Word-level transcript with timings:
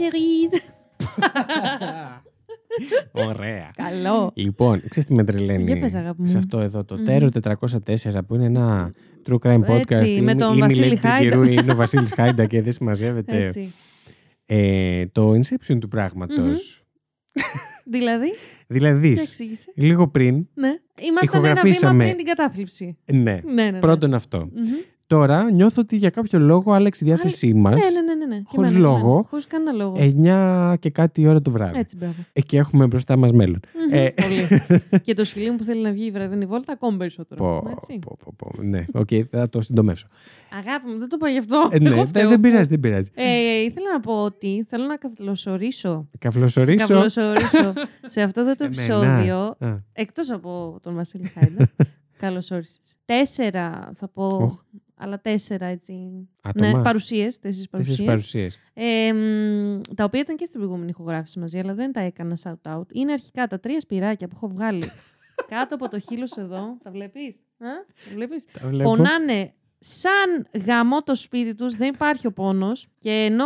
Bon 0.00 0.12
series. 0.12 0.60
Ωραία. 3.28 3.70
Καλό. 3.76 4.30
Λοιπόν, 4.34 4.82
ξέρεις 4.88 5.08
τι 5.08 5.14
με 5.14 5.24
τρελαίνει; 5.24 5.62
Για 5.64 5.78
πες, 5.78 5.94
αγάπη 5.94 6.20
μου. 6.20 6.26
σε 6.26 6.38
αυτό 6.38 6.58
εδώ 6.58 6.84
το 6.84 6.96
Μμμ. 6.96 7.04
Terror 7.08 7.28
404 7.42 8.20
που 8.26 8.34
είναι 8.34 8.44
ένα 8.44 8.92
true 9.28 9.38
crime 9.42 9.64
podcast. 9.64 9.90
Έτσι, 9.90 10.12
με 10.12 10.18
είναι- 10.18 10.34
τον 10.34 10.48
είναι 10.56 10.56
η 10.56 10.60
Βασίλη 10.68 10.86
Milady 10.86 10.94
του 10.94 11.00
Χάιντα. 11.08 11.28
καιρού, 11.28 11.42
Είναι 11.42 11.72
ο 11.72 11.76
Βασίλης 11.76 12.12
Χάιντα 12.14 12.46
και 12.46 12.62
δεν 12.62 12.72
συμμαζεύεται. 12.72 13.44
Έτσι. 13.44 13.72
Ε, 14.46 15.06
το 15.06 15.30
Inception 15.30 15.78
του 15.80 15.88
πράγματος. 15.88 16.84
Δηλαδή, 17.84 18.34
Δηλαδή, 18.66 19.14
τι 19.14 19.20
εξήγησε. 19.20 19.72
λίγο 19.76 20.08
πριν, 20.08 20.46
Ναι. 20.54 20.68
Ήμασταν 20.68 21.04
ένα 21.04 21.40
βήμα 21.40 21.48
Ηχογραφήσαμε. 21.48 22.04
πριν 22.04 22.16
την 22.16 22.26
κατάθλιψη. 22.26 22.96
ναι, 23.12 23.20
Ναι, 23.20 23.40
ναι. 23.52 23.70
ναι. 23.70 23.78
πρώτον 23.78 24.14
αυτό. 24.14 24.38
Μμμ. 24.38 24.64
Τώρα 25.10 25.50
νιώθω 25.50 25.80
ότι 25.82 25.96
για 25.96 26.10
κάποιο 26.10 26.38
λόγο 26.38 26.72
άλλαξε 26.72 27.04
η 27.04 27.08
διάθεσή 27.08 27.54
μας 27.54 27.74
Ναι, 27.74 27.90
ναι, 27.90 28.00
ναι, 28.00 28.14
ναι, 28.14 28.26
ναι. 28.34 28.36
Και 28.40 28.44
χωρίς 28.46 28.70
εμένα, 28.70 28.86
και 28.88 28.92
λόγο. 28.92 29.08
εμένα. 29.10 29.26
Χωρίς 29.30 29.46
κανένα 29.46 29.72
λόγο. 29.72 29.94
9 30.72 30.74
και 30.78 30.90
κάτι 30.90 31.26
ώρα 31.26 31.42
το 31.42 31.50
βράδυ. 31.50 31.78
Έτσι, 31.78 31.96
μπράβο. 31.96 32.14
Ε, 32.32 32.40
και 32.40 32.56
έχουμε 32.58 32.86
μπροστά 32.86 33.16
μας 33.16 33.32
μέλλον. 33.32 33.60
Μμμ, 33.74 33.94
Ε, 33.98 34.10
Πολύ. 34.10 34.62
και 35.04 35.14
το 35.14 35.24
σκυλί 35.24 35.50
μου 35.50 35.56
που 35.56 35.64
θέλει 35.64 35.82
να 35.82 35.92
βγει 35.92 36.04
η 36.06 36.10
βραδινή 36.10 36.46
βόλτα, 36.46 36.72
ακόμη 36.72 36.96
περισσότερο. 36.98 37.44
Πω, 37.44 37.70
Έτσι. 37.76 37.98
πω, 37.98 38.16
πω, 38.24 38.34
πω. 38.36 38.62
Ναι, 38.62 38.84
οκ, 38.92 39.08
θα 39.30 39.48
το 39.48 39.60
συντομεύσω. 39.60 40.06
Αγάπη 40.58 40.90
μου, 40.90 40.98
δεν 40.98 41.08
το 41.08 41.16
είπα 41.18 41.28
γι' 41.28 41.38
αυτό. 41.38 41.68
Ε, 41.72 41.78
ναι, 41.78 41.86
Εγώ 41.88 41.96
δεν, 41.96 42.06
φταίω. 42.06 42.28
δεν 42.28 42.40
πειράζει, 42.40 42.68
δεν 42.68 42.80
πειράζει. 42.80 43.10
Ε, 43.14 43.60
ήθελα 43.62 43.92
να 43.92 44.00
πω 44.00 44.12
ότι 44.22 44.64
θέλω 44.68 44.84
να 44.84 44.96
καλωσορίσω. 44.96 46.08
Καυλοσορίσω. 46.18 46.86
Σε 46.86 46.92
καλωσορίσω 46.92 47.72
σε 48.06 48.22
αυτό 48.22 48.40
εδώ 48.40 48.54
το 48.54 48.64
Εμένα. 48.64 48.82
επεισόδιο. 48.82 49.36
Α, 49.58 49.76
Εκτός 49.92 50.30
από 50.30 50.78
τον 50.82 50.94
Βασίλη 50.94 51.26
Χάιντα. 51.28 51.68
Καλώς 52.20 52.50
όρισες. 52.50 52.96
Τέσσερα 53.04 53.90
θα 53.94 54.08
πω. 54.08 54.26
Οχ. 54.26 54.52
Αλλά 55.02 55.20
τέσσερα 55.20 55.66
έτσι. 55.66 55.94
Άτομα. 56.42 56.70
Ναι, 56.72 56.82
παρουσίες. 56.82 57.38
Τέσσερις 57.38 57.68
Τέσσερις 57.70 57.96
παρουσίες. 57.96 58.06
παρουσίες. 58.06 58.58
Ε, 58.74 59.12
μ, 59.12 59.80
τα 59.94 60.04
οποία 60.04 60.20
ήταν 60.20 60.36
και 60.36 60.44
στην 60.44 60.60
προηγούμενη 60.60 60.90
ηχογράφηση 60.90 61.38
μαζί, 61.38 61.58
αλλά 61.58 61.74
δεν 61.74 61.92
τα 61.92 62.00
έκανα 62.00 62.38
shout-out. 62.42 62.92
Είναι 62.92 63.12
αρχικά 63.12 63.46
τα 63.46 63.60
τρία 63.60 63.80
σπυράκια 63.80 64.28
που 64.28 64.34
έχω 64.36 64.48
βγάλει 64.48 64.82
κάτω 65.54 65.74
από 65.74 65.88
το 65.88 65.98
χείλος 65.98 66.36
εδώ. 66.36 66.76
Τα 66.82 66.90
βλέπεις; 66.90 67.36
Α; 67.58 67.66
Τα 68.04 68.10
βλέπεις; 68.14 68.44
Τα 68.60 68.68
βλέπω. 68.68 68.90
Πονάνε 68.90 69.52
σαν 69.78 70.62
γαμό 70.66 71.02
το 71.02 71.14
σπίτι 71.14 71.54
τους, 71.54 71.74
δεν 71.74 71.88
υπάρχει 71.88 72.26
ο 72.26 72.32
πόνος 72.32 72.86
και 72.98 73.10
ενώ 73.10 73.44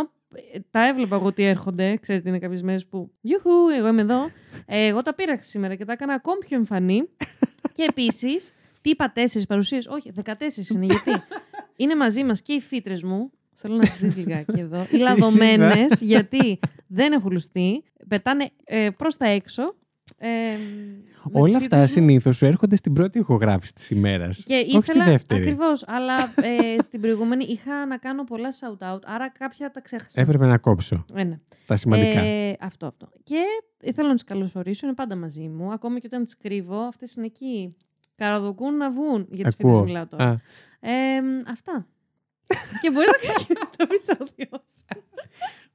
ε, 0.53 0.59
τα 0.71 0.87
έβλεπα 0.87 1.15
εγώ 1.15 1.25
ότι 1.25 1.43
έρχονται, 1.43 1.97
ξέρετε 1.97 2.29
είναι 2.29 2.39
κάποιες 2.39 2.61
μέρες 2.61 2.85
που 2.85 3.11
γιουχού, 3.21 3.69
εγώ 3.77 3.87
είμαι 3.87 4.01
εδώ, 4.01 4.31
ε, 4.65 4.85
εγώ 4.85 5.01
τα 5.01 5.13
πήρα 5.13 5.37
σήμερα 5.41 5.75
και 5.75 5.85
τα 5.85 5.91
έκανα 5.91 6.13
ακόμη 6.13 6.39
πιο 6.39 6.57
εμφανή 6.57 7.09
και 7.75 7.85
επίσης, 7.89 8.51
τι 8.81 8.89
είπα 8.89 9.11
τέσσερις 9.11 9.47
παρουσίες, 9.47 9.87
όχι, 9.87 10.11
14 10.23 10.31
είναι, 10.73 10.85
γιατί; 10.85 11.11
είναι 11.75 11.95
μαζί 11.95 12.23
μας 12.23 12.41
και 12.41 12.53
οι 12.53 12.59
φίτρες 12.61 13.03
μου, 13.03 13.31
θέλω 13.53 13.75
να 13.75 13.81
τις 13.81 13.97
δεις 13.99 14.15
λιγάκι 14.25 14.59
εδώ, 14.59 14.85
οι 14.91 14.97
λαδωμένες, 14.97 16.01
γιατί 16.01 16.59
δεν 16.87 17.11
έχουν 17.13 17.31
λουστεί, 17.31 17.83
πετάνε 18.07 18.49
ε, 18.63 18.89
προς 18.97 19.17
τα 19.17 19.25
έξω. 19.27 19.63
Ε, 20.17 20.27
με 21.27 21.31
τις 21.31 21.41
Όλα 21.41 21.57
αυτά 21.57 21.59
φίτρες 21.59 21.79
μου. 21.79 21.93
συνήθως 21.93 22.37
σου 22.37 22.45
έρχονται 22.45 22.75
στην 22.75 22.93
πρώτη 22.93 23.19
ηχογράφηση 23.19 23.73
της 23.73 23.89
ημέρας. 23.89 24.43
Και 24.43 24.53
Όχι 24.55 24.67
στη 24.69 24.77
ήθελα. 24.77 25.03
δεύτερη. 25.03 25.41
Ακριβώς. 25.41 25.83
Αλλά 25.87 26.13
ε, 26.77 26.81
στην 26.81 27.01
προηγούμενη 27.01 27.45
είχα 27.45 27.85
να 27.85 27.97
κάνω 27.97 28.23
πολλά 28.23 28.49
shout-out, 28.51 28.99
άρα 29.05 29.29
κάποια 29.29 29.71
τα 29.71 29.81
ξέχασα. 29.81 30.21
Έπρεπε 30.21 30.45
να 30.45 30.57
κόψω 30.57 31.05
Ε, 31.13 31.23
ναι. 31.23 31.39
τα 31.65 31.75
σημαντικά. 31.75 32.19
Ε, 32.19 32.55
αυτό, 32.59 32.85
αυτό. 32.85 33.09
Και 33.23 33.41
ήθελα 33.81 34.07
να 34.07 34.13
τις 34.13 34.23
καλωσορίσω, 34.23 34.85
είναι 34.85 34.95
πάντα 34.95 35.15
μαζί 35.15 35.47
μου. 35.47 35.71
Ακόμη 35.71 35.99
και 35.99 36.07
όταν 36.11 36.23
τις 36.23 36.37
κρύβω, 36.37 36.77
αυτές 36.77 37.13
είναι 37.15 37.25
εκεί. 37.25 37.75
Καραδοκούν 38.15 38.77
να 38.77 38.91
βγουν. 38.91 39.27
Για 39.31 39.45
τις 39.45 39.55
φίλε 39.55 39.69
Ακούω. 39.71 39.83
μιλάω 39.83 40.07
τώρα. 40.07 40.25
Α, 40.25 40.31
Ε, 40.79 41.17
αυτά. 41.51 41.87
και 42.81 42.91
μπορείς 42.91 43.09
να 43.11 43.17
ξεκινήσεις 43.17 43.69
το 43.77 43.87
επεισόδιο 43.89 44.47
σου. 44.51 45.01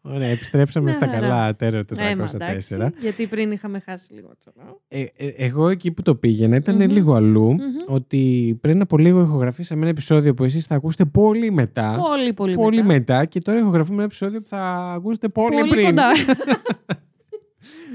ωραία, 0.02 0.28
επιστρέψαμε 0.28 0.84
Μια 0.84 0.94
στα 0.94 1.06
χαρά. 1.06 1.20
καλά 1.20 1.56
τέρο 1.56 1.78
Ε, 1.98 2.14
μα, 2.14 2.24
404. 2.26 2.34
εντάξει, 2.34 2.76
γιατί 3.00 3.26
πριν 3.26 3.52
είχαμε 3.52 3.78
χάσει 3.80 4.12
λίγο 4.12 4.30
τσολό. 4.38 4.80
Ε, 4.88 5.00
ε, 5.16 5.26
εγώ 5.36 5.68
εκεί 5.68 5.90
που 5.92 6.02
το 6.02 6.14
πήγαινα 6.14 6.56
ήταν 6.56 6.74
Μμμ. 6.74 6.90
λίγο 6.90 7.14
αλλού. 7.14 7.52
Μμμ. 7.52 7.60
Ότι 7.86 8.58
πριν 8.60 8.80
από 8.80 8.98
λίγο 8.98 9.20
ηχογραφήσαμε 9.20 9.80
ένα 9.80 9.90
επεισόδιο 9.90 10.34
που 10.34 10.44
εσείς 10.44 10.66
θα 10.66 10.74
ακούσετε 10.74 11.04
πολύ 11.04 11.50
μετά. 11.50 11.96
Πολύ, 12.08 12.32
πολύ, 12.32 12.54
πολύ 12.54 12.82
μετά. 12.82 12.92
μετά. 13.14 13.24
Και 13.24 13.40
τώρα 13.40 13.58
ηχογραφούμε 13.58 13.94
ένα 13.96 14.04
επεισόδιο 14.04 14.40
που 14.42 14.48
θα 14.48 14.62
ακούσετε 14.96 15.28
πολύ, 15.28 15.56
Πολύ 15.58 15.70
πριν. 15.70 15.84
κοντά. 15.84 16.08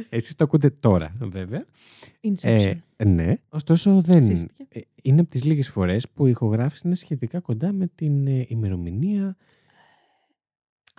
Εσείς 0.09 0.35
το 0.35 0.43
ακούτε 0.43 0.69
τώρα, 0.69 1.15
βέβαια. 1.19 1.65
Inception. 2.21 2.73
Ε, 2.95 3.05
ναι. 3.05 3.33
Ωστόσο, 3.49 4.01
δεν. 4.01 4.23
Σύστηκε. 4.25 4.65
ε, 4.69 4.79
Είναι 5.01 5.21
από 5.21 5.29
τις 5.29 5.43
λίγες 5.43 5.69
φορές 5.69 6.09
που 6.09 6.25
η 6.25 6.29
ηχογράφηση 6.29 6.81
είναι 6.85 6.95
σχετικά 6.95 7.39
κοντά 7.39 7.71
με 7.71 7.87
την 7.95 8.27
ε, 8.27 8.45
ημερομηνία. 8.47 9.37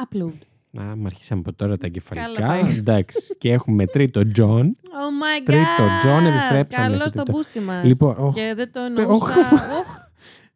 Upload. 0.05 0.33
Να, 0.71 0.97
μ' 0.97 1.07
αρχίσαμε 1.07 1.43
από 1.47 1.53
τώρα 1.57 1.77
τα 1.79 1.87
εγκεφαλικά. 1.87 2.27
Καλά 2.33 2.47
πάει. 2.63 2.77
Εντάξει. 2.77 3.35
και 3.39 3.53
έχουμε 3.53 3.87
τρίτο 3.87 4.21
John. 4.37 4.65
Oh 4.65 5.11
my 5.21 5.41
god! 5.41 5.45
Τρίτο, 5.45 5.85
John, 6.05 6.23
επιστρέψαμε 6.33 6.87
Καλώς 6.87 7.01
σε 7.01 7.07
το 7.09 7.13
τρίτο. 7.23 7.33
μπούστι 7.33 7.61
μας. 7.61 7.85
Λοιπόν, 7.85 8.15
οχ. 8.19 8.35
Και 8.35 8.53
δεν 8.57 8.73
το 8.73 8.81
οχ. 8.81 8.87
εννοούσα... 8.87 9.35
οχ. 9.79 10.05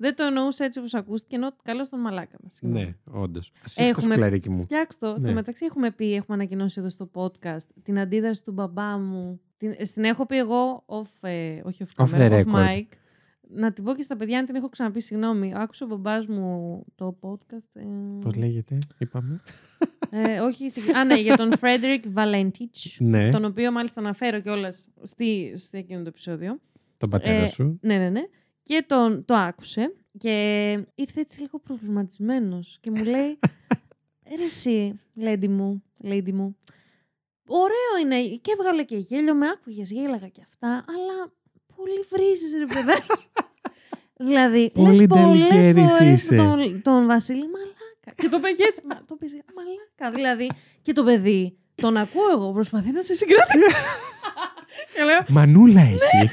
Δεν 0.01 0.17
το 0.17 0.25
εννοούσα 0.25 0.65
έτσι 0.65 0.79
όπως 0.79 0.95
ακούστηκε, 0.95 1.37
ενώ 1.37 1.57
καλώς 1.63 1.89
τον 1.89 2.01
μαλάκα 2.01 2.37
μας. 2.43 2.55
Συγγνώμη. 2.55 2.85
Ναι, 2.85 2.95
όντως. 3.21 3.49
Α 3.65 3.69
φτιάξει 3.69 3.75
το 3.77 3.83
Έχουμε- 4.01 4.15
σκουλαρίκι 4.15 4.51
μου. 4.51 4.63
Φτιάξ' 4.63 4.99
το. 4.99 5.15
Στο 5.19 5.27
Ναι. 5.29 5.33
μεταξύ 5.35 5.65
έχουμε 5.65 5.91
πει, 5.91 6.15
έχουμε 6.15 6.37
ανακοινώσει 6.37 6.81
εδώ 6.81 6.91
στο 6.91 7.11
podcast 7.15 7.67
την 7.83 7.99
αντίδραση 7.99 8.45
του 8.45 8.53
μπαμπά 8.53 8.99
μου. 8.99 9.41
Την, 9.59 9.75
ε, 9.79 9.85
στην 9.85 10.05
έχω 10.05 10.27
πει 10.27 10.37
εγώ 10.37 10.83
off, 10.87 11.29
ε, 11.29 11.61
όχι 11.65 11.85
off, 11.97 12.05
Off 12.05 12.09
camera, 12.15 12.31
the 12.31 12.31
off 12.33 12.45
record. 12.45 12.67
mic. 12.67 12.87
Να 13.53 13.73
την 13.73 13.85
πω 13.85 13.95
και 13.95 14.03
στα 14.03 14.17
παιδιά, 14.17 14.39
αν 14.39 14.45
την 14.45 14.55
έχω 14.55 14.69
ξαναπεί, 14.69 15.01
συγγνώμη. 15.01 15.53
Άκουσε 15.57 15.85
ο 15.85 15.87
μπαμπάς 15.87 16.27
μου 16.27 16.85
το 16.95 17.17
podcast. 17.21 17.67
Ε, 17.73 17.83
Πώς 18.21 18.35
λέγεται, 18.35 18.79
είπαμε. 18.99 19.41
ε, 20.11 20.39
όχι, 20.41 20.71
συγκ- 20.71 20.95
α, 20.97 21.05
ναι, 21.05 21.15
για 21.21 21.37
τον 21.37 21.53
Frederick 21.61 22.05
Valentich. 22.19 22.97
ναι, 22.99 23.31
τον 23.31 23.45
οποίο 23.45 23.73
μάλιστα 23.73 24.01
αναφέρω 24.01 24.41
κιόλας 24.41 24.89
στη, 25.03 25.53
στη 25.57 25.79
εκείνο 25.79 26.03
το 26.03 26.09
επεισόδιο. 26.09 26.61
τον 26.99 27.11
πατέρα 27.11 27.41
ε, 27.41 27.47
σου. 27.47 27.79
Ναι, 27.83 27.97
ναι, 27.99 28.09
ναι. 28.09 28.21
Και 28.71 28.85
τον, 28.87 29.25
το 29.25 29.35
άκουσε 29.35 29.95
και 30.19 30.33
ήρθε 30.95 31.21
έτσι 31.21 31.41
λίγο 31.41 31.59
προβληματισμένος 31.59 32.79
και 32.81 32.91
μου 32.91 33.05
λέει 33.05 33.39
«Ρε 34.37 34.45
εσύ, 34.45 35.01
lady 35.21 35.49
μου, 35.49 35.83
lady 36.05 36.33
μου, 36.33 36.57
ωραίο 37.47 37.97
είναι 38.03 38.37
και 38.37 38.55
έβγαλε 38.59 38.83
και 38.83 38.97
γέλιο, 38.97 39.35
με 39.35 39.47
άκουγες, 39.47 39.91
γέλαγα 39.91 40.29
και 40.29 40.41
αυτά, 40.43 40.69
αλλά 40.69 41.33
πολύ 41.77 42.07
βρίζεις 42.11 42.55
ρε 42.55 42.67
παιδάκι». 42.67 43.29
δηλαδή, 44.27 44.71
Πολύ 44.71 44.89
λες 44.89 45.07
πολλές 45.07 45.37
ντελικέρης 45.37 45.93
φορές 45.93 46.23
είσαι. 46.23 46.37
τον, 46.37 46.83
τον 46.83 47.07
Βασίλη 47.07 47.49
μαλάκα. 47.49 48.23
και 48.23 48.29
το 48.29 48.39
παιδί 48.39 48.63
έτσι, 48.63 48.83
μα, 48.89 49.05
το 49.07 49.17
παιδί 49.17 49.43
μαλάκα. 49.55 50.17
Δηλαδή, 50.17 50.51
και 50.83 50.93
το 50.93 51.05
παιδί, 51.05 51.59
τον 51.75 51.97
ακούω 51.97 52.31
εγώ, 52.33 52.53
προσπαθεί 52.53 52.91
να 52.91 53.03
σε 53.03 53.15
συγκρατήσει. 53.15 53.59
και 54.95 55.03
λέω, 55.05 55.21
Μανούλα 55.29 55.81
έχει. 55.81 56.31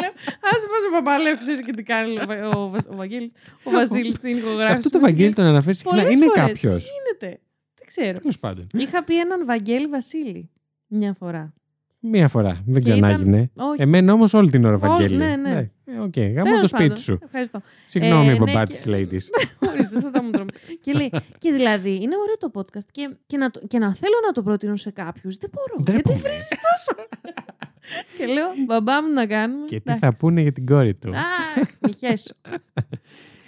Λέω, 0.00 0.12
άσε 0.50 0.66
μας 0.72 0.82
ο 0.88 0.90
παπά, 0.92 1.18
λέω, 1.22 1.36
ξέρεις 1.36 1.60
και 1.62 1.72
τι 1.72 1.82
κάνει 1.82 2.12
ο, 2.20 2.24
Βα- 2.26 2.48
ο, 2.58 2.68
Βασ- 2.70 2.90
ο 2.90 2.96
Βαγγέλης, 2.96 3.32
ο 3.64 3.70
Βασίλης 3.70 4.14
στην 4.14 4.36
ηχογράφηση. 4.36 4.72
Αυτό 4.72 4.88
το 4.90 4.98
του 4.98 5.04
Βαγγέλη 5.04 5.32
τον 5.32 5.44
αναφέρεις 5.44 5.78
συχνά. 5.78 5.92
Πολλές 6.02 6.16
Είναι 6.16 6.24
φορές. 6.26 6.42
κάποιος; 6.46 6.84
Τι 6.84 6.90
γίνεται, 6.96 7.40
δεν 7.74 7.86
ξέρω. 7.86 8.12
Τέλος 8.18 8.38
πάντων. 8.38 8.66
Είχα 8.72 9.04
πει 9.04 9.18
έναν 9.18 9.44
Βαγγέλη 9.46 9.86
Βασίλη 9.86 10.50
μια 10.86 11.14
φορά. 11.18 11.52
Μία 12.00 12.28
φορά. 12.28 12.62
Δεν 12.66 12.82
Και 12.82 12.90
ξανά 12.90 12.96
ήταν- 13.08 13.20
έγινε. 13.20 13.50
Όχι. 13.54 13.82
Εμένα 13.82 14.12
όμως 14.12 14.34
όλη 14.34 14.50
την 14.50 14.64
ώρα 14.64 14.74
Όλη- 14.76 14.86
Βαγγέλη. 14.86 15.16
ναι, 15.16 15.36
ναι. 15.36 15.70
Ε, 15.84 15.98
Οκ, 15.98 16.18
γάμο 16.18 16.42
Τέλος 16.42 16.60
το 16.60 16.66
σπίτι 16.66 16.82
πάντων. 16.82 16.98
σου. 16.98 17.18
Ευχαριστώ. 17.24 17.60
Συγγνώμη, 17.86 18.28
Ε, 18.28 18.36
μπαμπά 18.36 18.52
ναι, 18.58 18.64
τη 18.64 18.72
και- 18.72 18.82
ladies. 18.86 19.24
Ορίστε, 19.70 20.00
σαν 20.00 20.12
τα 20.12 20.22
μου 20.22 20.30
τρώμε. 20.30 20.50
και 20.80 20.92
λέει, 20.92 21.10
και 21.38 21.52
δηλαδή 21.52 21.90
είναι 21.90 22.14
ωραίο 22.22 22.36
το 22.38 22.50
podcast 22.54 22.86
και, 22.90 23.10
και, 23.26 23.36
να, 23.36 23.50
το- 23.50 23.60
και 23.66 23.78
να 23.78 23.94
θέλω 23.94 24.14
να 24.26 24.32
το 24.32 24.42
προτείνω 24.42 24.76
σε 24.76 24.90
κάποιους. 24.90 25.36
Δεν 25.36 25.50
μπορώ. 25.52 25.74
γιατί 25.84 25.92
Ντρέπομαι. 26.02 26.28
βρίζεις 26.28 26.48
τόσο. 26.48 27.08
και 28.18 28.26
λέω, 28.26 28.46
μπαμπά 28.66 29.02
μου 29.02 29.12
να 29.12 29.26
κάνουμε. 29.26 29.64
Και 29.66 29.76
τι 29.76 29.76
Εντάξει. 29.76 30.04
θα 30.04 30.14
πούνε 30.16 30.40
για 30.40 30.52
την 30.52 30.66
κόρη 30.66 30.94
του. 30.94 31.10
Αχ, 31.16 31.68
μη 31.80 31.92
χέσω. 31.94 32.34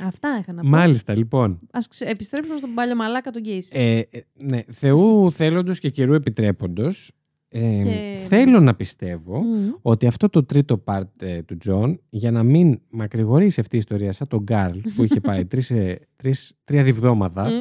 Αυτά 0.01 0.37
είχα 0.41 0.53
να 0.53 0.63
πω. 0.63 0.69
Μάλιστα, 0.69 1.17
λοιπόν. 1.17 1.59
Ας 1.73 1.89
ξε- 1.89 2.09
επιστρέψουμε 2.11 2.57
στον 2.59 2.75
παλιομαλάκα 2.75 3.31
τον 3.31 3.43
Γκέισι. 3.43 3.73
Ε, 3.79 3.99
ε, 3.99 4.21
ναι, 4.35 4.61
Θεού 4.73 5.33
θέλοντος 5.33 5.79
και 5.79 5.91
καιρού 5.91 6.15
επιτρέποντος, 6.15 7.13
ε, 7.49 7.79
Και- 7.83 8.19
θέλω 8.27 8.61
να 8.61 8.75
πιστεύω 8.75 9.39
Μμμ. 9.43 9.71
ότι 9.83 10.07
αυτό 10.07 10.29
το 10.29 10.45
τρίτο 10.45 10.83
part 10.87 11.03
ε, 11.23 11.43
του 11.43 11.57
Τζον, 11.57 12.01
για 12.11 12.31
να 12.31 12.43
μην 12.43 12.81
μακρηγορήσει 12.91 13.61
αυτή 13.61 13.75
η 13.75 13.79
ιστορία 13.79 14.13
σαν 14.13 14.29
τον 14.29 14.43
Καρλ 14.43 14.79
που 14.97 15.05
είχε 15.05 15.21
πάει 15.21 15.45
τρεις, 15.51 15.71
ε, 15.71 15.99
τρεις, 16.17 16.53
τρία 16.65 16.83
διβδόματα 16.83 17.49
Μμ. 17.49 17.53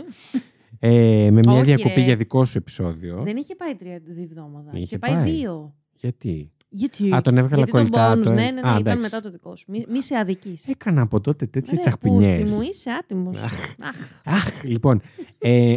ε, 0.80 1.32
με 1.32 1.40
μια 1.46 1.52
Όχι, 1.54 1.64
διακοπή 1.64 1.94
ρε. 2.00 2.02
για 2.02 2.16
δικό 2.16 2.46
σου 2.46 2.58
επεισόδιο. 2.58 3.22
Δεν 3.24 3.38
είχε 3.38 3.56
πάει 3.56 3.76
τρία 3.76 4.02
εβδομάδα. 4.24 4.70
Είχε 4.74 4.82
Είχε 4.84 4.98
πάει, 4.98 5.14
πάει. 5.14 5.32
δύο. 5.32 5.76
Γιατί; 5.94 6.52
Γιατί. 6.70 7.14
Α, 7.16 7.22
τον 7.22 7.38
έβγαλα 7.38 7.56
Γιατί 7.64 7.72
τον 7.72 7.80
κολλητά. 7.80 8.14
bonus, 8.14 8.24
το- 8.24 8.34
ναι, 8.34 8.42
ναι, 8.44 8.52
ναι, 8.52 8.60
Α, 8.60 8.62
ήταν 8.62 8.76
εντάξει. 8.78 9.02
μετά 9.02 9.20
το 9.20 9.30
δικό 9.30 9.56
σου. 9.56 9.66
Μη, 9.72 9.86
μη 9.90 10.04
σε 10.04 10.16
αδικείς. 10.16 10.68
Έκανα 10.68 11.02
από 11.02 11.22
τότε 11.22 11.46
τέτοιες 11.46 11.72
Ρε, 11.76 11.78
τσαχπινιές. 11.80 12.40
πούστη 12.40 12.56
μου, 12.56 12.62
είσαι 12.62 12.90
άτιμος. 12.92 13.38
Αχ. 13.38 13.54
Αχ. 13.80 13.96
Αχ, 14.36 14.64
λοιπόν. 14.64 15.02
Ε, 15.38 15.76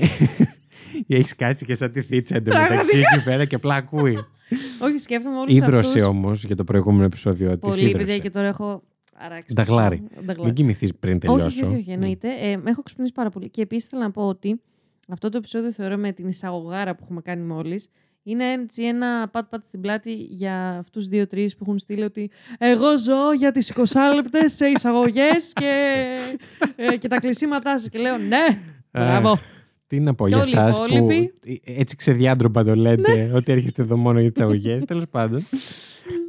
έχεις 1.06 1.34
κάτσει 1.36 1.64
και 1.64 1.74
σαν 1.74 1.92
τη 1.92 2.02
θίτσα 2.02 2.36
εντωμεταξύ 2.36 2.98
εκεί 2.98 3.24
πέρα 3.24 3.44
και 3.44 3.54
απλά 3.54 3.74
ακούει. 3.74 4.18
Όχι, 4.82 4.98
σκέφτομαι 4.98 5.36
όλους 5.36 5.56
Ήδρωσε 5.56 5.88
αυτούς. 5.88 6.02
όμως 6.04 6.44
για 6.44 6.56
το 6.56 6.64
προηγούμενο 6.64 7.04
επεισόδιο. 7.04 7.48
της 7.48 7.58
Πολύ, 7.58 7.82
παιδιά, 7.90 8.00
ίδρωσε. 8.02 8.18
και 8.18 8.30
τώρα 8.30 8.46
έχω 8.46 8.82
αράξει. 9.18 9.54
Νταγλάρι. 9.54 9.96
πίσω. 9.96 10.20
Νταγλάρι. 10.20 10.42
Μην 10.44 10.54
κοιμηθείς 10.54 10.94
πριν 10.94 11.12
Όχι, 11.12 11.20
τελειώσω. 11.20 11.66
όχι, 11.66 11.76
όχι, 11.76 11.90
εννοείται. 11.90 12.28
Ε, 12.40 12.56
με 12.56 12.70
έχω 12.70 12.82
ξυπνήσει 12.82 13.12
πάρα 13.12 13.30
πολύ. 13.30 13.50
Και 13.50 13.62
επίσης 13.62 13.88
θέλω 13.88 14.02
να 14.02 14.10
πω 14.10 14.22
ότι 14.28 14.60
Αυτό 15.08 15.28
το 15.28 15.36
επεισόδιο 15.36 15.72
θεωρώ 15.72 15.96
με 15.96 16.12
την 16.12 16.28
εισαγωγάρα 16.28 16.94
που 16.94 17.00
έχουμε 17.04 17.20
κάνει 17.20 17.42
μόλις. 17.42 17.88
Είναι 18.22 18.52
έτσι 18.52 18.84
ένα 18.84 19.28
πατ-πατ 19.28 19.66
στην 19.66 19.80
πλάτη 19.80 20.12
για 20.14 20.76
αυτούς 20.78 21.06
δύο-τρει 21.06 21.50
που 21.50 21.58
έχουν 21.60 21.78
στείλει 21.78 22.02
ότι 22.02 22.30
εγώ 22.58 22.98
ζω 22.98 23.32
για 23.32 23.52
τις 23.52 23.72
20 23.76 23.82
λεπτές 24.14 24.52
σε 24.52 24.66
εισαγωγές 24.66 25.52
και, 25.52 26.04
ε, 26.76 26.96
και 26.96 27.08
τα 27.08 27.16
κλεισίματά 27.20 27.78
σας. 27.78 27.88
Και 27.88 27.98
λέω 27.98 28.18
ναι, 28.18 28.60
μπράβο. 28.92 29.38
Τι 29.86 30.00
να 30.00 30.14
πω 30.14 30.24
Και 30.28 30.34
για 30.34 30.42
όλοι 30.42 30.50
οι 30.50 30.52
εσάς 30.58 30.78
που 30.78 30.84
υπόλοιποι. 30.88 31.32
έτσι 31.64 31.96
ξεδιάντροπα 31.96 32.64
το 32.64 32.74
λέτε 32.74 33.14
Ναι. 33.14 33.32
ότι 33.34 33.52
έρχεστε 33.52 33.82
εδώ 33.82 33.96
μόνο 33.96 34.20
για 34.20 34.32
τις 34.32 34.42
αγωγέ. 34.42 34.78
Τέλος 34.86 35.04
πάντων. 35.10 35.42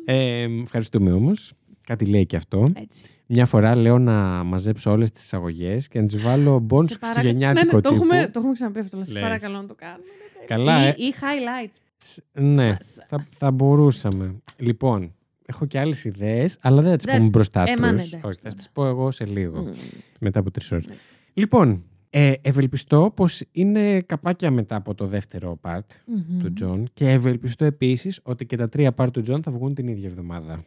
Ε, 0.05 0.45
ευχαριστούμε 0.63 1.11
όμως. 1.11 1.53
Κάτι 1.91 2.05
λέει 2.05 2.25
και 2.25 2.35
αυτό. 2.35 2.63
Έτσι. 2.73 3.05
Μια 3.27 3.45
φορά 3.45 3.75
λέω 3.75 3.99
να 3.99 4.43
μαζέψω 4.43 4.91
όλες 4.91 5.11
τις 5.11 5.23
εισαγωγές 5.23 5.87
και 5.87 5.99
να 5.99 6.05
τις 6.05 6.21
βάλω 6.23 6.59
μπον 6.59 6.87
Σε 6.87 6.97
παρακα- 6.97 7.19
χριστουγεννιάτικο 7.21 7.65
ναι, 7.65 7.73
ναι, 7.75 7.81
το 7.81 7.89
τύπου. 7.89 8.03
έχουμε, 8.03 8.27
το 8.27 8.39
έχουμε 8.39 8.53
ξαναπεί 8.53 8.79
αυτό, 8.79 8.95
αλλά 8.95 9.05
σε 9.05 9.13
Λες. 9.13 9.21
παρακαλώ 9.21 9.55
να 9.61 9.65
το 9.65 9.75
κάνουμε. 9.77 10.03
Καλά, 10.47 10.83
ή, 10.85 10.87
ε. 10.87 10.89
ή 10.97 11.13
highlights. 11.21 11.75
Σ- 11.97 12.19
Ναι, 12.33 12.67
Μας. 12.67 12.95
θα, 13.07 13.27
θα 13.37 13.51
μπορούσαμε. 13.51 14.35
Λοιπόν, 14.57 15.13
έχω 15.45 15.65
και 15.65 15.79
άλλες 15.79 16.05
ιδέες, 16.05 16.57
αλλά 16.61 16.81
δεν 16.81 16.89
θα 16.91 16.95
τις 16.95 17.05
Εντάξει. 17.05 17.19
πούμε 17.21 17.29
μπροστά 17.37 17.61
Ε, 17.61 17.65
τους. 17.73 17.81
μα 17.81 17.85
ναι, 17.85 17.91
εντάξει, 17.91 18.15
Όχι, 18.23 18.35
θα 18.35 18.41
τώρα. 18.41 18.55
τις 18.55 18.69
πω 18.73 18.85
εγώ 18.87 19.11
σε 19.11 19.25
λίγο. 19.25 19.59
Μμμ, 19.61 19.71
Μετά 20.19 20.39
από 20.39 20.51
τρεις 20.51 20.71
ώρες. 20.71 20.85
έτσι. 20.85 20.99
Λοιπόν, 21.33 21.83
ε, 22.09 22.33
ευελπιστώ 22.41 23.11
πως 23.15 23.43
είναι 23.51 24.01
καπάκια 24.01 24.51
μετά 24.51 24.75
από 24.75 24.95
το 24.95 25.05
δεύτερο 25.05 25.59
part 25.61 25.79
Μμμ. 26.05 26.39
του 26.39 26.53
Τζον 26.53 26.89
και 26.93 27.09
ευελπιστώ 27.09 27.65
επίσης 27.65 28.19
ότι 28.23 28.45
και 28.45 28.55
τα 28.57 28.69
τρία 28.69 28.93
part 28.97 29.07
του 29.13 29.21
Τζον 29.21 29.43
θα 29.43 29.51
βγουν 29.51 29.73
την 29.73 29.87
ίδια 29.87 30.07
εβδομάδα. 30.09 30.63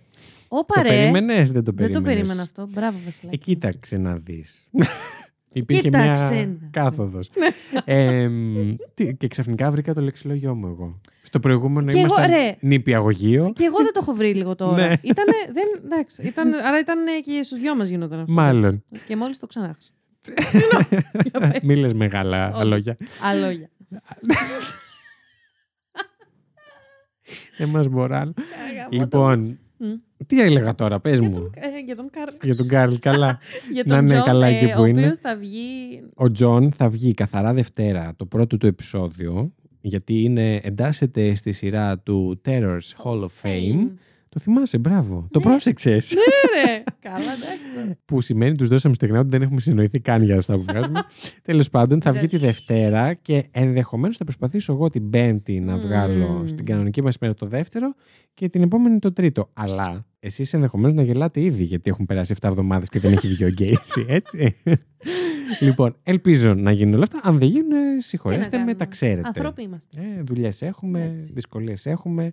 Όπα 0.49 0.75
Το 0.75 0.83
ρε. 0.83 0.89
περίμενες, 0.89 1.53
δεν 1.53 1.65
το 1.65 1.73
Δεν 1.75 1.87
το 1.93 2.01
περίμενες. 2.01 2.15
περίμενα 2.17 2.43
αυτό. 2.43 2.69
Μπράβο, 2.73 2.99
Βασιλάκη. 3.05 3.37
Ε, 3.37 3.53
κοίταξε 3.55 3.97
να 3.97 4.17
δεις. 4.17 4.69
Υπήρχε 5.57 5.83
Κοίταξε 5.83 6.35
μια 6.35 6.47
να 6.47 6.69
κάθοδος. 6.71 7.31
ε, 7.85 8.29
τι- 8.95 9.15
και 9.15 9.29
ξαφνικά 9.29 9.71
βρήκα 9.71 9.95
το 9.95 10.01
λεξιλόγιό 10.01 10.55
μου 10.55 10.67
εγώ. 10.67 11.01
Στο 11.23 11.41
προηγούμενο 11.41 11.87
Και 11.87 11.99
εγώ, 11.99 12.01
ήμασταν 12.07 12.31
ρε. 12.31 12.57
νηπιαγωγείο. 12.61 13.53
Και 13.55 13.65
εγώ 13.65 13.77
δεν 13.77 13.93
το 13.93 13.99
έχω 14.03 14.13
βρει 14.13 14.35
λίγο 14.35 14.55
τώρα. 14.55 14.87
Ναι. 14.87 14.93
Ήτανε, 15.03 15.33
δεν, 15.53 15.83
εντάξει, 15.85 16.23
ήταν, 16.23 16.55
άρα 16.55 16.79
ήταν 16.79 16.99
και 17.25 17.43
στους 17.43 17.59
δυο 17.59 17.77
μας 17.77 17.89
γινόταν 17.89 18.21
αυτό. 18.21 18.33
Μάλλον. 18.33 18.65
εντάξει. 18.65 19.05
Και 19.07 19.17
μόλις 19.17 19.39
το 19.39 19.47
ξανάχασα. 19.47 19.91
Για 21.31 21.41
πες. 21.41 21.61
Μη 21.63 21.77
λες 21.77 21.95
μεγάλα 21.95 22.53
Όχι. 22.55 22.67
λόγια. 22.67 22.97
Αλόγια. 23.23 23.69
Δεν 27.59 27.69
μας 27.69 27.89
μπορά. 27.89 28.19
Γαμώτο. 28.19 28.89
Λοιπόν, 28.91 29.59
Μμ. 29.87 30.25
τι 30.27 30.41
έλεγα 30.41 30.75
τώρα, 30.75 31.01
πες 31.01 31.19
Για 31.19 31.29
μου. 31.29 31.35
τον, 31.35 31.51
ε, 31.55 31.81
για 31.85 31.97
τον 31.97 32.11
Καρλ. 32.11 32.35
Για 32.43 32.57
τον 32.57 32.69
Κάρλ, 32.69 32.95
καλά. 32.95 33.39
Για 33.73 33.83
Να 33.87 33.95
τον 33.97 34.05
είναι 34.05 34.15
Τζον, 34.15 34.25
καλά 34.25 34.47
ε, 34.47 34.57
εκεί 34.57 34.73
που 34.73 34.81
ο 34.81 34.85
είναι. 34.85 35.01
οποίος 35.01 35.19
θα 35.19 35.37
βγει... 35.37 36.03
Ο 36.15 36.31
Τζον 36.31 36.73
θα 36.73 36.89
βγει 36.89 37.15
καθαρά 37.15 37.53
Δευτέρα, 37.53 38.13
το 38.17 38.27
πρώτο 38.27 38.57
του 38.57 38.67
επεισόδιο, 38.67 39.53
γιατί 39.81 40.23
είναι, 40.23 40.55
εντάσσεται 40.63 41.35
στη 41.35 41.53
σειρά 41.53 41.99
του 41.99 42.41
Terror's 42.45 43.05
Hall 43.05 43.21
of 43.21 43.29
Fame. 43.43 43.89
Το 44.35 44.41
θυμάσαι, 44.41 44.79
μπράβο. 44.79 45.27
Το 45.31 45.39
Ναι. 45.39 45.45
πρόσεξες. 45.45 46.15
Ναι, 46.15 46.63
ρε. 46.73 46.83
Καλά, 47.01 47.17
εντάξει. 47.17 47.99
που 48.05 48.21
σημαίνει 48.21 48.55
τους 48.57 48.69
δώσαμε 48.69 48.95
στεγνά 48.95 49.19
ότι 49.19 49.29
δεν 49.29 49.43
έχουμε 49.43 49.61
συνοηθεί 49.61 50.01
καν 50.01 50.23
για 50.23 50.37
αυτά 50.39 50.55
που 50.57 50.63
βγάζουμε. 50.69 51.01
Τέλος 51.43 51.71
πάντων, 51.71 52.01
θα 52.03 52.13
βγει 52.13 52.27
τη 52.27 52.37
Εντάξει. 52.37 52.47
Δευτέρα 52.47 53.15
και 53.15 53.45
ενδεχομένως 53.51 54.17
θα 54.17 54.25
προσπαθήσω 54.25 54.73
εγώ 54.73 54.89
την 54.91 55.11
Πέμπτη 55.11 55.61
να 55.61 55.75
Μμμ. 55.75 55.81
βγάλω 55.81 56.43
στην 56.47 56.65
κανονική 56.65 57.03
μας 57.03 57.19
μέρα 57.21 57.35
το 57.35 57.47
δεύτερο 57.47 57.95
και 58.35 58.49
την 58.49 58.63
επόμενη 58.63 58.99
το 58.99 59.13
τρίτο. 59.13 59.51
Αλλά 59.53 60.07
εσείς 60.21 60.53
ενδεχομένως 60.53 60.93
να 60.95 61.03
γελάτε 61.03 61.41
ήδη 61.41 61.65
γιατί 61.65 61.91
έχουν 61.91 62.07
περάσει 62.07 62.35
7 62.41 62.49
εβδομάδες 62.49 62.89
και 62.89 62.99
δεν 63.01 63.13
έχει 63.13 63.29
βγει 63.29 63.45
ο 63.45 63.49
Γκέισι, 63.49 64.05
έτσι. 64.19 64.55
λοιπόν, 65.61 65.97
ελπίζω 66.03 66.55
να 66.55 66.71
γίνουν 66.73 66.95
όλα 66.95 67.03
αυτά. 67.03 67.21
Αν 67.23 67.39
δεν 67.39 67.49
γίνουν, 67.49 67.71
ε, 67.73 68.01
συγχωρέστε 68.01 68.51
με, 68.51 68.57
κάνουμε. 68.57 68.75
τα 68.75 68.85
ξέρετε. 68.87 69.23
Ανθρώποι 69.27 69.63
είμαστε. 69.63 70.01
Ε, 70.19 70.23
Δουλειές 70.23 70.63
έχουμε, 70.63 71.11
Έτσι. 71.15 71.33
δυσκολίες 71.35 71.87
έχουμε. 71.87 72.33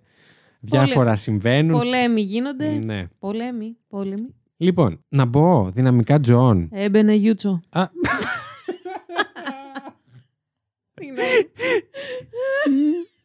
Διάφορα 0.64 1.16
συμβαίνουν. 1.16 1.78
Πολέμοι 1.78 2.20
γίνονται. 2.20 2.70
Ναι. 2.70 3.06
Πολέμοι. 3.18 3.76
Πόλεμοι. 3.88 4.34
Λοιπόν, 4.56 5.04
να 5.08 5.24
μπω 5.24 5.70
δυναμικά 5.70 6.20
Τζον. 6.20 6.68
Έμπαινε 6.72 7.12
Γιούτσο. 7.14 7.60
Α, 7.70 7.88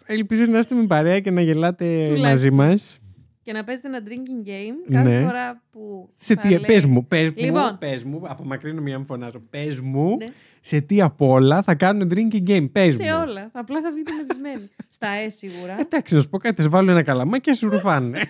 Ελπίζω 0.05 0.43
να 0.51 0.57
είστε 0.57 0.75
με 0.75 0.85
παρέα 0.85 1.19
και 1.19 1.31
να 1.31 1.41
γελάτε 1.41 1.85
Τουλάχιστον. 1.85 2.29
μαζί 2.29 2.51
μας. 2.51 2.99
Και 3.47 3.53
να 3.53 3.63
παίζετε 3.63 3.87
ένα 3.87 4.01
drinking 4.05 4.47
game 4.47 4.91
κάθε 4.91 5.09
Ναι. 5.09 5.25
φορά 5.25 5.63
που. 5.71 6.09
Σε 6.17 6.33
θα 6.33 6.41
τι, 6.41 6.49
λέει- 6.49 6.59
πες 6.65 6.85
μου, 6.85 7.07
πες 7.07 7.29
μου, 7.29 7.35
Λοιπόν. 7.37 7.77
πες 7.79 8.03
μου, 8.03 8.21
απομακρύνω 8.27 8.81
μια 8.81 8.99
μου 8.99 9.05
φωνάζω, 9.05 9.39
πες 9.49 9.79
μου, 9.79 10.15
Ναι. 10.17 10.25
σε 10.59 10.81
τι 10.81 11.01
απ' 11.01 11.21
όλα 11.21 11.61
θα 11.61 11.75
κάνουν 11.75 12.11
drinking 12.13 12.49
game, 12.49 12.69
πες 12.71 12.95
Σε 12.95 13.03
μου. 13.03 13.09
όλα. 13.21 13.49
Απλά 13.53 13.81
θα 13.81 13.91
βγείτε 13.91 14.11
μεθυσμένοι. 14.13 14.67
Στα 14.89 15.07
Ε 15.07 15.29
σίγουρα. 15.29 15.75
Εντάξει, 15.79 16.15
να 16.15 16.21
σου 16.21 16.29
πω 16.29 16.37
κάτι, 16.37 16.55
θα 16.55 16.61
σου 16.63 16.69
βάλω 16.69 16.91
ένα 16.91 17.03
καλαμάκι 17.03 17.41
και 17.49 17.53
σου 17.53 17.69
ρουφάνε. 17.69 18.21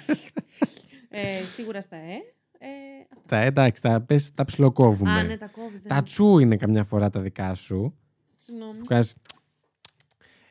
Ε, 1.10 1.42
σίγουρα 1.46 1.82
στα 1.82 1.96
Ε. 1.96 2.00
ε 2.60 2.68
τα 3.28 3.38
εντάξει, 3.38 3.82
τα, 3.82 4.02
πες, 4.02 4.34
τα 4.34 4.46
ψιλοκόβουμε. 4.46 5.12
α, 5.12 5.24
ναι, 5.24 5.38
τα 5.38 5.48
κόβεις. 5.48 5.82
Τα 5.82 6.04
τσου 6.04 6.40
είναι 6.40 6.56
καμιά 6.58 6.84
φορά 6.84 7.10
τα 7.10 7.20
δικά 7.20 7.54
σου. 7.54 7.98
Συγγνώμη. 8.40 8.80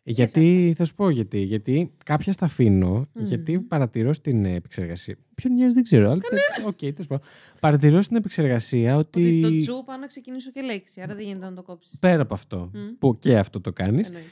Που 0.06 0.12
κάνεις... 0.14 0.32
Γιατί, 0.32 0.74
θα 0.76 0.84
σου 0.84 0.94
πω 0.94 1.10
γιατί. 1.10 1.38
Γιατί 1.40 1.92
κάποια 2.04 2.32
στα 2.32 2.44
αφήνω, 2.44 3.08
Μμμ. 3.12 3.24
γιατί 3.24 3.58
παρατηρώ 3.60 4.12
στην 4.12 4.44
επεξεργασία. 4.44 5.16
Ποιον 5.34 5.52
νοιάζει 5.54 5.74
δεν 5.74 5.82
ξέρω. 5.82 6.06
Αλλά... 6.10 6.20
Οκ, 6.66 6.78
τέλος 6.78 7.06
πάντων. 7.06 7.26
Παρατηρώ 7.60 8.00
στην 8.00 8.16
επεξεργασία 8.16 8.96
ότι. 8.96 9.20
Ότι 9.26 9.32
στο 9.32 9.56
τσου 9.56 9.84
πάω 9.86 9.96
να 9.96 10.06
ξεκινήσω 10.06 10.50
και 10.50 10.60
λέξη. 10.60 11.00
Άρα 11.00 11.14
δεν 11.14 11.24
γίνεται 11.24 11.44
να 11.46 11.52
το 11.54 11.62
κόψεις. 11.62 11.98
Πέρα 11.98 12.22
από 12.22 12.34
αυτό, 12.34 12.70
Μμ. 12.74 12.78
που 12.98 13.18
και 13.18 13.38
αυτό 13.38 13.60
το 13.60 13.72
κάνεις, 13.72 14.08
Εννοείται. 14.08 14.28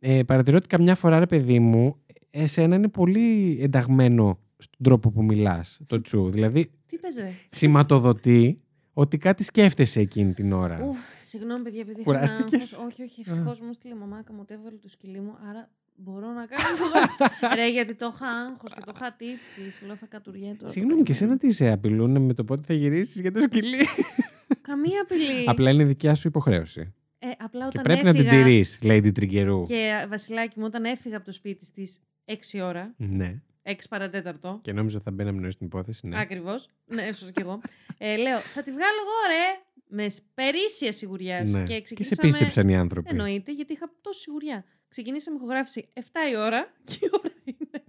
ε, 0.00 0.22
παρατηρώ 0.22 0.56
ότι 0.56 0.66
καμιά 0.66 0.94
φορά, 0.94 1.18
ρε 1.18 1.26
παιδί 1.26 1.58
μου, 1.58 1.96
εσένα 2.30 2.76
είναι 2.76 2.88
πολύ 2.88 3.58
ενταγμένο 3.62 4.38
στον 4.58 4.78
τρόπο 4.82 5.10
που 5.10 5.22
μιλάς 5.24 5.80
το 5.86 6.00
τσου. 6.00 6.30
Δηλαδή, 6.30 6.70
Τι 6.86 6.98
πες 6.98 7.16
ρε. 7.16 7.30
σηματοδοτεί 7.50 8.60
ότι 8.98 9.18
κάτι 9.18 9.42
σκέφτεσαι 9.42 10.00
εκείνη 10.00 10.32
την 10.32 10.52
ώρα. 10.52 10.80
Ουφ, 10.84 10.98
συγγνώμη, 11.22 11.62
παιδιά, 11.62 11.80
επειδή 11.80 12.00
είχα 12.00 12.10
Κουράστηκες; 12.10 12.72
ένα 12.72 12.80
άγχος. 12.82 12.92
Όχι, 12.92 13.02
όχι, 13.02 13.24
ευτυχώς 13.26 13.60
μου 13.60 13.68
έστειλε 13.70 13.94
η 13.94 13.96
μαμάκα 13.96 14.32
μου 14.32 14.38
ότι 14.42 14.54
έβγαλε 14.54 14.76
το 14.76 14.88
σκυλί 14.88 15.20
μου, 15.20 15.36
άρα 15.48 15.70
μπορώ 15.96 16.26
να 16.32 16.46
κάνω 16.46 16.76
εγώ. 16.76 16.90
Ρε, 17.58 17.70
γιατί 17.70 17.94
το 17.94 18.10
είχα 18.14 18.28
άγχος 18.28 18.72
και 18.74 18.80
το 18.84 18.92
είχα 18.94 19.12
τύψει. 19.12 19.84
Λέω 19.86 19.96
θα 19.96 20.06
κατουριέτω. 20.06 20.68
Συγγνώμη, 20.68 21.02
και 21.02 21.12
εσένα 21.12 21.36
τι 21.36 21.52
σε 21.52 21.70
απειλούν 21.70 22.22
με 22.22 22.34
το 22.34 22.44
πότε 22.44 22.62
θα 22.66 22.74
γυρίσεις 22.74 23.20
για 23.20 23.32
το 23.32 23.40
σκυλί; 23.40 23.86
Καμία 24.68 25.00
απειλή. 25.02 25.44
Απλά 25.46 25.70
είναι 25.70 25.84
δικιά 25.84 26.14
σου 26.14 26.28
υποχρέωση. 26.28 26.94
Ε, 27.18 27.28
απλά 27.38 27.60
Και 27.60 27.66
όταν 27.66 27.82
πρέπει 27.82 28.04
να 28.04 28.12
την 28.12 28.26
έφυγα... 28.26 28.42
τηρείς, 28.42 28.78
Lady 28.82 29.10
Τριγκερού. 29.14 29.62
Και 29.62 30.00
ε, 30.02 30.06
Βασιλάκι 30.06 30.58
μου, 30.58 30.64
όταν 30.66 30.84
έφυγα 30.84 31.16
από 31.16 31.26
το 31.26 31.32
σπίτι 31.32 31.64
στις 31.64 32.00
6 32.24 32.32
ώρα, 32.62 32.94
Ναι. 32.96 33.42
6 33.66 33.72
παρατέταρτο, 33.88 34.58
Και 34.62 34.72
νόμιζα 34.72 34.94
ότι 34.96 35.04
θα 35.04 35.10
μπαίναμε 35.10 35.40
νωρί 35.40 35.52
στην 35.52 35.66
υπόθεση. 35.66 36.08
Ναι. 36.08 36.20
Ακριβώς. 36.20 36.68
Ναι, 36.86 37.02
ίσω 37.02 37.26
και 37.30 37.40
εγώ. 37.40 37.60
Ε, 37.98 38.16
λέω, 38.16 38.38
θα 38.38 38.62
τη 38.62 38.70
βγάλω 38.70 38.98
εγώ, 39.00 39.34
ρε! 39.34 39.60
Με 39.88 40.06
περίσσια 40.34 40.92
σιγουριά. 40.92 41.42
Ναι. 41.46 41.62
Και 41.62 41.80
Και 41.80 41.86
σε 41.86 41.94
ξεκινήσαμε. 42.04 42.28
πίστεψαν 42.32 42.68
οι 42.68 42.76
άνθρωποι. 42.76 43.08
Εννοείται, 43.10 43.52
γιατί 43.52 43.72
είχα 43.72 43.90
τόση 44.00 44.20
σιγουριά. 44.20 44.64
Ξεκινήσαμε 44.88 45.36
ηχογράφηση 45.36 45.88
7 45.94 46.00
η 46.32 46.36
ώρα 46.36 46.72
και 46.84 46.98
η 47.00 47.08
ώρα 47.12 47.32
είναι 47.44 47.84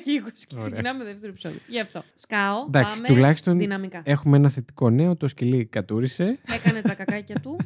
9 0.00 0.04
και 0.04 0.22
20 0.26 0.30
και 0.46 0.54
Ωραία. 0.54 0.68
ξεκινάμε 0.68 1.04
δεύτερο 1.04 1.28
επεισόδιο. 1.32 1.58
Γι' 1.68 1.80
αυτό. 1.80 2.02
Σκάω, 2.14 2.64
Εντάξει, 2.66 3.00
πάμε 3.02 3.14
τουλάχιστον 3.14 3.58
δυναμικά. 3.58 4.02
έχουμε 4.04 4.36
ένα 4.36 4.48
θετικό 4.48 4.90
νέο. 4.90 5.16
Το 5.16 5.28
σκυλί 5.28 5.64
κατούρισε. 5.66 6.38
Έκανε 6.54 6.80
τα 6.80 6.94
κακάκια 6.94 7.40
του. 7.40 7.56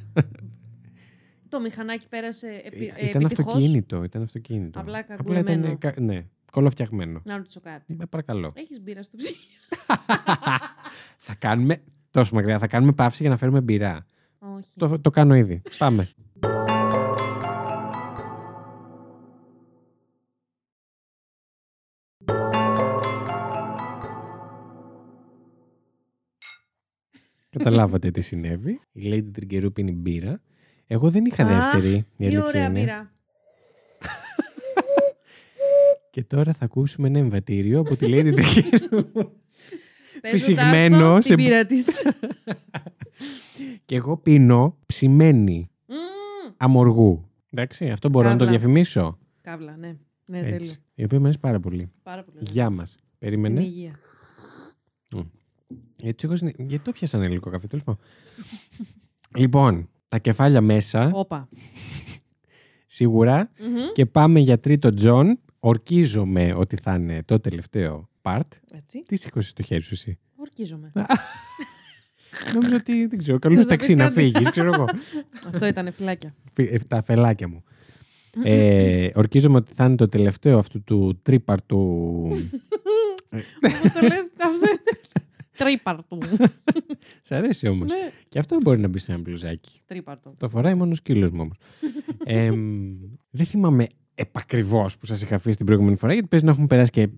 το 1.49 1.61
μηχανάκι 1.61 2.09
πέρασε 2.09 2.63
επι... 2.65 2.93
ε, 2.97 3.07
ήταν 3.09 3.23
επιτυχώς. 3.23 3.55
αυτοκίνητο. 3.55 4.03
Ήταν 4.05 4.23
αυτοκίνητο. 4.23 4.81
Απλά 4.81 4.99
ήταν. 4.99 5.17
καγκουρεμένο. 5.17 5.79
κα- 5.79 5.95
Ναι, 5.99 6.27
κολοφτιαγμένο. 6.55 7.21
Να 7.25 7.37
ρωτήσω 7.37 7.61
κάτι. 7.61 7.97
Ε, 8.01 8.05
παρακαλώ. 8.11 8.53
Έχεις 8.55 8.81
μπύρα 8.83 9.03
στο 9.03 9.17
ψυγείο; 9.17 9.59
θα 11.27 11.35
κάνουμε. 11.39 11.83
Τόσο 12.11 12.35
μακριά. 12.35 12.59
Θα 12.59 12.67
κάνουμε 12.67 12.93
παύση 12.93 13.23
για 13.23 13.31
να 13.31 13.37
φέρουμε 13.37 13.61
μπυρά. 13.61 14.07
Όχι. 14.39 14.73
Το, 14.77 14.99
το 15.01 15.11
κάνω 15.11 15.35
ήδη. 15.35 15.63
Πάμε. 15.79 16.09
Καταλάβατε 27.51 28.11
τι 28.11 28.21
συνέβη. 28.21 28.81
Η 28.93 29.11
Lady 29.13 29.31
Τριγκερού 29.33 29.73
πίνει 29.73 29.93
μπύρα. 29.93 30.41
Εγώ 30.87 31.11
δεν 31.11 31.25
είχα 31.25 31.45
Α, 31.45 31.47
δεύτερη. 31.47 31.93
Η 31.95 32.05
Τι 32.17 32.25
αλήθεια 32.25 32.45
ωραία 32.45 32.65
είναι. 32.67 32.81
μπύρα. 32.81 33.13
Και 36.15 36.25
τώρα 36.25 36.53
θα 36.53 36.65
ακούσουμε 36.65 37.09
ένα 37.09 37.19
εμβατήριο 37.19 37.81
από 37.81 37.97
τη 37.97 38.07
Lady 38.09 38.33
Τριγκερού. 38.35 39.05
Πες 40.21 40.31
Φυσικμένο 40.31 40.97
ρουτάστο 40.97 41.13
σε- 41.21 41.23
στην 41.23 41.37
πύρα 41.37 41.67
της. 41.67 42.03
Και 43.87 43.97
εγώ 43.97 44.17
πίνω 44.17 44.77
ψημένη 44.87 45.71
Μμμ. 45.87 45.97
αμοργού. 46.57 47.29
Εντάξει, 47.51 47.91
αυτό 47.91 48.09
μπορώ 48.09 48.29
να 48.29 48.37
το 48.37 48.45
Καύλα. 48.45 48.59
διαφημίσω. 48.59 49.19
Καύλα, 49.41 49.77
ναι. 49.77 49.97
Ναι, 50.25 50.39
τέλειο. 50.41 50.55
Έτσι. 50.55 50.79
Η 50.95 51.05
οποία 51.05 51.19
μου 51.19 51.25
αρέσει 51.25 51.41
πάρα 51.41 51.61
πολύ. 51.61 51.91
Πάρα 52.03 52.23
πολύ. 52.25 52.37
ωραία. 52.39 52.53
Γεια 52.53 52.71
μας. 52.71 52.97
Περίμενε. 53.19 53.61
Στην 53.61 53.73
υγεία. 53.73 53.99
Γιατί, 55.97 56.27
έχω 56.27 56.37
συνε- 56.37 56.55
Γιατί 56.61 56.85
το 56.85 56.93
πιάσανε 56.93 57.29
λίγο 57.29 57.51
καφέ, 57.51 57.67
τέλος 57.67 57.85
πάντων. 57.85 58.01
λοιπόν, 59.43 59.89
τα 60.09 60.19
κεφάλια 60.19 60.61
μέσα 60.61 61.11
Όπα. 61.15 61.49
σίγουρα. 62.87 63.51
Μμμ. 63.61 63.93
Και 63.93 64.07
πάμε 64.07 64.41
για 64.41 64.59
τρίτο 64.61 64.95
Τζον. 64.95 65.39
Ορκίζομαι 65.67 66.55
ότι 66.57 66.77
θα 66.77 66.95
είναι 66.95 67.23
το 67.25 67.41
τελευταίο 67.41 68.09
part. 68.23 68.41
Έτσι. 68.75 69.03
Τι 69.07 69.17
σήκωσες 69.17 69.49
το 69.49 69.63
χέρι 69.63 69.81
σου 69.83 69.89
εσύ. 69.93 70.19
Ορκίζομαι. 70.37 70.93
Νόμιζα 72.55 72.75
ότι 72.77 73.07
δεν 73.07 73.19
ξέρω. 73.19 73.39
Καλώ 73.39 73.55
Θες 73.55 73.65
να 73.65 73.71
ταξί 73.71 73.89
πεις 73.89 73.97
να 73.99 74.05
κάτι; 74.05 74.21
φύγεις, 74.21 74.51
ξέρω 74.51 74.73
εγώ. 74.75 74.85
Αυτό 75.53 75.67
ήταν 75.67 75.93
φυλάκια. 75.93 76.35
Φι- 76.53 76.73
ε, 76.73 76.79
Τα 76.89 77.03
φελάκια 77.03 77.49
μου. 77.49 77.65
Ε, 78.43 79.09
ορκίζομαι 79.15 79.57
ότι 79.57 79.73
θα 79.75 79.85
είναι 79.85 79.97
το 79.97 80.09
τελευταίο 80.09 80.59
αυτού 80.59 80.83
του 80.83 81.19
τρίπαρτου. 81.23 81.77
Μου 81.77 82.51
το 83.95 84.01
λες 84.01 84.29
αυτό. 84.39 84.67
Τρίπαρτο. 85.57 86.19
Σ' 87.23 87.33
αρέσει 87.33 87.69
όμως. 87.69 87.91
Ναι. 87.91 88.11
Και 88.29 88.39
αυτό 88.39 88.57
μπορεί 88.63 88.81
να 88.81 88.89
μπει 88.89 88.99
σε 88.99 89.13
ένα 89.13 89.21
μπλουζάκι. 89.21 89.81
Τρίπαρτο. 89.87 90.35
Το 90.39 90.49
φοράει 90.49 90.75
μόνο 90.75 90.91
ο 90.91 90.95
σκύλος 90.95 91.31
μου 91.31 91.41
όμως. 91.41 91.57
δεν 93.31 93.47
θυμάμαι 93.47 93.87
επακριβώς 94.15 94.97
που 94.97 95.07
σας 95.07 95.23
είχα 95.23 95.35
αφήσει 95.35 95.57
την 95.57 95.67
προηγούμενη 95.67 95.97
φορά, 95.97 96.13
γιατί 96.13 96.29
παίζει 96.29 96.45
να 96.45 96.51
έχουν 96.51 96.67
περάσει 96.67 96.91
και 96.91 97.09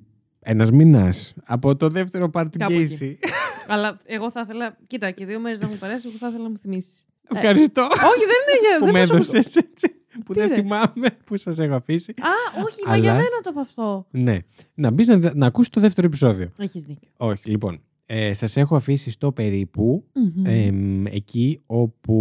ένας 0.40 0.70
μήνας 0.70 1.34
από 1.44 1.76
το 1.76 1.88
δεύτερο 1.88 2.30
part 2.32 2.46
του 2.52 2.58
Κάπου 2.58 2.72
Casey. 2.74 3.14
Αλλά 3.72 3.96
εγώ 4.04 4.30
θα 4.30 4.40
ήθελα. 4.44 4.76
Κοίτα, 4.86 5.10
και 5.10 5.26
δύο 5.26 5.40
μέρες 5.40 5.60
να 5.60 5.68
μου 5.68 5.76
περάσει, 5.76 6.08
εγώ 6.08 6.16
θα 6.16 6.28
ήθελα 6.28 6.42
να 6.42 6.48
μου 6.50 6.58
θυμίσεις. 6.58 7.04
Ευχαριστώ 7.34 7.82
Όχι, 7.82 8.24
δεν 8.26 8.40
είναι 8.46 8.68
για. 8.68 8.78
που 8.80 8.84
δεν 8.84 8.94
με 8.94 9.06
προσωπικό. 9.06 9.36
έδωσες 9.36 9.56
έτσι. 9.56 9.88
Που 10.24 10.32
Τι 10.32 10.38
δεν 10.40 10.48
δε; 10.48 10.54
θυμάμαι 10.54 11.08
που 11.24 11.36
σας 11.36 11.58
έχω 11.58 11.74
αφήσει. 11.74 12.10
Α, 12.10 12.62
όχι, 12.64 12.76
μα 12.86 12.92
Αλλά- 12.92 13.02
για 13.02 13.12
μένα 13.12 13.40
το 13.42 13.50
από 13.50 13.60
αυτό. 13.60 14.06
Ναι. 14.10 14.38
Να 14.74 14.90
μπεις 14.90 15.08
να, 15.08 15.34
να 15.34 15.46
ακούσεις 15.46 15.70
το 15.70 15.80
δεύτερο 15.80 16.06
επεισόδιο. 16.06 16.50
Έχεις 16.58 16.82
δίκιο. 16.82 17.08
Όχι, 17.16 17.50
λοιπόν. 17.50 17.80
Ε, 18.08 18.32
σας 18.32 18.56
έχω 18.56 18.76
αφήσει 18.76 19.10
στο 19.10 19.32
περίπου 19.32 20.04
Μμμ. 20.14 20.44
εμ, 20.46 21.06
εκεί 21.06 21.60
όπου 21.66 22.14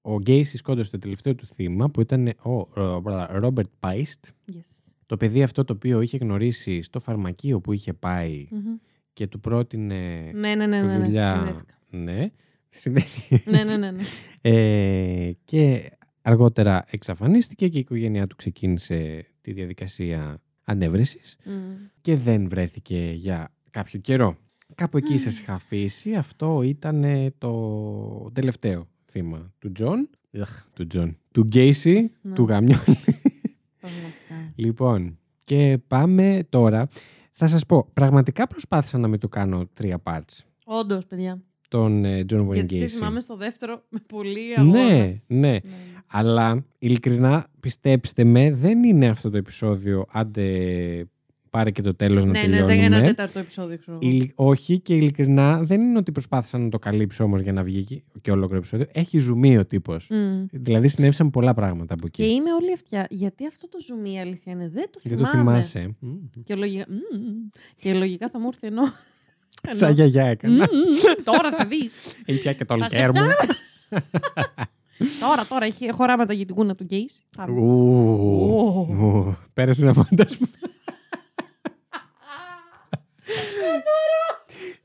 ο 0.00 0.18
Γκέισι 0.20 0.56
σκότωσε 0.56 0.90
το 0.90 0.98
τελευταίο 0.98 1.34
του 1.34 1.46
θύμα 1.46 1.90
που 1.90 2.00
ήταν 2.00 2.28
ο 2.28 2.68
Ρόμπερτ 3.38 3.68
Πάιστ 3.80 4.24
Yes. 4.52 4.92
το 5.06 5.16
παιδί 5.16 5.42
αυτό 5.42 5.64
το 5.64 5.72
οποίο 5.72 6.00
είχε 6.00 6.16
γνωρίσει 6.16 6.82
στο 6.82 7.00
φαρμακείο 7.00 7.60
που 7.60 7.72
είχε 7.72 7.92
πάει 7.92 8.48
Μμμ. 8.50 8.74
και 9.12 9.26
του 9.26 9.40
πρότεινε 9.40 10.30
Ναι, 10.34 10.54
ναι, 10.54 10.66
ναι, 10.66 10.82
ναι. 10.82 10.96
ναι. 10.98 11.04
δουλειά. 11.04 11.24
Συνδέθηκα. 11.24 11.74
Ναι. 11.90 12.30
Συνδέθηκε. 12.68 13.42
ναι, 13.50 13.62
ναι, 13.64 13.76
ναι. 13.76 13.90
ναι. 13.90 14.02
Ε, 14.40 15.32
και 15.44 15.90
αργότερα 16.22 16.84
εξαφανίστηκε 16.90 17.68
και 17.68 17.76
η 17.76 17.80
οικογένειά 17.80 18.26
του 18.26 18.36
ξεκίνησε 18.36 19.26
τη 19.40 19.52
διαδικασία 19.52 20.40
ανεύρεσης 20.64 21.36
Μμ. 21.44 21.52
και 22.00 22.16
δεν 22.16 22.48
βρέθηκε 22.48 23.12
για 23.16 23.52
κάποιο 23.70 23.98
καιρό. 24.00 24.36
Κάπου 24.82 24.96
εκεί 24.96 25.18
σας 25.18 25.38
είχα 25.38 25.52
αφήσει. 25.54 26.14
Αυτό 26.14 26.62
ήταν 26.62 27.04
το 27.38 28.30
τελευταίο 28.32 28.88
θύμα 29.10 29.52
του 29.58 29.72
Τζον. 29.72 30.08
Αχ, 30.40 30.66
του 30.74 30.86
Τζον. 30.86 31.16
Του 31.32 31.42
Γκέισι, 31.42 32.10
Ναι. 32.22 32.32
του 32.34 32.44
Γαμιών. 32.48 32.78
Πραγματικά. 33.80 34.52
λοιπόν, 34.54 35.18
και 35.44 35.78
πάμε 35.86 36.46
τώρα. 36.48 36.88
Θα 37.32 37.46
σας 37.46 37.66
πω, 37.66 37.88
πραγματικά 37.92 38.46
προσπάθησα 38.46 38.98
να 38.98 39.08
μην 39.08 39.18
το 39.18 39.28
κάνω 39.28 39.66
τρία 39.72 40.02
parts. 40.04 40.38
Όντως, 40.64 41.06
παιδιά. 41.06 41.42
Τον 41.68 42.04
ε, 42.04 42.24
John 42.28 42.46
Wayne 42.48 42.52
Γιατί 42.54 42.76
Gacy. 42.76 42.82
εσύ 42.82 42.96
θυμάμαι 42.96 43.20
στο 43.20 43.36
δεύτερο 43.36 43.82
με 43.88 43.98
πολύ 44.06 44.40
αγώνα. 44.56 44.78
Ναι, 44.84 45.20
ναι. 45.26 45.50
Ναι. 45.50 45.58
Αλλά 46.06 46.64
ειλικρινά, 46.78 47.46
πιστέψτε 47.60 48.24
με, 48.24 48.52
δεν 48.54 48.82
είναι 48.84 49.08
αυτό 49.08 49.30
το 49.30 49.36
επεισόδιο. 49.36 50.04
Άντε, 50.12 51.06
πάρε 51.52 51.70
και 51.70 51.82
το 51.82 51.94
τέλος 51.94 52.24
να 52.24 52.30
Ναι, 52.30 52.38
ναι, 52.38 52.44
τελειώνουμε. 52.44 52.74
δεν 52.74 52.92
ένα 52.92 53.02
τέταρτο 53.02 53.38
επεισόδιο, 53.38 53.78
ξέρω. 53.78 53.98
εγώ. 54.02 54.10
Ειλι- 54.12 54.32
Όχι 54.34 54.78
και 54.80 54.94
ειλικρινά 54.94 55.62
δεν 55.62 55.80
είναι 55.80 55.98
ότι 55.98 56.12
προσπάθησα 56.12 56.58
να 56.58 56.68
το 56.68 56.78
καλύψω 56.78 57.24
όμως 57.24 57.40
για 57.40 57.52
να 57.52 57.62
βγει 57.62 57.82
και- 57.84 58.02
και 58.22 58.30
ολόκληρο 58.30 58.56
επεισόδιο. 58.58 58.86
Έχει 58.92 59.18
ζουμί 59.18 59.58
ο 59.58 59.66
τύπος. 59.66 60.08
Μμ. 60.10 60.44
Δηλαδή 60.50 60.88
συνέβησαν 60.88 61.30
πολλά 61.30 61.54
πράγματα 61.54 61.94
από 61.94 62.08
Και 62.08 62.22
εκεί. 62.22 62.32
είμαι 62.32 62.52
όλη 62.52 62.72
αυτιά. 62.72 63.06
Γιατί 63.10 63.46
αυτό 63.46 63.68
το 63.68 63.78
ζουμί 63.86 64.12
η 64.12 64.18
αλήθεια 64.18 64.52
είναι. 64.52 64.68
Δεν 64.68 64.84
το 64.90 65.00
Δεν 65.02 65.16
θυμάμαι. 65.16 65.32
το 65.32 65.38
θυμάσαι. 65.38 65.94
Μμμ. 65.98 66.16
Και 66.44 66.54
λογικά, 66.54 66.84
μμμ. 66.88 67.48
και 67.76 67.94
λογικά 67.94 68.28
θα 68.30 68.40
μου 68.40 68.46
έρθει 68.48 68.66
ενώ. 68.66 68.82
Σαν 69.62 69.74
ενώ- 69.82 69.90
γιαγιά 69.92 70.24
έκανα. 70.26 70.54
Μμμ. 70.54 71.24
Τώρα 71.24 71.50
θα 71.50 71.66
δεις. 71.66 72.14
Έχει 72.26 72.40
πια 72.40 72.52
και 72.52 72.64
το 72.64 72.78
Θα 72.78 72.88
σε 72.88 72.96
λικέρ 72.96 73.10
μου. 73.12 73.20
Τώρα, 75.20 75.46
τώρα 75.48 75.64
έχει 75.64 75.92
χωράματα 75.92 76.32
για 76.32 76.46
την 76.46 76.54
κούνα 76.54 76.74
του 76.74 76.84
Γκέις. 76.84 77.22
Πάμε. 77.36 77.60
Ου, 77.60 77.66
ου, 78.90 79.36
Πέρασε 79.54 79.82
ένα 79.82 79.92
φαντάσμα. 79.92 80.46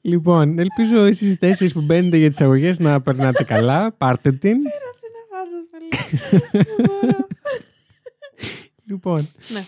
Λοιπόν, 0.02 0.60
ελπίζω 0.60 0.98
εσείς 1.04 1.32
οι 1.34 1.38
τέσσερις 1.38 1.74
που 1.74 1.82
μπαίνετε 1.82 2.18
για 2.18 2.28
τις 2.30 2.42
αγωγές 2.42 2.80
να 2.80 3.02
περνάτε 3.02 3.44
καλά. 3.44 3.92
Πάρτε 3.92 4.32
την. 4.32 4.58
Πέρασε 4.62 5.06
ένα 5.12 5.24
φάντασμα, 5.32 5.78
λέει. 5.80 6.66
Δεν 6.68 6.86
μπορώ. 6.86 7.28
Λοιπόν, 8.86 9.28
Ναι. 9.54 9.62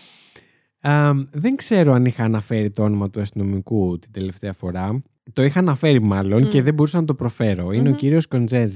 αμ, 0.80 1.26
δεν 1.32 1.56
ξέρω 1.56 1.92
αν 1.92 2.04
είχα 2.04 2.24
αναφέρει 2.24 2.70
το 2.70 2.82
όνομα 2.82 3.10
του 3.10 3.20
αστυνομικού 3.20 3.98
την 3.98 4.12
τελευταία 4.12 4.52
φορά. 4.52 5.02
Το 5.32 5.42
είχα 5.42 5.58
αναφέρει 5.58 6.00
μάλλον 6.02 6.42
Μμ. 6.42 6.48
και 6.48 6.62
δεν 6.62 6.74
μπορούσα 6.74 7.00
να 7.00 7.04
το 7.06 7.14
προφέρω. 7.14 7.72
Είναι 7.72 7.88
ο 7.88 7.90
Μμμ. 7.90 7.98
κύριος 7.98 8.26
Κοντζέζ... 8.26 8.72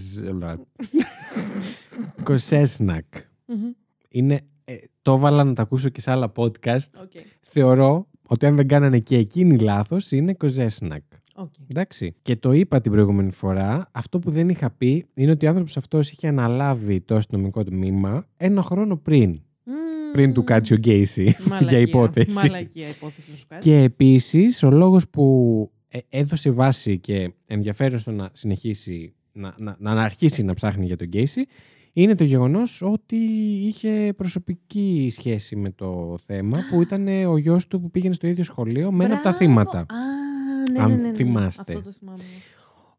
Κοσέσνακ. 2.22 3.04
Μμμ. 3.46 3.70
Είναι... 4.08 4.40
ε, 4.64 4.74
το 5.02 5.12
έβαλα 5.12 5.44
να 5.44 5.52
τα 5.52 5.62
ακούσω 5.62 5.88
και 5.88 6.00
σε 6.00 6.10
άλλα 6.10 6.32
podcast. 6.36 6.90
Ok. 7.02 7.10
Θεωρώ 7.40 8.06
ότι 8.28 8.46
αν 8.46 8.56
δεν 8.56 8.68
κάνανε 8.68 8.98
και 8.98 9.16
εκείνοι 9.16 9.58
λάθος 9.58 10.10
είναι 10.10 10.34
Κοζέσνακ. 10.34 11.02
Οκ. 11.34 11.52
Εντάξει. 11.68 12.14
Και 12.22 12.36
το 12.36 12.52
είπα 12.52 12.80
την 12.80 12.92
προηγούμενη 12.92 13.30
φορά. 13.30 13.88
Αυτό 13.92 14.18
που 14.18 14.30
δεν 14.30 14.48
είχα 14.48 14.70
πει 14.70 15.06
είναι 15.14 15.30
ότι 15.30 15.46
ο 15.46 15.48
άνθρωπος 15.48 15.76
αυτός 15.76 16.10
είχε 16.10 16.28
αναλάβει 16.28 17.00
το 17.00 17.14
αστυνομικό 17.14 17.64
τμήμα 17.64 18.26
ένα 18.36 18.62
χρόνο 18.62 18.96
πριν. 18.96 19.40
Μμμ. 19.64 19.74
Πριν 20.12 20.32
του 20.32 20.44
κάτσει 20.44 20.72
ο 20.72 20.76
Γκέισι 20.76 21.22
για 21.24 21.36
Μαλακία. 21.48 21.78
υπόθεση. 21.78 22.34
Μαλακία 22.34 22.88
υπόθεση 22.88 23.30
να 23.30 23.36
σου 23.36 23.46
κάτσει. 23.48 23.70
Και 23.70 23.82
επίσης 23.82 24.62
ο 24.62 24.70
λόγος 24.70 25.08
που 25.08 25.70
ε, 25.88 25.98
έδωσε 26.08 26.50
βάση 26.50 26.98
και 26.98 27.32
ενδιαφέρον 27.46 27.98
στο 27.98 28.10
να 28.10 28.28
συνεχίσει 28.32 29.14
να, 29.32 29.54
να, 29.58 29.76
να 29.78 30.02
αρχίσει 30.02 30.42
να 30.42 30.54
ψάχνει 30.54 30.86
για 30.86 30.96
τον 30.96 31.06
Γκέισι 31.06 31.46
είναι 31.96 32.14
το 32.14 32.24
γεγονός 32.24 32.82
ότι 32.82 33.16
είχε 33.66 34.12
προσωπική 34.16 35.08
σχέση 35.10 35.56
με 35.56 35.70
το 35.70 36.16
θέμα 36.20 36.58
που 36.70 36.82
ήταν 36.82 37.08
ο 37.26 37.38
γιος 37.38 37.66
του 37.66 37.80
που 37.80 37.90
πήγαινε 37.90 38.14
στο 38.14 38.26
ίδιο 38.26 38.44
σχολείο 38.44 38.92
με 38.92 39.04
ένα 39.04 39.14
από 39.14 39.22
τα 39.22 39.28
Μπράβο. 39.30 39.44
θύματα. 39.44 39.78
Α, 39.78 39.84
ναι, 40.72 40.78
Αν 40.78 40.88
ναι, 40.88 40.94
ναι, 40.94 41.02
ναι. 41.02 41.14
θυμάστε. 41.14 41.62
Αυτό 41.72 41.80
το 41.80 41.92
θυμάμαι. 41.92 42.18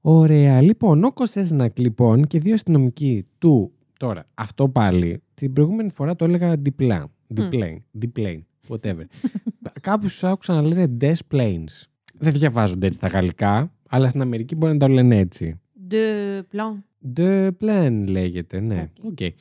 Ωραία. 0.02 0.62
Λοιπόν, 0.62 1.04
ο 1.04 1.12
Κοσέσνακ 1.14 1.80
λοιπόν 1.80 2.28
και 2.28 2.40
δύο 2.40 2.54
αστυνομικοί 2.54 3.26
του. 3.38 3.72
Τώρα, 4.00 4.26
αυτό 4.34 4.70
πάλι 4.70 5.22
την 5.34 5.54
προηγούμενη 5.54 5.90
φορά 5.92 6.16
το 6.16 6.26
έλεγα 6.26 6.56
διπλά. 6.56 7.08
Διπλέν. 7.28 7.84
Διπλέν. 7.92 8.46
Whatever. 8.68 9.04
Κάποιους 9.82 10.12
τους 10.12 10.24
άκουσα 10.24 10.54
να 10.54 10.68
λένε 10.68 10.98
Des 11.02 11.16
Plaines. 11.34 11.84
Δεν 12.14 12.34
διαβάζονται 12.34 12.88
έτσι 12.88 13.00
τα 13.00 13.08
γαλλικά, 13.08 13.72
αλλά 13.90 14.10
στην 14.10 14.22
Αμερική 14.22 14.56
μπορεί 14.56 14.74
να 14.74 14.80
τα 14.80 14.90
λένε 14.90 15.18
έτσι. 15.18 15.60
De 15.90 16.42
plan. 16.52 16.84
De 17.16 17.50
Plan 17.62 18.04
λέγεται, 18.08 18.60
ναι. 18.60 18.90
Οκ. 19.04 19.12
Οκ. 19.12 19.34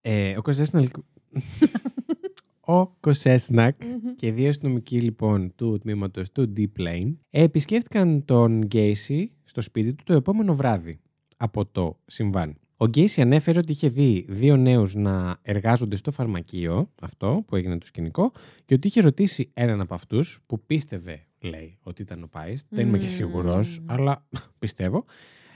Ε, 0.00 0.36
ο 0.36 0.42
Κοσέσνακ. 0.42 0.88
ο 2.60 2.86
Κοσέσνακ 2.86 3.84
Μμμ. 3.84 4.14
και 4.16 4.26
οι 4.26 4.30
δύο 4.30 4.48
αστυνομικοί 4.48 5.00
λοιπόν 5.00 5.52
του 5.54 5.78
τμήματος 5.78 6.32
του 6.32 6.52
D-Plane 6.56 7.12
επισκέφτηκαν 7.30 8.24
τον 8.24 8.62
Γκέισι 8.62 9.32
στο 9.44 9.60
σπίτι 9.60 9.92
του 9.94 10.04
το 10.04 10.12
επόμενο 10.12 10.54
βράδυ 10.54 11.00
από 11.36 11.66
το 11.66 11.98
συμβάν. 12.06 12.56
Ο 12.76 12.86
Γκέισι 12.86 13.20
ανέφερε 13.20 13.58
ότι 13.58 13.72
είχε 13.72 13.88
δει 13.88 14.26
δύο 14.28 14.56
νέους 14.56 14.94
να 14.94 15.38
εργάζονται 15.42 15.96
στο 15.96 16.10
φαρμακείο, 16.10 16.90
αυτό 17.00 17.44
που 17.46 17.56
έγινε 17.56 17.78
το 17.78 17.86
σκηνικό, 17.86 18.32
και 18.64 18.74
ότι 18.74 18.86
είχε 18.86 19.00
ρωτήσει 19.00 19.50
έναν 19.54 19.80
από 19.80 19.94
αυτούς 19.94 20.40
που 20.46 20.64
πίστευε, 20.66 21.26
λέει, 21.40 21.78
ότι 21.82 22.02
ήταν 22.02 22.22
ο 22.22 22.26
Πάιστ. 22.26 22.66
Δεν 22.68 22.86
είμαι 22.86 22.98
και 22.98 23.04
Μμμ. 23.04 23.10
σίγουρος, 23.12 23.82
αλλά 23.86 24.26
πιστεύω 24.58 25.04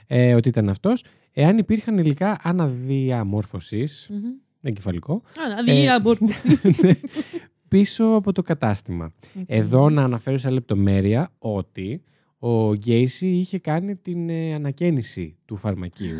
ε, 0.07 0.35
ότι 0.35 0.49
ήταν 0.49 0.69
αυτός, 0.69 1.03
εάν 1.33 1.57
υπήρχαν 1.57 1.97
υλικά 1.97 2.37
αναδιαμόρφωσης, 2.43 4.09
Μμμ. 4.11 4.19
εγκεφαλικό, 4.61 5.13
Α, 5.13 5.71
Ε, 5.71 5.71
αδιάμπορτο. 5.73 6.25
πίσω 7.67 8.05
από 8.05 8.31
το 8.31 8.41
κατάστημα. 8.41 9.13
Εδώ 9.45 9.89
να 9.89 10.03
αναφέρω 10.03 10.37
σε 10.37 10.49
λεπτομέρεια 10.49 11.31
ότι 11.39 12.01
ο 12.39 12.73
Γκέισι 12.75 13.27
είχε 13.27 13.59
κάνει 13.59 13.95
την 13.95 14.29
ε, 14.29 14.53
ανακαίνιση 14.53 15.37
του 15.45 15.55
φαρμακείου. 15.55 16.17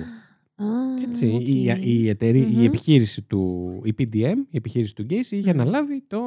Α, 0.56 0.66
Έτσι, 1.08 1.28
οκ. 1.36 1.42
η, 1.48 1.72
η, 1.84 2.10
εταιρεία- 2.10 2.48
Μμμ. 2.48 2.62
η 2.62 2.66
επιχείρηση 2.66 3.22
του, 3.22 3.82
η 3.84 3.94
PDM, 4.00 4.36
η 4.50 4.58
επιχείρηση 4.58 4.96
του 4.96 5.02
Γκέισι 5.04 5.38
είχε 5.38 5.54
Μμμ. 5.54 5.60
αναλάβει 5.62 6.04
το... 6.08 6.20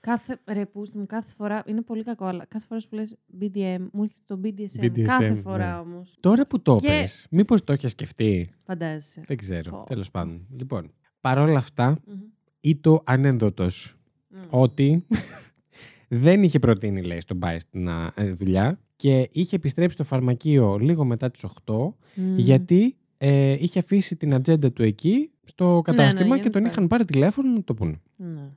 Κάθε, 0.00 0.40
ρε, 0.52 0.66
πούστη 0.66 0.98
μου, 0.98 1.06
κάθε 1.06 1.32
φορά, 1.36 1.62
είναι 1.66 1.82
πολύ 1.82 2.04
κακό, 2.04 2.24
αλλά 2.24 2.44
κάθε 2.44 2.66
φορά 2.66 2.80
που 2.88 2.94
λες 2.94 3.16
PDM, 3.40 3.86
μου 3.92 4.02
έρχεται 4.02 4.20
το 4.26 4.40
BDSM. 4.44 4.84
BDSM, 4.84 5.02
κάθε 5.02 5.28
ναι. 5.28 5.40
φορά 5.40 5.80
όμως. 5.80 6.16
Τώρα 6.20 6.46
που 6.46 6.62
το 6.62 6.76
Και- 6.76 6.86
πες, 6.86 7.26
μήπως 7.30 7.64
το 7.64 7.72
είχε 7.72 7.88
σκεφτεί; 7.88 8.50
Φαντάζεσαι. 8.64 9.22
Δεν 9.26 9.36
ξέρω, 9.36 9.70
Πω. 9.70 9.84
τέλος 9.86 10.10
πάντων. 10.10 10.46
Λοιπόν, 10.58 10.92
παρόλα 11.20 11.58
αυτά, 11.58 11.98
Μμμ. 12.06 12.18
ήταν 12.60 13.02
ανένδοτος 13.04 13.96
Μμ. 14.28 14.38
ότι 14.50 15.06
δεν 16.08 16.42
είχε 16.42 16.58
προτείνει, 16.58 17.02
λέει, 17.02 17.20
στον 17.20 17.38
Πάιστ 17.38 17.68
να 17.72 18.12
ε, 18.14 18.32
δουλειά 18.32 18.80
και 18.96 19.28
είχε 19.32 19.56
επιστρέψει 19.56 19.94
στο 19.94 20.04
φαρμακείο 20.04 20.78
λίγο 20.78 21.04
μετά 21.04 21.30
τις 21.30 21.44
8 21.64 21.74
Μμ. 22.14 22.38
γιατί 22.38 22.96
ε, 23.18 23.56
είχε 23.60 23.78
αφήσει 23.78 24.16
την 24.16 24.34
ατζέντα 24.34 24.72
του 24.72 24.82
εκεί 24.82 25.30
στο 25.44 25.80
κατάστημα 25.84 26.22
ναι, 26.28 26.34
για 26.34 26.42
και 26.42 26.46
να 26.48 26.50
τον 26.52 26.62
πάει. 26.62 26.70
είχαν 26.72 26.86
πάρει 26.88 27.04
τηλέφωνο 27.04 27.52
να 27.52 27.62
το 27.64 27.74
πούνε. 27.74 28.00
Ναι. 28.16 28.50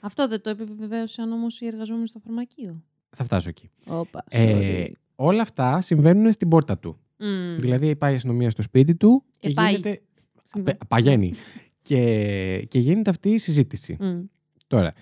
Αυτό 0.00 0.28
δεν 0.28 0.40
το 0.40 0.50
επιβεβαίωσαν 0.50 1.32
όμω 1.32 1.46
οι 1.60 1.66
εργαζόμενοι 1.66 2.08
στο 2.08 2.18
φαρμακείο. 2.18 2.82
Θα 3.16 3.24
φτάσω 3.24 3.48
εκεί. 3.48 3.68
Όπα. 3.86 4.24
Ε, 4.30 4.84
όλα 5.16 5.42
αυτά 5.42 5.80
συμβαίνουν 5.80 6.32
στην 6.32 6.48
πόρτα 6.48 6.78
του. 6.78 6.98
Δηλαδή 7.58 7.96
πάει 7.96 8.12
η 8.12 8.14
αστυνομία 8.14 8.50
στο 8.50 8.62
σπίτι 8.62 8.94
του 8.94 9.24
και 9.38 9.48
Ε, 9.48 9.52
πάει. 9.52 9.70
γίνεται. 9.70 10.00
Πε- 10.62 10.84
Παγαίνει. 10.88 11.32
και, 11.82 12.66
και 12.68 12.78
γίνεται 12.78 13.10
αυτή 13.10 13.28
η 13.30 13.38
συζήτηση. 13.38 13.96
Τώρα, 14.66 14.92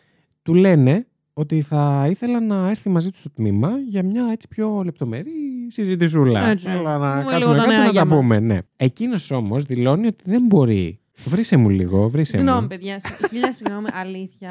του 0.43 0.55
λένε 0.55 1.07
ότι 1.33 1.61
θα 1.61 2.07
ήθελα 2.11 2.41
να 2.41 2.69
έρθει 2.69 2.89
μαζί 2.89 3.11
του 3.11 3.17
στο 3.17 3.31
τμήμα 3.31 3.79
για 3.89 4.03
μια 4.03 4.29
έτσι 4.33 4.49
πιο 4.49 4.83
λεπτομερή 4.85 5.33
συζητησούλα. 5.69 6.47
Έτσι. 6.49 6.71
Αλλά 6.71 6.99
να 6.99 7.11
Πούμε 7.21 7.31
κάτσουμε 7.31 7.55
λίγο 7.55 7.65
τα 7.65 7.69
κάτω 7.69 7.71
να 7.77 7.83
νεάγια 7.83 8.01
τα 8.01 8.07
μας. 8.07 8.19
πούμε. 8.19 8.41
Ναι. 8.41 8.59
Εκείνος 8.77 9.31
όμως 9.31 9.65
δηλώνει 9.65 10.07
ότι 10.07 10.25
δεν 10.31 10.47
μπορεί. 10.47 10.99
Βρίσε 11.25 11.57
μου 11.57 11.69
λίγο, 11.69 12.09
βρίσε 12.09 12.31
Συγγνώμη, 12.37 12.61
μου. 12.61 12.67
παιδιά. 12.67 13.01
συ- 13.01 13.27
Χίλια 13.29 13.53
συγγνώμη. 13.53 13.87
Αλήθεια. 13.93 14.51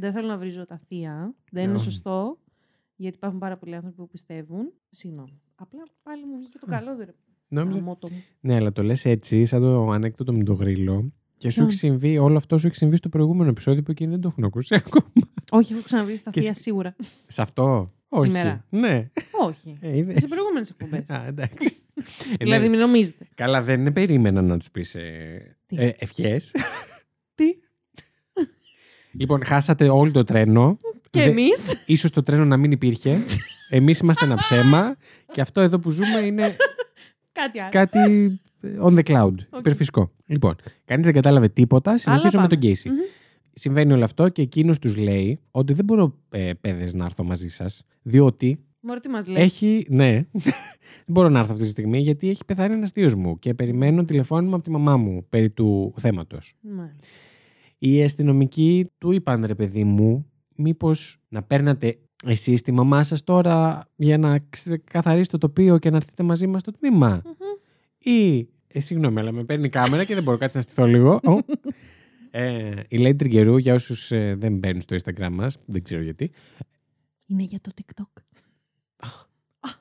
Δεν 0.00 0.12
θέλω 0.12 0.26
να 0.26 0.36
βρίζω 0.38 0.66
τα 0.66 0.80
θεία. 0.88 1.34
Δεν 1.50 1.64
είναι 1.64 1.74
Όχι. 1.74 1.84
σωστό. 1.84 2.38
Γιατί 2.96 3.16
υπάρχουν 3.16 3.38
πάρα 3.38 3.56
πολλοί 3.56 3.74
άνθρωποι 3.74 3.96
που 3.96 4.08
πιστεύουν. 4.08 4.72
Συγγνώμη. 4.90 5.40
Απλά 5.54 5.82
πάλι 6.02 6.26
μου 6.26 6.36
βγήκε 6.38 6.58
το 6.58 6.66
καλό 6.66 6.96
δεν 6.96 7.14
Νόμιζα- 7.48 7.78
Γαμώτο 7.78 8.08
μου. 8.10 8.22
Ναι, 8.40 8.54
αλλά 8.54 8.72
το 8.72 8.82
λες 8.82 9.04
έτσι, 9.04 9.44
σαν 9.44 9.60
το 9.60 9.90
ανέκδοτο 9.90 10.32
με 10.32 10.44
το 10.44 10.52
γρίλο. 10.52 11.12
Και 11.36 11.48
σου 11.50 11.56
Ποιο; 11.56 11.64
έχει 11.66 11.74
συμβεί, 11.74 12.18
όλο 12.18 12.36
αυτό 12.36 12.56
σου 12.58 12.66
έχει 12.66 12.76
συμβεί 12.76 12.96
στο 12.96 13.08
προηγούμενο 13.08 13.50
επεισόδιο 13.50 13.82
που 13.82 13.90
εκείνοι 13.90 14.10
δεν 14.10 14.20
το 14.20 14.28
έχουν 14.28 14.44
ακούσει 14.44 14.74
ακόμα. 14.74 15.12
Όχι, 15.50 15.72
έχω 15.72 15.82
ξαναβρει 15.82 16.20
τα 16.20 16.30
Και 16.30 16.40
θεία 16.40 16.54
σ- 16.54 16.60
σίγουρα. 16.62 16.96
Σε 17.26 17.42
αυτό; 17.42 17.92
Όχι. 18.08 18.26
Σήμερα. 18.26 18.64
Ναι. 18.70 19.10
Όχι. 19.42 19.76
Ε, 19.80 19.96
είδες. 19.96 20.18
Σε 20.20 20.26
προηγούμενες 20.26 20.70
εκπομπές. 20.70 21.08
Α, 21.10 21.24
εντάξει. 21.26 21.74
Ε, 22.38 22.44
Δηλαδή, 22.44 22.64
ναι. 22.64 22.70
μην 22.70 22.80
νομίζετε. 22.80 23.28
Καλά, 23.34 23.62
δεν 23.62 23.92
περίμενα 23.92 24.42
να 24.42 24.58
τους 24.58 24.70
πεις 24.70 24.94
ε, 24.94 25.56
Τι; 25.66 25.76
ε, 25.78 25.92
ευχές. 25.98 26.54
Τι; 27.34 27.44
Λοιπόν, 29.12 29.44
χάσατε 29.44 29.88
όλο 29.88 30.10
το 30.10 30.22
τρένο. 30.24 30.78
Και 31.10 31.20
Δε- 31.22 31.28
εμείς. 31.28 31.82
Ίσως 31.86 32.10
το 32.10 32.22
τρένο 32.22 32.44
να 32.44 32.56
μην 32.56 32.70
υπήρχε. 32.72 33.22
Εμείς 33.68 33.98
είμαστε 33.98 34.24
ένα 34.24 34.36
ψέμα. 34.36 34.96
Και 35.32 35.40
αυτό 35.40 35.60
εδώ 35.60 35.78
που 35.78 35.90
ζούμε 35.90 36.18
είναι 36.20 36.56
Κάτι 37.32 37.58
άλλο. 37.60 37.70
κάτι 37.70 37.98
ε, 38.60 38.68
on 38.82 38.94
the 38.98 39.02
cloud. 39.02 39.34
Υπερφυσικό. 39.58 40.10
Λοιπόν, 40.26 40.56
κανείς 40.84 41.04
δεν 41.04 41.14
κατάλαβε 41.14 41.48
τίποτα. 41.48 41.98
Συνεχίζω 41.98 42.40
με 42.40 42.46
τον 42.46 42.58
πάμε. 42.60 42.72
Casey. 42.74 42.86
Μμμ. 42.90 42.96
Συμβαίνει 43.54 43.92
όλο 43.92 44.04
αυτό 44.04 44.28
και 44.28 44.42
εκείνος 44.42 44.78
τους 44.78 44.96
λέει 44.96 45.40
ότι 45.50 45.72
δεν 45.72 45.84
μπορώ, 45.84 46.14
ε, 46.30 46.50
παιδες, 46.60 46.94
να 46.94 47.04
έρθω 47.04 47.24
μαζί 47.24 47.48
σας. 47.48 47.84
Διότι 48.02 48.64
Μωρή, 48.80 49.00
τι 49.00 49.08
μας 49.08 49.26
λέει; 49.28 49.42
έχει. 49.42 49.86
Ναι, 49.88 50.12
δεν 50.32 51.06
μπορώ 51.06 51.28
να 51.28 51.38
έρθω 51.38 51.52
αυτή 51.52 51.64
τη 51.64 51.70
στιγμή 51.70 51.98
γιατί 51.98 52.30
έχει 52.30 52.44
πεθάνει 52.44 52.74
ένας 52.74 52.90
θείος 52.90 53.14
μου 53.14 53.38
και 53.38 53.54
περιμένω 53.54 54.04
τηλεφώνημα 54.04 54.54
από 54.54 54.64
τη 54.64 54.70
μαμά 54.70 54.96
μου 54.96 55.26
περί 55.28 55.50
του 55.50 55.94
θέματος. 55.96 56.54
Μάλιστα. 57.80 58.00
Οι 58.00 58.02
αστυνομικοί 58.02 58.90
του 58.98 59.10
είπαν 59.12 59.44
ρε 59.46 59.54
παιδί 59.54 59.84
μου, 59.84 60.30
μήπως 60.56 61.18
να 61.28 61.42
παίρνατε 61.42 61.98
εσείς 62.24 62.62
τη 62.62 62.72
μαμά 62.72 63.02
σας 63.02 63.24
τώρα 63.24 63.84
για 63.96 64.18
να 64.18 64.38
καθαρίσει 64.84 65.28
το 65.28 65.38
τοπίο 65.38 65.78
και 65.78 65.90
να 65.90 65.96
έρθετε 65.96 66.22
μαζί 66.22 66.46
μας 66.46 66.60
στο 66.60 66.70
τμήμα; 66.72 67.22
Μμμ. 67.24 67.32
Ή, 68.14 68.48
ε, 68.66 68.80
συγγνώμη, 68.80 69.20
αλλά 69.20 69.32
με 69.32 69.44
παίρνει 69.44 69.64
η 69.66 69.68
κάμερα 69.68 70.04
και 70.04 70.14
δεν 70.14 70.22
μπορώ 70.22 70.36
κάτσε 70.38 70.56
να 70.56 70.62
στηθώ 70.62 70.86
λίγο. 70.86 71.20
Ω. 71.24 71.38
ε, 72.30 72.70
η 72.88 72.96
Lady 73.00 73.16
Τριγκερού, 73.18 73.56
για 73.56 73.74
όσους 73.74 74.12
ε, 74.12 74.34
δεν 74.38 74.58
μπαίνουν 74.58 74.80
στο 74.80 74.96
Instagram 75.04 75.28
μας, 75.32 75.56
δεν 75.66 75.82
ξέρω 75.82 76.02
γιατί, 76.02 76.30
Είναι 77.26 77.42
για 77.42 77.60
το 77.60 77.70
TikTok. 77.74 78.22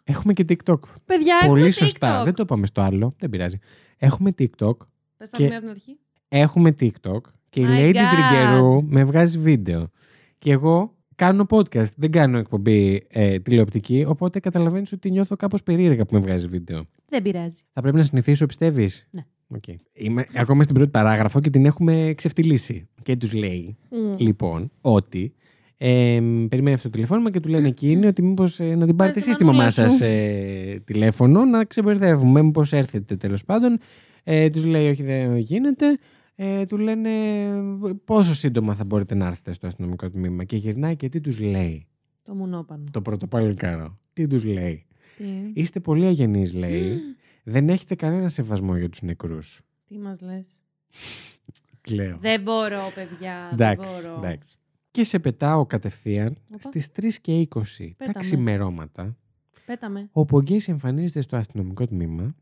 έχουμε 0.04 0.34
και 0.34 0.46
TikTok. 0.50 0.80
Παιδιά, 1.06 1.38
Πολύ 1.46 1.60
έχουμε 1.60 1.72
σωστά. 1.72 2.22
TikTok. 2.22 2.24
Δεν 2.24 2.34
το 2.34 2.44
είπαμε 2.44 2.66
στο 2.66 2.82
άλλο, 2.82 3.16
δεν 3.20 3.30
πειράζει. 3.30 3.58
Έχουμε 3.98 4.34
TikTok, 4.38 4.78
Πες 5.18 5.30
τα 5.30 5.38
και- 5.38 5.44
μία 5.44 5.52
από 5.58 5.60
την 5.62 5.70
αρχή. 5.70 5.98
έχουμε 6.28 6.76
TikTok 6.80 7.20
και 7.50 7.62
η 7.62 7.66
My 7.68 7.80
Lady 7.80 7.96
God. 7.96 8.02
Τριγκερού 8.12 8.84
με 8.84 9.04
βγάζει 9.04 9.40
βίντεο. 9.40 9.90
Και 10.38 10.52
εγώ 10.52 10.94
κάνω 11.16 11.46
podcast, 11.50 11.94
δεν 11.96 12.12
κάνω 12.12 12.38
εκπομπή 12.38 13.08
ε, 13.10 13.40
τηλεοπτική, 13.40 14.06
οπότε 14.08 14.40
καταλαβαίνεις 14.40 14.92
ότι 14.92 15.12
νιώθω 15.12 15.36
κάπως 15.36 15.64
περίεργα 15.64 16.06
που 16.06 16.14
με 16.14 16.20
βγάζει 16.20 16.48
βίντεο. 16.48 16.86
Δεν 17.10 17.22
πειράζει. 17.22 17.62
Θα 17.74 17.82
πρέπει 17.82 17.98
να 17.98 18.04
συνηθίσω, 18.04 18.46
πιστεύεις; 18.46 19.08
Ναι. 19.10 19.26
Οκ. 19.48 19.64
Είμαι 19.94 20.26
ακόμα 20.36 20.64
στην 20.64 20.76
πρώτη 20.76 20.90
παράγραφο 20.90 21.40
και 21.40 21.50
την 21.50 21.66
έχουμε 21.66 22.14
ξεφτυλίσει. 22.16 22.90
Και 23.02 23.16
τους 23.16 23.34
λέει, 23.34 23.78
λοιπόν, 24.18 24.72
ότι 24.82 25.34
ε, 25.78 26.20
περιμένει 26.50 26.74
αυτό 26.74 26.90
το 26.90 26.90
τηλεφώνημα 26.90 27.32
και 27.32 27.40
του 27.40 27.50
λένε 27.50 27.68
εκείνοι 27.68 28.06
ότι 28.06 28.22
μήπως 28.22 28.60
να 28.60 28.86
την 28.86 28.96
πάρετε 28.96 29.20
τη 29.20 29.26
εσείς 29.26 29.38
τη 29.38 29.44
μαμά 29.44 29.58
μανούλα 29.58 29.90
σου. 29.90 29.98
σα 29.98 30.06
ε, 30.06 30.82
τηλέφωνο, 30.84 31.46
να 31.46 31.66
ξεμπερδεύουμε. 31.66 32.42
Μήπως 32.42 32.74
έρθετε 32.74 33.16
τέλος 33.16 33.46
πάντων. 33.46 33.80
Ε, 34.24 34.50
τους 34.50 34.66
λέει, 34.66 34.90
Όχι, 34.90 35.04
δεν 35.04 35.38
γίνεται. 35.38 35.86
Ε, 36.42 36.66
του 36.66 36.78
λένε 36.78 37.10
πόσο 38.06 38.34
σύντομα 38.36 38.74
θα 38.76 38.84
μπορείτε 38.86 39.16
να 39.16 39.28
έρθετε 39.28 39.52
στο 39.52 39.68
αστυνομικό 39.68 40.10
τμήμα; 40.10 40.44
Και 40.44 40.56
γυρνάει 40.58 40.96
και 40.96 41.10
τι 41.10 41.22
τους 41.22 41.40
λέει. 41.40 41.88
Το 42.24 42.34
μουνόπανο. 42.36 42.84
Το 42.92 43.02
πρωτοπαλικάρο. 43.02 44.00
Τι 44.14 44.28
τους 44.28 44.44
λέει. 44.44 44.86
Τι, 45.18 45.24
Είστε 45.54 45.80
πολύ 45.80 46.06
αγενείς, 46.06 46.54
λέει. 46.54 46.98
Δεν 47.44 47.70
έχετε 47.70 47.96
κανένα 47.96 48.30
σεβασμό 48.30 48.78
για 48.78 48.90
τους 48.90 49.02
νεκρούς. 49.02 49.62
τι 49.86 49.98
μας 49.98 50.22
λες; 50.22 50.64
Κλαίω. 51.82 52.18
Δεν 52.22 52.42
μπορώ, 52.42 52.92
παιδιά. 52.96 53.50
Εντάξει, 53.54 54.02
δεν 54.02 54.12
μπορώ. 54.12 54.28
εντάξει. 54.28 54.56
Και 54.92 55.04
σε 55.04 55.20
πετάω 55.20 55.66
κατευθείαν 55.66 56.38
Οπα. 56.50 56.58
στις 56.60 56.92
3 56.92 57.20
και 57.22 57.32
20 57.32 57.94
Πέτα 57.98 58.12
τα 58.12 58.12
με. 58.16 58.20
ξημερώματα, 58.20 59.18
Πέταμε. 59.66 60.10
όπου 60.12 60.38
ο 60.38 60.42
Γκέις 60.42 60.68
εμφανίζεται 60.68 61.22
στο 61.22 61.36
αστυνομικό 61.38 61.88
τμήμα 61.88 62.36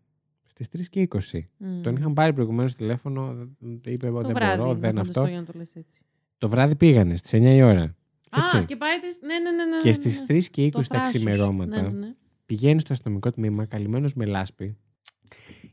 στις 0.64 0.90
3 0.90 0.90
και 0.90 1.08
20. 1.32 1.40
Μμ. 1.58 1.82
Τον 1.82 1.96
είχαν 1.96 2.14
πάρει 2.14 2.34
προηγουμένως 2.34 2.74
τηλέφωνο, 2.74 3.48
είπε 3.84 4.08
το 4.08 4.22
δεν 4.22 4.34
βράδυ. 4.34 4.58
μπορώ, 4.58 4.74
να 4.74 4.80
δεν 4.80 4.90
φανταστώ 4.90 5.20
αυτό. 5.20 5.32
Για 5.32 5.40
να 5.40 5.46
το 5.46 5.54
λες 5.56 5.76
έτσι. 5.76 6.02
Το 6.38 6.50
βράδυ 6.50 6.76
πήγανε 6.76 7.16
στις 7.16 7.32
9 7.34 7.44
η 7.44 7.62
ώρα. 7.62 7.96
Έτσι. 8.38 8.58
Α, 8.58 8.64
και 8.64 8.76
πάει 8.76 9.00
τις... 9.00 9.20
Ναι, 9.22 9.40
ναι, 9.40 9.52
ναι, 9.52 9.66
ναι. 9.66 9.78
Και 9.82 9.88
ναι, 9.88 9.94
στις 9.94 10.24
ναι. 10.28 10.38
3 10.38 10.44
και 10.52 10.66
20 10.66 10.70
Το 10.72 10.78
τα 10.78 10.84
θράσος. 10.84 11.14
ξημερώματα 11.14 11.82
Ναι, 11.82 11.88
ναι, 11.88 11.98
ναι. 11.98 12.14
πηγαίνει 12.46 12.80
στο 12.80 12.94
αστυνομικό 12.94 13.32
τμήμα 13.32 13.66
καλυμμένος 13.66 14.14
με 14.14 14.26
λάσπη, 14.26 14.78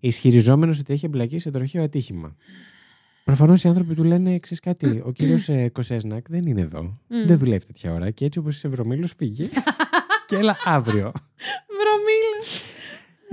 ισχυριζόμενος 0.01 0.79
ότι 0.79 0.93
έχει 0.93 1.07
εμπλακεί 1.07 1.39
σε 1.39 1.51
τροχαίο 1.51 1.83
ατύχημα. 1.83 2.37
Προφανώς 3.25 3.65
οι 3.65 3.69
άνθρωποι 3.69 3.95
του 3.95 4.05
λένε 4.05 4.35
εξής 4.35 4.61
κάτι. 4.61 5.03
Ο 5.05 5.13
κύριος 5.13 5.49
Κοσέσνακ 5.73 6.29
δεν 6.29 6.43
είναι 6.43 6.61
εδώ. 6.61 6.83
Μμ. 6.83 7.27
Δεν 7.27 7.39
δουλεύει 7.39 7.67
τέτοια 7.67 7.93
ώρα. 7.93 8.11
Και 8.11 8.25
έτσι 8.25 8.39
όπως 8.39 8.57
είσαι 8.57 8.69
βρωμίλο, 8.69 9.07
φύγε. 9.17 9.49
και 10.27 10.37
έλα 10.37 10.57
αύριο. 10.65 11.13
Βρωμίλα. 11.67 12.74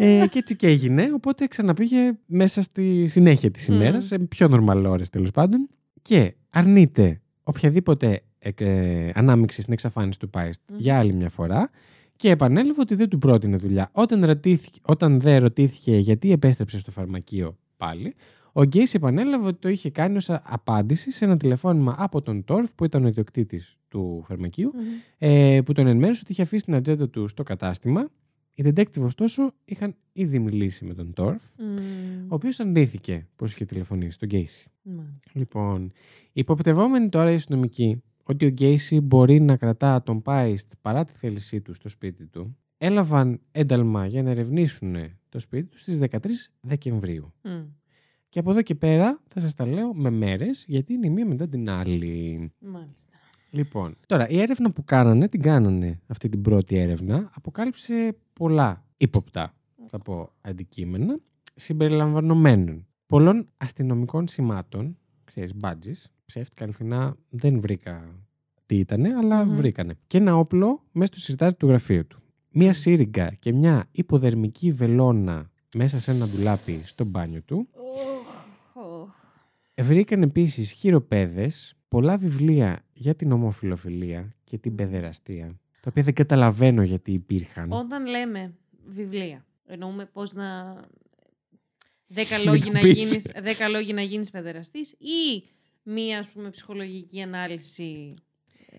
Ε, 0.04 0.28
και 0.28 0.40
έτσι 0.40 0.56
και 0.56 0.68
έγινε. 0.68 1.10
Οπότε 1.14 1.48
ξαναπήγε 1.48 2.12
μέσα 2.26 2.62
στη 2.62 3.08
συνέχεια 3.08 3.52
της 3.52 3.70
Μμ. 3.70 3.74
ημέρας, 3.74 4.06
σε 4.06 4.20
πιο 4.20 4.48
νορμαλ 4.48 4.86
ώρες 4.86 5.10
τέλος 5.10 5.32
πάντων. 5.32 5.70
Και 6.02 6.36
αρνείται 6.50 7.22
οποιαδήποτε 7.44 8.22
ε, 8.40 8.50
ε, 8.56 9.12
ανάμειξη 9.14 9.62
στην 9.62 9.74
εξαφάνιση 9.74 10.20
του 10.20 10.30
Πάιστ 10.30 10.62
Μμ. 10.72 10.76
για 10.78 10.98
άλλη 10.98 11.14
μια 11.14 11.30
φορά. 11.30 11.70
Και 12.16 12.30
επανέλαβε 12.30 12.82
ότι 12.82 12.96
δεν 12.96 13.10
του 13.10 13.18
πρότεινε 13.18 13.58
δουλειά. 13.58 13.90
Όταν, 13.92 14.26
ρωτήθηκε, 14.26 14.80
όταν 14.82 15.20
δεν 15.20 15.42
ρωτήθηκε 15.42 15.98
γιατί 15.98 16.32
επέστρεψε 16.32 16.80
στο 16.80 16.92
φαρμακείο 16.92 17.58
πάλι, 17.78 18.16
ο 18.52 18.64
Γκέις 18.64 18.94
επανέλαβε 18.94 19.48
ότι 19.48 19.60
το 19.60 19.70
είχε 19.70 19.90
κάνει 19.90 20.16
ως 20.16 20.30
απάντηση 20.30 21.12
σε 21.12 21.26
ένα 21.26 21.38
τηλεφώνημα 21.38 21.96
από 21.98 22.22
τον 22.22 22.44
Τόρφ 22.44 22.74
που 22.76 22.86
ήταν 22.86 23.04
ο 23.04 23.08
ιδιοκτήτης 23.08 23.78
του 23.88 24.24
φαρμακείου 24.28 24.72
Μμμ. 24.76 24.82
ε, 25.18 25.62
που 25.66 25.74
τον 25.74 25.88
ενημέρωσε 25.88 26.20
ότι 26.24 26.32
είχε 26.32 26.42
αφήσει 26.42 26.64
την 26.64 26.76
ατζέντα 26.76 27.10
του 27.10 27.28
στο 27.28 27.44
κατάστημα. 27.44 28.10
Οι 28.54 28.64
detective 28.66 29.04
ωστόσο 29.04 29.54
είχαν 29.66 29.96
ήδη 30.14 30.40
μιλήσει 30.40 30.86
με 30.86 30.94
τον 30.94 31.14
Τόρφ, 31.14 31.44
Μμ. 31.58 32.32
ο 32.32 32.36
οποίος 32.36 32.60
αντίθηκε 32.60 33.28
πως 33.36 33.54
είχε 33.54 33.66
τηλεφωνήσει 33.66 34.12
στον 34.12 34.28
Γκέισι. 34.28 34.70
Μάλιστα. 34.82 35.32
Λοιπόν, 35.34 35.92
υποπτευόμενοι 36.34 37.10
τώρα 37.10 37.32
οι 37.32 37.34
αστυνομικοί 37.34 38.02
ότι 38.24 38.46
ο 38.46 38.50
Γκέισι 38.50 39.00
μπορεί 39.00 39.42
να 39.42 39.58
κρατά 39.58 40.04
τον 40.04 40.22
Πάιστ 40.22 40.72
παρά 40.82 41.06
τη 41.06 41.14
θέλησή 41.14 41.62
του 41.62 41.74
στο 41.74 41.90
σπίτι 41.90 42.28
του, 42.28 42.58
έλαβαν 42.78 43.42
ένταλμα 43.52 44.06
για 44.06 44.24
να 44.24 44.30
ερευνήσουν 44.30 44.96
το 45.30 45.40
σπίτι 45.40 45.68
τους 45.68 45.80
στις 45.82 46.00
13 46.00 46.18
Δεκεμβρίου. 46.62 47.34
Μμ. 47.44 47.64
Και 48.30 48.40
από 48.40 48.52
εδώ 48.52 48.62
και 48.62 48.76
πέρα 48.76 49.22
θα 49.28 49.40
σας 49.40 49.54
τα 49.54 49.66
λέω 49.66 49.94
με 49.94 50.10
μέρες, 50.10 50.66
γιατί 50.68 50.94
είναι 50.94 51.08
η 51.08 51.10
μία 51.10 51.26
μετά 51.26 51.48
την 51.48 51.70
άλλη. 51.70 52.52
Μάλιστα. 52.60 53.18
Λοιπόν, 53.54 53.98
τώρα 54.06 54.30
η 54.30 54.40
έρευνα 54.42 54.72
που 54.72 54.84
κάνανε, 54.84 55.28
την 55.28 55.42
κάνανε 55.42 56.00
αυτή 56.08 56.30
την 56.30 56.42
πρώτη 56.42 56.78
έρευνα, 56.78 57.30
αποκάλυψε 57.34 58.18
πολλά 58.34 58.86
ύποπτα, 58.98 59.54
θα 59.88 60.00
πω, 60.00 60.32
αντικείμενα, 60.42 61.20
συμπεριλαμβανομένων 61.56 62.86
πολλών 63.06 63.48
αστυνομικών 63.58 64.28
σημάτων, 64.28 64.98
ξέρεις, 65.24 65.52
badges, 65.62 66.10
ψεύτικα 66.26 66.64
αληθινά 66.64 67.16
δεν 67.30 67.60
βρήκα 67.60 68.16
τι 68.66 68.76
ήτανε, 68.78 69.16
αλλά 69.16 69.46
Μμμ. 69.46 69.56
βρήκανε. 69.56 69.98
Και 70.08 70.18
ένα 70.18 70.38
όπλο 70.38 70.84
μέσα 70.92 71.12
στο 71.14 71.22
σιρτάρι 71.22 71.54
του 71.54 71.68
γραφείου 71.68 72.08
του. 72.08 72.20
Μία 72.52 72.74
σύριγγα 72.74 73.30
και 73.40 73.54
μια 73.54 73.88
υποδερμική 73.92 74.72
βελόνα 74.72 75.50
μέσα 75.76 76.00
σε 76.00 76.12
ένα 76.12 76.28
ντουλάπι 76.28 76.82
στο 76.84 77.06
μπάνιο 77.06 77.42
του. 77.42 77.68
Οχ, 77.72 78.36
οχ. 79.02 79.10
Βρήκαν 79.82 80.22
επίσης 80.22 80.72
χειροπέδες, 80.72 81.76
πολλά 81.88 82.18
βιβλία 82.18 82.84
για 83.02 83.16
την 83.16 83.32
ομοφιλοφιλία 83.32 84.30
και 84.44 84.58
την 84.58 84.72
Μμ. 84.72 84.76
παιδεραστία, 84.76 85.60
τα 85.72 85.88
οποία 85.90 86.04
δεν 86.04 86.14
καταλαβαίνω 86.14 86.84
γιατί 86.84 87.12
υπήρχαν. 87.12 87.72
Όταν 87.72 88.06
λέμε 88.06 88.54
βιβλία, 88.86 89.46
εννοούμε 89.66 90.06
πώς 90.06 90.34
να... 90.34 90.76
Δέκα 92.08 92.38
Μην 92.38 92.46
λόγοι, 92.50 92.62
το 92.64 92.72
να 92.72 92.80
πεις. 92.80 93.04
γίνεις, 93.04 93.32
δέκα 93.42 93.68
λόγοι 93.70 93.94
να 93.94 94.02
γίνεις 94.02 94.30
παιδεραστής 94.30 94.92
ή 94.92 95.44
μία 95.84 96.20
ας 96.20 96.30
πούμε 96.32 96.50
ψυχολογική 96.50 97.22
ανάλυση 97.22 98.14
ε, 98.70 98.78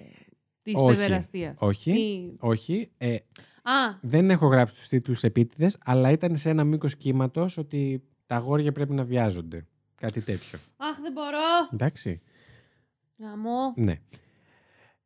της 0.63 0.73
Όχι. 0.77 0.97
παιδεραστίας; 0.97 1.55
Όχι. 1.59 1.93
Τι- 1.93 2.37
Όχι. 2.41 2.91
Ε, 2.99 3.15
Α, 3.63 3.99
δεν 4.01 4.31
έχω 4.31 4.47
γράψει 4.47 4.75
τους 4.75 4.89
τίτλους 4.89 5.23
επίτηδες, 5.25 5.77
αλλά 5.85 6.11
ήταν 6.11 6.37
σε 6.37 6.51
ένα 6.51 6.65
μήκος 6.65 6.97
κύματος 6.97 7.57
ότι 7.59 8.03
τα 8.27 8.37
αγόρια 8.37 8.73
πρέπει 8.73 8.95
να 8.95 9.05
βιάζονται. 9.05 9.67
Κάτι 9.95 10.21
τέτοιο. 10.21 10.59
αχ 10.77 11.01
δεν 11.01 11.13
μπορώ. 11.13 11.69
Εντάξει. 11.73 12.21
Γαμό. 13.23 13.73
Ναι. 13.77 13.99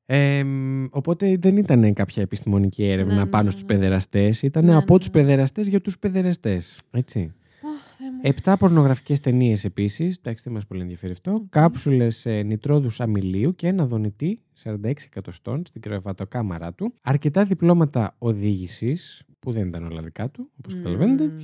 Ε, 0.07 0.44
μ, 0.44 0.85
οπότε 0.90 1.37
δεν 1.40 1.57
ήταν 1.57 1.92
κάποια 1.92 2.22
επιστημονική 2.22 2.85
έρευνα 2.85 3.14
Ναι, 3.14 3.20
ναι, 3.20 3.26
πάνω 3.26 3.44
ναι, 3.44 3.50
στους 3.50 3.62
ναι. 3.62 3.68
παιδεραστές. 3.68 4.42
Ήταν 4.42 4.64
Ναι, 4.64 4.74
από 4.74 4.92
ναι, 4.92 4.98
τους 4.98 5.07
ναι. 5.09 5.12
παιδεραστές 5.12 5.68
για 5.68 5.81
τους 5.81 5.98
παιδεραστές. 5.98 6.83
Έτσι. 6.90 7.20
Αχ, 7.20 7.96
Θεέ 7.96 8.11
μου. 8.11 8.20
Επτά 8.22 8.57
πορνογραφικές 8.57 9.20
ταινίες 9.20 9.64
επίσης. 9.64 10.16
Εντάξει, 10.16 10.44
δεν 10.44 10.52
μας 10.52 10.66
πολύ 10.66 10.81
ενδιαφέρει 10.81 11.12
αυτό. 11.12 11.46
Κάψουλες 11.48 12.26
ε, 12.26 12.42
νητρόδους 12.42 13.00
αμυλίου 13.00 13.55
και 13.55 13.66
ένα 13.66 13.87
δονητή 13.87 14.40
46 14.62 14.74
εκατοστών 15.05 15.62
στην 15.66 15.81
κρεβατοκάμαρά 15.81 16.72
του. 16.72 16.94
Αρκετά 17.02 17.44
διπλώματα 17.44 18.14
οδήγησης, 18.18 19.22
που 19.38 19.52
δεν 19.52 19.68
ήταν 19.68 19.85
όλα 19.85 20.02
δικά 20.02 20.31
του, 20.31 20.50
όπως 20.59 20.74
καταλαβαίνετε. 20.74 21.24
Μμμ. 21.24 21.38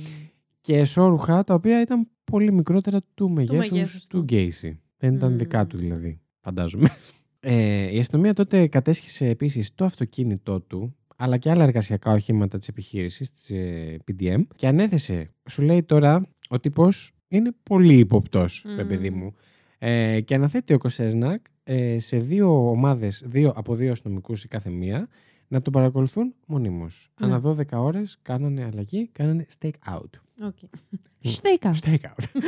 Και 0.61 0.77
εσώρουχα 0.77 1.43
τα 1.43 1.53
οποία 1.53 1.81
ήταν 1.81 2.07
πολύ 2.23 2.51
μικρότερα 2.51 3.01
του 3.13 3.29
μεγέθους 3.29 3.69
μεγέθους 3.69 4.07
του 4.07 4.17
του. 4.17 4.23
Γκέισι. 4.23 4.79
Δεν 4.97 5.13
ήταν 5.13 5.29
Μμμ. 5.29 5.37
δικά 5.37 5.67
του 5.67 5.77
δηλαδή, 5.77 6.19
φαντάζομαι. 6.43 6.89
Ε, 7.39 7.95
η 7.95 7.99
αστυνομία 7.99 8.33
τότε 8.33 8.67
κατέσχισε 8.67 9.27
επίσης 9.27 9.75
το 9.75 9.85
αυτοκίνητό 9.85 10.61
του 10.61 10.95
αλλά 11.15 11.37
και 11.37 11.49
άλλα 11.49 11.63
εργασιακά 11.63 12.11
οχήματα 12.11 12.57
της 12.57 12.67
επιχείρησης, 12.67 13.31
της 13.31 13.49
ε, 13.49 13.97
PDM 14.07 14.41
και 14.55 14.67
ανέθεσε, 14.67 15.33
σου 15.49 15.61
λέει 15.61 15.83
τώρα, 15.83 16.27
ο 16.49 16.59
τύπος 16.59 17.11
είναι 17.27 17.51
πολύ 17.63 17.97
υποπτός, 17.97 18.63
ρε 18.75 18.81
Μμμ. 18.81 18.87
παιδί 18.87 19.09
μου. 19.09 19.33
Ε, 19.77 20.21
και 20.21 20.35
αναθέτει 20.35 20.73
ο 20.73 20.77
Κοσέσνακ 20.77 21.45
ε, 21.63 21.99
σε 21.99 22.17
δύο 22.17 22.69
ομάδες, 22.69 23.23
δύο, 23.25 23.53
από 23.55 23.75
δύο 23.75 23.91
αστυνομικούς 23.91 24.43
η 24.43 24.47
κάθε 24.47 24.69
μία, 24.69 25.07
να 25.47 25.61
τον 25.61 25.73
παρακολουθούν 25.73 26.33
μονίμως. 26.47 27.11
Ναι. 27.19 27.25
Ανά 27.25 27.41
12 27.43 27.63
ώρες 27.71 28.17
κάνανε 28.21 28.63
αλλαγή, 28.63 29.07
κάνανε 29.11 29.45
stake 29.59 29.95
out. 29.95 30.09
Οκ. 30.41 30.57
Stake 31.19 31.50
out. 31.50 31.75
Stake 31.83 32.01
out. 32.01 32.41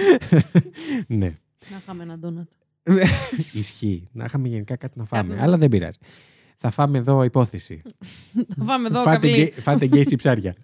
ναι. 1.07 1.37
Να 1.71 1.77
είχαμε 1.77 2.03
ένα 2.03 2.17
ντόνατ. 2.17 2.49
Ισχύει. 3.53 4.07
Να 4.11 4.23
είχαμε 4.25 4.47
γενικά 4.47 4.75
κάτι 4.75 4.97
να 4.97 5.05
φάμε. 5.05 5.29
Κάτι. 5.33 5.41
Αλλά 5.45 5.57
δεν 5.57 5.69
πειράζει. 5.69 5.97
Θα 6.57 6.69
φάμε 6.69 6.97
εδώ 6.97 7.23
υπόθεση. 7.23 7.81
Θα 8.57 8.63
πάμε 8.65 8.87
εδώ 8.87 9.01
φάτε, 9.01 9.27
καβλί. 9.27 9.43
γκέ, 9.43 9.61
φάτε 9.61 9.85
γκέι 9.85 10.15
ψάρια. 10.15 10.55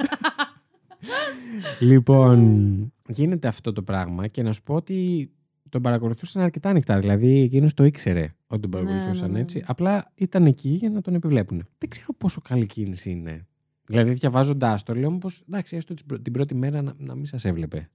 λοιπόν, 1.80 2.94
γίνεται 3.08 3.48
αυτό 3.48 3.74
το 3.74 3.82
πράγμα 3.84 4.28
και 4.28 4.44
να 4.44 4.52
σου 4.52 4.64
πω 4.64 4.74
ότι 4.74 5.30
τον 5.70 5.82
παρακολουθούσαν 5.82 6.42
αρκετά 6.44 6.70
ανοιχτά. 6.70 7.00
Δηλαδή, 7.00 7.40
εκείνος 7.42 7.74
το 7.74 7.84
ήξερε 7.84 8.34
ότι 8.48 8.62
τον 8.68 8.70
Ναι, 8.70 8.78
παρακολουθούσαν 8.86 9.28
ναι, 9.28 9.34
ναι. 9.34 9.40
έτσι. 9.40 9.64
Απλά 9.66 10.12
ήταν 10.16 10.46
εκεί 10.46 10.70
για 10.70 10.90
να 10.90 11.02
τον 11.02 11.14
επιβλέπουν. 11.14 11.68
Δεν 11.78 11.90
ξέρω 11.90 12.08
πόσο 12.18 12.42
καλή 12.42 12.66
κίνηση 12.66 13.10
είναι. 13.12 13.48
Δηλαδή, 13.86 14.14
διαβάζοντάς 14.14 14.84
το, 14.84 14.94
λέω 14.94 15.12
πως 15.18 15.44
εντάξει, 15.48 15.76
έστω 15.76 15.94
την 15.94 16.06
πρω- 16.06 16.22
την 16.22 16.34
πρώτη 16.34 16.56
μέρα 16.56 16.82
να, 16.82 16.94
να 16.98 17.16
μην 17.16 17.26
σας 17.26 17.46
έβλεπε. 17.46 17.90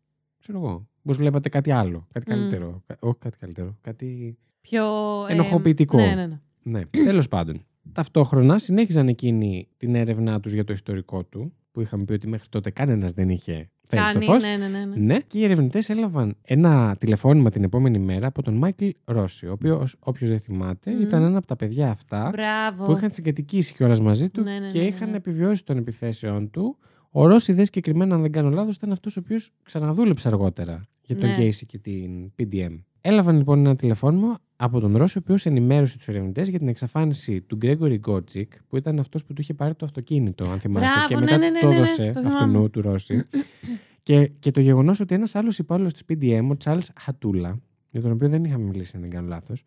Ξέρω 0.47 0.59
εγώ. 0.65 0.87
Πώ 1.03 1.13
βλέπατε 1.13 1.49
κάτι 1.49 1.71
άλλο, 1.71 2.07
κάτι 2.13 2.31
Μμ. 2.31 2.35
καλύτερο. 2.35 2.83
Κα- 2.87 2.97
όχι 3.01 3.19
κάτι 3.19 3.39
καλύτερο. 3.39 3.77
Κάτι 3.81 4.39
Πιο. 4.61 4.85
ε, 5.29 5.33
Ενοχοποιητικό. 5.33 5.97
Ναι, 5.99 6.15
ναι, 6.15 6.27
ναι. 6.27 6.39
ναι, 6.63 6.85
τέλος 7.05 7.29
πάντων. 7.29 7.65
Ταυτόχρονα 7.93 8.59
συνέχιζαν 8.59 9.09
εκείνοι 9.09 9.69
την 9.77 9.95
έρευνά 9.95 10.41
τους 10.41 10.53
για 10.53 10.65
το 10.65 10.73
ιστορικό 10.73 11.25
του, 11.25 11.53
που 11.73 11.81
είχαμε 11.81 12.05
πει 12.05 12.13
ότι 12.13 12.29
μέχρι 12.29 12.49
τότε 12.49 12.71
κανένας 12.71 13.13
δεν 13.13 13.29
είχε 13.29 13.71
φέρει 13.89 14.03
στο 14.03 14.13
Κάνει. 14.13 14.25
φως. 14.25 14.43
Ναι, 14.43 14.57
ναι, 14.57 14.67
ναι. 14.69 14.85
ναι. 14.85 14.97
Ναι, 14.97 15.19
και 15.21 15.39
οι 15.39 15.45
ερευνητές 15.45 15.89
έλαβαν 15.89 16.37
ένα 16.43 16.97
τηλεφώνημα 16.99 17.51
την 17.51 17.65
επόμενη 17.65 17.99
μέρα 17.99 18.27
από 18.27 18.43
τον 18.43 18.55
Μάικλ 18.55 18.89
Ρώση, 19.05 19.47
ο 19.47 19.53
οποίος, 19.53 19.97
όποιος 19.99 20.31
δεν 20.31 20.41
θυμάται, 20.41 20.91
Μμμ. 20.93 21.01
ήταν 21.03 21.23
ένα 21.23 21.39
από 21.39 21.47
τα 21.47 21.57
παιδιά 21.57 21.91
αυτά 21.91 22.31
Μπράβο. 22.33 22.85
που 22.85 22.93
είχαν 22.93 23.11
συγκατοικήσει 23.11 23.75
κιόλας 23.75 24.01
μαζί 24.01 24.29
του 24.31 24.43
Ναι, 24.43 24.59
ναι, 24.59 24.67
και 24.69 24.79
ναι, 24.79 24.85
ναι, 24.85 24.91
είχαν 24.91 25.11
ναι. 25.11 25.17
επιβιώσει 25.17 25.65
των 25.65 25.77
επιθέσεων 25.77 26.51
του. 26.51 26.79
Ο 27.11 27.27
Ρώση, 27.27 27.53
δε 27.53 27.65
συγκεκριμένα, 27.65 28.15
αν 28.15 28.23
δεν 28.23 28.33
κάνω 28.33 28.51
λάθος, 28.51 28.75
ήταν 28.75 28.93
αυτός 28.93 29.17
ο 29.17 29.21
οποίος 29.25 29.51
ξαναδούλεψε 29.63 30.29
αργότερα 30.29 30.83
για 31.03 31.17
τον 31.17 31.29
Ναι. 31.29 31.37
Casey 31.39 31.67
και 31.67 31.79
την 31.79 32.33
PDM. 32.39 32.79
Έλαβαν 33.01 33.37
λοιπόν 33.37 33.59
ένα 33.59 33.77
τηλεφώνημα 33.77 34.39
από 34.57 34.81
τον 34.81 34.97
Ρώση, 34.97 35.19
ο 35.19 35.21
οποίος 35.25 35.47
ενημέρωσε 35.47 35.97
τους 35.97 36.09
ερευνητές 36.09 36.49
για 36.49 36.59
την 36.59 36.69
εξαφάνιση 36.69 37.41
του 37.41 37.57
Γκρέγκορι 37.57 37.97
Γκότσικ, 37.97 38.53
που 38.69 38.77
ήταν 38.77 38.99
αυτός 38.99 39.25
που 39.25 39.33
του 39.33 39.41
είχε 39.41 39.55
πάρει 39.55 39.75
το 39.75 39.85
αυτοκίνητο, 39.85 40.47
αν 40.51 40.61
θυμάσαι. 40.61 40.93
Μπράβο, 40.93 41.09
και 41.09 41.15
ναι, 41.15 41.21
μετά 41.21 41.37
ναι, 41.37 41.47
του 41.47 41.53
ναι, 41.53 41.61
το 41.61 41.67
ναι, 41.67 41.73
ναι, 41.73 41.77
έδωσε 41.79 42.11
το 42.11 42.21
αυτού 42.21 42.31
θυμάμαι. 42.31 42.69
του 42.69 42.81
Ρώση. 42.81 43.25
και, 44.03 44.27
και 44.39 44.51
το 44.51 44.61
γεγονός 44.61 45.01
ότι 45.01 45.15
ένας 45.15 45.35
άλλος 45.35 45.59
υπάλληλος 45.59 45.93
της 45.93 46.03
PDM, 46.09 46.47
ο 46.51 46.57
Τσάρλ 46.57 46.79
Χατούλα, 47.01 47.61
για 47.91 48.01
τον 48.01 48.11
οποίο 48.11 48.29
δεν 48.29 48.45
είχαμε 48.45 48.65
μιλήσει, 48.65 48.93
αν 48.95 49.03
δεν 49.03 49.11
κάνω 49.11 49.29
λάθος, 49.29 49.63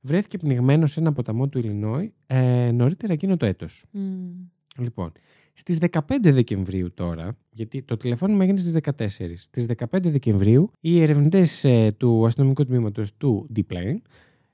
βρέθηκε 0.00 0.38
πνιγμένος 0.38 0.92
σε 0.92 1.00
ένα 1.00 1.12
ποταμό 1.12 1.48
του 1.48 1.58
Ιλινόη 1.58 2.12
ε, 2.26 2.70
νωρίτερα 2.72 3.12
εκείνο 3.12 3.36
το 3.36 3.46
έτος. 3.46 3.84
Μμ. 3.90 4.00
Λοιπόν, 4.78 5.12
στις 5.60 5.78
15 5.90 5.98
Δεκεμβρίου 6.20 6.94
τώρα, 6.94 7.36
γιατί 7.50 7.82
το 7.82 7.96
τηλεφώνημα 7.96 8.42
έγινε 8.42 8.58
στις 8.58 8.76
14, 8.96 9.36
στις 9.36 9.66
15 9.76 9.84
Δεκεμβρίου 10.02 10.70
οι 10.80 11.02
ερευνητές 11.02 11.64
ε, 11.64 11.86
του 11.96 12.26
αστυνομικού 12.26 12.64
τμήματος 12.64 13.16
του 13.16 13.50
D-Plane 13.56 13.96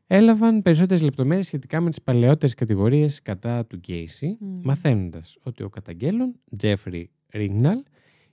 έλαβαν 0.06 0.62
περισσότερες 0.62 1.02
λεπτομέρειες 1.02 1.46
σχετικά 1.46 1.80
με 1.80 1.88
τις 1.90 2.02
παλαιότερες 2.02 2.54
κατηγορίες 2.54 3.22
κατά 3.22 3.66
του 3.66 3.76
Γκέισι, 3.76 4.36
Μμ. 4.40 4.60
μαθαίνοντας 4.62 5.38
ότι 5.42 5.62
ο 5.62 5.68
καταγγέλων, 5.68 6.34
Τζέφρι 6.56 7.10
Ρίγναλ, 7.32 7.82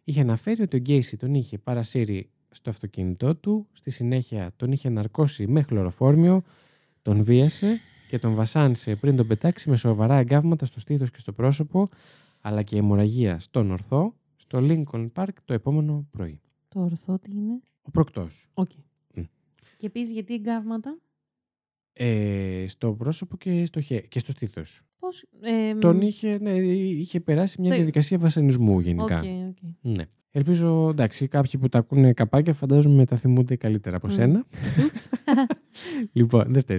είχε 0.03 0.21
αναφέρει 0.21 0.61
ότι 0.61 0.75
ο 0.75 0.79
Γκέισι 0.79 1.17
τον 1.17 1.33
είχε 1.33 1.57
παρασύρει 1.57 2.29
στο 2.49 2.69
αυτοκίνητό 2.69 3.35
του, 3.35 3.67
στη 3.71 3.91
συνέχεια 3.91 4.51
τον 4.55 4.71
είχε 4.71 4.89
ναρκώσει 4.89 5.47
με 5.47 5.61
χλωροφόρμιο, 5.61 6.43
τον 7.01 7.23
βίασε 7.23 7.79
και 8.07 8.19
τον 8.19 8.33
βασάνισε 8.33 8.95
πριν 8.95 9.15
τον 9.15 9.27
πετάξει 9.27 9.69
με 9.69 9.75
σοβαρά 9.75 10.17
εγκαύματα 10.17 10.65
στο 10.65 10.79
στήθος 10.79 11.11
και 11.11 11.19
στο 11.19 11.31
πρόσωπο, 11.31 11.89
αλλά 12.45 12.63
και 12.63 12.77
αιμορραγία 12.77 13.39
στον 13.39 13.71
ορθό, 13.71 14.15
στο 14.35 14.59
Lincoln 14.61 15.07
Park 15.15 15.27
το 15.45 15.53
επόμενο 15.53 16.07
πρωί. 16.11 16.39
Το 16.67 16.79
ορθό 16.79 17.19
τι 17.19 17.31
είναι; 17.31 17.61
Ο 17.81 17.91
πρωκτός. 17.91 18.49
Οκ. 18.53 18.69
Μμ. 19.15 19.21
Και 19.77 19.85
επίσης 19.85 20.13
γιατί 20.13 20.33
εγκαύματα; 20.33 20.97
Ε, 21.93 22.65
στο 22.67 22.93
πρόσωπο 22.93 23.37
και 23.37 23.65
στο, 23.65 23.81
χέ, 23.81 23.99
και 23.99 24.19
στο 24.19 24.31
στήθος. 24.31 24.81
Πώς. 24.99 25.25
Ε, 25.41 25.75
Τον 25.75 26.01
είχε, 26.01 26.37
ναι, 26.41 26.51
είχε 26.57 27.19
περάσει 27.19 27.61
μια 27.61 27.69
Το- 27.69 27.75
διαδικασία 27.75 28.17
βασανισμού 28.17 28.79
γενικά. 28.79 29.15
Οκ, 29.19 29.23
οκ. 29.49 29.57
Ναι. 29.97 30.03
Ελπίζω, 30.35 30.89
εντάξει, 30.89 31.27
κάποιοι 31.27 31.59
που 31.59 31.69
τα 31.69 31.77
ακούνε 31.77 32.13
καπάκια 32.13 32.53
φαντάζομαι 32.53 33.05
τα 33.05 33.15
θυμούνται 33.15 33.55
καλύτερα 33.55 33.95
από 33.95 34.07
Μμ. 34.07 34.09
σένα. 34.09 34.45
Oops. 34.85 35.09
λοιπόν, 36.17 36.45
δεν 36.53 36.61
φταις 36.61 36.77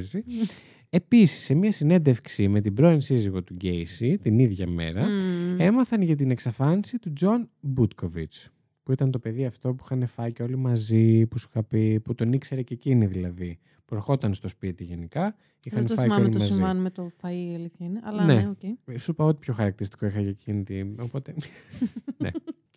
εσύ. 0.95 1.05
Επίσης, 1.05 1.45
σε 1.45 1.55
μια 1.55 1.73
συνέντευξη 1.73 2.49
με 2.49 2.61
την 2.61 2.75
πρώην 2.75 3.01
σύζυγο 3.01 3.43
του 3.43 3.55
Γκέισι 3.55 4.19
την 4.19 4.39
ίδια 4.39 4.67
μέρα, 4.69 5.05
Μμ. 5.07 5.61
έμαθαν 5.61 6.03
για 6.03 6.17
την 6.17 6.31
εξαφάνιση 6.31 6.99
του 6.99 7.13
Τζον 7.13 7.49
Μπούτκοβιτς, 7.61 8.51
που 8.83 8.93
ήταν 8.93 9.11
το 9.11 9.19
παιδί 9.19 9.45
αυτό 9.45 9.75
που 9.75 9.85
είχαν 9.85 10.07
φάει 10.07 10.33
και 10.33 10.43
όλοι 10.43 10.57
μαζί, 10.57 11.27
που 11.27 11.39
σου 11.39 11.49
είχα 11.51 11.63
πει, 11.63 12.01
που 12.01 12.15
τον 12.15 12.33
ήξερε 12.33 12.63
και 12.63 12.75
εκείνη 12.75 13.07
δηλαδή. 13.07 13.59
Που 13.85 13.95
ερχόταν 13.95 14.35
στο 14.35 14.49
σπίτι 14.49 14.85
γενικά, 14.85 15.37
είχαν 15.65 15.87
Δεν 15.87 15.87
το 15.87 15.95
φάει 15.95 16.05
και 16.09 16.13
θυμάμαι 16.13 16.23
όλοι 16.25 16.33
το 16.33 16.39
μαζί. 16.39 16.53
συμβάν 16.53 16.77
με 16.77 16.91
το 16.91 17.11
φαΐ, 17.23 17.51
η 17.51 17.55
αλήθεια 17.55 17.87
είναι. 17.87 18.01
Αλλά 18.05 18.25
Ναι. 18.25 18.35
ναι, 18.35 18.49
οκ. 18.49 18.63
Ε, 18.85 18.99
Σου 18.99 19.11
είπα 19.11 19.25
ό,τι 19.25 19.39
πιο 19.39 19.53
χαρακτηριστικό 19.55 20.07
είχα 20.07 20.21
για 20.21 20.29
εκείνη 20.31 20.63
την. 20.65 20.97
Οπότε. 21.01 21.35
ναι. 22.23 22.31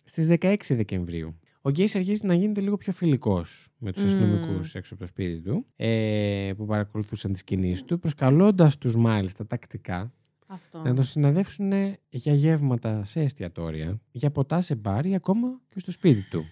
Στις 0.04 0.28
16 0.40 0.56
Δεκεμβρίου. 0.68 1.38
Ο 1.68 1.70
Γκέις 1.70 1.96
αρχίζει 1.96 2.26
να 2.26 2.34
γίνεται 2.34 2.60
λίγο 2.60 2.76
πιο 2.76 2.92
φιλικός 2.92 3.68
με 3.78 3.92
τους 3.92 4.02
Μμμ. 4.02 4.08
αστυνομικούς 4.08 4.74
έξω 4.74 4.94
από 4.94 5.02
το 5.02 5.08
σπίτι 5.08 5.40
του, 5.40 5.66
ε, 5.76 6.52
που 6.56 6.66
παρακολουθούσαν 6.66 7.32
τις 7.32 7.44
κινήσεις 7.44 7.84
του, 7.84 7.98
προσκαλώντας 7.98 8.78
τους 8.78 8.96
μάλιστα 8.96 9.46
τακτικά 9.46 10.12
Αυτό. 10.46 10.82
να 10.82 10.94
τον 10.94 11.04
συναδεύσουν 11.04 11.72
για 12.08 12.34
γεύματα 12.34 13.04
σε 13.04 13.20
εστιατόρια, 13.20 14.00
για 14.10 14.30
ποτά 14.30 14.60
σε 14.60 14.74
μπαρ 14.74 15.06
ή 15.06 15.14
ακόμα 15.14 15.60
και 15.68 15.78
στο 15.78 15.90
σπίτι 15.90 16.22
του. 16.22 16.44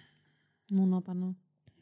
Μονόπανο. 0.71 1.37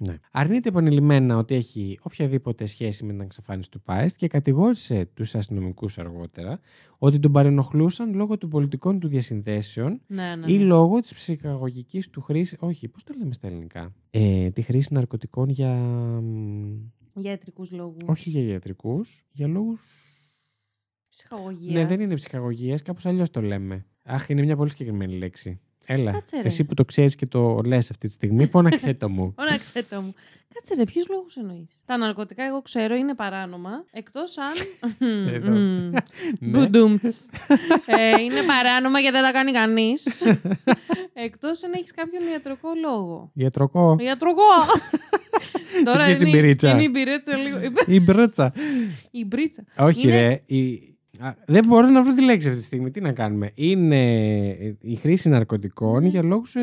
Ναι. 0.07 0.19
Αρνείται 0.33 0.69
επανειλημμένα 0.69 1.37
ότι 1.37 1.55
έχει 1.55 1.99
οποιαδήποτε 2.03 2.67
σχέση 2.67 3.05
με 3.05 3.12
την 3.12 3.21
εξαφάνιση 3.21 3.71
του 3.71 3.83
Πάιστ 3.83 4.17
και 4.17 4.29
κατηγόρησε 4.29 5.11
τους 5.14 5.35
αστυνομικούς 5.35 5.99
αργότερα 5.99 6.61
ότι 6.99 7.19
τον 7.19 7.33
παρενοχλούσαν 7.33 8.14
λόγω 8.14 8.38
των 8.38 8.49
πολιτικών 8.51 9.01
του 9.01 9.09
διασυνδέσεων 9.09 10.01
Ναι, 10.07 10.37
ναι. 10.37 10.53
ή 10.53 10.59
ναι. 10.59 10.64
λόγω 10.64 11.01
της 11.01 11.14
ψυχαγωγικής 11.14 12.11
του 12.11 12.21
χρήση... 12.21 12.57
Όχι, 12.61 12.88
πώς 12.88 13.05
το 13.05 13.14
λέμε 13.19 13.33
στα 13.33 13.47
ελληνικά. 13.47 13.95
Ε, 14.11 14.51
τη 14.51 14.62
χρήση 14.62 14.93
ναρκωτικών 14.93 15.49
για... 15.49 15.75
μ, 15.75 16.90
Για 17.14 17.31
ιατρικούς 17.31 17.71
λόγους. 17.71 18.03
Όχι 18.07 18.31
για 18.31 18.43
ιατρικούς, 18.43 19.25
για 19.33 19.47
λόγους... 19.47 19.81
Ψυχαγωγίας. 21.09 21.73
Ναι, 21.73 21.87
δεν 21.87 22.01
είναι 22.01 22.14
ψυχαγωγίες, 22.14 22.83
κάπως 22.83 23.07
αλλιώς 23.07 23.31
το 23.31 23.43
λέμε. 23.43 23.87
Αχ, 24.03 24.29
είναι 24.29 24.43
μια 24.43 24.57
πολύ 24.57 24.71
συγκεκριμένη 24.71 25.19
λέξη. 25.19 25.61
Έλα. 25.87 26.12
Κάτσε, 26.12 26.37
ρε. 26.37 26.47
Εσύ 26.47 26.64
που 26.64 26.75
το 26.75 26.85
ξέρεις 26.85 27.14
και 27.14 27.27
το 27.27 27.61
λες 27.66 27.90
αυτή 27.90 28.07
τη 28.07 28.12
στιγμή, 28.12 28.47
φώναξε 28.47 28.94
το 28.94 29.09
μου. 29.09 29.33
Φώναξε 29.38 29.85
το 29.90 30.01
μου. 30.01 30.14
Κάτσε 30.55 30.75
ρε, 30.75 30.85
ποιους 30.85 31.09
λόγους 31.09 31.37
εννοείς; 31.37 31.83
Τα 31.85 31.97
ναρκωτικά, 31.97 32.44
εγώ 32.44 32.62
ξέρω, 32.62 32.94
είναι 32.94 33.14
παράνομα. 33.14 33.85
Εκτός 33.90 34.35
αν. 34.38 34.55
Εδώ. 35.35 35.51
Μμμ. 35.51 35.90
Ναι. 35.90 36.01
Μπουντούμτς. 36.59 37.29
ε, 37.87 38.20
είναι 38.23 38.42
παράνομα 38.47 38.99
γιατί 38.99 39.16
δεν 39.16 39.25
τα 39.25 39.33
κάνει 39.33 39.53
κανείς. 39.53 40.23
Εκτός 41.27 41.64
αν 41.64 41.73
έχεις 41.73 41.92
κάποιον 41.92 42.23
ιατρικό 42.33 42.68
λόγο. 42.83 43.31
Ιατρικό. 43.35 43.97
Ιατρικό! 44.01 44.42
Τώρα 45.85 46.05
πιέζει 46.05 46.20
είναι, 46.29 46.37
η 46.37 46.40
μπυρίτσα. 46.40 46.70
είναι 46.70 46.83
η 46.83 46.88
μπυρίτσα 46.92 47.37
λίγο. 47.37 47.59
Η 47.87 48.01
μπρότσα. 48.01 48.53
Η 49.11 49.25
μπρίτσα. 49.25 49.64
Όχι, 49.77 50.09
Είναι- 50.09 50.20
ρε. 50.20 50.42
Η... 51.20 51.24
Α, 51.24 51.37
δεν 51.46 51.64
μπορώ 51.66 51.87
να 51.88 52.03
βρω 52.03 52.14
τη 52.14 52.22
λέξη 52.22 52.46
αυτή 52.48 52.61
τη 52.61 52.66
στιγμή. 52.66 52.90
Τι 52.90 53.00
να 53.00 53.12
κάνουμε; 53.12 53.50
Είναι 53.55 54.00
ε, 54.48 54.74
η 54.81 54.94
χρήση 54.94 55.29
ναρκωτικών 55.29 56.03
Ναι. 56.03 56.09
για 56.09 56.22
λόγους 56.22 56.55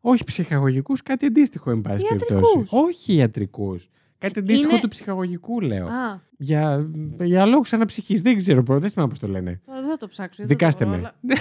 όχι 0.00 0.24
ψυχαγωγικούς, 0.24 1.02
κάτι 1.02 1.26
αντίστοιχο, 1.26 1.70
εν 1.70 1.80
πάση 1.80 2.04
Ιατρικούς. 2.10 2.26
περιπτώσει. 2.52 2.84
Όχι 2.86 3.14
ιατρικούς. 3.14 3.88
Κάτι 4.18 4.38
αντίστοιχο 4.38 4.70
Είναι- 4.70 4.80
του 4.80 4.88
ψυχαγωγικού, 4.88 5.60
λέω. 5.60 5.86
Α, 5.86 6.20
Για, 6.38 6.90
για 7.22 7.46
λόγους 7.46 7.72
αναψυχής. 7.72 8.20
Δεν 8.22 8.36
ξέρω 8.36 8.62
πρώτα, 8.62 8.80
δεν 8.80 8.90
θυμάμαι 8.90 9.10
πώς 9.10 9.18
το 9.18 9.26
λένε. 9.28 9.60
τώρα 9.66 9.80
δεν 9.80 9.90
θα 9.90 9.96
το 9.96 10.08
ψάξω. 10.08 10.36
δεν 10.38 10.46
Δικάστε 10.46 10.84
θα 10.84 10.90
το 10.90 10.96
με. 10.96 11.02
βρω, 11.02 11.12
αλλά- 11.22 11.38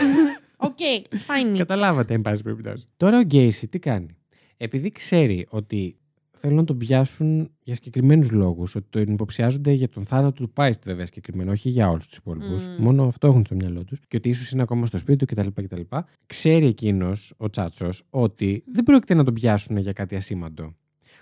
Οκ, 0.69 0.77
fine. 1.11 1.57
Καταλάβατε, 1.57 2.13
εν 2.13 2.21
πάση 2.21 2.43
περιπτώσει. 2.43 2.85
Τώρα 2.97 3.17
ο 3.17 3.21
Γκέισι 3.21 3.67
τι 3.67 3.79
κάνει; 3.79 4.17
Επειδή 4.57 4.91
ξέρει 4.91 5.45
ότι 5.49 5.97
θέλουν 6.45 6.59
να 6.59 6.65
τον 6.65 6.77
πιάσουν 6.77 7.51
για 7.63 7.75
συγκεκριμένους 7.75 8.31
λόγους, 8.31 8.75
ότι 8.75 8.87
τον 8.89 9.13
υποψιάζονται 9.13 9.71
για 9.71 9.89
τον 9.89 10.05
θάνατο 10.05 10.43
του 10.43 10.51
Πάιστ, 10.51 10.83
βέβαια 10.85 11.05
συγκεκριμένα, 11.05 11.51
όχι 11.51 11.69
για 11.69 11.89
όλους 11.89 12.07
τους 12.07 12.17
υπόλοιπους. 12.17 12.67
Μμμ. 12.67 12.83
Μόνο 12.83 13.03
αυτό 13.03 13.27
έχουν 13.27 13.45
στο 13.45 13.55
μυαλό 13.55 13.83
τους. 13.83 13.99
Και 14.07 14.17
ότι 14.17 14.29
ίσως 14.29 14.51
είναι 14.51 14.61
ακόμα 14.61 14.85
στο 14.85 14.97
σπίτι 14.97 15.25
του 15.25 15.35
κτλ. 15.35 15.61
κτλ. 15.63 15.81
Ξέρει 16.25 16.65
εκείνος, 16.65 17.33
ο 17.37 17.49
Τσάτσος, 17.49 18.03
ότι 18.09 18.63
δεν 18.67 18.83
πρόκειται 18.83 19.13
να 19.13 19.23
τον 19.23 19.33
πιάσουν 19.33 19.77
για 19.77 19.91
κάτι 19.91 20.15
ασήμαντο. 20.15 20.75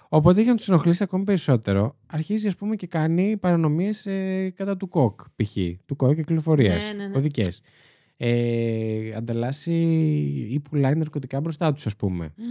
Οπότε 0.10 0.42
για 0.42 0.52
να 0.52 0.58
τους 0.58 0.70
ενοχλήσει 0.70 1.04
ακόμη 1.04 1.24
περισσότερο, 1.24 1.96
αρχίζει 2.08 2.48
ας 2.48 2.56
πούμε 2.56 2.76
και 2.76 2.88
κάνει 2.88 3.38
παρανομίες 3.38 4.08
κατά 4.56 4.78
του 4.78 4.88
κοκ, 4.88 5.22
π.χ. 5.36 5.58
του 5.86 5.96
κοκ 5.96 6.16
κυκλοφορίας. 6.16 6.88
Ναι, 6.88 6.94
ναι, 6.94 7.08
ναι. 7.08 7.18
Οδικές. 7.18 7.62
Ε, 8.18 9.14
ανταλλάσσει 9.16 9.74
ή 10.50 10.60
πουλάει 10.60 10.96
ναρκωτικά 10.96 11.40
μπροστά 11.42 11.74
τους, 11.74 11.86
ας 11.86 11.96
πούμε. 11.96 12.34
Μμμ. 12.38 12.46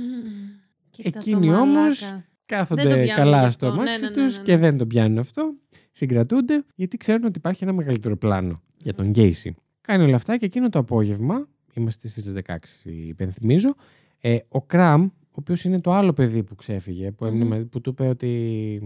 Κοίτα 0.90 1.10
το 1.10 1.18
Εκείνοι 1.18 1.46
μαλάκα. 1.46 2.24
Όμως 2.56 2.68
Δεν 2.68 2.76
το 2.76 2.82
Κάθονται 2.82 2.82
πιάνουν 2.82 3.04
γι' 3.04 3.10
καλά 3.14 3.38
αυτό. 3.38 3.50
στο 3.50 3.66
Ναι, 3.66 3.72
αμάξι 3.72 4.00
ναι, 4.00 4.06
ναι, 4.08 4.12
τους 4.12 4.32
ναι, 4.32 4.38
ναι. 4.38 4.44
και 4.44 4.56
δεν 4.56 4.78
το 4.78 4.86
πιάνουν 4.86 5.18
αυτό. 5.18 5.54
Συγκρατούνται 5.90 6.64
γιατί 6.74 6.96
ξέρουν 6.96 7.24
ότι 7.24 7.38
υπάρχει 7.38 7.64
ένα 7.64 7.72
μεγαλύτερο 7.72 8.16
πλάνο 8.16 8.62
για 8.82 8.94
τον 8.94 9.06
Γκέισι. 9.10 9.54
Κάνει 9.80 10.04
όλα 10.04 10.14
αυτά 10.16 10.36
και 10.36 10.44
εκείνο 10.46 10.68
το 10.68 10.78
απόγευμα, 10.78 11.48
είμαστε 11.74 12.08
στις 12.08 12.32
16, 12.46 12.56
υπενθυμίζω, 12.84 13.74
ε, 14.20 14.36
ο 14.48 14.62
Κραμ, 14.62 15.02
ο 15.04 15.34
οποίος 15.34 15.64
είναι 15.64 15.80
το 15.80 15.92
άλλο 15.92 16.12
παιδί 16.12 16.42
που 16.42 16.54
ξέφυγε, 16.54 17.10
που, 17.12 17.24
έμεινε 17.24 17.44
Μμμ. 17.44 17.50
μαζί- 17.50 17.64
που 17.64 17.80
του 17.80 17.90
είπε 17.90 18.08
ότι. 18.08 18.80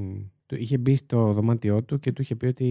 Του 0.46 0.54
είχε 0.58 0.78
μπει 0.78 0.94
στο 0.94 1.32
δωμάτιό 1.32 1.82
του 1.82 1.98
και 1.98 2.12
του 2.12 2.22
είχε 2.22 2.34
πει 2.36 2.46
ότι 2.46 2.64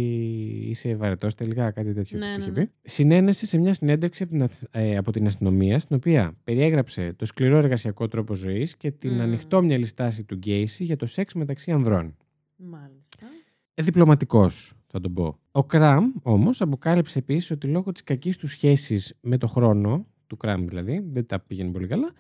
είσαι 0.70 0.96
βαρετός 0.96 1.36
τελικά, 1.36 1.72
κάτι 1.72 1.94
τέτοιο 1.94 2.18
Ναι, 2.18 2.26
του 2.26 2.32
ναι, 2.32 2.44
είχε 2.44 2.52
ναι. 2.52 2.66
πει. 2.66 2.72
Συνένεσε 2.82 3.46
σε 3.46 3.58
μια 3.58 3.74
συνέντευξη 3.74 4.24
από 4.24 4.32
την, 4.32 4.44
αθ- 4.44 4.64
ε, 4.72 4.98
από 4.98 5.12
την 5.12 5.26
αστυνομία, 5.26 5.80
στην 5.80 5.96
οποία 5.96 6.38
περιέγραψε 6.44 7.14
το 7.16 7.26
σκληρό 7.26 7.58
εργασιακό 7.58 8.08
τρόπο 8.08 8.34
ζωής 8.36 8.78
και 8.78 8.92
την 8.92 9.12
Μμ. 9.14 9.22
ανοιχτόμυαλη 9.22 9.86
στάση 9.86 10.24
του 10.24 10.36
Γκέισι 10.36 10.84
για 10.84 10.96
το 10.96 11.06
σεξ 11.06 11.34
μεταξύ 11.34 11.72
ανδρών. 11.72 12.16
Μάλιστα. 12.56 13.26
Ε, 13.74 13.84
Διπλωματικός, 13.84 14.74
θα 14.88 15.00
τον 15.00 15.14
πω. 15.14 15.40
Ο 15.52 15.64
Κραμ 15.64 16.12
όμως 16.22 16.62
αποκάλυψε 16.62 17.20
επίσης 17.20 17.52
ότι 17.52 17.68
λόγω 17.68 17.92
της 17.92 18.04
κακής 18.04 18.38
του 18.38 18.48
σχέσης 18.48 19.18
με 19.22 19.38
το 19.38 19.48
χρόνο, 19.48 20.06
του 20.28 20.38
Κραμ 20.38 20.66
δηλαδή, 20.68 21.04
δεν 21.12 21.26
τα 21.26 21.40
πήγαινε 21.40 21.72
πολύ 21.72 21.88
καλά, 21.88 22.12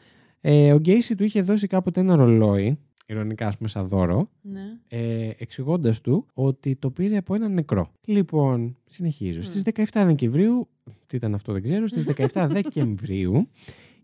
ε, 0.41 0.73
ο 0.73 0.77
Γκέισι 0.77 1.15
του 1.15 1.23
είχε 1.23 1.41
δώσει 1.41 1.67
κάποτε 1.67 1.99
ένα 1.99 2.15
ρολόι, 2.15 2.77
ηρωνικά 3.05 3.47
ας 3.47 3.57
πούμε 3.57 3.69
σαν 3.69 3.87
δώρο, 3.87 4.29
Ναι. 4.41 4.61
ε, 4.87 5.29
εξηγώντας 5.37 6.01
του 6.01 6.25
ότι 6.33 6.75
το 6.75 6.89
πήρε 6.91 7.17
από 7.17 7.35
έναν 7.35 7.53
νεκρό. 7.53 7.91
Λοιπόν, 8.05 8.77
συνεχίζω. 8.85 9.39
Μμ. 9.39 9.43
Στις 9.43 9.61
17 9.61 10.05
Δεκεμβρίου, 10.05 10.67
τι 11.07 11.15
ήταν 11.15 11.33
αυτό 11.33 11.53
δεν 11.53 11.61
ξέρω, 11.63 11.87
στις 11.87 12.03
17 12.03 12.47
Δεκεμβρίου 12.51 13.47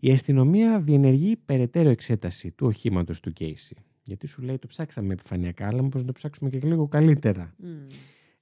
η 0.00 0.10
αστυνομία 0.10 0.78
διενεργεί 0.78 1.36
περαιτέρω 1.36 1.88
εξέταση 1.88 2.50
του 2.50 2.66
οχήματος 2.66 3.20
του 3.20 3.32
Κέισι. 3.32 3.76
Γιατί 4.04 4.26
σου 4.26 4.42
λέει 4.42 4.58
το 4.58 4.66
ψάξαμε 4.66 5.12
επιφανειακά, 5.12 5.66
αλλά 5.66 5.82
μήπως 5.82 6.00
να 6.00 6.06
το 6.06 6.12
ψάξουμε 6.12 6.50
και 6.50 6.58
λίγο 6.62 6.86
καλύτερα. 6.88 7.54
Μμ. 7.56 7.66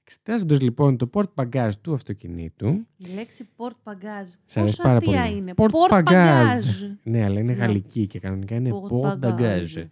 Εξετάζοντας 0.02 0.60
λοιπόν 0.60 0.96
το 0.96 1.10
port 1.12 1.26
bagage 1.34 1.70
του 1.80 1.92
αυτοκινήτου. 1.92 2.66
Η 2.96 3.14
λέξη 3.14 3.48
port 3.56 3.90
bagage. 3.92 4.32
Σ' 4.44 4.56
αρέσει 4.56 4.76
Πόσο 4.76 4.82
πάρα 4.82 4.96
αστεία 4.96 5.22
πολύ. 5.22 5.36
είναι; 5.36 5.52
Port 5.56 5.64
Port 5.66 5.98
bagage. 5.98 6.02
bagage. 6.02 6.96
Ναι, 7.02 7.18
αλλά 7.24 7.32
είναι 7.32 7.42
Συγγνώμη. 7.42 7.58
γαλλική 7.66 8.06
και 8.06 8.18
κανονικά 8.18 8.54
είναι 8.54 8.70
Port 8.72 8.92
port 9.00 9.18
bagage. 9.18 9.38
bagage. 9.40 9.86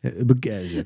Ε, 0.00 0.10
bagage. 0.28 0.82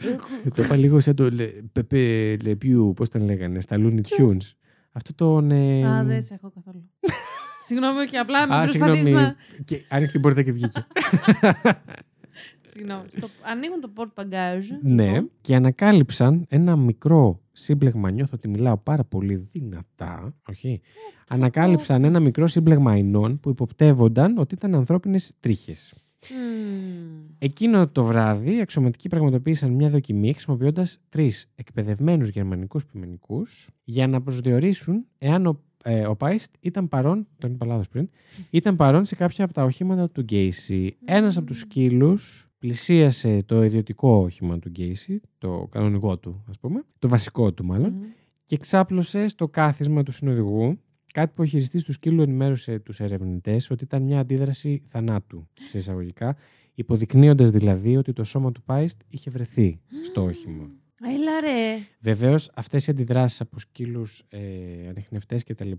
το 0.54 0.62
είπα 0.62 0.76
λίγο 0.76 1.00
σαν 1.00 1.14
το 1.14 1.28
Πεπέ 1.72 2.36
Λεπιού, 2.42 2.92
πώς 2.96 3.08
τον 3.08 3.24
λέγανε, 3.24 3.60
στα 3.60 3.76
Looney 3.78 4.00
Tunes. 4.00 4.52
Αυτό 4.92 5.14
τον. 5.14 5.50
ε, 5.50 5.86
Α, 5.86 6.04
δεν 6.04 6.22
σε 6.22 6.34
έχω 6.34 6.50
καθόλου. 6.54 6.90
Συγγνώμη 7.66 8.04
και 8.06 8.18
απλά 8.18 8.46
μην 8.46 8.56
Α, 8.56 8.62
προσπαθείς 8.62 9.04
συγγνώμη. 9.04 9.26
να... 9.26 9.36
Και 9.64 9.84
άνοιξε 9.88 10.12
την 10.12 10.20
πόρτα 10.20 10.42
και 10.42 10.52
βγήκε. 10.52 10.86
Συγγνώμη. 12.70 13.04
Στο... 13.08 13.28
Ανοίγουν 13.42 13.80
το 13.80 13.90
port 13.96 14.22
bagage. 14.22 14.62
ναι, 14.82 15.06
λοιπόν. 15.06 15.30
και 15.40 15.54
ανακάλυψαν 15.54 16.46
ένα 16.48 16.76
μικρό 16.76 17.40
σύμπλεγμα. 17.52 18.10
Νιώθω 18.10 18.32
ότι 18.34 18.48
μιλάω 18.48 18.76
πάρα 18.76 19.04
πολύ 19.04 19.34
δυνατά. 19.34 20.34
Όχι; 20.48 20.80
Ανακάλυψαν 21.28 22.04
ένα 22.04 22.20
μικρό 22.20 22.46
σύμπλεγμα 22.46 22.96
ινών 22.96 23.40
που 23.40 23.50
υποπτεύονταν 23.50 24.38
ότι 24.38 24.54
ήταν 24.54 24.74
ανθρώπινες 24.74 25.32
τρίχες. 25.40 26.03
Μμμ. 26.30 27.24
Εκείνο 27.38 27.88
το 27.88 28.04
βράδυ, 28.04 28.56
οι 28.56 28.60
αξιωματικοί 28.60 29.08
πραγματοποίησαν 29.08 29.70
μια 29.70 29.88
δοκιμή 29.88 30.32
χρησιμοποιώντας 30.32 31.00
τρεις 31.08 31.50
εκπαιδευμένους 31.54 32.28
γερμανικούς 32.28 32.86
πειμενικού 32.86 33.46
για 33.84 34.06
να 34.06 34.22
προσδιορίσουν 34.22 35.06
εάν 35.18 35.46
ο, 35.46 35.60
ε, 35.84 36.06
ο 36.06 36.16
Πάιστ 36.16 36.54
ήταν 36.60 36.88
παρόν, 36.88 37.26
τον 37.38 37.52
είπα 37.52 37.66
λάθος 37.66 37.88
πριν, 37.88 38.08
ήταν 38.50 38.76
παρόν 38.76 39.04
σε 39.04 39.14
κάποια 39.14 39.44
από 39.44 39.54
τα 39.54 39.62
οχήματα 39.62 40.10
του 40.10 40.20
Γκέισι. 40.20 40.96
Ένας 41.04 41.36
από 41.36 41.46
τους 41.46 41.58
σκύλους 41.58 42.48
πλησίασε 42.58 43.42
το 43.46 43.62
ιδιωτικό 43.62 44.08
όχημα 44.08 44.58
του 44.58 44.68
Γκέισι, 44.68 45.20
το 45.38 45.68
κανονικό 45.70 46.18
του, 46.18 46.44
ας 46.48 46.58
πούμε, 46.58 46.84
το 46.98 47.08
βασικό 47.08 47.52
του 47.52 47.64
μάλλον, 47.64 47.90
Μμμ. 47.90 48.02
και 48.44 48.56
ξάπλωσε 48.56 49.26
στο 49.26 49.48
κάθισμα 49.48 50.02
του 50.02 50.12
συνοδηγού. 50.12 50.78
Κάτι 51.14 51.32
που 51.34 51.42
ο 51.42 51.46
χειριστή 51.46 51.84
του 51.84 51.92
σκύλου 51.92 52.22
ενημέρωσε 52.22 52.78
τους 52.78 53.00
ερευνητές 53.00 53.70
ότι 53.70 53.84
ήταν 53.84 54.02
μια 54.02 54.18
αντίδραση 54.20 54.82
θανάτου, 54.86 55.48
σε 55.68 55.78
εισαγωγικά, 55.78 56.36
υποδεικνύοντας 56.74 57.50
δηλαδή 57.50 57.96
ότι 57.96 58.12
το 58.12 58.24
σώμα 58.24 58.52
του 58.52 58.62
Πάιστ 58.62 59.00
είχε 59.08 59.30
βρεθεί 59.30 59.80
στο 60.04 60.22
όχημα. 60.22 60.70
Έλα 61.06 61.40
ρε. 61.40 61.76
Βεβαίως, 62.00 62.50
αυτές 62.54 62.86
οι 62.86 62.90
αντιδράσεις 62.90 63.40
από 63.40 63.58
σκύλους 63.58 64.22
ε, 64.28 64.40
ανιχνευτές 64.88 65.44
κτλ. 65.44 65.70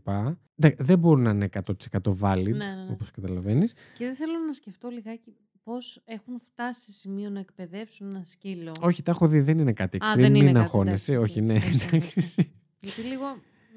δε- 0.56 0.70
δεν 0.78 1.00
μπορούν 1.00 1.22
να 1.24 1.30
είναι 1.30 1.50
100% 1.54 1.64
valid, 2.20 2.44
Ναι, 2.44 2.52
ναι, 2.52 2.56
ναι. 2.56 2.88
όπως 2.92 3.12
καταλαβαίνεις. 3.12 3.74
Και 3.98 4.06
δεν 4.06 4.16
θέλω 4.16 4.34
να 4.48 4.54
σκεφτώ 4.54 4.90
λιγάκι 4.90 5.36
πώς 5.64 6.02
έχουν 6.06 6.40
φτάσει 6.40 6.82
σε 6.82 6.92
σημείο 6.92 7.30
να 7.30 7.40
εκπαιδεύσουν 7.40 8.08
ένα 8.16 8.26
σκύλο. 8.26 8.72
Όχι, 8.82 9.04
τα 9.04 9.12
έχω 9.12 9.28
δει, 9.28 9.40
δεν 9.40 9.60
είναι 9.60 9.74
κάτι 9.74 9.98
Α, 9.98 10.00
extreme, 10.04 10.16
δεν 10.16 10.26
είναι 10.36 10.44
μην 10.44 10.54
κάτι, 10.54 10.66
αγχώνεσαι. 10.66 11.14
εντάξει, 11.14 11.32
Όχι, 11.32 11.40
οκ, 11.42 11.46
ναι, 11.46 11.54
ευχαριστώ, 11.54 11.96
εντάξει. 11.96 12.52
Γιατί 12.80 13.02
λίγο... 13.02 13.26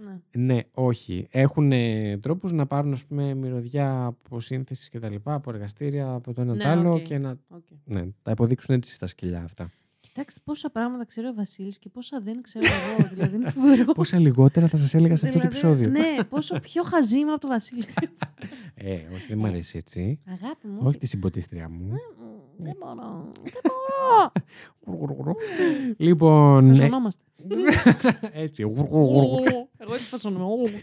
Ναι. 0.05 0.45
Ναι, 0.55 0.61
όχι. 0.73 1.27
Έχουν 1.31 1.73
τρόπους 2.21 2.53
να 2.53 2.67
πάρουν 2.67 2.93
ας 2.93 3.05
πούμε, 3.05 3.35
μυρωδιά 3.35 4.05
από 4.05 4.41
σύνθεση 4.41 4.91
και 4.91 4.99
τα 4.99 5.09
λοιπά, 5.09 5.35
από 5.35 5.51
εργαστήρια, 5.51 6.13
από 6.13 6.33
το 6.35 6.41
ένα 6.41 6.55
Ναι, 6.55 6.63
το 6.63 6.69
άλλο 6.69 6.93
οκ. 6.93 7.03
και 7.03 7.19
να 7.19 7.31
οκ. 7.49 7.63
ναι, 7.85 8.05
τα 8.23 8.31
υποδείξουν 8.31 8.75
έτσι 8.75 8.95
στα 8.95 9.07
σκυλιά 9.07 9.43
αυτά. 9.45 9.71
Κοιτάξτε 10.01 10.41
πόσα 10.45 10.71
πράγματα 10.71 11.05
ξέρει 11.05 11.27
ο 11.27 11.35
Βασίλης 11.35 11.79
και 11.79 11.89
πόσα 11.89 12.21
δεν 12.21 12.43
ξέρω 12.43 12.65
εγώ. 12.67 13.09
δηλαδή 13.15 13.37
είναι 13.37 13.51
φοβερό. 13.51 13.93
Πόσα 13.93 14.19
λιγότερα 14.19 14.69
θα 14.69 14.77
σας 14.77 14.95
έλεγα 14.95 15.17
σε 15.17 15.27
αυτό 15.27 15.39
το 15.39 15.49
Δηλαδή, 15.49 15.67
επεισόδιο. 15.69 15.89
Ναι, 16.17 16.25
πόσο 16.25 16.59
πιο 16.61 16.83
χαζή 16.83 17.19
είμαι 17.19 17.31
από 17.33 17.41
το 17.41 17.49
Βασίλη. 17.49 17.85
ξέρεις. 17.85 18.23
Ε, 18.75 18.93
όχι, 19.15 19.27
δεν 19.29 19.39
μου 19.39 19.47
αρέσει 19.47 19.79
έτσι. 19.79 20.21
Αγάπη 20.27 20.67
μου. 20.69 20.79
όχι 20.83 20.99
τη 20.99 21.07
συμποτίστρια 21.07 21.69
μου. 21.69 21.85
Μμ, 21.85 21.95
Δεν 22.65 22.77
μπορώ. 22.79 23.31
Δεν 24.81 24.97
μπορώ. 25.07 25.35
λοιπόν. 25.97 26.65
ναι, 26.67 26.75
Φασωνόμαστε. 26.75 27.23
έτσι. 28.33 28.65
Εγώ 29.89 29.97
έτσι 29.97 30.09
φασωνόμαι. 30.09 30.71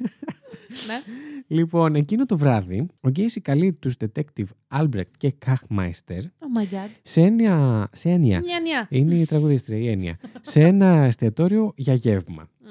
Ναι. 0.87 1.01
λοιπόν, 1.47 1.95
εκείνο 1.95 2.25
το 2.25 2.37
βράδυ, 2.37 2.87
ο 3.01 3.09
Γκέισι 3.09 3.41
καλεί 3.41 3.75
τους 3.75 3.95
detective 3.99 4.45
Albrecht 4.77 5.09
και 5.17 5.33
Kachmeister 5.45 6.19
Oh 6.19 6.59
my 6.59 6.73
god. 6.73 6.89
σε 7.01 7.21
έννοια. 7.21 7.87
Σε 7.91 8.09
έννοια. 8.09 8.39
Νιά 8.39 8.59
νιά. 8.59 8.87
Είναι 8.89 9.15
η 9.15 9.25
τραγουδίστρια, 9.25 9.77
η 9.77 9.87
έννοια. 9.87 10.19
σε 10.41 10.61
ένα 10.61 11.03
εστιατόριο 11.03 11.73
για 11.75 11.93
γεύμα. 11.93 12.49
Μμ. 12.59 12.67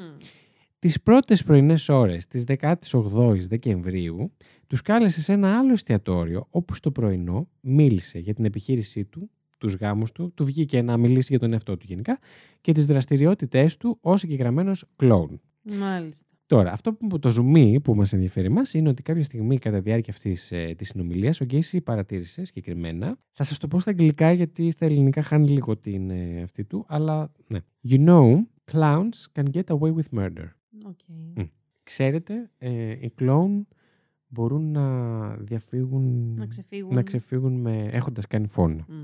Τις 0.79 1.03
πρώτες 1.03 1.42
πρωινές 1.44 1.88
ώρες 1.88 2.27
της 2.27 2.44
18ης 2.47 3.38
Δεκεμβρίου 3.49 4.33
τους 4.66 4.83
κάλεσε 4.83 5.20
σε 5.23 5.33
ένα 5.33 5.59
άλλο 5.59 5.73
εστιατόριο 5.73 6.47
όπου 6.51 6.75
στο 6.75 6.90
πρωινό 6.90 7.49
μίλησε 7.61 8.18
για 8.18 8.35
την 8.35 8.44
επιχείρησή 8.44 9.05
του, 9.05 9.31
τους 9.59 9.75
γάμους 9.75 10.12
του, 10.12 10.33
του 10.35 10.44
βγήκε 10.44 10.83
να 10.83 10.97
μιλήσει 10.97 11.27
για 11.31 11.38
τον 11.38 11.53
εαυτό 11.53 11.77
του 11.77 11.87
γενικά 11.88 12.18
και 12.61 12.73
τις 12.73 12.87
δραστηριότητές 12.87 13.77
του 13.77 13.99
ως 14.01 14.20
συγκεκριμένος 14.20 14.85
κλόουν. 14.97 15.40
Μάλιστα. 15.79 16.27
Τώρα, 16.46 16.72
αυτό 16.72 16.92
που 16.94 17.18
το 17.18 17.31
ζουμί 17.31 17.81
που 17.81 17.94
μας 17.94 18.12
ενδιαφέρει 18.12 18.48
μα 18.48 18.62
είναι 18.72 18.88
ότι 18.88 19.03
κάποια 19.03 19.22
στιγμή 19.22 19.59
κατά 19.59 19.77
τη 19.77 19.83
διάρκεια 19.83 20.12
αυτής 20.12 20.53
ε, 20.53 20.74
της 20.79 20.88
συνομιλίας 20.88 21.40
ο 21.40 21.44
Γκέισι 21.44 21.81
παρατήρησε 21.81 22.44
συγκεκριμένα. 22.44 23.18
Θα 23.33 23.44
σας 23.44 23.59
το 23.59 23.68
πω 23.68 23.79
στα 23.79 23.90
αγγλικά 23.90 24.33
γιατί 24.33 24.70
στα 24.70 24.85
ελληνικά 24.85 25.22
χάνει 25.22 25.48
λίγο 25.48 25.77
την 25.77 26.11
ε, 26.11 26.42
αυτή 26.42 26.64
του, 26.64 26.85
αλλά 26.88 27.33
ναι. 27.46 27.59
You 27.88 28.09
know, 28.09 28.35
clowns 28.72 29.09
can 29.33 29.44
get 29.53 29.64
away 29.64 29.94
with 29.94 30.18
murder. 30.18 30.46
Οκ. 30.87 30.98
Μμ. 31.35 31.42
Ξέρετε, 31.83 32.50
ε, 32.59 32.90
οι 33.00 33.11
κλόουν 33.14 33.66
μπορούν 34.27 34.70
να 34.70 35.29
διαφύγουν, 35.37 36.35
Να 36.37 36.46
ξεφύγουν. 36.46 36.94
να 36.94 37.03
ξεφύγουν 37.03 37.61
με, 37.61 37.88
έχοντας 37.92 38.27
κάνει 38.27 38.46
φόνο. 38.46 38.85
Μμ. 38.88 38.94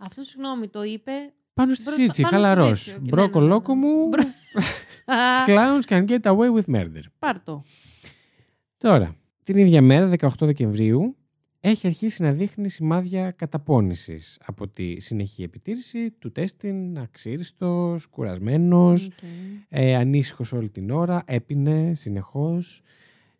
Αυτό, 0.00 0.22
συγγνώμη, 0.22 0.68
το 0.68 0.82
είπε. 0.82 1.12
Πάνω 1.54 1.74
στη 1.74 1.82
Μπροστά- 1.82 2.02
σύτσι, 2.02 2.22
πάνω 2.22 2.38
στη 2.38 2.46
χαλαρός. 2.48 2.80
σύτσι, 2.82 2.96
οκ, 2.96 3.02
ναι, 3.02 3.08
Μπρόκο 3.08 3.38
ναι, 3.40 3.44
ναι. 3.46 3.52
λόκο 3.52 3.74
μου, 3.74 4.08
Μπρο- 4.08 4.22
Α, 4.24 4.28
clowns 5.46 5.86
can 5.86 6.06
get 6.06 6.20
away 6.22 6.50
with 6.56 6.74
murder. 6.74 7.02
Πάρ' 7.18 7.42
το. 7.42 7.62
Τώρα, 8.78 9.16
την 9.42 9.56
ίδια 9.56 9.82
μέρα, 9.82 10.10
18 10.18 10.28
Δεκεμβρίου, 10.40 11.16
έχει 11.60 11.86
αρχίσει 11.86 12.22
να 12.22 12.30
δείχνει 12.30 12.68
σημάδια 12.68 13.30
καταπώνησης 13.30 14.38
από 14.44 14.68
τη 14.68 15.00
συνεχή 15.00 15.42
επιτήρηση 15.42 16.10
του 16.10 16.32
τέστην, 16.32 16.98
αξίριστος, 16.98 18.06
κουρασμένος, 18.06 19.06
Οκ. 19.06 19.12
ε, 19.68 19.94
ανήσυχος 19.96 20.52
όλη 20.52 20.68
την 20.70 20.90
ώρα, 20.90 21.22
έπινε 21.26 21.94
συνεχώς. 21.94 22.82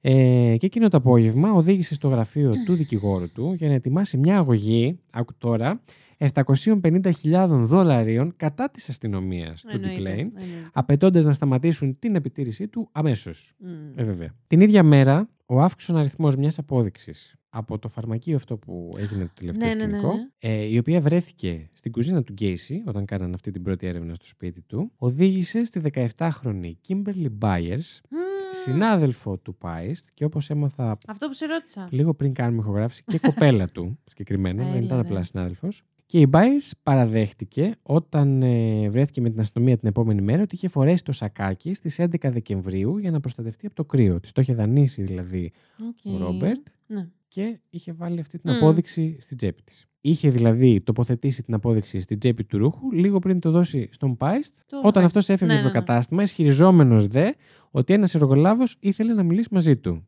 Ε, 0.00 0.54
και 0.58 0.66
εκείνο 0.66 0.88
το 0.88 0.96
απόγευμα 0.96 1.52
οδήγησε 1.52 1.94
στο 1.94 2.08
γραφείο 2.08 2.52
του 2.64 2.74
δικηγόρου 2.74 3.32
του 3.32 3.52
για 3.52 3.68
να 3.68 3.74
ετοιμάσει 3.74 4.16
μια 4.16 4.36
αγωγή, 4.36 4.98
άκου 5.12 5.34
τώρα, 5.38 5.80
750.000 6.20 7.46
δολαρίων 7.48 8.32
κατά 8.36 8.70
της 8.70 8.88
αστυνομίας 8.88 9.62
του 9.62 9.68
Εννοείται, 9.72 9.94
Ντιπλέιν, 9.94 10.18
εννοείται. 10.18 10.70
απαιτώντας 10.72 11.24
να 11.24 11.32
σταματήσουν 11.32 11.98
την 11.98 12.14
επιτήρησή 12.14 12.68
του 12.68 12.88
αμέσως. 12.92 13.54
Μμ. 13.58 13.98
Ε, 13.98 14.02
βέβαια. 14.04 14.34
Την 14.46 14.60
ίδια 14.60 14.82
μέρα, 14.82 15.28
ο 15.46 15.60
αύξησον 15.60 15.96
αριθμός 15.96 16.36
μιας 16.36 16.58
απόδειξης 16.58 17.34
από 17.52 17.78
το 17.78 17.88
φαρμακείο 17.88 18.36
αυτό 18.36 18.56
που 18.56 18.90
έγινε 18.96 19.24
το 19.24 19.30
τελευταίο 19.34 19.68
Ναι, 19.68 19.74
ναι, 19.74 19.84
ναι, 19.86 19.96
σκηνικό, 19.98 20.14
ναι. 20.16 20.28
ε, 20.38 20.62
η 20.64 20.78
οποία 20.78 21.00
βρέθηκε 21.00 21.70
στην 21.72 21.92
κουζίνα 21.92 22.22
του 22.22 22.32
Γκέισι 22.32 22.82
όταν 22.86 23.04
κάναν 23.04 23.34
αυτή 23.34 23.50
την 23.50 23.62
πρώτη 23.62 23.86
έρευνα 23.86 24.14
στο 24.14 24.24
σπίτι 24.26 24.60
του, 24.62 24.92
οδήγησε 24.96 25.64
στη 25.64 25.80
17χρονη 26.16 26.72
Kimberly 26.88 27.26
Byers, 27.40 27.98
Μμ. 28.10 28.16
συνάδελφο 28.64 29.38
του 29.38 29.54
Πάιστ 29.54 30.06
και 30.14 30.24
όπως 30.24 30.50
έμαθα 30.50 30.98
Αυτό 31.06 31.26
που 31.26 31.34
σε 31.34 31.46
ρώτησα. 31.46 31.88
λίγο 31.90 32.14
πριν 32.14 32.32
κάνουμε 32.32 32.62
ηχογράφηση 32.62 33.02
και 33.06 33.18
κοπέλα 33.18 33.68
του 33.68 33.98
συγκεκριμένα, 34.10 34.62
δεν 34.64 34.72
Έλα, 34.76 34.84
ήταν 34.84 35.00
ρε. 35.00 35.06
απλά 35.08 35.22
συνάδελφος. 35.22 35.84
Και 36.10 36.20
η 36.20 36.28
Byers 36.32 36.70
παραδέχτηκε 36.82 37.74
όταν 37.82 38.42
ε, 38.42 38.88
βρέθηκε 38.90 39.20
με 39.20 39.30
την 39.30 39.40
αστυνομία 39.40 39.78
την 39.78 39.88
επόμενη 39.88 40.22
μέρα 40.22 40.42
ότι 40.42 40.54
είχε 40.54 40.68
φορέσει 40.68 41.04
το 41.04 41.12
σακάκι 41.12 41.74
στις 41.74 42.00
11 42.00 42.06
Δεκεμβρίου 42.22 42.98
για 42.98 43.10
να 43.10 43.20
προστατευτεί 43.20 43.66
από 43.66 43.74
το 43.74 43.84
κρύο. 43.84 44.20
Της 44.20 44.32
το 44.32 44.40
είχε 44.40 44.54
δανείσει 44.54 45.02
δηλαδή 45.02 45.52
Οκ. 45.82 46.14
ο 46.14 46.18
Ρόμπερτ 46.18 46.66
Ναι. 46.86 47.08
και 47.28 47.58
είχε 47.70 47.92
βάλει 47.92 48.20
αυτή 48.20 48.38
την 48.38 48.50
Μμ. 48.52 48.56
απόδειξη 48.56 49.16
στην 49.20 49.36
τσέπη 49.36 49.62
της. 49.62 49.86
Είχε 50.00 50.30
δηλαδή 50.30 50.80
τοποθετήσει 50.80 51.42
την 51.42 51.54
απόδειξη 51.54 52.00
στην 52.00 52.18
τσέπη 52.18 52.44
του 52.44 52.58
ρούχου 52.58 52.92
λίγο 52.92 53.18
πριν 53.18 53.40
το 53.40 53.50
δώσει 53.50 53.88
στον 53.92 54.16
Πάιστ, 54.16 54.54
Το 54.66 54.76
όταν 54.76 54.92
βρε- 54.92 55.04
αυτός 55.04 55.28
έφευγε 55.28 55.52
Ναι, 55.54 55.58
από 55.60 55.68
το 55.68 55.72
ναι, 55.74 55.78
ναι. 55.80 55.84
κατάστημα, 55.86 56.22
ισχυριζόμενος 56.22 57.06
δε 57.06 57.30
ότι 57.70 57.92
ένας 57.94 58.14
εργολάβος 58.14 58.76
ήθελε 58.80 59.12
να 59.14 59.22
μιλήσει 59.22 59.48
μαζί 59.50 59.76
του. 59.76 60.06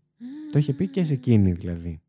Το 0.53 0.59
είχε 0.59 0.73
πει 0.73 0.87
και 0.89 1.03
σε 1.05 1.13
εκείνη 1.13 1.53
δηλαδή. 1.53 2.01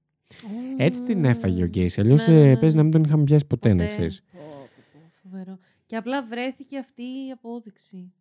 Έτσι 0.77 1.01
την 1.03 1.25
έφαγε 1.25 1.63
ο 1.63 1.65
Γκέισι. 1.67 2.01
Αλλιώς 2.01 2.27
Ναι, 2.27 2.33
ναι, 2.33 2.47
ναι. 2.49 2.57
παίζει 2.57 2.75
να 2.75 2.83
μην 2.83 2.91
τον 2.91 3.03
είχαμε 3.03 3.23
πιάσει 3.23 3.45
ποτέ, 3.47 3.69
να 3.69 3.75
Ποτέ. 3.75 3.87
ξέρεις. 3.87 4.23
Πω, 4.31 4.39
πω, 4.39 4.83
πω, 4.93 4.99
Φοβερό. 5.29 5.57
Και 5.85 5.95
απλά 5.95 6.23
βρέθηκε 6.23 6.77
αυτή 6.77 7.01
η 7.01 7.31
απόδειξη. 7.33 8.11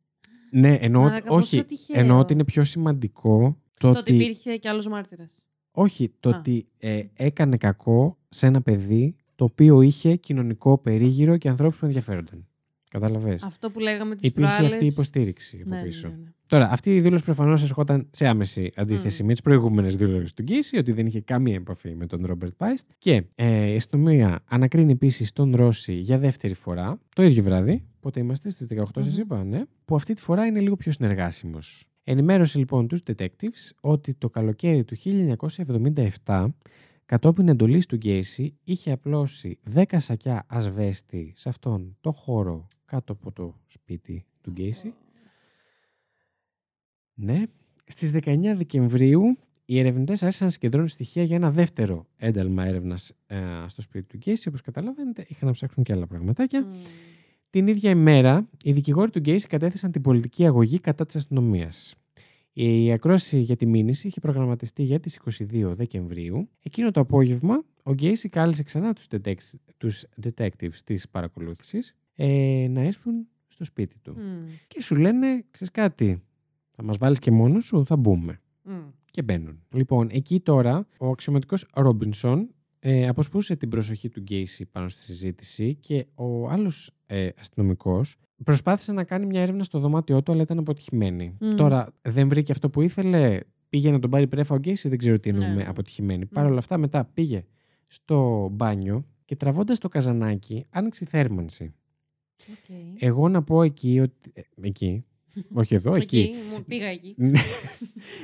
Ναι, 0.50 0.74
εννοώ, 0.80 1.02
Μαλάκα, 1.02 1.28
πόσο 1.28 1.56
όχι, 1.56 1.64
τυχαίο. 1.66 2.00
εννοώ 2.00 2.18
ότι 2.18 2.32
είναι 2.32 2.44
πιο 2.44 2.64
σημαντικό 2.64 3.38
το 3.78 3.92
Το 3.92 3.98
ότι. 3.98 3.98
ότι 3.98 4.14
υπήρχε 4.24 4.56
κι 4.56 4.68
άλλος 4.68 4.88
μάρτυρας. 4.88 5.46
Όχι, 5.70 6.12
το 6.20 6.30
Α. 6.30 6.38
ότι 6.38 6.66
ε, 6.78 7.02
έκανε 7.16 7.56
κακό 7.56 8.18
σε 8.28 8.46
ένα 8.46 8.62
παιδί 8.62 9.16
το 9.34 9.44
οποίο 9.44 9.80
είχε 9.80 10.16
κοινωνικό 10.16 10.78
περίγυρο 10.78 11.36
και 11.36 11.48
ανθρώπους 11.48 11.78
που 11.78 11.84
ενδιαφέρονταν. 11.84 12.46
Κατάλαβες. 12.92 13.42
Αυτό 13.42 13.70
που 13.70 13.78
λέγαμε 13.80 14.14
τις 14.16 14.28
Υπήρχε 14.28 14.48
προάλλες... 14.50 14.72
αυτή 14.72 14.84
η 14.84 14.88
υποστήριξη 14.88 15.58
από 15.60 15.68
Ναι, 15.70 15.76
ναι, 15.76 15.82
πίσω. 15.82 16.08
ναι, 16.08 16.14
ναι. 16.14 16.30
Τώρα, 16.46 16.68
αυτή 16.70 16.94
η 16.94 17.00
δήλωση 17.00 17.24
προφανώς 17.24 17.62
ερχόταν 17.62 18.08
σε 18.10 18.26
άμεση 18.26 18.72
αντίθεση 18.76 19.22
Μμ. 19.22 19.26
με 19.26 19.32
τις 19.32 19.42
προηγούμενες 19.42 19.96
δηλώσεις 19.96 20.32
του 20.32 20.42
Γκίση, 20.42 20.76
ότι 20.76 20.92
δεν 20.92 21.06
είχε 21.06 21.20
καμία 21.20 21.54
επαφή 21.54 21.94
με 21.94 22.06
τον 22.06 22.26
Ρόμπερτ 22.26 22.52
Πάιστ. 22.56 22.86
Και 22.98 23.24
ε, 23.34 23.72
η 23.72 23.74
αστυνομία 23.76 24.42
ανακρίνει 24.48 24.92
επίσης 24.92 25.32
τον 25.32 25.56
Ρώση 25.56 25.92
για 25.94 26.18
δεύτερη 26.18 26.54
φορά, 26.54 26.98
το 27.14 27.22
ίδιο 27.22 27.42
βράδυ. 27.42 27.84
Πότε 28.00 28.20
είμαστε, 28.20 28.50
στις 28.50 28.66
18 28.70 28.84
σας 28.94 29.14
Μμμ. 29.14 29.20
είπα, 29.20 29.44
ναι. 29.44 29.62
Που 29.84 29.94
αυτή 29.94 30.14
τη 30.14 30.22
φορά 30.22 30.46
είναι 30.46 30.60
λίγο 30.60 30.76
πιο 30.76 30.92
συνεργάσιμος. 30.92 31.86
Ενημέρωσε 32.04 32.58
λοιπόν 32.58 32.88
τους 32.88 33.00
detectives 33.06 33.70
ότι 33.80 34.14
το 34.14 34.30
καλοκαίρι 34.30 34.84
του 34.84 34.96
1977 36.24 36.46
κατόπιν 37.12 37.48
εντολής 37.48 37.86
του 37.86 37.96
Γκέισι 37.96 38.54
είχε 38.64 38.92
απλώσει 38.92 39.58
10 39.74 39.82
σακιά 39.96 40.44
ασβέστη 40.48 41.32
σε 41.36 41.48
αυτόν 41.48 41.96
το 42.00 42.12
χώρο 42.12 42.66
κάτω 42.84 43.12
από 43.12 43.32
το 43.32 43.60
σπίτι 43.66 44.24
του 44.40 44.50
Γκέισι. 44.50 44.94
Ναι. 47.14 47.42
Στις 47.86 48.10
19 48.14 48.54
Δεκεμβρίου 48.56 49.38
οι 49.64 49.78
ερευνητές 49.78 50.22
άρχισαν 50.22 50.46
να 50.46 50.52
συγκεντρώνουν 50.52 50.88
στοιχεία 50.88 51.22
για 51.22 51.36
ένα 51.36 51.50
δεύτερο 51.50 52.06
ένταλμα 52.16 52.64
έρευνας 52.64 53.12
ε, 53.26 53.38
στο 53.66 53.82
σπίτι 53.82 54.06
του 54.06 54.16
Γκέισι. 54.16 54.48
Όπως 54.48 54.60
καταλαβαίνετε 54.60 55.24
είχαν 55.28 55.46
να 55.46 55.52
ψάξουν 55.52 55.82
και 55.82 55.92
άλλα 55.92 56.06
πραγματάκια. 56.06 56.60
Μμ. 56.60 56.74
Την 57.50 57.66
ίδια 57.66 57.90
ημέρα, 57.90 58.48
οι 58.62 58.72
δικηγόροι 58.72 59.10
του 59.10 59.18
Γκέισι 59.18 59.46
κατέθεσαν 59.46 59.90
την 59.90 60.02
πολιτική 60.02 60.46
αγωγή 60.46 60.78
κατά 60.78 61.06
της 61.06 61.16
αστυνομίας. 61.16 61.94
Η 62.52 62.92
ακρόαση 62.92 63.38
για 63.38 63.56
τη 63.56 63.66
μήνυση 63.66 64.06
είχε 64.06 64.20
προγραμματιστεί 64.20 64.82
για 64.82 65.00
τις 65.00 65.20
22 65.52 65.72
Δεκεμβρίου. 65.74 66.48
Εκείνο 66.62 66.90
το 66.90 67.00
απόγευμα, 67.00 67.64
ο 67.82 67.92
Γκέισι 67.92 68.28
κάλεσε 68.28 68.62
ξανά 68.62 68.92
τους, 68.92 69.06
detectives, 69.10 69.58
τους 69.76 70.04
detectives 70.22 70.76
της 70.84 71.08
παρακολούθησης 71.08 71.94
ε, 72.14 72.66
να 72.70 72.80
έρθουν 72.80 73.26
στο 73.48 73.64
σπίτι 73.64 73.98
του. 73.98 74.14
Μμ. 74.16 74.46
Και 74.66 74.80
σου 74.80 74.96
λένε, 74.96 75.44
ξέρεις 75.50 75.72
κάτι, 75.72 76.22
θα 76.70 76.82
μας 76.82 76.96
βάλεις 76.98 77.18
και 77.18 77.30
μόνος 77.30 77.64
σου, 77.64 77.86
θα 77.86 77.96
μπούμε. 77.96 78.40
Μμ. 78.62 78.72
Και 79.10 79.22
μπαίνουν. 79.22 79.62
Λοιπόν, 79.74 80.08
εκεί 80.10 80.40
τώρα 80.40 80.86
ο 80.98 81.08
αξιωματικός 81.08 81.66
Ρόμπινσον 81.74 82.48
ε, 82.78 83.08
αποσπούσε 83.08 83.56
την 83.56 83.68
προσοχή 83.68 84.08
του 84.08 84.20
Γκέισι 84.20 84.66
πάνω 84.66 84.88
στη 84.88 85.02
συζήτηση 85.02 85.74
και 85.74 86.06
ο 86.14 86.48
άλλος 86.48 86.90
ε, 87.06 87.28
αστυνομικός 87.38 88.16
προσπάθησε 88.44 88.92
να 88.92 89.04
κάνει 89.04 89.26
μια 89.26 89.40
έρευνα 89.40 89.62
στο 89.64 89.78
δωμάτιό 89.78 90.22
του, 90.22 90.32
αλλά 90.32 90.42
ήταν 90.42 90.58
αποτυχημένη. 90.58 91.36
Μμ. 91.40 91.48
Τώρα 91.54 91.88
δεν 92.02 92.28
βρήκε 92.28 92.52
αυτό 92.52 92.70
που 92.70 92.80
ήθελε, 92.82 93.40
πήγε 93.68 93.90
να 93.90 93.98
τον 93.98 94.10
πάρει 94.10 94.26
πρέφα 94.26 94.54
ο 94.54 94.58
Γκέισι, 94.58 94.88
δεν 94.88 94.98
ξέρω 94.98 95.18
τι 95.18 95.28
εννοούμε 95.30 95.54
Ναι. 95.54 95.64
αποτυχημένη. 95.68 96.26
Παρ' 96.26 96.46
όλα 96.46 96.58
αυτά 96.58 96.78
μετά 96.78 97.04
πήγε 97.14 97.44
στο 97.86 98.48
μπάνιο 98.52 99.04
και 99.24 99.36
τραβώντας 99.36 99.78
το 99.78 99.88
καζανάκι 99.88 100.66
άνοιξε 100.70 101.04
η 101.04 101.06
θέρμανση. 101.06 101.74
Οκ. 102.50 102.76
Εγώ 102.98 103.28
να 103.28 103.42
πω 103.42 103.62
εκεί 103.62 104.00
ότι... 104.00 104.30
ε, 104.34 104.40
εκεί, 104.62 105.04
όχι 105.60 105.74
εδώ, 105.74 105.92
εκεί. 105.96 106.18
Εκεί, 106.18 106.32
μου 106.52 106.64
πήγα 106.64 106.86
εκεί. 106.86 107.14
Ναι. 107.16 107.40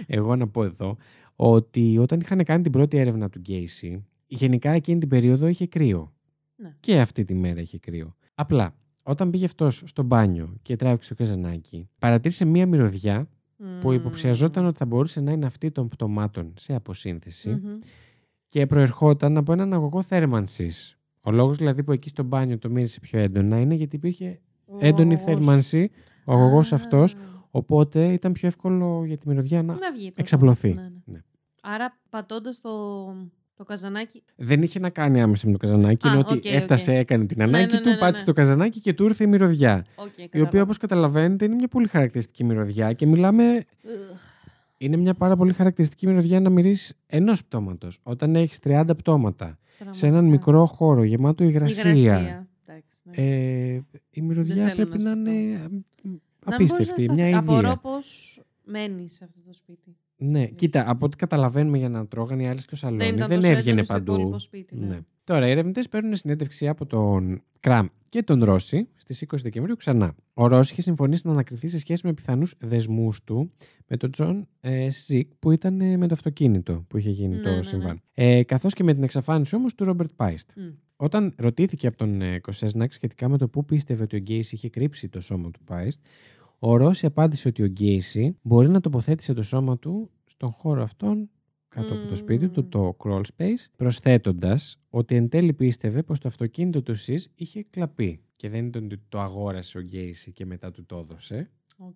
Εγώ 0.07 0.37
να 0.37 0.49
πω 0.49 0.65
εδώ 0.65 0.97
ότι 1.37 1.99
όταν 1.99 2.21
είχαν 2.21 2.45
κάνει 2.45 2.63
την 2.63 2.73
πρώτη 2.73 2.97
έρευνα 2.99 3.29
του 3.29 3.39
Γκέισι, 3.39 4.05
γενικά 4.27 4.71
εκείνη 4.71 4.99
την 5.01 5.09
περίοδο 5.09 5.47
είχε 5.47 5.67
κρύο. 5.67 6.13
Ναι. 6.57 6.77
Και 6.81 7.01
αυτή 7.01 7.25
τη 7.25 7.35
μέρα 7.35 7.61
είχε 7.61 7.79
κρύο. 7.79 8.15
Απλά, 8.35 8.75
όταν 9.09 9.31
πήγε 9.31 9.45
αυτός 9.45 9.83
στο 9.87 10.03
μπάνιο 10.03 10.55
και 10.63 10.77
τράβηξε 10.77 11.09
το 11.09 11.15
καζανάκι, 11.15 11.89
παρατήρησε 11.99 12.45
μία 12.45 12.67
μυρωδιά 12.67 13.29
που 13.81 13.89
Μμ. 13.89 13.93
υποψιαζόταν 13.93 14.67
ότι 14.67 14.77
θα 14.79 14.85
μπορούσε 14.87 15.21
να 15.21 15.33
είναι 15.33 15.47
αυτή 15.47 15.71
των 15.71 15.89
πτωμάτων 15.89 16.53
σε 16.57 16.75
αποσύνθεση 16.75 17.51
Μμμ. 17.51 17.79
και 18.49 18.67
προερχόταν 18.67 19.37
από 19.37 19.53
έναν 19.53 19.73
αγωγό 19.73 20.03
θέρμανσης. 20.03 20.99
Ο 21.21 21.31
λόγος 21.31 21.57
δηλαδή 21.57 21.85
που 21.85 21.93
εκεί 21.93 22.09
στο 22.09 22.23
μπάνιο 22.23 22.59
το 22.59 22.71
μύρισε 22.71 23.01
πιο 23.01 23.19
έντονα 23.19 23.61
είναι 23.61 23.75
γιατί 23.75 23.97
υπήρχε 23.97 24.41
έντονη 24.79 25.15
Ως- 25.15 25.23
θέρμανση 25.23 25.91
ο 26.25 26.33
αγωγός 26.33 26.73
Α, 26.73 26.77
αυτός, 26.77 27.15
οπότε 27.51 28.13
ήταν 28.13 28.33
πιο 28.33 28.49
εύκολο 28.49 29.05
για 29.05 29.17
τη 29.17 29.29
μυρωδιά 29.29 29.63
να 29.63 29.75
Να 29.75 29.93
βγει. 29.93 30.07
το 30.09 30.15
εξαπλωθεί. 30.17 30.73
Ναι, 30.73 30.83
ναι. 30.83 30.91
Ναι. 31.05 31.19
Άρα 31.63 31.99
πατώντας 32.11 32.61
το, 32.61 32.71
το 33.59 33.65
καζανάκι. 33.65 34.23
Δεν 34.37 34.63
είχε 34.63 34.79
να 34.79 34.91
κάνει 34.91 35.21
άμεσα 35.23 35.47
με 35.47 35.53
το 35.53 35.59
καζανάκι. 35.59 36.07
Α, 36.07 36.11
είναι 36.11 36.19
ότι 36.19 36.33
οκ, 36.33 36.39
οκ. 36.39 36.45
έφτασε, 36.45 36.95
έκανε 36.95 37.25
την 37.25 37.43
ανάγκη 37.43 37.67
ναι, 37.67 37.73
ναι, 37.79 37.81
του, 37.81 37.89
ναι, 37.89 37.97
πάτησε 37.99 38.21
ναι. 38.21 38.27
το 38.27 38.41
καζανάκι 38.41 38.81
και 38.81 38.93
του 38.93 39.05
ήρθε 39.05 39.25
η 39.25 39.27
μυρωδιά. 39.27 39.85
Okay, 39.97 40.27
Η 40.33 40.41
οποία, 40.41 40.63
όπως 40.63 40.77
καταλαβαίνετε, 40.79 41.45
είναι 41.45 41.55
μια 41.55 41.69
πολύ 41.69 41.89
χαρακτηριστική 41.89 42.45
μυρωδιά 42.45 42.93
και 42.93 43.07
μιλάμε. 43.07 43.65
Είναι 44.79 44.97
μια 44.97 45.15
πάρα 45.15 45.37
πολύ 45.37 45.53
χαρακτηριστική 45.53 46.07
μυρωδιά 46.07 46.41
να 46.41 46.51
μυρίσει 46.51 46.95
ενός 47.07 47.45
πτώματος. 47.45 47.99
Όταν 48.03 48.37
έχεις 48.37 48.59
30 48.65 48.85
πτώματα 48.97 49.59
σε 49.91 50.07
έναν 50.07 50.25
μικρό 50.25 50.67
χώρο 50.67 51.03
γεμάτο 51.03 51.45
υγρασία. 51.45 51.91
Υγρασία. 51.91 52.47
Εντάξει, 52.67 52.99
ναι. 53.05 53.15
Ε, 53.17 53.83
η 54.11 54.21
μυρωδιά 54.23 54.55
θέλω 54.69 54.75
πρέπει 54.87 55.03
να 55.03 55.15
να 55.15 55.23
σκεφτώ. 55.25 55.31
είναι 55.31 55.59
Να 55.59 55.69
μην 55.69 56.23
μπορείς 56.49 56.73
απίστευτη. 56.73 57.07
να 57.07 57.13
Μια 57.15 57.29
σταθεί- 57.29 57.49
Απορώ 57.49 57.59
ιδέα. 57.59 57.77
πώς 57.77 58.41
μένεις 58.65 59.13
σε 59.15 59.25
αυτό 59.25 59.41
το 59.47 59.55
σπίτι. 59.55 59.97
Ναι, 60.21 60.47
κοίτα, 60.47 60.91
από 60.91 61.07
ό,τι 61.07 61.17
καταλαβαίνουμε 61.17 61.79
για 61.79 61.89
να 61.89 62.07
τρώγανε 62.07 62.43
οι 62.43 62.47
άλλοι 62.47 62.61
στο 62.61 62.77
σαλόνι, 62.77 63.05
Δεν 63.05 63.17
δεν, 63.17 63.27
ήταν 63.27 63.41
τόσο 63.41 63.53
έβγαινε 63.53 63.81
έντονο 63.81 63.85
στο 63.85 63.95
παντού. 63.95 64.13
υπόλοιπο 64.13 64.39
σπίτι. 64.39 64.77
Ναι. 64.77 64.87
Ναι. 64.87 64.99
Τώρα, 65.25 65.49
οι 65.49 65.51
ερευνητές 65.51 65.89
παίρνουν 65.89 66.15
συνέντευξη 66.15 66.69
από 66.69 66.87
τον 66.87 67.43
Κραμ 67.61 67.87
και 68.09 68.23
τον 68.23 68.45
Ρώση 68.45 68.89
στις 68.97 69.25
20 69.33 69.37
Δεκεμβρίου 69.43 69.77
ξανά. 69.77 70.15
Ο 70.35 70.47
Ρώση 70.47 70.73
είχε 70.73 70.83
συμφωνήσει 70.83 71.27
να 71.27 71.33
ανακριθεί 71.33 71.69
σε 71.69 71.79
σχέση 71.79 72.07
με 72.07 72.13
πιθανούς 72.13 72.55
δεσμούς 72.59 73.25
του 73.25 73.53
με 73.87 73.97
τον 73.97 74.11
Τζον 74.11 74.49
ε, 74.61 74.91
Σικ 74.91 75.31
που 75.39 75.51
ήταν 75.51 75.81
ε, 75.81 75.97
με 75.97 76.07
το 76.07 76.15
αυτοκίνητο 76.15 76.85
που 76.89 76.97
είχε 76.99 77.11
γίνει 77.11 77.37
Ναι, 77.37 77.43
το 77.43 77.49
ναι, 77.51 77.57
ναι. 77.57 77.63
συμβάν. 77.63 78.01
Ε, 78.15 78.43
Καθώς 78.45 78.75
και 78.75 78.85
με 78.85 78.95
την 78.95 79.03
εξαφάνιση 79.03 79.55
όμως 79.57 79.75
του 79.75 79.85
Ρόμπερτ 79.85 80.11
Πάιστ. 80.17 80.51
Μμ. 80.57 80.63
Όταν 80.97 81.35
ρωτήθηκε 81.37 81.87
από 81.87 81.97
τον 81.97 82.21
ε, 82.23 82.39
Κοσέσνακ 82.39 82.93
σχετικά 82.93 83.29
με 83.29 83.39
το 83.39 83.49
πού 83.49 83.65
πίστευε 83.65 84.03
ότι 84.03 84.17
ο 84.17 84.19
Γκέισι 84.19 84.55
είχε 84.55 84.69
κρύψει 84.69 85.09
το 85.09 85.21
σώμα 85.21 85.51
του 85.51 85.61
Πάιστ, 85.65 86.01
ο 86.59 86.77
Ρώση 86.77 87.07
απάντησε 87.07 87.49
ότι 87.49 87.63
ο 87.63 87.67
Γκέισι 87.67 88.37
μπορεί 88.43 88.69
να 88.69 88.81
τοποθέτησε 88.81 89.33
το 89.33 89.43
σώμα 89.43 89.79
του 89.79 90.11
στον 90.25 90.51
χώρο 90.51 90.83
αυτόν 90.83 91.31
κάτω 91.69 91.95
από 91.95 92.07
το 92.07 92.15
σπίτι 92.15 92.49
του, 92.49 92.61
Μμμ. 92.61 92.69
το 92.69 92.97
crawl 92.99 93.23
space, 93.37 93.67
προσθέτοντας 93.77 94.81
ότι 94.91 95.15
εν 95.15 95.29
τέλει 95.29 95.53
πίστευε 95.53 96.03
πως 96.03 96.19
το 96.19 96.29
αυτοκίνητο 96.29 96.83
του 96.83 96.95
Σικ 96.95 97.31
είχε 97.35 97.65
κλαπεί 97.71 98.21
και 98.37 98.49
δεν 98.49 98.67
ήταν 98.67 98.85
ότι 98.85 99.01
το 99.09 99.21
αγόρασε 99.21 99.79
ο 99.79 99.81
Γκέισι 99.81 100.33
και 100.33 100.47
μετά 100.47 100.71
του 100.71 100.87
το 100.87 100.97
έδωσε, 100.97 101.51
Οκ. 101.77 101.95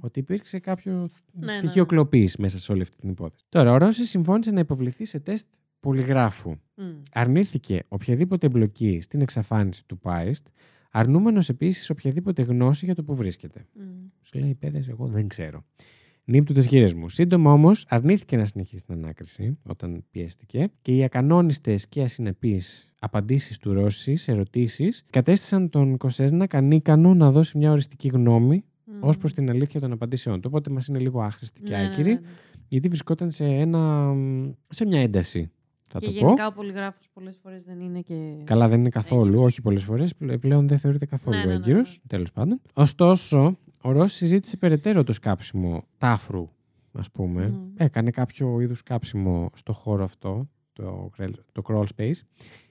ότι 0.00 0.18
υπήρξε 0.18 0.58
κάποιο 0.58 1.08
ναι, 1.32 1.52
στοιχείο 1.52 1.82
ναι. 1.82 1.88
κλοπής 1.88 2.36
μέσα 2.36 2.58
σε 2.58 2.72
όλη 2.72 2.82
αυτή 2.82 2.96
την 2.96 3.08
υπόθεση. 3.08 3.44
Τώρα, 3.48 3.72
ο 3.72 3.76
Ρώση 3.76 4.04
συμφώνησε 4.06 4.50
να 4.50 4.60
υποβληθεί 4.60 5.04
σε 5.04 5.20
τεστ 5.20 5.46
πολυγράφου. 5.80 6.50
Μμ. 6.74 7.00
Αρνήθηκε 7.12 7.82
οποιαδήποτε 7.88 8.46
εμπλοκή 8.46 9.00
στην 9.00 9.20
εξαφάνιση 9.20 9.86
του 9.86 9.98
Πάιστ, 9.98 10.46
αρνούμενος 10.94 11.48
επίσης 11.48 11.90
οποιαδήποτε 11.90 12.42
γνώση 12.42 12.84
για 12.84 12.94
το 12.94 13.04
που 13.04 13.14
βρίσκεται. 13.14 13.66
Μμ. 13.74 13.82
Σου 14.20 14.38
λέει, 14.38 14.54
παιδες, 14.54 14.88
εγώ 14.88 15.06
δεν 15.06 15.28
ξέρω. 15.28 15.64
Νύπτου 16.24 16.52
τι 16.52 16.68
χείρε 16.68 16.94
μου. 16.94 17.08
Σύντομα 17.08 17.52
όμως 17.52 17.84
αρνήθηκε 17.88 18.36
να 18.36 18.44
συνεχίσει 18.44 18.84
την 18.84 18.94
ανάκριση 18.94 19.58
όταν 19.62 20.04
πιέστηκε 20.10 20.70
και 20.82 20.96
οι 20.96 21.04
ακανόνιστες 21.04 21.88
και 21.88 22.02
ασυνεπείς 22.02 22.88
απαντήσεις 22.98 23.58
του 23.58 23.72
Ρώσης 23.72 24.22
σε 24.22 24.32
ερωτήσεις 24.32 25.04
κατέστησαν 25.10 25.68
τον 25.68 25.96
Κοσέσνακ 25.96 26.54
ανίκανο 26.54 27.14
να 27.14 27.30
δώσει 27.30 27.58
μια 27.58 27.70
οριστική 27.70 28.08
γνώμη 28.08 28.64
Μμ. 28.84 28.92
ως 29.00 29.16
προς 29.16 29.32
την 29.32 29.50
αλήθεια 29.50 29.80
των 29.80 29.92
απαντήσεων 29.92 30.40
του. 30.40 30.48
Οπότε 30.52 30.70
μας 30.70 30.86
είναι 30.86 30.98
λίγο 30.98 31.22
άχρηστη 31.22 31.60
και 31.60 31.74
Ναι, 31.74 31.82
ναι, 31.82 31.88
άκυρη, 31.88 32.08
ναι, 32.12 32.20
ναι. 32.20 32.26
γιατί 32.68 32.88
βρισκόταν 32.88 33.30
σε, 33.30 33.44
ένα, 33.44 34.12
σε 34.68 34.86
μια 34.86 35.00
ένταση. 35.00 35.50
Θα 35.88 35.98
Και 35.98 36.06
το 36.06 36.12
πω. 36.12 36.18
γενικά 36.18 36.46
ο 36.46 36.52
πολυγράφος 36.52 37.08
πολλές 37.12 37.38
φορές 37.42 37.64
δεν 37.64 37.80
είναι 37.80 38.00
και... 38.00 38.14
Καλά, 38.44 38.68
δεν 38.68 38.78
είναι 38.80 38.88
καθόλου, 38.88 39.24
Έγκυρος. 39.26 39.44
όχι 39.46 39.62
πολλές 39.62 39.84
φορές. 39.84 40.14
Πλέον 40.40 40.68
δεν 40.68 40.78
θεωρείται 40.78 41.06
καθόλου 41.06 41.36
Ναι, 41.36 41.42
ναι, 41.44 41.48
ναι, 41.50 41.54
έγκυρος. 41.54 41.90
ναι. 42.02 42.08
Τέλος 42.08 42.32
πάντων. 42.32 42.60
Ωστόσο, 42.74 43.58
ο 43.82 43.92
Ρώση 43.92 44.16
συζήτησε 44.16 44.56
περαιτέρω 44.56 45.04
το 45.04 45.12
σκάψιμο 45.12 45.84
τάφρου, 45.98 46.48
ας 46.92 47.10
πούμε. 47.10 47.46
Μμ. 47.48 47.72
Έκανε 47.76 48.10
κάποιο 48.10 48.60
είδους 48.60 48.78
σκάψιμο 48.78 49.50
στο 49.54 49.72
χώρο 49.72 50.04
αυτό, 50.04 50.48
το, 50.72 51.10
κρελ- 51.16 51.38
το 51.52 51.62
crawl 51.68 51.84
space, 51.96 52.18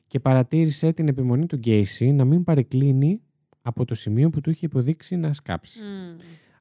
και 0.07 0.19
παρατήρησε 0.19 0.91
την 0.93 1.07
επιμονή 1.07 1.45
του 1.45 1.55
Γκέισι 1.55 2.11
να 2.11 2.25
μην 2.25 2.43
παρεκκλίνει 2.43 3.21
από 3.61 3.85
το 3.85 3.95
σημείο 3.95 4.29
που 4.29 4.41
του 4.41 4.49
είχε 4.49 4.65
υποδείξει 4.65 5.15
να 5.15 5.33
σκάψει. 5.33 5.81
Μμ. 5.83 6.17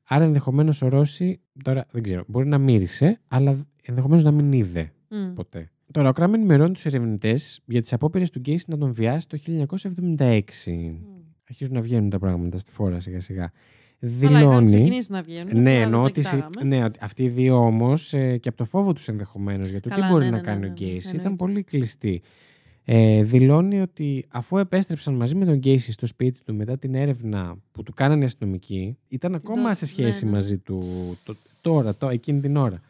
Άρα 0.09 0.25
ενδεχομένως 0.25 0.83
ο 0.83 0.89
Ρώση, 0.89 1.41
τώρα 1.65 1.87
δεν 1.91 2.03
ξέρω, 2.03 2.25
μπορεί 2.27 2.47
να 2.47 2.59
μύρισε, 2.59 3.21
αλλά 3.29 3.59
ενδεχομένως 3.83 4.25
να 4.25 4.31
μην 4.31 4.53
είδε 4.53 4.93
Μμ. 5.09 5.33
ποτέ. 5.35 5.71
Τώρα, 5.93 6.09
ο 6.09 6.13
Κράμ 6.13 6.35
ενημερώνει 6.35 6.73
τους 6.73 6.87
ερευνητές 6.87 7.61
για 7.67 7.81
τις 7.81 7.93
απόπειρες 7.93 8.31
του 8.31 8.39
Γκέισι 8.39 8.65
να 8.69 8.79
τον 8.79 8.93
βιάσει 8.93 9.29
το 9.29 9.39
1976. 10.17 10.41
Μμ. 10.67 10.95
Αρχίζουν 11.49 11.75
να 11.75 11.81
βγαίνουν 11.81 12.11
τα 12.11 12.19
πράγματα 12.19 12.59
στη 12.59 12.71
φόρα 12.71 13.01
σιγά 13.01 13.21
σιγά. 13.21 13.53
Καλά, 14.01 14.13
είχαν 14.23 14.39
Δηλώνει. 14.39 14.65
ξεκινήσει 14.67 15.13
να 15.13 15.23
βγαίνουν. 15.23 15.47
Ναι, 15.47 15.59
απλά 15.61 15.63
δεν 15.73 15.83
εννοώ 15.83 16.01
τα 16.01 16.07
ότι. 16.09 16.23
συ- 16.23 16.31
κοιτάγαμε. 16.43 16.77
Ναι, 16.77 16.85
ότι 16.85 16.99
αυτοί 17.03 17.23
οι 17.23 17.29
δύο 17.29 17.57
όμως 17.57 18.09
και 18.11 18.49
από 18.49 18.57
το 18.57 18.65
φόβο 18.65 18.93
τους 18.93 19.09
ενδεχομένως 19.09 19.69
για 19.71 19.81
το 19.81 19.89
Καλά, 19.89 20.07
τι 20.07 20.13
μπορεί 20.13 20.25
ναι, 20.25 20.31
να 20.31 20.37
ναι, 20.37 20.43
κάνει 20.43 20.61
ναι, 20.61 20.67
ο 20.67 20.69
ναι, 20.69 20.75
Γκέισι 20.75 20.95
εννοείται. 20.97 21.17
ήταν 21.21 21.37
πολύ 21.37 21.63
κλειστοί. 21.63 22.23
Ε, 22.85 23.23
δηλώνει 23.23 23.81
ότι 23.81 24.25
αφού 24.29 24.59
επέστρεψαν 24.59 25.15
μαζί 25.15 25.35
με 25.35 25.45
τον 25.45 25.55
Γκέισι 25.55 25.93
στο 25.93 26.07
σπίτι 26.07 26.41
του 26.45 26.55
μετά 26.55 26.79
την 26.79 26.95
έρευνα 26.95 27.57
που 27.73 27.83
του 27.83 27.93
κάνανε 27.93 28.23
οι 28.23 28.25
αστυνομικοί, 28.25 28.99
ήταν 29.09 29.35
ακόμα 29.35 29.63
τότε, 29.63 29.75
σε 29.75 29.87
σχέση 29.87 30.25
ναι, 30.25 30.31
ναι. 30.31 30.37
μαζί 30.37 30.59
του 30.59 30.83
το- 31.25 31.35
τώρα, 31.63 31.95
το, 31.95 32.09
εκείνη 32.09 32.41
την 32.41 32.57
ώρα. 32.57 32.81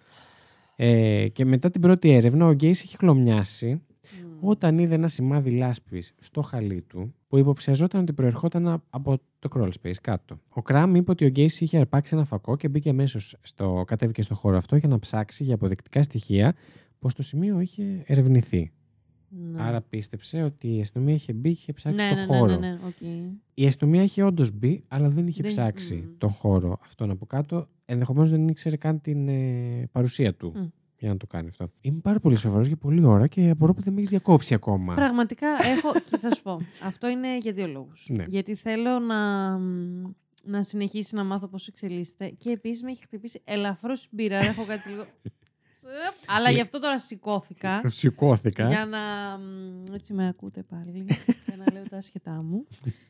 Ε, 0.85 1.28
και 1.28 1.45
μετά 1.45 1.70
την 1.70 1.80
πρώτη 1.80 2.11
έρευνα, 2.11 2.47
ο 2.47 2.53
Γκέισι 2.53 2.85
είχε 2.85 2.97
χλωμιάσει 2.97 3.72
Μμ. 3.72 4.49
όταν 4.49 4.78
είδε 4.78 4.95
ένα 4.95 5.09
σημάδι 5.09 5.51
λάσπης 5.51 6.14
στο 6.18 6.43
χαλί 6.43 6.83
του 6.83 7.14
που 7.28 7.39
υποψιαζόταν 7.39 8.01
ότι 8.01 8.12
προερχόταν 8.12 8.83
από 8.91 9.18
το 9.39 9.49
crawl 9.55 9.68
space 9.83 9.95
κάτω. 10.03 10.41
Ο 10.49 10.62
Κραμ 10.62 10.95
είπε 10.95 11.11
ότι 11.11 11.24
ο 11.24 11.28
Γκέισι 11.28 11.64
είχε 11.64 11.78
αρπάξει 11.78 12.14
ένα 12.14 12.24
φακό 12.24 12.57
και 12.57 12.68
μπήκε 12.68 12.89
αμέσως 12.91 13.37
στο, 13.43 13.85
κατέβηκε 13.87 14.22
στο 14.22 14.35
χώρο 14.35 14.57
αυτό 14.57 14.76
για 14.76 14.89
να 14.89 14.99
ψάξει 14.99 15.45
για 15.45 15.55
αποδεικτικά 15.55 16.03
στοιχεία 16.03 16.55
πως 16.99 17.14
το 17.14 17.22
σημείο 17.22 17.61
είχε 17.61 18.03
ερευνηθεί. 18.07 18.72
Ναι. 19.35 19.62
Άρα 19.62 19.80
πίστεψε 19.80 20.43
ότι 20.43 20.76
η 20.76 20.80
αστυνομία 20.80 21.14
είχε 21.14 21.33
μπει 21.33 21.49
και 21.49 21.59
είχε 21.61 21.72
ψάξει 21.72 22.05
ναι, 22.05 22.11
το 22.11 22.16
ναι, 22.16 22.24
χώρο. 22.24 22.53
Ναι, 22.53 22.57
ναι, 22.59 22.68
ναι, 22.72 22.78
οκ. 22.87 23.01
Η 23.55 23.66
αστυνομία 23.66 24.03
είχε 24.03 24.22
όντως 24.22 24.51
μπει, 24.53 24.85
αλλά 24.89 25.09
δεν 25.09 25.26
είχε 25.26 25.43
Δεν- 25.43 25.51
ψάξει 25.51 25.95
μμ. 25.95 26.18
τον 26.18 26.30
χώρο 26.30 26.78
αυτόν 26.85 27.11
από 27.11 27.26
κάτω. 27.26 27.68
Ενδεχομένως 27.85 28.30
δεν 28.30 28.49
ήξερε 28.49 28.76
καν 28.76 29.01
την 29.01 29.28
ε, 29.28 29.89
παρουσία 29.93 30.35
του 30.35 30.53
Μμ. 30.57 30.66
για 30.99 31.09
να 31.09 31.16
το 31.16 31.26
κάνει 31.26 31.49
αυτό. 31.49 31.70
Είμαι 31.80 32.01
πάρα 32.01 32.20
πολύ 32.20 32.37
σοβαρός 32.37 32.66
για 32.66 32.76
πολλή 32.76 33.05
ώρα 33.05 33.26
και 33.26 33.51
απορώ 33.51 33.74
που 33.74 33.83
δεν 33.83 33.93
με 33.93 33.99
έχει 34.01 34.09
διακόψει 34.09 34.55
ακόμα. 34.55 34.95
Πραγματικά 34.95 35.49
έχω. 35.76 35.93
και 36.11 36.16
θα 36.18 36.35
σου 36.35 36.43
πω. 36.43 36.61
Αυτό 36.83 37.09
είναι 37.09 37.39
για 37.39 37.53
δύο 37.53 37.66
λόγους. 37.66 38.09
Ναι. 38.12 38.24
Γιατί 38.28 38.55
θέλω 38.55 38.99
να, 38.99 39.49
μ, 39.59 40.03
να 40.45 40.62
συνεχίσει 40.62 41.14
να 41.14 41.24
μάθω 41.24 41.49
πώς 41.49 41.68
εξελίσσεται. 41.68 42.28
Και 42.39 42.51
επίσης 42.51 42.83
με 42.83 42.91
έχει 42.91 43.03
χτυπήσει 43.03 43.41
ελαφρώς 43.45 44.09
μπύρα. 44.11 44.37
Έχω 44.39 44.64
κάτσει 44.64 44.89
λίγο. 44.89 45.05
Αλλά 46.26 46.51
γι' 46.51 46.61
αυτό 46.61 46.80
τώρα 46.80 46.99
σηκώθηκα. 47.01 47.83
Σηκώθηκα. 47.89 48.66
Για 48.68 48.87
να. 48.87 48.99
μ, 49.39 49.95
Έτσι 49.95 50.12
με 50.12 50.28
ακούτε 50.28 50.62
πάλι. 50.62 51.05
για 51.47 51.57
να 51.57 51.72
λέω 51.72 51.83
τα 51.89 51.97
άσχετά 51.97 52.43
μου. 52.43 52.66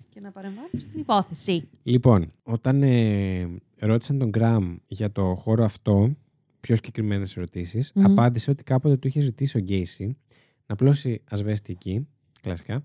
και 0.08 0.20
να 0.20 0.30
παρεμβάνω 0.30 0.68
στην 0.78 1.00
υπόθεση. 1.00 1.68
Λοιπόν, 1.82 2.32
όταν 2.42 2.82
ε, 2.82 3.48
ρώτησαν 3.78 4.18
τον 4.18 4.28
Γκραμ 4.28 4.76
για 4.86 5.12
το 5.12 5.34
χώρο 5.34 5.64
αυτό, 5.64 6.16
πιο 6.60 6.74
συγκεκριμένες 6.76 7.36
ερωτήσεις, 7.36 7.92
Μμμ. 7.94 8.04
απάντησε 8.04 8.50
ότι 8.50 8.62
κάποτε 8.62 8.96
του 8.96 9.06
είχε 9.08 9.20
ζητήσει 9.20 9.56
ο 9.56 9.60
Γκέισι 9.60 10.16
να 10.66 10.76
πλώσει 10.76 11.22
ασβέστη 11.30 11.72
εκεί, 11.72 12.08
κλασικά, 12.40 12.84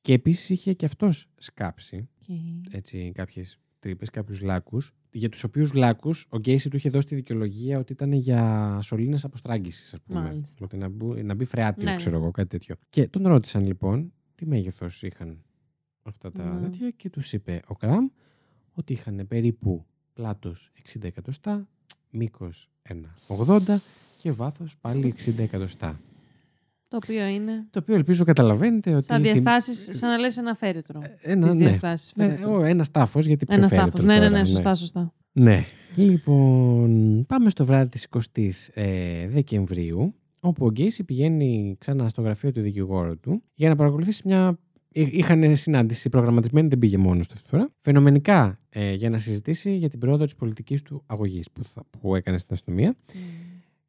και 0.00 0.12
επίσης 0.12 0.48
είχε 0.50 0.72
και 0.72 0.84
αυτός 0.84 1.28
σκάψει 1.36 2.08
Okay. 2.28 2.60
έτσι, 2.70 3.12
κάποιες 3.14 3.58
τρύπες, 3.84 4.10
κάποιους 4.10 4.40
λάκους, 4.40 4.92
για 5.10 5.28
τους 5.28 5.44
οποίους 5.44 5.72
λάκους 5.74 6.26
ο 6.30 6.38
Γκέισι 6.38 6.68
του 6.70 6.76
είχε 6.76 6.88
δώσει 6.88 7.06
τη 7.06 7.14
δικαιολογία 7.14 7.78
ότι 7.78 7.92
ήταν 7.92 8.12
για 8.12 8.78
σωλήνες 8.82 9.24
αποστράγγισης, 9.24 9.92
ας 9.94 10.00
πούμε. 10.00 10.20
Μάλιστα. 10.20 10.64
Ότι 10.64 10.76
να, 10.76 10.88
μπου- 10.88 11.22
να 11.22 11.34
μπει 11.34 11.44
φρεάτιο, 11.44 11.90
Ναι, 11.90 11.96
ξέρω 11.96 12.16
ναι. 12.16 12.22
εγώ, 12.22 12.30
κάτι 12.30 12.48
τέτοιο. 12.48 12.74
Και 12.88 13.08
τον 13.08 13.26
ρώτησαν 13.26 13.66
λοιπόν 13.66 14.12
τι 14.34 14.46
μέγεθος 14.46 15.02
είχαν 15.02 15.42
αυτά 16.02 16.32
τα 16.32 16.44
Ναι. 16.54 16.60
τέτοια 16.60 16.90
και 16.90 17.10
τους 17.10 17.32
είπε 17.32 17.60
ο 17.66 17.74
Κραμ 17.74 18.08
ότι 18.72 18.92
είχαν 18.92 19.24
περίπου 19.28 19.86
πλάτος 20.12 20.72
60 20.94 21.04
εκατοστά, 21.06 21.68
μήκος 22.10 22.70
1,80 22.82 23.80
και 24.20 24.32
βάθος 24.32 24.76
πάλι 24.80 25.06
60 25.06 25.38
εκατοστά. 25.42 26.00
Το 26.94 27.00
οποίο 27.04 27.26
είναι. 27.26 27.66
Το 27.70 27.78
οποίο 27.82 27.94
ελπίζω 27.94 28.24
καταλαβαίνετε 28.24 28.94
ότι... 28.94 29.04
Σαν 29.04 29.22
θυμ- 29.22 29.32
διαστάσεις, 29.32 29.88
σαν 29.98 30.10
να 30.10 30.18
λες 30.18 30.36
ένα 30.36 30.54
φέρετρο. 30.54 31.00
Ε, 31.02 31.32
Ένα, 31.32 31.46
Τις 31.46 31.56
ναι. 31.56 31.64
διαστάσεις. 31.64 32.12
Ναι, 32.16 32.38
ο, 32.46 32.64
ένας 32.64 32.90
τάφος, 32.90 33.26
γιατί 33.26 33.46
πιο 33.46 33.56
Ένα 33.56 33.68
φέρετρο 33.68 33.90
τάφο. 33.90 34.06
Ναι, 34.06 34.12
ναι, 34.18 34.26
τώρα, 34.26 34.38
ναι, 34.38 34.44
σωστά, 34.44 34.74
σωστά. 34.74 35.12
Ναι. 35.32 35.64
Λοιπόν, 36.28 37.24
πάμε 37.26 37.50
στο 37.50 37.64
βράδυ 37.64 37.88
της 37.88 38.06
20ης 38.10 38.50
ε, 38.74 39.28
Δεκεμβρίου, 39.28 40.14
όπου 40.40 40.66
ο 40.66 40.70
Γκέισι 40.70 41.04
πηγαίνει 41.04 41.76
ξανά 41.78 42.08
στο 42.08 42.22
γραφείο 42.22 42.52
του 42.52 42.60
δικηγόρου 42.60 43.20
του 43.20 43.42
για 43.54 43.68
να 43.68 43.76
παρακολουθήσει 43.76 44.22
μια... 44.24 44.58
Εί- 44.96 45.12
Είχαν 45.12 45.56
συνάντηση 45.56 46.08
προγραμματισμένη, 46.08 46.68
δεν 46.68 46.78
πήγε 46.78 46.96
μόνος 46.98 47.26
του 47.26 47.32
αυτή 47.36 47.44
τη 47.50 47.56
φορά. 47.56 47.70
Φαινομενικά 47.78 48.58
ε, 48.68 48.92
για 48.92 49.10
να 49.10 49.18
συζητήσει 49.18 49.74
για 49.76 49.88
την 49.88 49.98
πρόοδο 49.98 50.24
της 50.24 50.34
πολιτικής 50.34 50.82
του 50.82 51.02
αγωγής 51.06 51.50
που, 51.52 51.64
θα- 51.64 51.84
που 52.00 52.14
έκανε 52.14 52.38
στην 52.38 52.54
αστυνομία. 52.54 52.96
Μμ. 53.14 53.18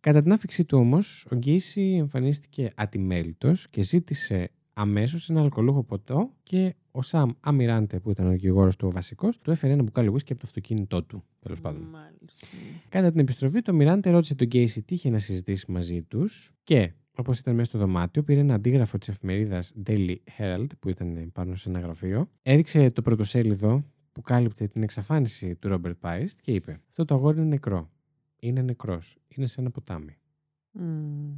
Κατά 0.06 0.22
την 0.22 0.32
άφηξή 0.32 0.66
του 0.66 0.78
όμως, 0.78 1.28
ο 1.32 1.36
Γκέισι 1.36 1.82
εμφανίστηκε 1.82 2.72
ατιμέλητος 2.76 3.70
και 3.70 3.82
ζήτησε 3.82 4.52
αμέσως 4.74 5.30
ένα 5.30 5.42
αλκοολούχο 5.42 5.84
ποτό 5.84 6.32
και 6.44 6.76
ο 6.92 7.02
Σαμ 7.02 7.32
Αμιράντε, 7.40 8.00
που 8.00 8.12
ήταν 8.12 8.28
ο 8.28 8.30
δικηγόρος 8.30 8.76
του 8.76 8.88
ο 8.88 8.92
βασικός, 8.92 9.40
του 9.40 9.52
έφερε 9.52 9.74
ένα 9.74 9.84
μπουκάλι 9.84 10.10
whisky 10.14 10.30
από 10.30 10.40
το 10.40 10.44
αυτοκίνητό 10.44 11.04
του, 11.04 11.24
τέλος 11.40 11.62
πάντων. 11.62 11.82
Μάλιστα. 11.82 12.48
Κατά 12.90 13.12
την 13.12 13.20
επιστροφή, 13.20 13.62
το 13.62 13.74
Μιράντε 13.74 14.10
ρώτησε 14.10 14.36
τον 14.36 14.48
Γκέισι 14.48 14.82
τι 14.82 14.94
είχε 14.94 15.10
να 15.10 15.20
συζητήσει 15.20 15.72
μαζί 15.72 16.02
τους 16.02 16.54
και, 16.64 16.92
όπως 17.16 17.40
ήταν 17.40 17.56
μέσα 17.56 17.70
στο 17.70 17.78
δωμάτιο, 17.78 18.24
πήρε 18.24 18.40
ένα 18.40 18.54
αντίγραφο 18.54 18.98
της 18.98 19.08
εφημερίδας 19.08 19.74
Daily 19.86 20.16
Herald, 20.38 20.68
που 20.80 20.90
ήταν 20.90 21.32
πάνω 21.34 21.56
σε 21.56 21.70
ένα 21.70 21.80
γραφείο, 21.80 22.30
έδειξε 22.42 22.92
το 22.92 23.02
πρωτοσέλιδο 23.02 23.86
που 24.12 24.22
κάλυπτε 24.22 24.68
την 24.68 24.84
εξαφάνιση 24.84 25.56
του 25.56 25.68
Ρόμπερτ 25.68 25.98
Πάιστ 26.00 26.40
και 26.42 26.52
είπε: 26.52 26.82
Αυτό 26.90 27.06
το 27.06 27.16
αγόρι 27.16 27.38
είναι 27.38 27.48
νεκρό. 27.48 27.90
Είναι 28.40 28.62
νεκρός. 28.62 29.18
Είναι 29.28 29.48
σε 29.48 29.62
ένα 29.62 29.72
ποτάμι. 29.72 30.18
Μμ. 30.72 31.32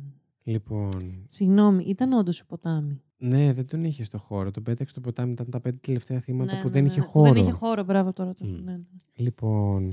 Λοιπόν. 0.43 1.23
Συγγνώμη, 1.25 1.83
ήταν 1.87 2.11
όντως 2.13 2.41
ο 2.41 2.45
ποτάμι. 2.45 3.01
Ναι, 3.17 3.53
δεν 3.53 3.65
τον 3.67 3.83
είχε 3.83 4.03
στο 4.03 4.17
χώρο. 4.17 4.51
Τον 4.51 4.63
πέταξε 4.63 4.91
στο 4.91 5.01
ποτάμι. 5.01 5.31
Ήταν 5.31 5.49
τα 5.49 5.59
πέντε 5.61 5.77
τελευταία 5.81 6.19
θύματα 6.19 6.53
Ναι, 6.55 6.59
που 6.61 6.65
ναι, 6.67 6.71
δεν 6.73 6.81
ναι, 6.83 6.87
είχε 6.89 6.99
ναι. 6.99 7.05
χώρο. 7.05 7.33
Δεν 7.33 7.41
είχε 7.41 7.51
χώρο, 7.51 7.83
μπράβο 7.83 8.13
τώρα. 8.13 8.33
το- 8.33 8.45
Μμ. 8.45 8.63
ναι, 8.63 8.71
ναι. 8.71 8.83
Λοιπόν. 9.15 9.91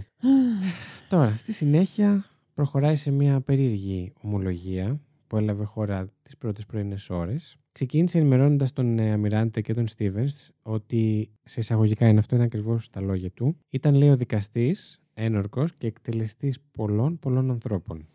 Τώρα, 1.09 1.37
στη 1.37 1.53
συνέχεια 1.53 2.25
προχωράει 2.55 2.95
σε 2.97 3.11
μια 3.11 3.41
περίεργη 3.41 4.13
ομολογία 4.21 4.89
που 4.95 5.01
που 5.27 5.37
έλαβε 5.37 5.65
χώρα 5.65 6.09
τις 6.23 6.37
πρώτες 6.37 6.67
πρωινές 6.67 7.11
ώρες. 7.11 7.57
Ξεκίνησε 7.73 8.19
ενημερώνοντας 8.19 8.73
τον 8.73 8.99
ε, 8.99 9.13
Αμιράντε 9.13 9.61
και 9.61 9.75
τον 9.75 9.87
Στίβενς 9.87 10.51
ότι 10.63 11.31
σε 11.45 11.61
εισαγωγικά 11.61 12.09
είναι 12.09 12.19
αυτό 12.19 12.35
είναι 12.35 12.45
ακριβώς 12.45 12.91
τα 12.91 13.01
λόγια 13.01 13.31
του. 13.31 13.57
Ήταν, 13.69 13.95
λέει, 13.95 14.09
ο 14.11 14.17
δικαστής, 14.17 15.03
ένορκος 15.15 15.73
και 15.73 15.87
εκτελεστής 15.87 16.61
πολλών 16.61 17.19
πολλών 17.19 17.51
ανθρώπων. 17.51 18.07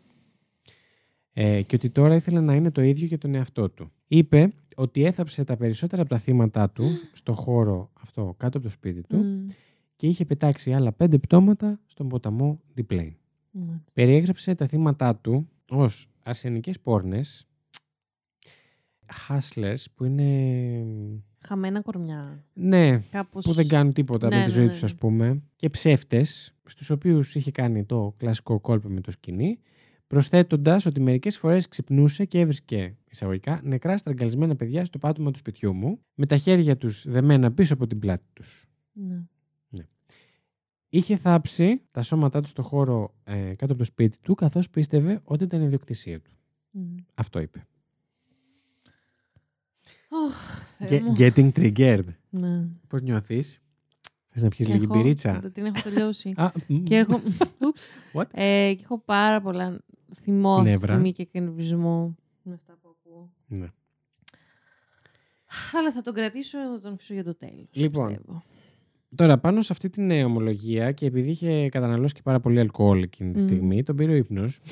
Ε, 1.32 1.62
και 1.62 1.76
ότι 1.76 1.90
τώρα 1.90 2.14
ήθελε 2.14 2.40
να 2.40 2.54
είναι 2.54 2.70
το 2.70 2.82
ίδιο 2.82 3.06
για 3.06 3.18
τον 3.18 3.34
εαυτό 3.34 3.70
του. 3.70 3.90
Είπε 4.08 4.52
ότι 4.76 5.04
έθαψε 5.04 5.44
τα 5.44 5.56
περισσότερα 5.56 6.02
από 6.02 6.10
τα 6.10 6.18
θύματα 6.18 6.70
του 6.70 6.84
στο 7.12 7.34
χώρο 7.34 7.90
αυτό 7.92 8.34
κάτω 8.36 8.58
από 8.58 8.66
το 8.66 8.72
σπίτι 8.72 9.02
του 9.02 9.16
Μμ. 9.16 9.44
και 9.96 10.06
είχε 10.06 10.24
πετάξει 10.24 10.72
άλλα 10.72 10.92
πέντε 10.92 11.18
πτώματα 11.18 11.80
στον 11.86 12.08
ποταμό 12.08 12.60
Διπλέιν. 12.74 13.14
Μάλιστα. 13.50 13.84
Περιέγραψε 13.94 14.54
τα 14.54 14.66
θύματα 14.66 15.16
του 15.16 15.48
ως 15.70 16.08
αρσενικές 16.22 16.80
πόρνες, 16.80 17.46
hustlers 19.28 19.84
που 19.94 20.04
είναι... 20.04 20.84
Χαμένα 21.38 21.80
κορμιά. 21.80 22.44
Ναι, 22.52 23.00
Κάπως... 23.10 23.44
που 23.44 23.52
δεν 23.52 23.68
κάνουν 23.68 23.92
τίποτα 23.92 24.28
Ναι, 24.28 24.36
με 24.36 24.42
τη 24.42 24.48
ναι, 24.48 24.54
ζωή 24.54 24.64
ναι, 24.64 24.70
τους 24.70 24.80
ναι. 24.80 24.86
ας 24.86 24.94
πούμε 24.94 25.42
και 25.56 25.70
ψεύτες 25.70 26.54
στους 26.64 26.90
οποίους 26.90 27.34
είχε 27.34 27.50
κάνει 27.50 27.84
το 27.84 28.14
κλασικό 28.16 28.60
κόλπο 28.60 28.88
με 28.88 29.00
το 29.00 29.10
σκηνή 29.10 29.58
προσθέτοντας 30.06 30.86
ότι 30.86 31.00
μερικές 31.00 31.38
φορές 31.38 31.68
ξυπνούσε 31.68 32.24
και 32.24 32.40
έβρισκε 32.40 32.96
εισαγωγικά 33.10 33.60
νεκρά 33.64 33.96
στραγγαλισμένα 33.96 34.56
παιδιά 34.56 34.84
στο 34.84 34.98
πάτωμα 34.98 35.30
του 35.30 35.38
σπιτιού 35.38 35.74
μου 35.74 36.00
με 36.14 36.26
τα 36.26 36.36
χέρια 36.36 36.76
τους 36.76 37.08
δεμένα 37.08 37.52
πίσω 37.52 37.74
από 37.74 37.86
την 37.86 37.98
πλάτη 37.98 38.24
τους. 38.32 38.68
Ναι. 38.92 39.22
Είχε 40.92 41.16
θάψει 41.16 41.82
τα 41.90 42.02
σώματά 42.02 42.40
του 42.40 42.48
στο 42.48 42.62
χώρο 42.62 43.14
ε, 43.24 43.34
κάτω 43.34 43.64
από 43.64 43.76
το 43.76 43.84
σπίτι 43.84 44.18
του 44.20 44.34
καθώς 44.34 44.70
πίστευε 44.70 45.20
ότι 45.24 45.44
ήταν 45.44 45.62
ιδιοκτησία 45.62 46.20
του. 46.20 46.30
Μμ. 46.70 46.96
Αυτό 47.14 47.40
είπε. 47.40 47.66
Οχ, 50.12 50.34
Θεέ 50.78 50.98
Ge- 50.98 51.02
μου. 51.02 51.12
getting 51.18 51.50
triggered. 51.60 52.04
Ναι. 52.30 52.64
Πώς 52.88 53.02
νιώθεις; 53.02 53.60
Θες 54.28 54.42
να 54.42 54.48
πιεις 54.48 54.68
Και 54.68 54.74
λίγη 54.74 54.84
έχω- 54.84 54.94
μπυρίτσα; 54.96 55.38
δεν 55.42 55.52
Την 55.52 55.64
έχω 55.64 55.80
τελειώσει. 55.82 56.32
Α, 56.36 56.50
μ, 56.66 56.82
και 56.82 56.96
έχω... 56.96 57.20
Ούψ. 57.66 57.86
What? 58.12 58.24
Ε, 58.32 58.72
και 58.76 58.80
έχω 58.82 58.98
πάρα 59.04 59.40
πολλά 59.40 59.80
θυμό, 60.22 60.62
Νεύρα. 60.62 60.94
θυμή 60.94 61.12
και 61.12 61.22
εκνευρισμό 61.22 62.16
με 62.42 62.54
αυτά 62.54 62.78
που 62.82 62.88
ακούω. 62.98 63.30
ναι. 63.46 63.66
Αλλά 65.78 65.92
θα 65.92 66.02
τον 66.02 66.14
κρατήσω, 66.14 66.58
θα 66.74 66.80
τον 66.80 66.92
αφήσω 66.92 67.14
για 67.14 67.24
το 67.24 67.34
τέλος. 67.34 67.66
Λοιπόν, 67.70 68.06
πιστεύω. 68.08 68.42
Τώρα, 69.14 69.38
πάνω 69.38 69.62
σε 69.62 69.72
αυτή 69.72 69.90
την 69.90 70.10
ε, 70.10 70.24
ομολογία 70.24 70.92
και 70.92 71.06
επειδή 71.06 71.30
είχε 71.30 71.68
καταναλώσει 71.68 72.14
και 72.14 72.22
πάρα 72.22 72.40
πολύ 72.40 72.60
αλκοόλ 72.60 73.02
εκείνη 73.02 73.32
τη 73.32 73.40
Μμ. 73.42 73.46
στιγμή, 73.46 73.82
τον 73.82 73.96
πήρε 73.96 74.12
ο 74.12 74.14
ύπνος. 74.14 74.60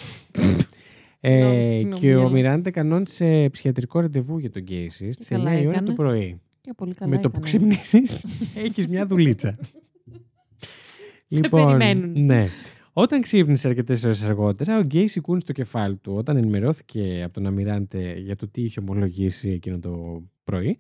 Συγγνώμη, 1.20 1.56
ε, 1.56 1.76
συγγνώμη, 1.76 2.00
και 2.00 2.14
ο 2.14 2.18
γέλα. 2.18 2.30
Μιράντε 2.30 2.70
κανόνισε 2.70 3.48
ψυχιατρικό 3.52 4.00
ραντεβού 4.00 4.38
για 4.38 4.50
τον 4.50 4.62
Γκέισι 4.62 5.12
στις 5.12 5.30
9 5.30 5.36
καλά 5.36 5.60
η 5.60 5.66
ώρα 5.66 5.70
έκανε. 5.70 5.86
το 5.86 5.92
πρωί. 5.92 6.40
Και 6.60 6.72
πολύ 6.76 6.94
καλά 6.94 7.10
Με 7.10 7.16
το 7.18 7.30
που 7.30 7.38
έκανε. 7.40 7.44
ξυπνήσεις 7.44 8.24
έχεις 8.64 8.88
μια 8.88 9.06
δουλίτσα. 9.06 9.58
Σε 11.26 11.48
περιμένουν. 11.48 12.24
Ναι. 12.24 12.48
Όταν 12.92 13.20
ξύπνησες 13.20 13.64
αρκετές 13.64 14.04
ώρες 14.04 14.22
αργότερα, 14.22 14.78
ο 14.78 14.82
Γκέισι 14.82 15.20
κούνησε 15.20 15.46
το 15.46 15.52
κεφάλι 15.52 15.96
του 15.96 16.14
όταν 16.16 16.36
ενημερώθηκε 16.36 17.20
από 17.24 17.32
τον 17.34 17.46
Αμιράντε 17.46 18.12
για 18.18 18.36
το 18.36 18.48
τι 18.48 18.62
είχε 18.62 18.80
ομολογήσει 18.80 19.48
εκείνο 19.50 19.78
το 19.78 20.22
πρωί. 20.44 20.78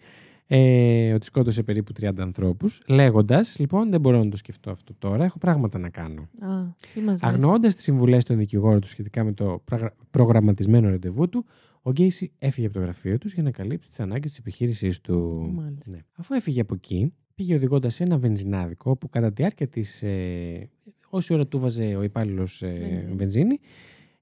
Ε, 0.50 1.12
ότι 1.12 1.26
σκότωσε 1.26 1.62
περίπου 1.62 1.92
30 2.00 2.10
ανθρώπους, 2.18 2.82
λέγοντας: 2.86 3.58
Λοιπόν, 3.58 3.90
δεν 3.90 4.00
μπορώ 4.00 4.24
να 4.24 4.30
το 4.30 4.36
σκεφτώ 4.36 4.70
αυτό 4.70 4.94
τώρα, 4.98 5.24
έχω 5.24 5.38
πράγματα 5.38 5.78
να 5.78 5.88
κάνω. 5.88 6.20
Α, 6.20 6.48
τι 6.94 7.00
μας 7.00 7.10
λες; 7.10 7.22
Αγνοώντας 7.22 7.74
τις 7.74 7.84
συμβουλές 7.84 8.24
των 8.24 8.36
δικηγόρων 8.36 8.80
του 8.80 8.88
σχετικά 8.88 9.24
με 9.24 9.32
το 9.32 9.62
πραγρα- 9.64 9.94
προγραμματισμένο 10.10 10.88
ραντεβού 10.88 11.28
του, 11.28 11.44
ο 11.82 11.90
Γκέισι 11.90 12.32
έφυγε 12.38 12.66
από 12.66 12.74
το 12.76 12.80
γραφείο 12.82 13.18
τους 13.18 13.32
για 13.34 13.42
να 13.42 13.50
καλύψει 13.50 13.90
τις 13.90 14.00
ανάγκες 14.00 14.30
της 14.30 14.38
επιχείρησής 14.38 15.00
του. 15.00 15.48
Μάλιστα. 15.54 15.96
Ναι. 15.96 16.02
Αφού 16.12 16.34
έφυγε 16.34 16.60
από 16.60 16.74
εκεί, 16.74 17.12
πήγε 17.34 17.54
οδηγώντας 17.54 17.94
σε 17.94 18.02
ένα 18.02 18.18
βενζινάδικο 18.18 18.96
που 18.96 19.08
κατά 19.08 19.28
τη 19.28 19.34
διάρκεια 19.34 19.68
της. 19.68 20.02
Ε, 20.02 20.68
όση 21.10 21.34
ώρα 21.34 21.46
του 21.46 21.58
βάζε 21.58 21.84
ο 21.96 22.02
υπάλληλος 22.02 22.62
ε, 22.62 22.68
Βενζίνη. 22.68 23.14
βενζίνη, 23.16 23.58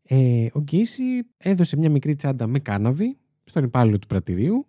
ε, 0.03 0.47
ο 0.53 0.61
Γκέισι 0.61 1.03
έδωσε 1.37 1.77
μια 1.77 1.91
μικρή 1.91 2.15
τσάντα 2.15 2.47
με 2.47 2.59
κάναβη 2.59 3.17
στον 3.45 3.65
υπάλληλο 3.65 3.99
του 3.99 4.07
πρατηρίου, 4.07 4.67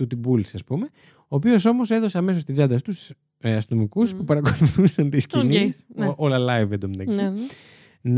του 0.00 0.06
την 0.06 0.20
πούλησε, 0.20 0.52
ας 0.54 0.64
πούμε, 0.64 0.88
ο 1.18 1.36
οποίος 1.36 1.64
όμως 1.64 1.90
έδωσε 1.90 2.18
αμέσως 2.18 2.44
την 2.44 2.54
τσάντα 2.54 2.78
στους 2.78 3.12
ε, 3.38 3.54
αστυνομικούς 3.54 4.12
Μμ. 4.12 4.16
που 4.18 4.24
παρακολουθούσαν 4.24 5.10
τη 5.10 5.18
σκηνή. 5.20 5.46
Γκέις, 5.46 5.84
ναι. 5.94 6.06
Ό- 6.06 6.14
Όλα 6.16 6.38
live 6.38 6.70
εντωμεταξύ. 6.70 7.16
Ναι, 7.16 7.30
ναι. 7.30 7.40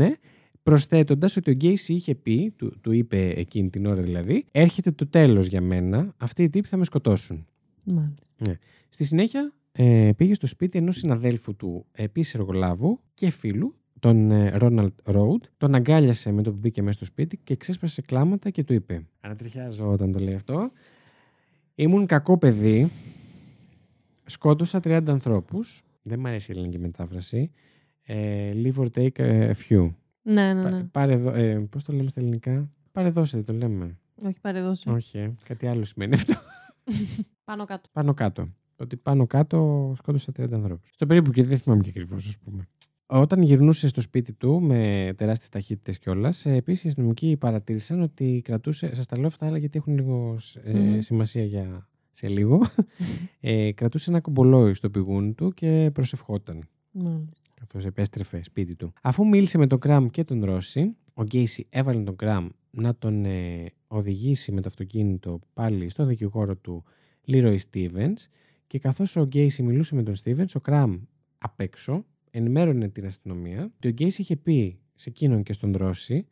Ναι. 0.05 0.11
Προσθέτοντας 0.63 1.37
ότι 1.37 1.49
ο 1.49 1.53
Γκέισι 1.53 1.93
είχε 1.93 2.15
πει, 2.15 2.53
του, 2.57 2.73
του 2.81 2.91
είπε 2.91 3.27
εκείνη 3.29 3.69
την 3.69 3.85
ώρα 3.85 4.01
δηλαδή, 4.01 4.45
έρχεται 4.51 4.91
το 4.91 5.07
τέλος 5.07 5.47
για 5.47 5.61
μένα. 5.61 6.13
Αυτοί 6.17 6.43
οι 6.43 6.49
τύποι 6.49 6.67
θα 6.67 6.77
με 6.77 6.83
σκοτώσουν. 6.85 7.45
Μάλιστα. 7.83 8.57
Στη 8.89 9.03
συνέχεια 9.03 9.53
ε, 9.71 10.09
πήγε 10.17 10.33
στο 10.33 10.47
σπίτι 10.47 10.77
ενός 10.77 10.97
συναδέλφου 10.97 11.55
του 11.55 11.85
επίσης 11.91 12.33
εργολάβου 12.33 12.99
και 13.13 13.29
φίλου, 13.29 13.75
τον 13.99 14.31
Ρόναλτ 14.53 14.93
Ρόουντ, 15.03 15.43
τον 15.57 15.75
αγκάλιασε 15.75 16.31
με 16.31 16.41
το 16.43 16.51
που 16.51 16.57
μπήκε 16.57 16.81
μέσα 16.81 16.95
στο 16.97 17.05
σπίτι 17.05 17.37
και 17.43 17.55
ξέσπασε 17.55 18.01
κλάματα 18.01 18.49
και 18.49 18.63
του 18.63 18.73
είπε 18.73 19.05
Ανατριχιάζω 19.19 19.91
όταν 19.91 20.11
το 20.11 20.19
λέει 20.19 20.33
αυτό 20.33 20.71
Ήμουν 21.75 22.05
κακό 22.05 22.37
παιδί 22.37 22.89
Σκότωσα 24.25 24.79
30 24.83 25.03
ανθρώπους 25.07 25.83
Δεν 26.01 26.19
μου 26.19 26.27
αρέσει 26.27 26.51
η 26.51 26.55
ελληνική 26.57 26.79
μετάφραση 26.79 27.51
ε, 28.03 28.51
Leave 28.55 28.75
or 28.75 28.87
take 28.95 29.19
a 29.19 29.51
few 29.67 29.89
Ναι, 30.21 30.53
ναι, 30.53 30.61
Πα- 30.61 30.69
ναι. 30.69 30.83
Πάρε 30.83 31.15
δω- 31.15 31.33
ε, 31.33 31.55
Πώς 31.69 31.83
το 31.83 31.93
λέμε 31.93 32.09
στα 32.09 32.19
ελληνικά; 32.21 32.69
Πάρε 32.91 33.09
δώσε 33.09 33.41
το 33.43 33.53
λέμε 33.53 33.97
Όχι 34.25 34.39
παρεδώσει. 34.41 34.89
Όχι 34.89 35.17
ε, 35.17 35.33
κάτι 35.43 35.67
άλλο 35.67 35.83
σημαίνει 35.83 36.13
αυτό 36.13 36.33
Πάνω 37.45 37.65
κάτω. 37.65 37.89
πάνω 37.91 38.13
κάτω. 38.13 38.49
Ότι 38.75 38.95
πάνω 38.97 39.27
κάτω 39.27 39.93
σκότωσε 39.97 40.31
30 40.37 40.51
ανθρώπους. 40.53 40.89
Στο 40.93 41.05
περίπου 41.05 41.31
και 41.31 41.43
δεν 41.43 41.57
θυμάμαι 41.57 41.81
και 41.83 41.89
ακριβώς, 41.89 42.27
ας 42.27 42.37
πούμε. 42.39 42.67
Όταν 43.05 43.41
γυρνούσε 43.41 43.87
στο 43.87 44.01
σπίτι 44.01 44.33
του 44.33 44.61
με 44.61 45.13
τεράστιες 45.17 45.49
ταχύτητες 45.49 45.99
κιόλας, 45.99 46.45
επίσης 46.45 46.83
οι 46.83 46.87
αστυνομικοί 46.87 47.37
παρατήρησαν 47.39 48.01
ότι 48.01 48.41
κρατούσε. 48.43 48.95
Σας 48.95 49.05
τα 49.05 49.17
λέω 49.17 49.27
αυτά, 49.27 49.45
αλλά 49.45 49.57
γιατί 49.57 49.77
έχουν 49.77 49.95
λίγο 49.95 50.37
ε, 50.63 50.73
Μμμ. 50.73 50.99
σημασία 50.99 51.43
για 51.43 51.87
σε 52.11 52.27
λίγο. 52.27 52.61
ε, 53.39 53.71
κρατούσε 53.71 54.09
ένα 54.09 54.21
κομπολόι 54.21 54.73
στο 54.73 54.89
πηγούνι 54.89 55.33
του 55.33 55.53
και 55.53 55.89
προσευχόταν. 55.93 56.63
Μάλιστα. 56.91 57.51
Καθώ 57.53 57.87
επέστρεφε 57.87 58.43
σπίτι 58.43 58.75
του. 58.75 58.93
Αφού 59.01 59.27
μίλησε 59.27 59.57
με 59.57 59.67
τον 59.67 59.77
Γκραμ 59.77 60.07
και 60.07 60.23
τον 60.23 60.43
Ρώση, 60.43 60.95
ο 61.13 61.23
Γκέισι 61.23 61.67
έβαλε 61.69 62.03
τον 62.03 62.13
Γκραμ 62.13 62.47
να 62.71 62.95
τον 62.95 63.25
ε, 63.25 63.65
οδηγήσει 63.87 64.51
με 64.51 64.61
το 64.61 64.67
αυτοκίνητο 64.67 65.39
πάλι 65.53 65.89
στον 65.89 66.07
δικηγόρο 66.07 66.55
του 66.55 66.83
Leroy 67.27 67.57
Stevens 67.71 68.17
και 68.67 68.79
καθώς 68.79 69.15
ο 69.15 69.23
Γκέισι 69.23 69.63
μιλούσε 69.63 69.95
με 69.95 70.03
τον 70.03 70.13
Stevens, 70.23 70.49
ο 70.55 70.59
Γκραμ 70.59 70.99
απ' 71.37 71.59
έξω 71.59 72.05
ενημέρωνε 72.35 72.89
την 72.89 73.05
αστυνομία 73.05 73.71
ότι 73.75 73.87
ο 73.87 73.91
Γκέισι 73.91 74.21
είχε 74.21 74.35
πει 74.35 74.79
σε 74.95 75.09
εκείνον 75.09 75.43
και 75.43 75.53
στον 75.53 75.75
Ρώση 75.77 76.25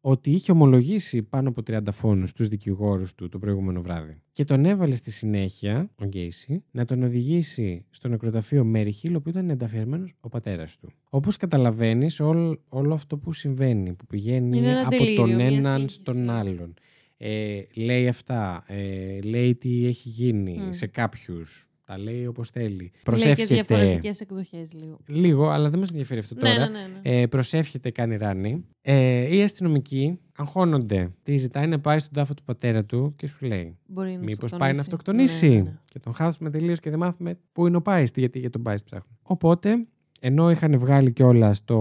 ότι 0.00 0.30
είχε 0.30 0.52
ομολογήσει 0.52 1.22
πάνω 1.22 1.48
από 1.48 1.62
30 1.66 1.80
φόνους 1.92 2.30
στους 2.30 2.48
δικηγόρους 2.48 3.14
του 3.14 3.28
το 3.28 3.38
προηγούμενο 3.38 3.82
βράδυ. 3.82 4.22
Και 4.32 4.44
τον 4.44 4.64
έβαλε 4.64 4.94
στη 4.94 5.10
συνέχεια, 5.10 5.90
ο 5.94 6.04
Γκέισι, 6.04 6.64
να 6.70 6.84
τον 6.84 7.02
οδηγήσει 7.02 7.84
στο 7.90 8.08
νεκροταφείο 8.08 8.64
Μέρι 8.64 8.92
Χίλ, 8.92 9.14
όπου 9.14 9.28
ήταν 9.28 9.50
ενταφιασμένος 9.50 10.14
ο 10.20 10.28
πατέρας 10.28 10.76
του. 10.76 10.90
Όπως 11.10 11.36
καταλαβαίνεις, 11.36 12.20
όλο, 12.20 12.62
όλο 12.68 12.94
αυτό 12.94 13.18
που 13.18 13.32
συμβαίνει, 13.32 13.92
που 13.92 14.06
πηγαίνει 14.06 14.58
Είναι 14.58 14.70
ένα 14.70 14.80
από 14.80 14.90
τελείριο, 14.90 15.16
τον 15.16 15.34
μια 15.34 15.46
έναν 15.46 15.62
σύγχυση. 15.78 15.88
στον 16.00 16.30
άλλον. 16.30 16.74
Ε, 17.16 17.62
λέει 17.74 18.08
αυτά, 18.08 18.64
ε, 18.66 19.20
λέει 19.20 19.54
τι 19.54 19.86
έχει 19.86 20.08
γίνει 20.08 20.58
Μμ. 20.58 20.70
σε 20.72 20.86
κάποιους, 20.86 21.68
τα 21.88 21.98
λέει 21.98 22.26
όπως 22.26 22.50
θέλει. 22.50 22.66
Λέει 22.76 22.90
και 22.92 22.98
Προσεύχεται 23.04 23.54
διαφορετικές 23.54 24.20
εκδοχές 24.20 24.74
λίγο. 24.74 24.98
λίγο, 25.06 25.48
αλλά 25.48 25.68
δεν 25.68 25.78
μας 25.78 25.90
ενδιαφέρει 25.90 26.20
αυτό 26.20 26.34
Ναι, 26.34 26.40
τώρα. 26.40 26.68
ναι, 26.68 26.78
ναι. 26.78 26.86
ναι. 27.10 27.20
Ε, 27.20 27.26
προσεύχεται, 27.26 27.90
κάνει 27.90 28.16
ράνι. 28.16 28.64
Ε, 28.80 29.36
οι 29.36 29.42
αστυνομικοί 29.42 30.18
αγχώνονται. 30.36 31.12
Τι 31.22 31.36
ζητάει 31.36 31.66
να 31.66 31.80
πάει 31.80 31.98
στον 31.98 32.12
τάφο 32.12 32.34
του 32.34 32.42
πατέρα 32.44 32.84
του 32.84 33.14
και 33.16 33.26
σου 33.26 33.46
λέει: 33.46 33.78
Μπορεί 33.86 34.12
να 34.12 34.18
Μήπως 34.18 34.50
πάει 34.56 34.72
να 34.72 34.80
αυτοκτονήσει; 34.80 35.32
αυτοκτονήσει. 35.34 35.48
Ναι, 35.48 35.62
ναι, 35.62 35.70
ναι. 35.70 35.78
Και 35.84 35.98
τον 35.98 36.14
χάσουμε 36.14 36.50
τελείως 36.50 36.80
και 36.80 36.90
δεν 36.90 36.98
μάθουμε 36.98 37.38
πού 37.52 37.66
είναι 37.66 37.76
ο 37.76 37.82
Πάιστη, 37.82 38.20
γιατί 38.20 38.38
για 38.38 38.50
τον 38.50 38.62
Πάιστη 38.62 38.84
ψάχνουν. 38.90 39.18
Οπότε, 39.22 39.86
ενώ 40.20 40.50
είχαν 40.50 40.78
βγάλει 40.78 41.12
κιόλας 41.12 41.64
το. 41.64 41.76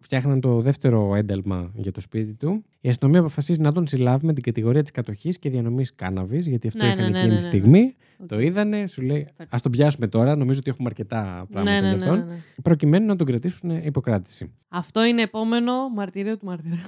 Φτιάχναν 0.00 0.40
το 0.40 0.60
δεύτερο 0.60 1.14
ένταλμα 1.14 1.70
για 1.74 1.92
το 1.92 2.00
σπίτι 2.00 2.34
του. 2.34 2.64
Η 2.80 2.88
αστυνομία 2.88 3.20
αποφασίζει 3.20 3.60
να 3.60 3.72
τον 3.72 3.86
συλλάβει 3.86 4.26
με 4.26 4.32
την 4.32 4.42
κατηγορία 4.42 4.82
της 4.82 4.90
κατοχής 4.90 5.38
και 5.38 5.50
διανομής 5.50 5.94
κάναβης, 5.94 6.46
γιατί 6.46 6.66
αυτό 6.68 6.84
Ναι, 6.84 6.92
είχαν 6.92 7.04
ναι, 7.04 7.08
ναι, 7.10 7.16
εκείνη 7.18 7.32
ναι, 7.32 7.36
τη 7.38 7.42
ναι, 7.44 7.50
στιγμή. 7.50 7.94
Οκ. 8.22 8.28
Το 8.28 8.40
είδανε, 8.40 8.86
σου 8.86 9.02
λέει: 9.02 9.28
Φέρτε. 9.36 9.56
Α 9.56 9.60
τον 9.62 9.72
πιάσουμε 9.72 10.06
τώρα. 10.08 10.36
Νομίζω 10.36 10.58
ότι 10.58 10.70
έχουμε 10.70 10.88
αρκετά 10.88 11.46
πράγματα 11.50 11.62
Ναι, 11.80 11.80
ναι, 11.80 11.96
για 11.96 11.96
ναι, 11.96 12.02
αυτόν. 12.12 12.18
ναι, 12.18 12.32
ναι. 12.32 12.40
Προκειμένου 12.62 13.06
να 13.06 13.16
τον 13.16 13.26
κρατήσουν 13.26 13.70
υπό 13.70 13.92
κράτηση. 13.92 14.52
Αυτό 14.68 15.04
είναι 15.04 15.22
επόμενο 15.22 15.88
μαρτύριο 15.88 16.36
του 16.36 16.46
μαρτυρίου. 16.46 16.78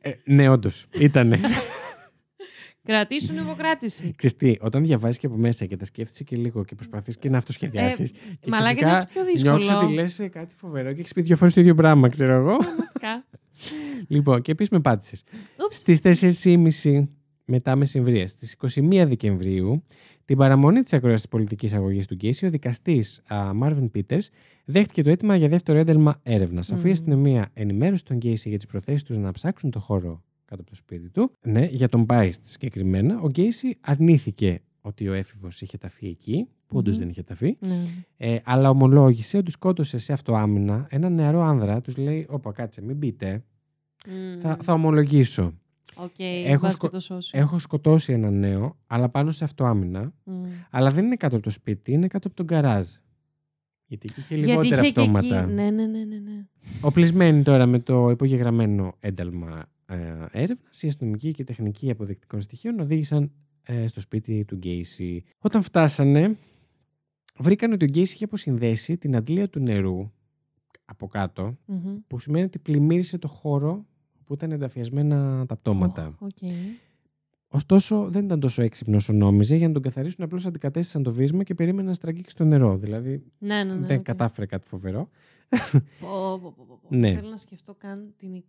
Ε, 0.00 0.10
ναι, 0.24 0.48
όντως. 0.48 0.86
Ήτανε. 0.98 1.38
Κρατήσουν 2.84 3.36
υπό 3.36 3.57
κράτηση. 3.57 4.14
Ξέρεις 4.16 4.36
τι, 4.36 4.56
όταν 4.60 4.84
διαβάζεις 4.84 5.18
και 5.18 5.26
από 5.26 5.36
μέσα 5.36 5.66
και 5.66 5.76
τα 5.76 5.84
σκέφτεσαι 5.84 6.24
και 6.24 6.36
λίγο 6.36 6.64
και 6.64 6.74
προσπαθείς 6.74 7.16
και 7.16 7.30
να 7.30 7.38
αυτοσχεδιάσεις. 7.38 8.10
Ε, 8.10 8.14
και 8.40 8.50
μαλάκα 8.50 8.74
ξαφνικά 8.74 8.90
είναι 8.90 9.00
το 9.00 9.08
πιο 9.12 9.24
δύσκολο. 9.24 9.56
Νιώθεις 9.56 9.82
ότι 9.82 9.92
λες 9.92 10.28
κάτι 10.32 10.54
φοβερό 10.54 10.92
και 10.92 11.00
έχεις 11.00 11.12
πει 11.12 11.22
δύο 11.22 11.36
φορές 11.36 11.54
το 11.54 11.60
ίδιο 11.60 11.74
πράγμα, 11.74 12.08
ξέρω 12.08 12.32
εγώ. 12.32 12.56
Πραγματικά. 12.56 13.24
λοιπόν, 14.14 14.42
και 14.42 14.52
επίσης 14.52 14.72
με 14.72 14.80
πάτησες. 14.80 15.22
Ούψ. 15.64 15.76
Στις 15.76 16.00
4.30 16.82 17.06
μετά 17.44 17.76
μεσημβρία, 17.76 18.26
στις 18.26 18.56
21 18.74 19.04
Δεκεμβρίου, 19.06 19.84
την 20.24 20.36
παραμονή 20.36 20.82
της 20.82 20.92
ακρόασης 20.92 21.28
πολιτικής 21.28 21.72
αγωγής 21.72 22.06
του 22.06 22.14
Γκέισι, 22.14 22.46
ο 22.46 22.50
δικαστής 22.50 23.22
Μάρβιν 23.54 23.90
Πίτερς 23.90 24.30
δέχτηκε 24.64 25.02
το 25.02 25.10
αίτημα 25.10 25.36
για 25.36 25.48
δεύτερο 25.48 25.78
ένταλμα 25.78 26.20
έρευνας. 26.22 26.72
Αφού 26.72 26.80
η 26.80 26.84
Μμμ. 26.84 26.92
αστυνομία 26.92 27.50
ενημέρωσε 27.54 28.04
τον 28.04 28.16
Γκέισι 28.16 28.48
για 28.48 28.58
τις 28.58 28.66
προθέσεις 28.66 29.02
τους 29.02 29.16
να 29.16 29.30
ψάξουν 29.30 29.70
το 29.70 29.80
χώρο 29.80 30.22
κάτω 30.52 30.60
από 30.62 30.70
το 30.70 30.74
σπίτι 30.76 31.10
του, 31.10 31.32
ναι, 31.46 31.64
για 31.64 31.88
τον 31.88 32.06
Πάιστ 32.06 32.44
συγκεκριμένα, 32.44 33.20
ο 33.20 33.28
Γκέισι 33.28 33.76
αρνήθηκε 33.80 34.60
ότι 34.80 35.08
ο 35.08 35.12
έφηβος 35.12 35.60
είχε 35.60 35.78
ταφεί 35.78 36.06
εκεί, 36.06 36.48
που 36.66 36.76
όντως 36.78 36.94
Μμμ. 36.94 37.00
δεν 37.00 37.08
είχε 37.10 37.22
ταφεί, 37.22 37.56
Ναι. 37.60 37.82
ε, 38.16 38.38
αλλά 38.44 38.70
ομολόγησε 38.70 39.36
ότι 39.36 39.50
σκότωσε 39.50 39.98
σε 39.98 40.12
αυτοάμυνα 40.12 40.86
ένα 40.90 41.08
νεαρό 41.08 41.40
άνδρα. 41.42 41.80
Τους 41.80 41.96
λέει: 41.96 42.26
Όπα, 42.30 42.52
κάτσε, 42.52 42.82
μην 42.82 42.96
μπείτε. 42.96 43.44
Μμμ. 44.08 44.38
Θα, 44.40 44.58
θα 44.62 44.72
ομολογήσω. 44.72 45.54
Οκ, 45.94 46.10
Έχω 46.18 46.60
βάζει 46.62 46.74
σκο- 46.74 46.86
και 46.86 46.92
το 46.94 47.00
σώσιο. 47.00 47.40
Έχω 47.40 47.58
σκοτώσει 47.58 48.12
ένα 48.12 48.30
νέο, 48.30 48.76
αλλά 48.86 49.08
πάνω 49.08 49.30
σε 49.30 49.44
αυτοάμυνα. 49.44 50.12
Μμ. 50.24 50.44
Αλλά 50.70 50.90
δεν 50.90 51.04
είναι 51.04 51.16
κάτω 51.16 51.34
από 51.34 51.44
το 51.44 51.50
σπίτι, 51.50 51.92
είναι 51.92 52.06
κάτω 52.06 52.26
από 52.28 52.36
το 52.36 52.46
γκαράζ. 52.46 52.86
Γιατί 53.86 54.06
εκεί 54.10 54.20
είχε 54.20 54.34
Γιατί 54.34 54.50
λιγότερα 54.50 54.82
είχε 54.82 54.92
και 54.92 55.00
εκεί. 55.00 55.10
πτώματα. 55.10 55.46
Ναι, 55.46 55.70
ναι, 55.70 55.86
ναι, 55.86 56.04
ναι. 56.04 56.18
ναι. 56.18 56.46
Οπλισμένη 56.80 57.42
τώρα 57.42 57.66
με 57.66 57.78
το 57.78 58.10
υπογεγραμμένο 58.10 58.94
ένταλμα 59.00 59.58
ε, 59.58 59.62
έρευνας, 60.32 60.82
οι 60.82 60.86
αστυνομικοί 60.86 61.30
και 61.32 61.44
τεχνικοί 61.44 61.90
αποδεικτικών 61.90 62.40
στοιχείων 62.40 62.80
οδήγησαν 62.80 63.32
ε, 63.62 63.86
στο 63.86 64.00
σπίτι 64.00 64.44
του 64.44 64.56
Γκέισι. 64.56 65.24
Όταν 65.38 65.62
φτάσανε, 65.62 66.36
βρήκαν 67.38 67.72
ότι 67.72 67.84
ο 67.84 67.88
Γκέισι 67.88 68.14
είχε 68.14 68.24
αποσυνδέσει 68.24 68.96
την 68.96 69.16
αντλία 69.16 69.48
του 69.48 69.60
νερού 69.60 70.10
από 70.84 71.06
κάτω, 71.06 71.56
Μμμ. 71.66 71.96
που 72.06 72.18
σημαίνει 72.18 72.44
ότι 72.44 72.58
πλημμύρισε 72.58 73.18
το 73.18 73.28
χώρο 73.28 73.86
που 74.24 74.34
ήταν 74.34 74.52
ενταφιασμένα 74.52 75.46
τα 75.46 75.56
πτώματα. 75.56 76.06
Οχ, 76.06 76.20
οκ. 76.20 76.50
Ωστόσο, 77.54 78.08
δεν 78.10 78.24
ήταν 78.24 78.40
τόσο 78.40 78.62
έξυπνος 78.62 78.96
όσο 78.96 79.12
νόμιζε. 79.12 79.56
Για 79.56 79.66
να 79.66 79.72
τον 79.72 79.82
καθαρίσουν, 79.82 80.24
απλώς 80.24 80.46
αντικατέστησαν 80.46 81.02
το 81.02 81.12
βύσμα 81.12 81.42
και 81.42 81.54
περίμεναν 81.54 81.86
να 81.86 81.94
στραγγίξει 81.94 82.36
το 82.36 82.44
νερό. 82.44 82.76
Δηλαδή, 82.76 83.22
Ναι, 83.38 83.64
ναι, 83.64 83.74
ναι. 83.74 83.86
δεν 83.86 83.98
οκ. 83.98 84.02
κατάφερε 84.04 84.46
κάτι 84.46 84.66
φοβερό. 84.68 85.08
Πω, 86.00 86.38
πω, 86.42 86.52
πω, 86.56 86.64
πω, 86.68 86.78
πω. 86.82 86.96
Ναι. 86.96 87.14
Θέλω 87.14 87.28
να 87.28 87.36
σκεφτώ 87.36 87.74
καν 87.74 88.14
την. 88.16 88.44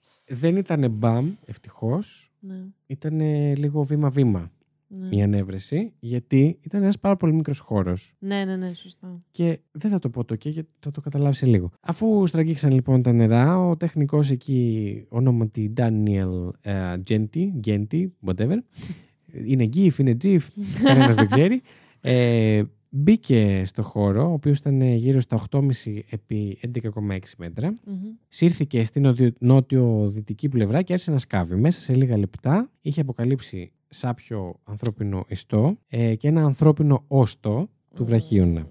Εικ- 0.00 0.30
Ου, 0.30 0.34
Δεν 0.34 0.56
ήταν 0.56 0.90
μπαμ, 0.90 1.32
ευτυχώς. 1.44 2.32
Ναι, 2.40 2.64
Ήταν 2.86 3.20
λίγο 3.56 3.82
βήμα-βήμα 3.82 4.50
ναι. 4.88 5.08
η 5.16 5.22
ανέβρεση, 5.22 5.92
γιατί 6.00 6.58
ήταν 6.60 6.82
ένας 6.82 6.98
πάρα 6.98 7.16
πολύ 7.16 7.32
μικρός 7.32 7.58
χώρος. 7.58 8.14
Ναι, 8.18 8.44
ναι, 8.44 8.56
ναι, 8.56 8.74
σωστά. 8.74 9.22
Και 9.30 9.58
δεν 9.70 9.90
θα 9.90 9.98
το 9.98 10.10
πω 10.10 10.24
το 10.24 10.36
και 10.36 10.48
γιατί 10.50 10.68
θα 10.78 10.90
το 10.90 11.00
καταλάβεις 11.00 11.38
σε 11.38 11.46
λίγο. 11.46 11.70
Αφού 11.80 12.26
στραγγίξαν 12.26 12.72
λοιπόν 12.72 13.02
τα 13.02 13.12
νερά, 13.12 13.58
ο 13.68 13.76
τεχνικός 13.76 14.30
εκεί, 14.30 15.04
ονόματι 15.08 15.72
Daniel 15.76 16.48
ε, 16.60 16.94
Genti, 17.10 17.46
Genti, 17.66 18.06
whatever, 18.26 18.56
είναι 19.50 19.68
GIF, 19.74 19.98
είναι 19.98 20.16
GIF, 20.22 20.38
κανένας 20.82 21.14
δεν 21.16 21.26
ξέρει. 21.26 21.62
Ε, 22.00 22.62
μπήκε 22.88 23.62
στο 23.64 23.82
χώρο, 23.82 24.28
ο 24.28 24.32
οποίος 24.32 24.58
ήταν 24.58 24.80
γύρω 24.82 25.20
στα 25.20 25.44
8,5 25.50 26.02
επί 26.10 26.58
11,6 26.60 27.18
μέτρα. 27.38 27.68
Μμμ. 27.84 27.96
Σύρθηκε 28.28 28.84
στην 28.84 29.02
νότιο- 29.02 29.32
νότιο-δυτική 29.38 30.48
πλευρά 30.48 30.82
και 30.82 30.92
άρχισε 30.92 31.10
να 31.10 31.18
σκάβει. 31.18 31.54
Μέσα 31.56 31.80
σε 31.80 31.94
λίγα 31.94 32.18
λεπτά 32.18 32.70
είχε 32.80 33.00
αποκαλύψει 33.00 33.72
σάπιο 33.88 34.60
ανθρώπινο 34.64 35.24
ιστό 35.28 35.78
ε, 35.88 36.14
και 36.14 36.28
ένα 36.28 36.44
ανθρώπινο 36.44 37.04
όστο 37.08 37.68
του 37.94 38.04
βραχίωνα. 38.04 38.68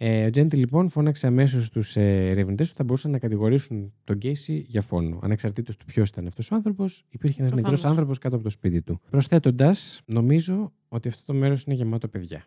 Ε, 0.00 0.26
ο 0.26 0.30
Τζέντι 0.30 0.56
λοιπόν 0.56 0.88
φώναξε 0.88 1.26
αμέσως 1.26 1.70
τους 1.70 1.96
ε, 1.96 2.28
ερευνητές 2.30 2.70
που 2.70 2.76
θα 2.76 2.84
μπορούσαν 2.84 3.10
να 3.10 3.18
κατηγορήσουν 3.18 3.92
τον 4.04 4.18
Κέισι 4.18 4.64
για 4.68 4.82
φόνο. 4.82 5.18
Ανεξαρτήτως 5.22 5.76
του 5.76 5.84
ποιος 5.84 6.08
ήταν 6.08 6.26
αυτός 6.26 6.50
ο 6.50 6.54
άνθρωπος, 6.54 7.04
υπήρχε 7.10 7.40
ένας 7.40 7.52
Προφανώς. 7.52 7.70
νεκρός 7.80 7.90
άνθρωπος 7.90 8.18
κάτω 8.18 8.34
από 8.34 8.44
το 8.44 8.50
σπίτι 8.50 8.82
του. 8.82 9.00
Προσθέτοντας, 9.10 10.00
νομίζω 10.06 10.72
ότι 10.88 11.08
αυτό 11.08 11.32
το 11.32 11.38
μέρος 11.38 11.62
είναι 11.64 11.74
γεμάτο 11.74 12.08
παιδιά. 12.08 12.44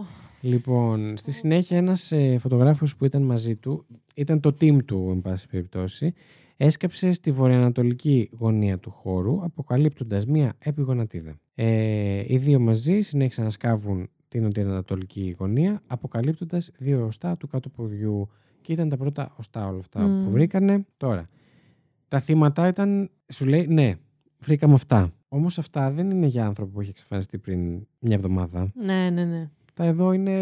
Πω, 0.00 0.06
πω, 0.06 0.40
δεν 0.40 0.60
μπορώ. 0.64 0.80
Λοιπόν, 0.80 1.16
στη 1.16 1.32
συνέχεια 1.32 1.76
ένας 1.76 2.12
ε, 2.12 2.38
φωτογράφος 2.38 2.96
που 2.96 3.04
ήταν 3.04 3.22
μαζί 3.22 3.56
του, 3.56 3.86
ήταν 4.14 4.40
το 4.40 4.56
team 4.60 4.84
του, 4.84 5.08
εν 5.10 5.20
πάση 5.20 5.48
περιπτώσει, 5.48 6.12
έσκαψε 6.56 7.10
στη 7.10 7.30
βορειοανατολική 7.30 8.30
γωνία 8.38 8.78
του 8.78 8.90
χώρου, 8.90 9.44
αποκαλύπτοντας 9.44 10.26
μία 10.26 10.54
επιγονατίδα. 10.58 11.34
Ε, 11.54 12.22
οι 12.26 12.36
δύο 12.38 12.58
μαζί 12.58 13.00
συνέχισαν 13.00 13.44
να 13.44 13.50
σκάβουν 13.50 14.08
την 14.28 14.42
νοτιοανατολική 14.42 15.36
γωνία, 15.38 15.82
αποκαλύπτοντας 15.86 16.70
δύο 16.78 17.06
οστά 17.06 17.36
του 17.36 17.46
κάτω 17.46 17.68
ποδιού. 17.68 18.28
Και 18.60 18.72
ήταν 18.72 18.88
τα 18.88 18.96
πρώτα 18.96 19.34
οστά 19.36 19.66
όλα 19.66 19.78
αυτά 19.78 20.00
Μμμ. 20.00 20.24
που 20.24 20.30
βρήκανε. 20.30 20.86
Τώρα, 20.96 21.28
τα 22.08 22.20
θύματα 22.20 22.68
ήταν, 22.68 23.10
σου 23.28 23.46
λέει, 23.46 23.66
ναι, 23.66 23.94
βρήκαμε 24.38 24.74
αυτά. 24.74 25.12
Όμως 25.28 25.58
αυτά 25.58 25.90
δεν 25.90 26.10
είναι 26.10 26.26
για 26.26 26.46
άνθρωπο 26.46 26.70
που 26.72 26.80
έχει 26.80 26.90
εξαφανιστεί 26.90 27.38
πριν 27.38 27.86
μια 27.98 28.14
εβδομάδα. 28.14 28.72
Ναι, 28.74 29.10
ναι, 29.10 29.24
ναι. 29.24 29.50
Τα 29.80 29.86
εδώ 29.86 30.12
είναι 30.12 30.34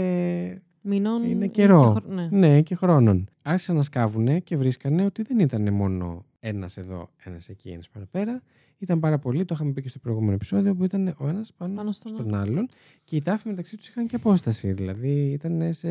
Μηνών. 0.80 1.22
είναι 1.30 1.46
και 1.46 1.62
καιρό. 1.62 1.86
χρο- 1.86 2.06
Ναι. 2.08 2.28
Ναι, 2.30 2.62
και 2.62 2.74
χρόνων. 2.74 3.28
Άρχισαν 3.42 3.76
να 3.76 3.82
σκάβουνε 3.82 4.38
και 4.38 4.56
βρίσκανε 4.56 5.04
ότι 5.04 5.22
δεν 5.22 5.38
ήταν 5.38 5.72
μόνο 5.72 6.24
ένας 6.40 6.76
εδώ, 6.76 7.10
ένας 7.24 7.48
εκεί, 7.48 7.68
ένας 7.70 7.88
παραπέρα. 7.88 8.42
Ήταν 8.78 9.00
πάρα 9.00 9.18
πολλοί, 9.18 9.44
το 9.44 9.54
είχαμε 9.54 9.72
πει 9.72 9.82
και 9.82 9.88
στο 9.88 9.98
προηγούμενο 9.98 10.32
επεισόδιο, 10.32 10.74
που 10.74 10.84
ήταν 10.84 11.14
ο 11.18 11.28
ένας 11.28 11.52
πάνω, 11.52 11.74
Πάνω 11.74 11.92
στον 11.92 12.12
στον 12.12 12.34
άλλον. 12.34 12.68
Και 13.04 13.16
οι 13.16 13.22
τάφοι 13.22 13.48
μεταξύ 13.48 13.76
τους 13.76 13.88
είχαν 13.88 14.06
και 14.06 14.16
απόσταση. 14.16 14.72
Δηλαδή 14.72 15.30
ήταν 15.30 15.72
σε. 15.72 15.88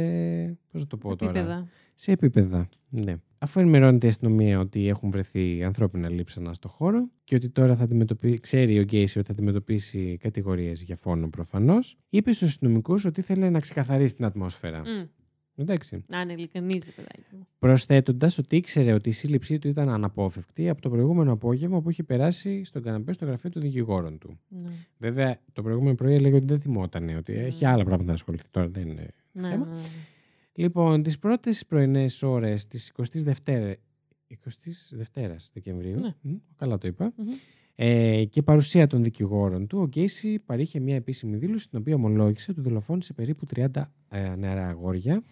Πώς 0.71 0.81
να 0.81 0.87
το 0.87 0.97
πω 0.97 1.15
τώρα. 1.15 1.31
Επίπεδα. 1.31 1.67
Σε 1.95 2.11
επίπεδα. 2.11 2.69
Ναι. 2.89 3.15
Αφού 3.37 3.59
ενημερώνεται 3.59 4.05
η 4.05 4.09
αστυνομία 4.09 4.59
ότι 4.59 4.87
έχουν 4.87 5.09
βρεθεί 5.11 5.63
ανθρώπινα 5.63 6.09
λείψανα 6.09 6.53
στο 6.53 6.67
χώρο 6.67 7.09
και 7.23 7.35
ότι 7.35 7.49
τώρα 7.49 7.75
θα 7.75 7.83
αντιμετωπίσει, 7.83 8.39
ξέρει 8.39 8.79
ο 8.79 8.81
Γκέισι 8.81 9.17
ότι 9.17 9.27
θα 9.27 9.33
αντιμετωπίσει 9.33 10.17
κατηγορίες 10.17 10.81
για 10.81 10.95
φόνο 10.95 11.29
προφανώς, 11.29 11.97
είπε 12.09 12.31
στους 12.31 12.47
αστυνομικούς 12.47 13.05
ότι 13.05 13.19
ήθελε 13.19 13.49
να 13.49 13.59
ξεκαθαρίσει 13.59 14.15
την 14.15 14.25
ατμόσφαιρα. 14.25 14.79
Μμ. 14.79 15.05
Εντάξει. 15.59 16.03
Να 16.07 16.21
είναι 16.21 16.33
ειλικρινής, 16.33 16.85
ρε 16.85 16.91
παιδάκι 16.91 17.23
μου. 17.35 17.47
Προσθέτοντας 17.59 18.37
ότι 18.37 18.55
ήξερε 18.55 18.93
ότι 18.93 19.09
η 19.09 19.11
σύλληψή 19.11 19.59
του 19.59 19.67
ήταν 19.67 19.89
αναπόφευκτη 19.89 20.69
από 20.69 20.81
το 20.81 20.89
προηγούμενο 20.89 21.31
απόγευμα 21.31 21.81
που 21.81 21.89
είχε 21.89 22.03
περάσει 22.03 22.63
στον 22.63 22.81
καναπέ 22.81 23.13
στο 23.13 23.25
γραφείο 23.25 23.49
των 23.49 23.61
δικηγόρων 23.61 24.17
του. 24.17 24.39
Ναι. 24.47 24.69
Βέβαια, 24.97 25.39
το 25.53 25.61
προηγούμενο 25.61 25.95
πρωί 25.95 26.13
έλεγε 26.13 26.35
ότι 26.35 26.45
δεν 26.45 26.59
θυμόταν, 26.59 27.09
ότι 27.17 27.33
έχει 27.33 27.65
άλλα 27.65 27.83
πράγματα 27.83 28.07
να 28.07 28.13
ασχοληθεί 28.13 28.49
τώρα. 28.51 28.67
Δεν 28.67 28.87
είναι 28.87 29.07
Ναι, 29.31 29.49
θέμα. 29.49 29.65
ναι, 29.65 29.73
ναι. 29.75 29.81
Λοιπόν, 30.53 31.03
τις 31.03 31.19
πρώτες 31.19 31.65
πρωινές 31.65 32.23
ώρες 32.23 32.67
της 32.67 32.91
22η 32.91 33.73
22 34.27 35.51
Δεκεμβρίου. 35.53 35.99
Ναι. 35.99 36.13
μ, 36.21 36.35
καλά 36.55 36.77
το 36.77 36.87
είπα. 36.87 37.13
Μμμ. 37.15 37.27
Ε, 37.79 38.25
και 38.25 38.41
παρουσία 38.41 38.87
των 38.87 39.03
δικηγόρων 39.03 39.67
του, 39.67 39.79
ο 39.79 39.85
Γκέισι 39.85 40.39
παρήχε 40.39 40.79
μια 40.79 40.95
επίσημη 40.95 41.37
δήλωση 41.37 41.63
στην 41.63 41.79
οποία 41.79 41.95
ομολόγησε 41.95 42.51
ότι 42.51 42.61
δολοφόνησε 42.61 43.13
περίπου 43.13 43.45
30 43.55 43.65
ε, 44.09 44.35
νεαρά 44.35 44.67
αγόρια. 44.67 45.23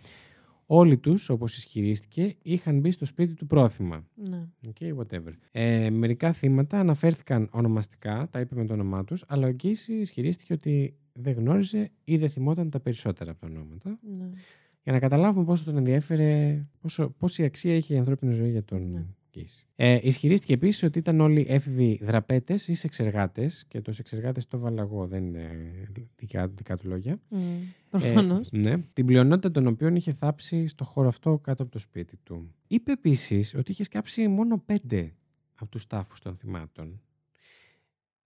Όλοι 0.66 0.98
τους, 0.98 1.30
όπως 1.30 1.58
ισχυρίστηκε, 1.58 2.36
είχαν 2.42 2.80
μπει 2.80 2.92
στο 2.92 3.06
σπίτι 3.06 3.34
του 3.34 3.46
πρόθυμα. 3.46 4.06
Ναι. 4.16 4.48
Okay, 4.68 4.96
whatever. 4.96 5.34
Ε, 5.52 5.90
μερικά 5.90 6.32
θύματα 6.32 6.80
αναφέρθηκαν 6.80 7.50
ονομαστικά, 7.52 8.28
τα 8.32 8.40
είπε 8.40 8.56
με 8.56 8.66
το 8.66 8.74
όνομά 8.74 9.04
τους, 9.04 9.24
αλλά 9.28 9.48
ο 9.48 9.52
Γκέισι 9.52 9.94
ισχυρίστηκε 9.94 10.54
ότι 10.54 10.96
δεν 11.14 11.34
γνώριζε 11.34 11.92
ή 12.04 12.18
δεν 12.18 12.30
θυμόταν 12.30 12.70
τα 12.70 12.80
περισσότερα 12.80 13.32
από 13.32 13.40
τα 13.40 13.48
ονόματα. 13.48 14.00
Ναι. 14.18 14.30
Για 14.84 14.94
να 14.94 15.00
καταλάβουμε 15.00 15.46
πόσο 15.46 15.64
τον 15.64 15.78
ενδιέφερε, 15.78 16.62
πόσο, 16.82 17.10
πόση 17.10 17.44
αξία 17.44 17.76
είχε 17.76 17.94
η 17.94 17.98
ανθρώπινη 17.98 18.34
ζωή 18.34 18.52
για 18.52 18.64
τον 18.64 18.92
Ναι. 18.92 19.06
Γκέισι. 19.40 19.66
Ε, 19.76 20.00
ισχυρίστηκε 20.02 20.54
επίσης 20.54 20.84
ότι 20.84 21.00
ήταν 21.00 21.20
όλοι 21.20 21.46
έφηβοι 21.50 22.00
δραπέτες 22.02 22.68
ή 22.68 22.74
σεξεργάτε. 22.74 23.50
Και 23.68 23.82
το 23.82 23.92
σεξεργάτε 23.92 24.42
το 24.48 24.58
έβαλα 24.58 24.82
εγώ, 24.82 25.08
δεν 25.08 25.26
είναι 25.26 25.50
δικά, 26.16 26.48
δικά 26.48 26.78
του 26.78 26.88
λόγια. 26.88 27.20
Μμ. 27.30 27.40
Προφανώς. 27.90 28.50
Ε, 28.52 28.58
ναι. 28.58 28.78
Την 28.94 29.06
πλειονότητα 29.06 29.52
των 29.52 29.68
οποίων 29.68 29.96
είχε 29.96 30.14
θάψει 30.14 30.68
στο 30.68 30.84
χώρο 30.84 31.08
αυτό 31.08 31.38
κάτω 31.38 31.64
από 31.64 31.72
το 31.72 31.80
σπίτι 31.80 32.18
του. 32.24 32.54
Είπε 32.68 32.92
επίσης 32.92 33.56
ότι 33.56 33.72
είχε 33.72 33.84
σκάψει 33.84 34.28
μόνο 34.28 34.62
πέντε 34.66 35.14
από 35.56 35.72
τους 35.72 35.88
τάφους 35.88 36.22
των 36.22 36.36
θυμάτων 36.36 37.00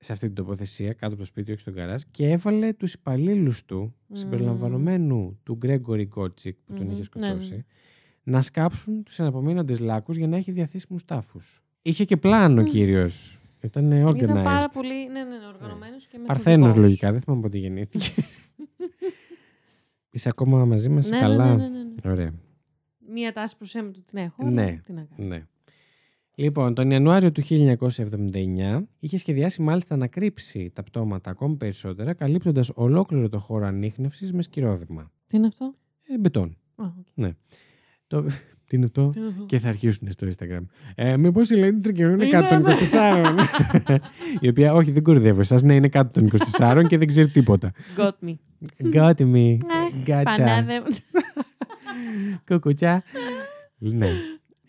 σε 0.02 0.12
αυτή 0.12 0.26
την 0.26 0.36
τοποθεσία, 0.36 0.94
κάτω 0.94 1.08
από 1.08 1.16
το 1.16 1.26
σπίτι, 1.26 1.52
όχι 1.52 1.60
στον 1.60 1.74
καράζ, 1.74 2.02
και 2.12 2.30
έβαλε 2.30 2.74
τους 2.74 2.94
υπαλλήλους 2.94 3.66
του, 3.66 3.96
Μμμ. 4.08 4.16
συμπεριλαμβανομένου 4.16 5.40
του 5.44 5.56
Γκρέγκορι 5.56 6.04
Γκότσικ 6.04 6.58
που 6.66 6.74
τον 6.74 6.86
Μμμ. 6.86 6.92
είχε 6.92 7.10
Ναι, 7.16 7.34
ναι. 7.34 7.66
Σκοτώσει, 8.30 8.32
να 8.32 8.42
σκάψουν 8.42 9.04
τους 9.04 9.20
αναπομείνοντε 9.20 9.78
λάκους 9.78 10.18
για 10.18 10.28
να 10.28 10.38
έχει 10.38 10.52
διαθέσιμους 10.52 11.06
τάφους. 11.06 11.64
Είχε 11.82 12.06
και 12.06 12.18
πλάνο 12.18 12.62
ο 12.62 12.64
Μμ. 12.64 12.68
κύριο. 12.68 13.10
Ήταν 13.62 13.92
organized. 14.08 14.22
Ήταν 14.24 14.44
πάρα 14.44 14.70
πολύ 14.70 15.08
ναι, 15.12 15.24
ναι, 15.24 15.38
ναι, 15.38 15.48
οργανωμένος 15.54 16.08
και 16.08 16.18
Παρθένος 16.26 16.58
μεθοδικός. 16.60 16.84
λογικά, 16.84 17.12
δεν 17.12 17.22
θυμάμαι 17.22 17.42
πότε 17.42 17.58
γεννήθηκε. 17.58 18.12
Είσαι 20.12 20.30
ακόμα 20.30 20.66
μαζί 20.66 20.90
μας, 20.90 21.10
Ναι, 21.10 21.20
καλά; 21.20 21.56
ναι, 21.56 21.68
ναι, 21.68 21.68
ναι, 21.70 21.84
ναι. 22.04 22.12
Ωραία. 22.12 22.34
Μία 23.12 23.34
τάση 23.34 23.58
προς 23.58 23.76
έμετρο 23.76 24.02
του 24.02 24.06
την 24.06 24.18
έχω. 24.18 24.36
αλλά 24.40 24.50
Ναι. 24.52 24.82
Τι 24.86 24.94
να 24.94 25.08
κάνω. 25.16 25.30
Ναι. 25.30 25.46
Λοιπόν, 26.36 26.74
τον 26.74 26.90
Ιανουάριο 26.92 27.32
του 27.32 27.42
1979 27.44 28.82
είχε 29.00 29.18
σχεδιάσει 29.18 29.62
μάλιστα 29.62 29.96
να 29.96 30.08
κρύψει 30.08 30.72
τα 30.76 30.84
πτώματα 30.84 31.30
ακόμη 31.30 31.56
περισσότερα, 31.56 32.14
καλύπτοντας 32.14 32.72
ολόκληρο 32.76 33.30
το 33.30 33.40
χώρο 33.40 33.66
ανείχνευσης 33.66 34.34
με 34.34 34.42
σκυρόδημα. 34.42 35.12
Τι 35.28 35.38
είναι 35.38 35.48
αυτό; 35.48 35.74
Ε, 36.08 36.18
μπετόν. 36.18 36.58
Α, 36.76 36.86
οκ. 37.00 37.08
Το, 38.10 38.22
Τι 38.68 38.76
είναι 38.76 38.86
αυτό; 38.86 39.12
και 39.46 39.60
θα 39.60 39.70
αρχίσουν 39.70 40.12
στο 40.12 40.28
Instagram. 40.28 40.66
Ε, 40.96 41.18
Μήπω 41.18 41.42
η 41.42 41.54
Ελένη 41.56 41.80
Τρικερού 41.80 42.12
είναι 42.12 42.30
κάτω 42.30 42.62
των 42.62 42.74
24. 42.94 43.96
η 44.40 44.48
οποία, 44.48 44.74
όχι, 44.74 44.92
δεν 44.92 45.04
κορυδεύω 45.04 45.40
εσάς, 45.40 45.62
ναι, 45.62 45.76
είναι 45.76 45.88
κάτω 45.88 46.20
των 46.20 46.30
24 46.60 46.84
και 46.88 46.98
δεν 46.98 47.08
ξέρει 47.08 47.28
τίποτα. 47.30 47.72
Got 47.98 48.28
me. 48.28 48.34
Got 48.94 49.16
me. 49.16 49.58
Gotcha. 50.06 50.22
Πανάδε. 50.24 50.82
Κουκουτσά. 52.48 53.04
ναι. 53.78 54.10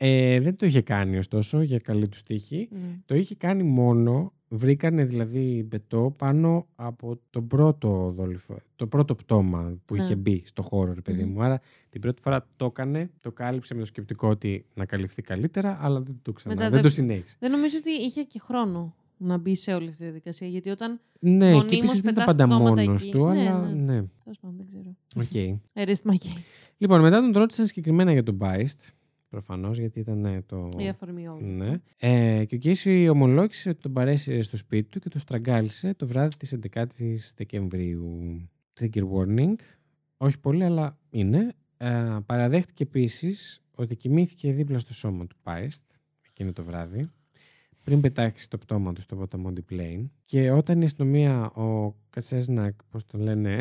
Ε, 0.02 0.40
δεν 0.40 0.56
το 0.56 0.66
είχε 0.66 0.80
κάνει 0.80 1.18
ωστόσο 1.18 1.62
για 1.62 1.78
καλή 1.78 2.08
του 2.08 2.18
τύχη. 2.26 2.68
Ναι. 2.72 2.98
Το 3.06 3.14
είχε 3.14 3.34
κάνει 3.34 3.62
μόνο, 3.62 4.32
βρήκανε 4.52 5.04
δηλαδή 5.04 5.64
μπετό 5.68 6.14
πάνω 6.18 6.66
από 6.76 7.18
τον 7.30 7.46
πρώτο 7.46 8.12
δόλυφο, 8.16 8.56
το 8.76 8.86
πρώτο 8.86 9.14
πτώμα 9.14 9.78
που 9.84 9.94
Ναι. 9.96 10.02
είχε 10.02 10.16
μπει 10.16 10.42
στο 10.44 10.62
χώρο, 10.62 10.92
ρε 10.92 11.00
παιδί 11.00 11.24
Μμμ. 11.24 11.32
μου. 11.32 11.42
Άρα 11.42 11.60
την 11.90 12.00
πρώτη 12.00 12.22
φορά 12.22 12.46
το 12.56 12.64
έκανε, 12.64 13.10
το 13.20 13.32
κάλυψε 13.32 13.74
με 13.74 13.80
το 13.80 13.86
σκεπτικό 13.86 14.28
ότι 14.28 14.64
να 14.74 14.84
καλυφθεί 14.86 15.22
καλύτερα, 15.22 15.78
αλλά 15.80 16.00
δεν 16.00 16.18
το 16.22 16.32
ξανά, 16.32 16.54
Μετά 16.54 16.64
δεν 16.66 16.74
δεν- 16.74 16.82
το 16.82 16.88
συνέχισε. 16.88 17.36
Δεν 17.40 17.50
νομίζω 17.50 17.76
ότι 17.78 17.90
είχε 17.90 18.22
και 18.22 18.38
χρόνο 18.38 18.94
να 19.16 19.36
μπει 19.38 19.56
σε 19.56 19.74
όλη 19.74 19.84
αυτή 19.88 19.96
τη 19.98 20.04
διαδικασία. 20.04 20.46
Γιατί 20.48 20.70
όταν. 20.70 21.00
Ναι, 21.20 21.30
και 21.30 21.44
Μονίμως 21.54 21.62
επίση 21.72 22.00
δεν 22.00 22.12
ήταν 22.12 22.14
πετάς 22.14 22.24
πάντα 22.24 22.46
πτώματα 22.46 22.82
μόνος 22.82 23.02
εκεί. 23.02 23.10
του, 23.10 23.24
Ναι, 23.26 23.48
αλλά 23.48 23.60
ναι. 23.68 23.92
ναι. 23.92 24.04
Τέλος 24.24 24.38
πάντων, 24.40 24.56
δεν 24.56 24.66
ξέρω. 24.70 24.96
Οκ. 25.16 25.58
Erased 25.74 26.10
my 26.10 26.14
case. 26.26 26.70
Λοιπόν, 26.78 27.00
μετά 27.00 27.20
τον 27.20 27.32
ρώτησαν 27.32 27.66
συγκεκριμένα 27.66 28.12
για 28.12 28.22
τον 28.22 28.38
Biced, 28.40 28.88
προφανώς, 29.30 29.78
γιατί 29.78 30.00
ήταν 30.00 30.24
ε, 30.24 30.42
το. 30.46 30.68
Η 30.78 30.88
αφορμή 30.88 31.28
όλου. 31.28 31.46
Ναι. 31.46 31.80
Ε, 31.96 32.44
και 32.44 32.54
ο 32.54 32.58
Κέισι 32.58 33.08
ομολόγησε 33.08 33.68
ότι 33.68 33.80
τον 33.80 33.92
παρέσυρε 33.92 34.42
στο 34.42 34.56
σπίτι 34.56 34.88
του 34.88 35.00
και 35.00 35.08
τον 35.08 35.20
στραγγάλισε 35.20 35.94
το 35.94 36.06
βράδυ 36.06 36.36
της 36.36 36.56
11ης 36.74 37.16
Δεκεμβρίου. 37.36 38.40
Trigger 38.80 39.02
warning. 39.12 39.54
Όχι 40.16 40.38
πολύ, 40.38 40.64
αλλά 40.64 40.98
είναι. 41.10 41.54
Ε, 41.76 42.18
παραδέχτηκε 42.26 42.82
επίσης 42.82 43.62
ότι 43.74 43.96
κοιμήθηκε 43.96 44.52
δίπλα 44.52 44.78
στο 44.78 44.94
σώμα 44.94 45.26
του 45.26 45.36
Πάιστ 45.42 45.82
εκείνο 46.30 46.52
το 46.52 46.64
βράδυ 46.64 47.10
πριν 47.84 48.00
πετάξει 48.00 48.50
το 48.50 48.58
πτώμα 48.58 48.92
του 48.92 49.00
στο 49.00 49.16
ποταμό 49.16 49.52
Plain. 49.70 50.04
Και 50.24 50.50
όταν 50.50 50.80
η 50.80 50.84
αστυνομία, 50.84 51.50
ο 51.50 51.94
Κατσέσνακ, 52.10 52.74
πώς 52.90 53.06
το 53.06 53.18
λένε, 53.18 53.58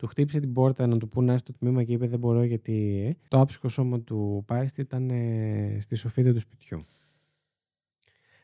του 0.00 0.06
χτύπησε 0.06 0.40
την 0.40 0.52
πόρτα 0.52 0.86
να 0.86 0.98
του 0.98 1.08
πούνε 1.08 1.26
να 1.26 1.32
έρθει 1.32 1.44
στο 1.44 1.58
τμήμα 1.58 1.84
και 1.84 1.92
είπε 1.92 2.06
δεν 2.06 2.18
μπορώ 2.18 2.42
γιατί 2.42 3.02
ε, 3.06 3.26
το 3.28 3.40
άψυχο 3.40 3.68
σώμα 3.68 4.00
του 4.00 4.42
Πάιστ 4.46 4.78
ήταν 4.78 5.10
ε, 5.10 5.76
στη 5.80 5.94
σοφίτα 5.94 6.32
του 6.32 6.40
σπιτιού. 6.40 6.84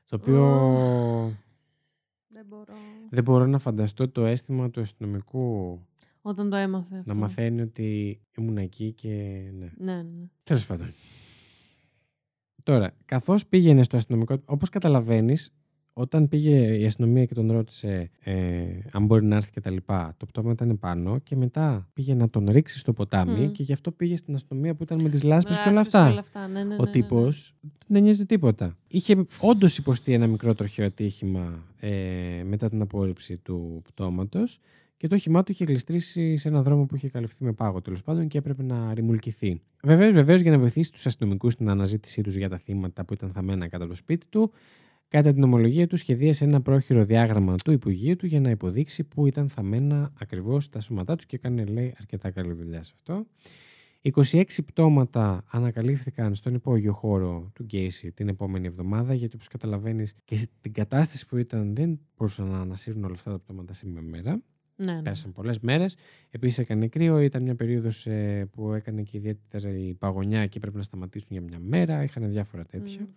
Το 0.06 0.16
οποίο 0.16 0.42
Δεν 2.28 2.46
μπορώ. 2.48 2.74
δεν 3.10 3.24
μπορώ 3.24 3.46
να 3.46 3.58
φανταστώ 3.58 4.08
το 4.08 4.24
αίσθημα 4.24 4.70
του 4.70 4.80
αστυνομικού 4.80 5.78
Όταν 6.20 6.50
το 6.50 6.56
έμαθε. 6.56 6.96
Αυτό. 6.96 7.12
να 7.12 7.18
μαθαίνει 7.18 7.60
ότι 7.60 8.20
ήμουν 8.38 8.56
εκεί 8.56 8.92
και 8.92 9.08
ναι. 9.58 9.72
Ναι, 9.76 9.94
ναι. 9.94 10.02
ναι. 10.02 10.26
Τέλος 10.42 10.66
πάντων. 10.66 10.92
Τώρα, 12.62 12.94
καθώς 13.04 13.46
πήγαινε 13.46 13.82
στο 13.82 13.96
αστυνομικό, 13.96 14.42
όπως 14.44 14.68
καταλαβαίνεις, 14.68 15.54
όταν 15.98 16.28
πήγε 16.28 16.76
η 16.76 16.84
αστυνομία 16.84 17.24
και 17.24 17.34
τον 17.34 17.52
ρώτησε 17.52 18.10
ε, 18.22 18.34
αν 18.92 19.04
μπορεί 19.04 19.24
να 19.24 19.36
έρθει 19.36 19.50
και 19.50 19.60
τα 19.60 19.70
λοιπά, 19.70 20.14
το 20.16 20.26
πτώμα 20.26 20.52
ήταν 20.52 20.78
πάνω 20.78 21.18
και 21.18 21.36
μετά 21.36 21.88
πήγε 21.92 22.14
να 22.14 22.30
τον 22.30 22.50
ρίξει 22.50 22.78
στο 22.78 22.92
ποτάμι 22.92 23.46
Μμ. 23.46 23.50
και 23.50 23.62
γι' 23.62 23.72
αυτό 23.72 23.90
πήγε 23.90 24.16
στην 24.16 24.34
αστυνομία 24.34 24.74
που 24.74 24.82
ήταν 24.82 25.00
με 25.00 25.08
τις 25.08 25.22
λάσπες 25.22 25.56
και 25.56 25.68
όλα 25.68 25.76
Λάσπες 25.76 25.94
αυτά. 25.94 26.10
όλα 26.10 26.20
αυτά. 26.20 26.46
Ναι, 26.46 26.58
ναι, 26.58 26.64
ναι, 26.64 26.74
Ο 26.74 26.84
ναι, 26.84 26.90
τύπος 26.90 27.54
ναι. 27.60 27.70
δεν 27.86 28.02
νοιάζει 28.02 28.26
τίποτα. 28.26 28.76
Είχε 28.88 29.26
όντως 29.40 29.78
υποστεί 29.78 30.12
ένα 30.12 30.26
μικρό 30.26 30.54
τροχαίο 30.54 30.86
ατύχημα 30.86 31.64
ε, 31.80 31.90
μετά 32.44 32.68
την 32.68 32.80
απόρριψη 32.80 33.38
του 33.38 33.82
πτώματος 33.84 34.60
και 34.96 35.06
το 35.06 35.14
όχημά 35.14 35.42
του 35.42 35.52
είχε 35.52 35.64
γλιστρήσει 35.64 36.36
σε 36.36 36.48
ένα 36.48 36.62
δρόμο 36.62 36.86
που 36.86 36.96
είχε 36.96 37.08
καλυφθεί 37.08 37.44
με 37.44 37.52
πάγο 37.52 37.80
τέλος 37.80 38.02
πάντων 38.02 38.28
και 38.28 38.38
έπρεπε 38.38 38.62
να 38.62 38.94
ρημουλκηθεί. 38.94 39.60
Βεβαίως, 39.82 40.12
βεβαίως, 40.12 40.40
για 40.40 40.50
να 40.50 40.58
βοηθήσει 40.58 40.92
τους 40.92 41.06
αστυνομικούς 41.06 41.52
στην 41.52 41.68
αναζήτησή 41.68 42.22
τους 42.22 42.36
για 42.36 42.48
τα 42.48 42.58
θύματα 42.58 43.04
που 43.04 43.14
ήταν 43.14 43.30
θαμμένα 43.30 43.68
κάτω 43.68 43.82
από 43.82 43.92
το 43.92 43.98
σπίτι 43.98 44.26
του, 44.28 44.52
κατά 45.08 45.32
την 45.32 45.42
ομολογία 45.42 45.86
του 45.86 45.96
σχεδίασε 45.96 46.44
ένα 46.44 46.62
πρόχειρο 46.62 47.04
διάγραμμα 47.04 47.54
του 47.64 47.72
Υπουργείου 47.72 48.16
του 48.16 48.26
για 48.26 48.40
να 48.40 48.50
υποδείξει 48.50 49.04
πού 49.04 49.26
ήταν 49.26 49.48
θαμμένα 49.48 50.12
ακριβώς 50.20 50.68
τα 50.68 50.80
σώματά 50.80 51.16
τους 51.16 51.26
και 51.26 51.36
έκανε, 51.36 51.64
λέει, 51.64 51.94
αρκετά 51.98 52.30
καλή 52.30 52.52
δουλειά 52.52 52.82
σε 52.82 52.92
αυτό. 52.94 53.26
26 54.14 54.44
πτώματα 54.66 55.44
ανακαλύφθηκαν 55.50 56.34
στον 56.34 56.54
υπόγειο 56.54 56.92
χώρο 56.92 57.50
του 57.54 57.62
Γκέισι 57.62 58.12
την 58.12 58.28
επόμενη 58.28 58.66
εβδομάδα, 58.66 59.14
γιατί 59.14 59.34
όπως 59.34 59.48
καταλαβαίνεις 59.48 60.14
και 60.24 60.36
στην 60.36 60.72
κατάσταση 60.72 61.26
που 61.26 61.36
ήταν 61.36 61.74
δεν 61.74 62.00
μπορούσαν 62.16 62.46
να 62.46 62.58
ανασύρουν 62.58 63.04
όλα 63.04 63.14
αυτά 63.14 63.30
τα 63.30 63.38
πτώματα 63.38 63.72
σε 63.72 63.86
μια 63.86 64.02
μέρα. 64.02 64.42
Ναι, 64.76 64.92
ναι. 64.92 65.02
Πέρασαν 65.02 65.32
πολλές 65.32 65.60
μέρες. 65.60 65.96
Επίσης 66.30 66.58
έκανε 66.58 66.88
κρύο, 66.88 67.20
ήταν 67.20 67.42
μια 67.42 67.54
περίοδος 67.54 68.06
ε, 68.06 68.48
που 68.52 68.72
έκανε 68.72 69.02
και 69.02 69.16
ιδιαίτερη 69.16 69.96
παγωνιά 69.98 70.46
και 70.46 70.58
πρέπει 70.58 70.76
να 70.76 70.82
σταματήσουν 70.82 71.28
για 71.30 71.40
μια 71.40 71.58
μέρα. 71.60 72.02
Είχαν 72.02 72.30
διάφορα 72.30 72.64
τέτοια. 72.64 73.00
Μμ. 73.00 73.08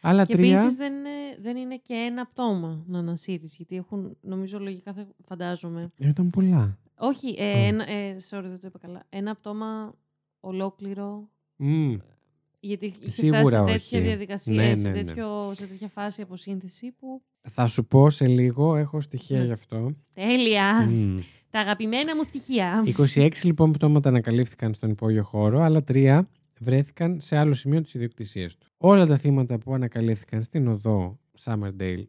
Άλλα 0.00 0.24
Και 0.24 0.34
τρία... 0.34 0.52
επίσης 0.52 0.74
δεν, 0.76 0.92
είναι- 0.94 1.38
δεν 1.40 1.56
είναι 1.56 1.76
και 1.76 1.94
ένα 1.94 2.26
πτώμα 2.26 2.84
να 2.86 2.98
ανασύρει. 2.98 3.46
Γιατί 3.56 3.76
έχουν, 3.76 4.16
νομίζω 4.20 4.58
λογικά 4.58 4.92
θα 4.92 5.06
φαντάζομαι. 5.26 5.92
Ε, 5.98 6.08
Ήταν 6.08 6.30
πολλά. 6.30 6.78
Όχι, 6.98 7.34
ε, 7.38 7.44
Α. 7.44 7.66
ένα, 7.66 7.88
ε, 7.90 8.16
sorry, 8.30 8.42
δεν 8.42 8.60
το 8.60 8.66
είπα 8.66 8.78
καλά. 8.78 9.02
Ένα 9.08 9.34
πτώμα 9.34 9.94
ολόκληρο. 10.40 11.28
Μμ. 11.56 11.94
Γιατί 12.60 12.86
είχε 12.86 13.08
Σίγουρα 13.08 13.40
φτάσει 13.40 13.54
σε 13.56 13.60
όχι. 13.60 13.72
τέτοια 13.90 14.00
διαδικασία, 14.00 14.54
Ναι, 14.54 14.74
σε, 14.74 14.88
ναι, 14.88 14.94
ναι. 14.94 15.02
τέτοιο, 15.04 15.50
σε 15.54 15.66
τέτοια 15.66 15.88
φάση 15.88 16.22
αποσύνθεση 16.22 16.94
που. 16.98 17.22
Θα 17.40 17.66
σου 17.66 17.84
πω 17.86 18.10
σε 18.10 18.26
λίγο, 18.26 18.76
έχω 18.76 19.00
στοιχεία 19.00 19.38
Ναι. 19.38 19.44
γι' 19.44 19.52
αυτό. 19.52 19.90
Τέλεια! 20.12 20.86
Μμ. 20.90 21.18
Τα 21.50 21.60
αγαπημένα 21.60 22.16
μου 22.16 22.22
στοιχεία. 22.22 22.82
26 23.14 23.28
λοιπόν 23.44 23.72
πτώματα 23.72 24.08
ανακαλύφθηκαν 24.08 24.74
στον 24.74 24.90
υπόγειο 24.90 25.22
χώρο, 25.22 25.60
αλλά 25.62 25.82
τρία 25.82 26.28
βρέθηκαν 26.60 27.20
σε 27.20 27.36
άλλο 27.36 27.52
σημείο 27.54 27.80
της 27.80 27.94
ιδιοκτησίας 27.94 28.56
του. 28.56 28.66
Όλα 28.76 29.06
τα 29.06 29.16
θύματα 29.16 29.58
που 29.58 29.74
ανακαλύφθηκαν 29.74 30.42
στην 30.42 30.68
οδό 30.68 31.18
Summerdale 31.44 32.02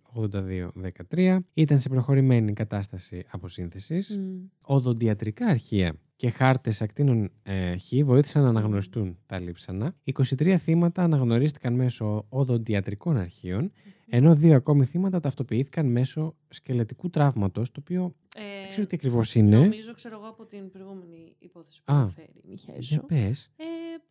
82-13 1.11 1.37
ήταν 1.53 1.79
σε 1.79 1.89
προχωρημένη 1.89 2.53
κατάσταση 2.53 3.23
αποσύνθεσης. 3.31 4.17
Μμ. 4.17 4.45
Οδοντιατρικά 4.61 5.45
αρχεία 5.45 5.95
και 6.15 6.29
χάρτες 6.29 6.81
ακτίνων 6.81 7.31
ε, 7.43 7.77
χ 7.77 7.93
βοήθησαν 8.03 8.43
να 8.43 8.49
αναγνωριστούν 8.49 9.17
τα 9.25 9.39
λείψανα. 9.39 9.95
23 10.13 10.55
θύματα 10.57 11.03
αναγνωρίστηκαν 11.03 11.73
μέσω 11.73 12.25
οδοντιατρικών 12.29 13.17
αρχείων, 13.17 13.71
ενώ 14.09 14.35
δύο 14.35 14.55
ακόμη 14.55 14.85
θύματα 14.85 15.19
ταυτοποιήθηκαν 15.19 15.85
μέσω 15.85 16.35
σκελετικού 16.49 17.09
τραύματος, 17.09 17.71
το 17.71 17.79
οποίο 17.81 18.15
Ε, 18.35 18.59
δεν 18.61 18.69
ξέρω 18.69 18.87
τι 18.87 18.95
ακριβώς 18.95 19.35
είναι. 19.35 19.57
Νομίζω, 19.57 19.93
ξέρω 19.93 20.17
εγώ 20.17 20.27
από 20.27 20.45
την 20.45 20.69
προηγούμενη 20.71 21.35
υπόθεση 21.39 21.81
που 21.83 21.93
Α. 21.93 21.97
αναφέρει 22.01 22.31
η 22.35 22.41
Για 22.43 22.49
Μιχαέσου. 22.49 23.05
πες. 23.05 23.51
Ε, 23.55 23.63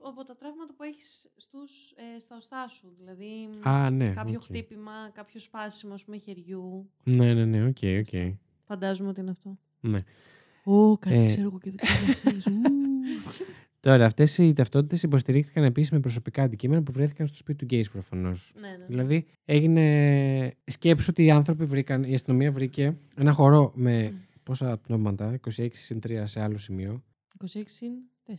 από 0.08 0.24
τα 0.24 0.36
τραύματα 0.36 0.74
που 0.76 0.82
έχεις 0.82 1.30
στους, 1.36 1.94
ε, 2.16 2.18
στα 2.18 2.36
οστά 2.36 2.68
σου. 2.68 2.92
Δηλαδή, 2.98 3.48
Α, 3.62 3.90
ναι. 3.90 4.08
κάποιο 4.08 4.34
οκ. 4.36 4.42
χτύπημα, 4.44 5.10
κάποιο 5.14 5.40
σπάσιμο, 5.40 5.94
ας 5.94 6.04
πούμε, 6.04 6.16
χεριού. 6.16 6.90
Ναι, 7.04 7.34
ναι, 7.34 7.44
ναι, 7.44 7.64
οκ, 7.66 7.78
οκ. 8.00 8.34
Φαντάζομαι 8.66 9.08
ότι 9.08 9.20
είναι 9.20 9.30
αυτό. 9.30 9.58
Ναι. 9.80 10.02
Ω, 10.64 10.98
κάτι 10.98 11.14
Ε. 11.14 11.26
ξέρω 11.26 11.46
εγώ 11.46 11.58
και 11.58 11.70
δεν 11.70 11.78
ξέρω 11.78 12.06
εσείς. 12.36 12.46
Ου. 12.46 12.50
Τώρα, 13.80 14.04
αυτές 14.04 14.38
οι 14.38 14.52
ταυτότητες 14.52 15.02
υποστηρίχθηκαν 15.02 15.64
επίσης 15.64 15.90
με 15.90 16.00
προσωπικά 16.00 16.42
αντικείμενα 16.42 16.82
που 16.82 16.92
βρέθηκαν 16.92 17.26
στο 17.26 17.36
σπίτι 17.36 17.58
του 17.58 17.64
Γκέισι 17.64 17.90
προφανώς. 17.90 18.52
ναι, 18.60 18.68
ναι. 18.68 18.86
Δηλαδή, 18.86 19.26
έγινε. 19.44 20.54
Σκέψου 20.64 21.06
ότι 21.10 21.24
οι 21.24 21.30
άνθρωποι 21.30 21.64
βρήκαν, 21.64 22.02
η 22.02 22.14
αστυνομία 22.14 22.52
βρήκε 22.52 22.96
ένα 23.16 23.32
χώρο 23.32 23.72
με 23.74 24.12
πόσα 24.42 24.78
πνεύματα, 24.78 25.40
26 25.56 25.68
συν 25.72 26.00
3 26.06 26.22
σε 26.24 26.40
άλλο 26.40 26.58
σημείο. 26.58 27.02
26 27.54 27.62
συν 27.64 27.92
4. 28.26 28.32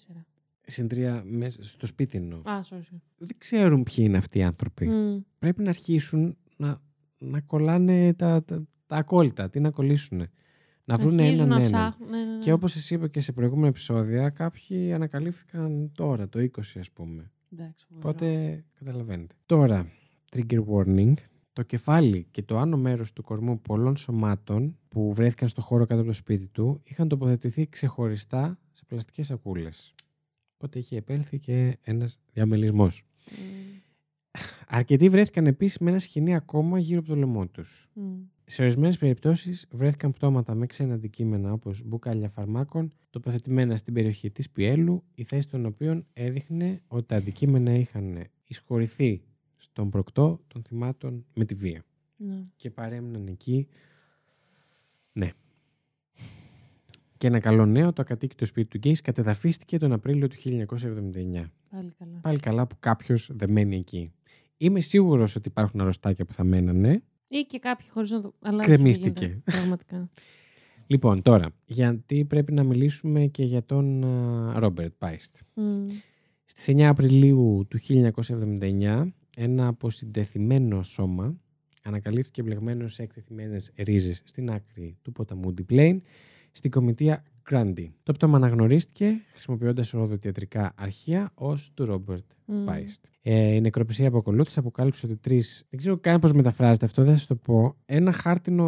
Συν 0.72 0.88
3 0.92 1.22
μέσα 1.24 1.64
στο 1.64 1.86
σπίτι 1.86 2.18
εννοώ. 2.18 2.40
Α, 2.40 2.60
sorry. 2.70 2.76
sorry. 2.76 3.00
Δεν 3.18 3.38
ξέρουν 3.38 3.84
ποιοι 3.84 3.96
είναι 4.08 4.18
αυτοί 4.18 4.40
οι 4.40 4.44
άνθρωποι. 4.44 4.88
Μμ. 4.88 5.20
Πρέπει 5.40 5.64
να 5.64 5.70
αρχίσουν 5.70 6.38
να, 6.58 6.82
να 7.18 7.42
κολλάνε 7.42 8.14
τα, 8.14 8.44
τα, 8.44 8.64
τα 8.88 8.96
ακόλυτα. 8.96 9.50
Τι 9.50 9.60
να 9.60 9.70
κολλήσουν. 9.72 10.28
Να 10.86 10.98
βρουν 10.98 11.20
Αρχίζουν 11.20 11.36
έναν 11.36 11.48
να 11.48 11.56
έναν. 11.56 11.64
ψάχνουν. 11.64 12.10
Ναι, 12.10 12.18
ναι, 12.18 12.32
ναι. 12.36 12.40
Και 12.40 12.52
όπως 12.52 12.76
εσύ 12.76 12.94
είπα 12.94 13.08
και 13.08 13.20
σε 13.20 13.32
προηγούμενα 13.32 13.68
επεισόδια, 13.68 14.30
κάποιοι 14.30 14.94
ανακαλύφθηκαν 14.94 15.92
τώρα, 15.96 16.30
το 16.30 16.40
20 16.40 16.60
ας 16.80 16.92
πούμε. 16.92 17.32
Εντάξει, 17.54 17.86
φοβερό. 17.90 18.10
Οπότε 18.10 18.64
καταλαβαίνετε. 18.78 19.36
Τώρα, 19.46 19.88
trigger 20.36 20.64
warning. 20.66 21.14
Το 21.54 21.62
κεφάλι 21.64 22.28
και 22.32 22.44
το 22.44 22.58
άνω 22.58 22.78
μέρος 22.78 23.14
του 23.14 23.24
κορμού 23.24 23.62
πολλών 23.62 23.98
σωμάτων 23.98 24.78
που 24.88 25.14
βρέθηκαν 25.14 25.48
στο 25.50 25.62
χώρο 25.62 25.86
κάτω 25.86 26.00
από 26.00 26.10
το 26.10 26.16
σπίτι 26.16 26.48
του 26.48 26.82
είχαν 26.84 27.08
τοποθετηθεί 27.08 27.68
ξεχωριστά 27.70 28.60
σε 28.72 28.84
πλαστικές 28.88 29.26
σακούλες. 29.26 29.94
Οπότε 30.62 30.80
είχε 30.80 30.98
επέλθει 30.98 31.40
και 31.40 31.78
ένας 31.82 32.20
διαμελισμός. 32.34 33.04
Μμ. 33.32 33.42
Αρκετοί 34.68 35.10
βρέθηκαν 35.10 35.48
επίσης 35.48 35.78
με 35.78 35.90
ένα 35.90 36.00
σχοινί 36.00 36.36
ακόμα 36.36 36.80
γύρω 36.80 37.00
από 37.00 37.08
το 37.08 37.16
λαιμό 37.16 37.48
τους. 37.48 37.90
Μμ. 37.94 38.22
Σε 38.46 38.62
ορισμένες 38.62 38.98
περιπτώσεις 38.98 39.68
βρέθηκαν 39.72 40.12
πτώματα 40.12 40.56
με 40.56 40.66
ξένα 40.66 40.94
αντικείμενα 40.94 41.52
όπως 41.54 41.84
μπουκάλια 41.86 42.30
φαρμάκων 42.30 42.94
τοποθετημένα 43.10 43.76
στην 43.76 43.94
περιοχή 43.94 44.32
της 44.32 44.50
Πιέλου, 44.50 45.04
η 45.16 45.24
θέση 45.24 45.48
των 45.48 45.66
οποίων 45.66 46.06
έδειχνε 46.14 46.82
ότι 46.88 47.06
τα 47.06 47.16
αντικείμενα 47.16 47.72
είχαν 47.74 48.24
εισχωρηθεί 48.48 49.24
στον 49.58 49.90
προκτό 49.90 50.44
των 50.48 50.64
θυμάτων 50.64 51.26
με 51.34 51.46
τη 51.46 51.56
βία. 51.56 51.84
Ναι. 52.16 52.46
Και 52.56 52.70
παρέμειναν 52.70 53.28
εκεί. 53.28 53.68
Ναι. 55.12 55.32
Και 57.22 57.28
ένα 57.28 57.40
καλό 57.40 57.66
νέο, 57.66 57.94
το 57.94 58.02
ακατοίκητο 58.02 58.46
σπίτι 58.46 58.68
του 58.68 58.78
Γκέισι 58.78 59.02
κατεδαφίστηκε 59.02 59.78
τον 59.78 59.92
Απρίλιο 59.92 60.28
του 60.28 60.36
1979. 60.36 60.46
Πάλι 61.70 61.92
καλά. 61.98 62.20
Πάλι 62.22 62.40
καλά 62.40 62.68
που 62.68 62.76
κάποιος 62.80 63.30
δεν 63.34 63.52
μένει 63.52 63.76
εκεί. 63.76 64.12
Είμαι 64.58 64.80
σίγουρος 64.80 65.36
ότι 65.36 65.48
υπάρχουν 65.48 65.82
αρρωστάκια 65.82 66.26
που 66.26 66.34
θα 66.34 66.44
μένανε. 66.44 67.04
Ή 67.28 67.42
και 67.42 67.60
κάποιοι 67.60 67.88
χωρίς 67.90 68.12
να 68.12 68.22
το. 68.22 68.34
Αλλά 68.42 68.64
Κρεμίστηκε. 68.64 69.10
όχι, 69.10 69.26
γίνεται, 69.26 69.52
Πραγματικά. 69.52 70.10
Λοιπόν, 70.88 71.22
τώρα, 71.22 71.50
γιατί 71.66 72.26
πρέπει 72.26 72.52
να 72.54 72.64
μιλήσουμε 72.64 73.26
και 73.26 73.44
για 73.44 73.64
τον 73.64 74.06
Ρόμπερτ 74.56 74.94
Πάιστ. 74.98 75.36
Μμ. 75.54 75.86
Στις 76.46 76.76
9 76.76 76.82
Απριλίου 76.82 77.68
του 77.70 77.80
1979, 78.62 79.12
ένα 79.36 79.68
αποσυντεθειμένο 79.68 80.84
σώμα 80.84 81.36
ανακαλύφθηκε 81.84 82.44
μπλεγμένο 82.44 82.88
σε 82.88 83.04
εκτεθειμένες 83.04 83.72
ρίζες 83.76 84.22
στην 84.26 84.52
άκρη 84.52 84.98
του 85.02 85.12
ποταμού 85.12 85.54
Plain 85.70 85.98
στην 86.52 86.72
κομιτεία 86.72 87.24
Grundy. 87.50 87.86
Το 88.04 88.14
πτώμα 88.14 88.38
αναγνωρίστηκε 88.38 89.22
χρησιμοποιώντας 89.32 89.94
οροδοτιατρικά 89.94 90.74
αρχεία 90.78 91.32
ως 91.34 91.72
του 91.74 91.86
Ρόμπερτ 91.86 92.26
Μμ. 92.46 92.66
Πάιστ. 92.66 93.06
Ε, 93.22 93.54
η 93.54 93.62
νεκροπαισία 93.62 94.12
που 94.12 94.18
ακολούθησε 94.18 94.60
αποκάλυψε 94.60 95.06
ότι 95.06 95.18
τρεις. 95.18 95.66
Δεν 95.70 95.80
ξέρω 95.80 95.98
καν 95.98 96.20
πώς 96.20 96.34
μεταφράζεται 96.34 96.86
αυτό, 96.86 97.04
δεν 97.04 97.12
θα 97.12 97.18
σας 97.18 97.28
το 97.28 97.36
πω. 97.36 97.76
Ένα 97.86 98.12
χάρτινο 98.12 98.68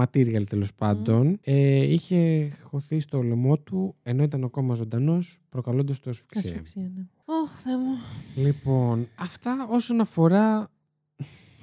material 0.00 0.46
τέλος 0.46 0.74
πάντων 0.74 1.38
ε, 1.42 1.92
είχε 1.92 2.48
χωθεί 2.62 3.00
στο 3.00 3.22
λαιμό 3.22 3.58
του 3.58 3.94
ενώ 4.02 4.22
ήταν 4.22 4.44
ακόμα 4.44 4.74
ζωντανός, 4.74 5.40
προκαλώντας 5.48 6.00
του 6.00 6.10
ασφυξία. 6.10 6.50
Ασφυξία, 6.50 6.90
ναι. 6.94 7.06
Ωχ, 7.24 7.50
Θεέ 7.50 7.76
μου. 7.76 7.96
Λοιπόν, 8.36 9.08
αυτά 9.14 9.66
όσον 9.70 10.00
αφορά 10.00 10.70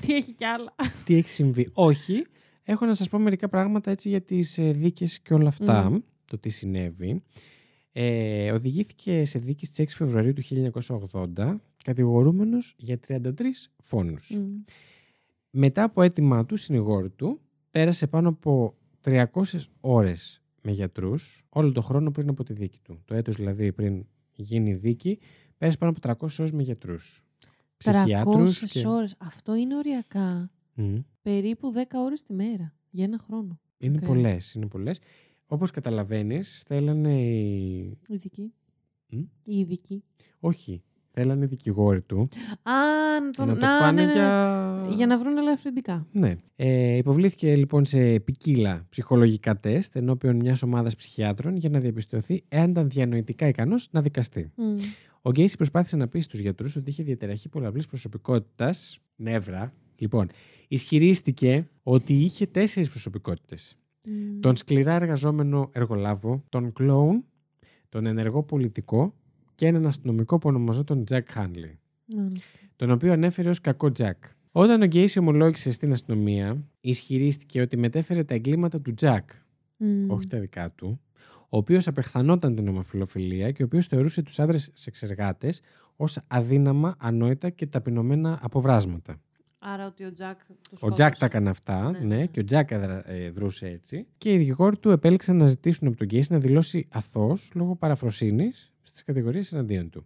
Τι 0.01 0.13
έχει 0.13 0.31
κι 0.31 0.45
άλλα. 0.45 0.73
τι 1.05 1.15
έχει 1.15 1.29
συμβεί. 1.29 1.69
Όχι, 1.73 2.25
έχω 2.63 2.85
να 2.85 2.93
σας 2.93 3.09
πω 3.09 3.19
μερικά 3.19 3.49
πράγματα 3.49 3.91
έτσι 3.91 4.09
για 4.09 4.21
τις 4.21 4.57
ε, 4.57 4.71
δίκες 4.71 5.19
και 5.19 5.33
όλα 5.33 5.47
αυτά, 5.47 5.89
Μμμ. 5.89 5.99
το 6.25 6.37
τι 6.37 6.49
συνέβη. 6.49 7.23
Ε, 7.91 8.51
οδηγήθηκε 8.51 9.25
σε 9.25 9.39
δίκη 9.39 9.65
στις 9.65 9.93
6 9.93 9.95
Φεβρουαρίου 9.95 10.33
του 10.33 10.41
1980, 11.33 11.57
κατηγορούμενος 11.83 12.75
για 12.77 12.99
33 13.07 13.31
φόνους. 13.83 14.37
Μμ. 14.39 14.63
Μετά 15.49 15.83
από 15.83 16.01
αίτημά 16.01 16.45
του, 16.45 16.55
συνηγόρου 16.55 17.15
του, 17.15 17.39
πέρασε 17.71 18.07
πάνω 18.07 18.29
από 18.29 18.75
300 19.03 19.25
ώρες 19.79 20.41
με 20.61 20.71
γιατρούς, 20.71 21.45
όλο 21.49 21.71
το 21.71 21.81
χρόνο 21.81 22.11
πριν 22.11 22.29
από 22.29 22.43
τη 22.43 22.53
δίκη 22.53 22.79
του. 22.79 23.01
Το 23.05 23.15
έτος 23.15 23.35
δηλαδή 23.35 23.71
πριν 23.71 24.05
γίνει 24.33 24.69
η 24.69 24.73
δίκη, 24.75 25.19
πέρασε 25.57 25.77
πάνω 25.77 25.93
από 25.97 26.25
300 26.25 26.39
ώρες 26.39 26.51
με 26.51 26.63
γιατρούς. 26.63 27.23
300 27.83 27.91
Ψυχιάτρους 27.93 28.59
και... 28.71 28.87
ώρες. 28.87 29.15
Αυτό 29.17 29.55
είναι 29.55 29.75
οριακά. 29.75 30.51
Μμ. 30.75 30.95
Περίπου 31.21 31.73
10 31.75 31.81
ώρες 31.93 32.23
τη 32.23 32.33
μέρα. 32.33 32.73
Για 32.89 33.03
ένα 33.03 33.17
χρόνο. 33.17 33.59
Είναι 33.77 33.95
Ακραία. 33.95 34.09
πολλές, 34.09 34.53
είναι 34.53 34.65
πολλές. 34.67 34.99
Όπως 35.47 35.71
καταλαβαίνεις, 35.71 36.63
θέλανε 36.67 37.21
οι... 37.21 37.97
Ειδική. 38.07 38.53
Μμ; 39.09 39.19
Η 39.43 39.57
ειδική. 39.59 40.03
Όχι, 40.39 40.83
θέλανε 41.11 41.43
οι 41.43 41.47
δικηγόροι 41.47 42.01
του 42.01 42.29
Α, 42.63 42.73
να 43.23 43.29
τον 43.35 43.47
να 43.47 43.57
το 43.57 43.65
α, 43.65 43.79
πάνε 43.79 44.01
ναι, 44.01 44.07
ναι. 44.07 44.13
για... 44.13 44.85
Για 44.95 45.05
να 45.05 45.17
βρουν 45.17 45.37
ελαφρυντικά. 45.37 46.07
Ναι. 46.11 46.35
Ε, 46.55 46.95
υποβλήθηκε 46.95 47.55
λοιπόν 47.55 47.85
σε 47.85 48.19
ποικίλα 48.19 48.85
ψυχολογικά 48.89 49.59
τεστ 49.59 49.95
ενώπιον 49.95 50.35
μιας 50.35 50.61
ομάδας 50.63 50.95
ψυχιάτρων 50.95 51.55
για 51.55 51.69
να 51.69 51.79
διαπιστωθεί 51.79 52.43
εάν 52.47 52.69
ήταν 52.69 52.89
διανοητικά 52.89 53.47
ικανός 53.47 53.87
να 53.91 54.01
δικαστεί. 54.01 54.51
Μμ. 54.55 54.73
Ο 55.21 55.31
Γκέισι 55.31 55.55
προσπάθησε 55.57 55.95
να 55.95 56.07
πει 56.07 56.19
στου 56.19 56.37
γιατρούς 56.37 56.75
ότι 56.75 56.89
είχε 56.89 57.03
διαταραχή 57.03 57.49
πολλαπλής 57.49 57.87
προσωπικότητας, 57.87 58.99
νεύρα. 59.15 59.73
Λοιπόν, 60.01 60.29
ισχυρίστηκε 60.67 61.69
ότι 61.83 62.13
είχε 62.13 62.45
τέσσερις 62.45 62.89
προσωπικότητες. 62.89 63.75
Μμ. 64.07 64.39
Τον 64.39 64.55
σκληρά 64.55 64.93
εργαζόμενο 64.93 65.69
εργολάβο, 65.71 66.43
τον 66.49 66.73
κλόουν, 66.73 67.25
τον 67.89 68.05
ενεργό 68.05 68.43
πολιτικό 68.43 69.13
και 69.55 69.65
έναν 69.67 69.85
αστυνομικό 69.85 70.37
που 70.37 70.49
ονομαζόταν 70.49 71.05
Τζακ 71.05 71.31
Χάνλι 71.31 71.79
Μάλιστα. 72.05 72.49
τον 72.75 72.91
οποίο 72.91 73.11
ανέφερε 73.11 73.49
ως 73.49 73.61
κακό 73.61 73.91
Τζακ. 73.91 74.23
Όταν 74.51 74.81
ο 74.81 74.85
Γκέισι 74.85 75.19
ομολόγησε 75.19 75.71
στην 75.71 75.91
αστυνομία, 75.91 76.63
ισχυρίστηκε 76.81 77.61
ότι 77.61 77.77
μετέφερε 77.77 78.23
τα 78.23 78.33
εγκλήματα 78.33 78.81
του 78.81 78.93
Τζακ, 78.93 79.29
Μμ. 79.77 80.09
όχι 80.11 80.25
τα 80.27 80.39
δικά 80.39 80.71
του, 80.71 80.99
ο 81.49 81.57
οποίος 81.57 81.87
απεχθανόταν 81.87 82.55
την 82.55 82.67
ομοφιλοφιλία 82.67 83.51
και 83.51 83.63
ο 83.63 83.65
οποίος 83.65 83.87
θεωρούσε 83.87 84.21
τους 84.21 84.39
άντρε 84.39 84.57
σεξεργάτες 84.73 85.61
ως 85.95 86.19
αδύναμα, 86.27 86.95
ανόητα 86.99 87.49
και 87.49 87.67
ταπεινωμένα 87.67 88.39
αποβράσματα. 88.41 89.21
Άρα 89.63 89.85
ότι 89.85 90.03
ο 90.03 90.13
Τζακ 90.13 90.39
τους 90.69 90.81
Ο 90.83 90.91
Τζακ 90.91 91.17
τα 91.17 91.25
έκανε 91.25 91.49
αυτά, 91.49 91.91
Ναι, 91.91 91.99
ναι, 91.99 92.15
ναι. 92.15 92.25
και 92.25 92.39
ο 92.39 92.43
Τζακ 92.43 92.71
έδρα- 92.71 93.09
ε, 93.09 93.29
δρούσε 93.29 93.67
έτσι. 93.67 94.05
Και 94.17 94.33
οι 94.33 94.37
δικηγόροι 94.37 94.77
του 94.77 94.89
επέλεξαν 94.89 95.35
να 95.37 95.45
ζητήσουν 95.45 95.87
από 95.87 95.97
τον 95.97 96.07
Γκέισι 96.07 96.31
να 96.31 96.39
δηλώσει 96.39 96.87
αθώος 96.89 97.51
λόγω 97.55 97.75
παραφροσύνης 97.75 98.71
στις 98.81 99.03
κατηγορίες 99.03 99.53
εναντίον 99.53 99.89
του. 99.89 100.05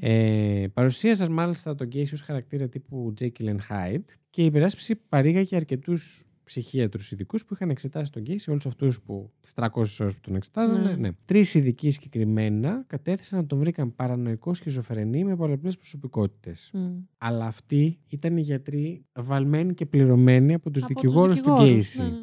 Ε, 0.00 0.66
παρουσίαζαν 0.72 1.32
μάλιστα 1.32 1.74
τον 1.74 1.86
Γκέισι 1.86 2.14
ως 2.14 2.20
χαρακτήρα 2.22 2.68
τύπου 2.68 3.14
Jekyll 3.20 3.48
and 3.48 3.58
Hyde 3.70 4.04
και 4.30 4.42
η 4.42 4.44
υπεράσπιση 4.44 4.94
παρήγαγε 5.08 5.56
αρκετούς 5.56 6.24
ψυχίατρους 6.60 7.12
ειδικούς 7.12 7.44
που 7.44 7.54
είχαν 7.54 7.70
εξετάσει 7.70 8.12
τον 8.12 8.22
Γκέισι, 8.22 8.50
όλους 8.50 8.66
αυτούς 8.66 9.00
που 9.00 9.32
τις 9.40 9.52
300 9.54 10.00
ώρες 10.00 10.14
που 10.14 10.20
τον 10.20 10.34
εξετάζανε. 10.34 10.90
Ναι. 10.90 10.96
Ναι. 10.96 11.10
Τρεις 11.24 11.54
ειδικοί 11.54 11.90
συγκεκριμένα 11.90 12.84
κατέθεσαν 12.86 13.38
να 13.38 13.46
τον 13.46 13.58
βρήκαν 13.58 13.94
παρανοϊκό 13.94 14.54
σχιζοφρενή 14.54 15.24
με 15.24 15.36
πολλαπλές 15.36 15.76
προσωπικότητες. 15.76 16.72
Αλλά 17.18 17.46
αυτοί 17.46 17.98
ήταν 18.08 18.36
οι 18.36 18.40
γιατροί 18.40 19.04
βαλμένοι 19.12 19.74
και 19.74 19.86
πληρωμένοι 19.86 20.54
από 20.54 20.70
τους 20.70 20.84
δικηγόρους 20.84 21.40
του 21.40 21.52
Γκέισι. 21.52 22.02
Ναι, 22.02 22.08
ναι, 22.08 22.10
ναι. 22.10 22.22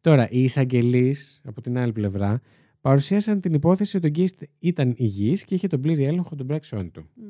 Τώρα, 0.00 0.28
οι 0.30 0.42
εισαγγελείς, 0.42 1.40
από 1.44 1.60
την 1.60 1.78
άλλη 1.78 1.92
πλευρά, 1.92 2.40
παρουσίασαν 2.80 3.40
την 3.40 3.54
υπόθεση 3.54 3.96
ότι 3.96 4.06
ο 4.06 4.10
Γκέισι 4.10 4.34
ήταν 4.58 4.94
υγιής 4.96 5.44
και 5.44 5.54
είχε 5.54 5.66
τον 5.66 5.80
πλήρη 5.80 6.04
έλεγχο 6.04 6.34
των 6.34 6.46
πράξεών 6.46 6.90
του. 6.90 7.08
Μμ. 7.14 7.22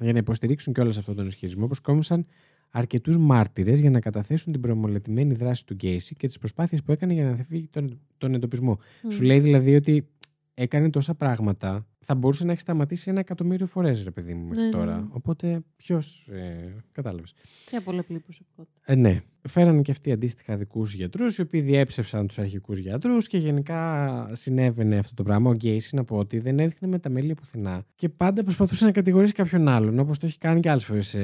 Για 0.00 0.12
να 0.12 0.18
υποστηρίξουν 0.18 0.72
και 0.72 0.80
όλο 0.80 0.90
αυτόν 0.90 1.16
τον 1.16 1.26
ισχυρισμό, 1.26 1.66
προσκόμισαν 1.66 2.26
αρκετούς 2.70 3.18
μάρτυρες 3.18 3.80
για 3.80 3.90
να 3.90 4.00
καταθέσουν 4.00 4.52
την 4.52 4.60
προμολετημένη 4.60 5.34
δράση 5.34 5.66
του 5.66 5.74
Γκέισι 5.74 6.14
και 6.14 6.26
τις 6.26 6.38
προσπάθειες 6.38 6.82
που 6.82 6.92
έκανε 6.92 7.12
για 7.12 7.24
να 7.24 7.30
αποφύγει 7.30 7.68
τον, 7.68 8.00
τον 8.18 8.34
εντοπισμό. 8.34 8.78
Μμ. 9.02 9.10
Σου 9.10 9.22
λέει 9.22 9.40
δηλαδή 9.40 9.74
ότι 9.74 10.08
έκανε 10.54 10.90
τόσα 10.90 11.14
πράγματα, 11.14 11.86
θα 12.00 12.14
μπορούσε 12.14 12.44
να 12.44 12.50
έχει 12.52 12.60
σταματήσει 12.60 13.10
ένα 13.10 13.20
εκατομμύριο 13.20 13.66
φορές, 13.66 14.04
ρε 14.04 14.10
παιδί 14.10 14.34
μου, 14.34 14.46
μέχρι 14.46 14.62
Ναι, 14.62 14.68
ναι, 14.68 14.74
τώρα. 14.76 14.96
ναι. 14.96 15.06
Οπότε, 15.10 15.60
ποιος. 15.76 16.28
Ε, 16.32 16.74
Κατάλαβες. 16.92 17.34
Και 17.70 17.80
πολλαπλή 17.84 18.18
προσωπικότητα. 18.18 18.80
Ε, 18.84 18.94
ναι. 18.94 19.22
Φέρανε 19.48 19.82
και 19.82 19.90
αυτοί 19.90 20.12
αντίστοιχα 20.12 20.56
δικούς 20.56 20.94
γιατρούς, 20.94 21.38
οι 21.38 21.40
οποίοι 21.40 21.60
διέψευσαν 21.60 22.26
τους 22.26 22.38
αρχικούς 22.38 22.78
γιατρούς 22.78 23.26
και 23.26 23.38
γενικά 23.38 24.28
συνέβαινε 24.32 24.96
αυτό 24.98 25.14
το 25.14 25.22
πράγμα. 25.22 25.50
Ο 25.50 25.54
Γκέισι, 25.54 25.94
να 25.96 26.04
πω 26.04 26.16
ότι 26.16 26.38
δεν 26.38 26.58
έδειχνε 26.58 26.88
με 26.88 26.98
τα 26.98 27.08
μέλη 27.08 27.34
πουθενά 27.34 27.84
και 27.94 28.08
πάντα 28.08 28.42
προσπαθούσε 28.42 28.84
να 28.84 28.92
κατηγορήσει 28.92 29.32
κάποιον 29.32 29.68
άλλον, 29.68 29.98
όπως 29.98 30.18
το 30.18 30.26
έχει 30.26 30.38
κάνει 30.38 30.60
και 30.60 30.70
άλλες 30.70 30.84
φορές 30.84 31.16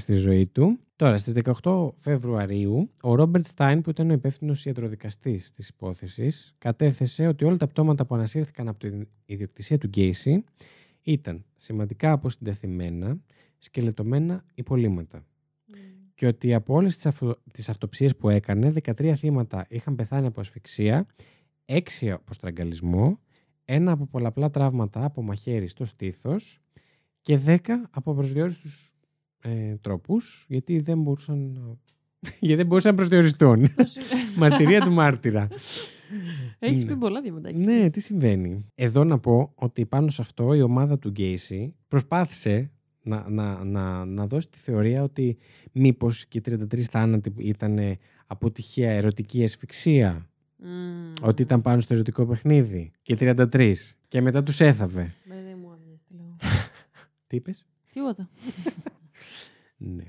στη 0.00 0.14
ζωή 0.14 0.46
του. 0.46 0.78
Τώρα, 0.96 1.16
στις 1.16 1.32
18 1.62 1.88
Φεβρουαρίου, 1.96 2.90
ο 3.02 3.14
Ρόμπερτ 3.14 3.46
Στάιν, 3.46 3.80
που 3.80 3.90
ήταν 3.90 4.10
ο 4.10 4.12
υπεύθυνος 4.12 4.64
ιατροδικαστής 4.66 5.52
της 5.52 5.68
υπόθεσης, 5.68 6.54
κατέθεσε 6.58 7.26
ότι 7.26 7.44
όλα 7.44 7.56
τα 7.56 7.66
πτώματα 7.66 8.06
που 8.06 8.14
ανασύρθηκαν 8.14 8.68
από 8.68 8.78
την 8.78 9.08
ιδιοκτησία 9.26 9.78
του 9.78 9.83
Γκέισι 9.86 10.44
ήταν 11.02 11.44
σημαντικά 11.56 12.12
αποσυντεθειμένα, 12.12 13.18
σκελετωμένα 13.58 14.44
υπολείμματα 14.54 15.24
και 16.14 16.26
ότι 16.26 16.54
από 16.54 16.74
όλες 16.74 16.94
τις, 16.94 17.06
αυτο... 17.06 17.36
τις 17.52 17.68
αυτοψίες 17.68 18.16
που 18.16 18.28
έκανε, 18.28 18.72
13 18.84 19.14
θύματα 19.16 19.66
είχαν 19.68 19.94
πεθάνει 19.94 20.26
από 20.26 20.40
ασφυξία, 20.40 21.06
6 21.66 21.80
από 22.08 22.34
στραγγαλισμό, 22.34 23.18
ένα 23.64 23.92
από 23.92 24.06
πολλαπλά 24.06 24.50
τραύματα 24.50 25.04
από 25.04 25.22
μαχαίρι 25.22 25.68
στο 25.68 25.84
στήθος 25.84 26.60
και 27.22 27.40
10 27.46 27.58
από 27.90 28.14
προσδιορίστους 28.14 28.92
ε, 29.40 29.76
τρόπους, 29.76 30.44
γιατί 30.48 30.78
δεν 30.80 31.00
μπορούσαν, 31.02 31.38
να- 31.52 31.76
γιατί 32.40 32.54
δεν 32.56 32.66
μπορούσαν 32.66 32.90
να 32.90 32.96
προσδιοριστούν. 32.96 33.66
Μαρτυρία 34.36 34.80
του 34.80 34.92
μάρτυρα. 34.92 35.48
Έχεις 36.58 36.84
Ναι. 36.84 36.88
πει 36.90 36.96
πολλά 36.96 37.20
διαμαντάκια. 37.20 37.58
Ναι, 37.58 37.90
τι 37.90 38.00
συμβαίνει. 38.00 38.66
Εδώ 38.74 39.04
να 39.04 39.18
πω 39.18 39.52
ότι 39.54 39.86
πάνω 39.86 40.10
σε 40.10 40.22
αυτό 40.22 40.54
η 40.54 40.62
ομάδα 40.62 40.98
του 40.98 41.08
Γκέισι 41.10 41.74
προσπάθησε 41.88 42.70
να, 43.02 43.28
να, 43.28 43.64
να, 43.64 44.04
να 44.04 44.26
δώσει 44.26 44.48
τη 44.48 44.58
θεωρία 44.58 45.02
ότι 45.02 45.36
μήπως 45.72 46.26
και 46.26 46.38
οι 46.38 46.42
33 46.46 46.80
θάνατοι 46.80 47.32
ήταν 47.38 47.78
από 48.26 48.50
τυχαία 48.50 48.90
ερωτική 48.90 49.42
ασφυξία. 49.44 50.28
Μμ. 50.56 51.10
Ότι 51.22 51.42
ήταν 51.42 51.62
πάνω 51.62 51.80
στο 51.80 51.94
ερωτικό 51.94 52.26
παιχνίδι. 52.26 52.90
Και 53.02 53.16
33. 53.20 53.74
Και 54.08 54.20
μετά 54.20 54.42
τους 54.42 54.60
έθαβε. 54.60 55.14
Ρε, 55.28 55.42
δεν 55.42 55.58
μου 55.60 55.70
άμυνες, 55.72 56.02
τι 56.08 56.14
λέω. 56.14 56.36
Τι 57.26 57.36
είπες; 57.36 57.66
Τίποτα. 57.92 58.28
Ναι. 59.76 60.04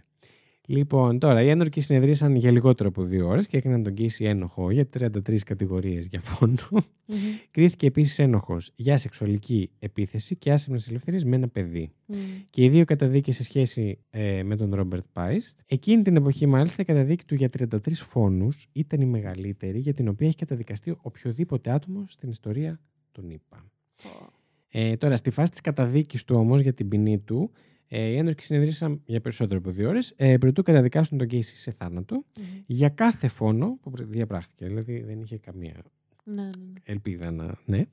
Λοιπόν, 0.67 1.19
τώρα 1.19 1.41
οι 1.41 1.49
ένορκοι 1.49 1.81
συνεδρίασαν 1.81 2.35
για 2.35 2.51
λιγότερο 2.51 2.89
από 2.89 3.03
δύο 3.03 3.27
ώρες 3.27 3.47
και 3.47 3.57
έκαναν 3.57 3.83
τον 3.83 3.93
Casey 3.97 4.25
ένοχο 4.25 4.71
για 4.71 4.87
33 4.99 5.37
κατηγορίες 5.45 6.05
για 6.05 6.21
φόνο. 6.21 6.55
Μμμ. 6.71 7.17
Κρίθηκε 7.51 7.87
επίσης 7.87 8.19
ένοχος 8.19 8.71
για 8.75 8.97
σεξουαλική 8.97 9.69
επίθεση 9.79 10.35
και 10.35 10.51
άσχημε 10.51 10.79
ελευθερίες 10.87 11.23
με 11.25 11.35
ένα 11.35 11.47
παιδί. 11.47 11.91
Μμ. 12.05 12.15
Και 12.49 12.63
οι 12.63 12.69
δύο 12.69 12.85
καταδίκες 12.85 13.35
σε 13.35 13.43
σχέση 13.43 13.99
ε, 14.09 14.43
με 14.43 14.55
τον 14.55 14.73
Ρόμπερτ 14.73 15.05
Πάιστ. 15.13 15.59
Εκείνη 15.65 16.01
την 16.01 16.15
εποχή, 16.15 16.45
μάλιστα, 16.45 16.81
η 16.81 16.85
καταδίκη 16.85 17.25
του 17.25 17.35
για 17.35 17.49
33 17.57 17.77
φόνους 17.93 18.67
ήταν 18.71 19.01
η 19.01 19.05
μεγαλύτερη 19.05 19.79
για 19.79 19.93
την 19.93 20.07
οποία 20.07 20.27
έχει 20.27 20.37
καταδικαστεί 20.37 20.95
οποιοδήποτε 21.01 21.71
άτομο 21.71 22.03
στην 22.07 22.29
ιστορία 22.29 22.79
των 23.11 23.29
ΗΠΑ. 23.29 23.71
Πω. 24.03 24.33
Ε, 24.77 24.97
τώρα, 24.97 25.15
στη 25.15 25.29
φάση 25.29 25.51
της 25.51 25.61
καταδίκης 25.61 26.23
του 26.23 26.35
όμως 26.35 26.61
για 26.61 26.73
την 26.73 26.87
ποινή 26.87 27.19
του, 27.19 27.51
ε, 27.87 28.07
οι 28.07 28.17
ένορκοι 28.17 28.43
συνεδρίασαν 28.43 29.01
για 29.05 29.21
περισσότερο 29.21 29.59
από 29.59 29.71
δύο 29.71 29.89
ώρες, 29.89 30.13
ε, 30.15 30.37
προτού 30.37 30.63
καταδικάσουν 30.63 31.17
τον 31.17 31.27
Casey 31.31 31.39
σε 31.43 31.71
θάνατο 31.71 32.15
Μμμ. 32.39 32.45
για 32.65 32.89
κάθε 32.89 33.27
φόνο 33.27 33.77
που 33.81 33.91
διαπράχθηκε. 33.95 34.65
Δηλαδή 34.65 34.99
δεν 35.01 35.21
είχε 35.21 35.37
καμία 35.37 35.83
Ναι, 36.23 36.33
ναι, 36.33 36.41
ναι. 36.43 36.49
ελπίδα 36.83 37.31
να. 37.31 37.59
Ναι. 37.65 37.85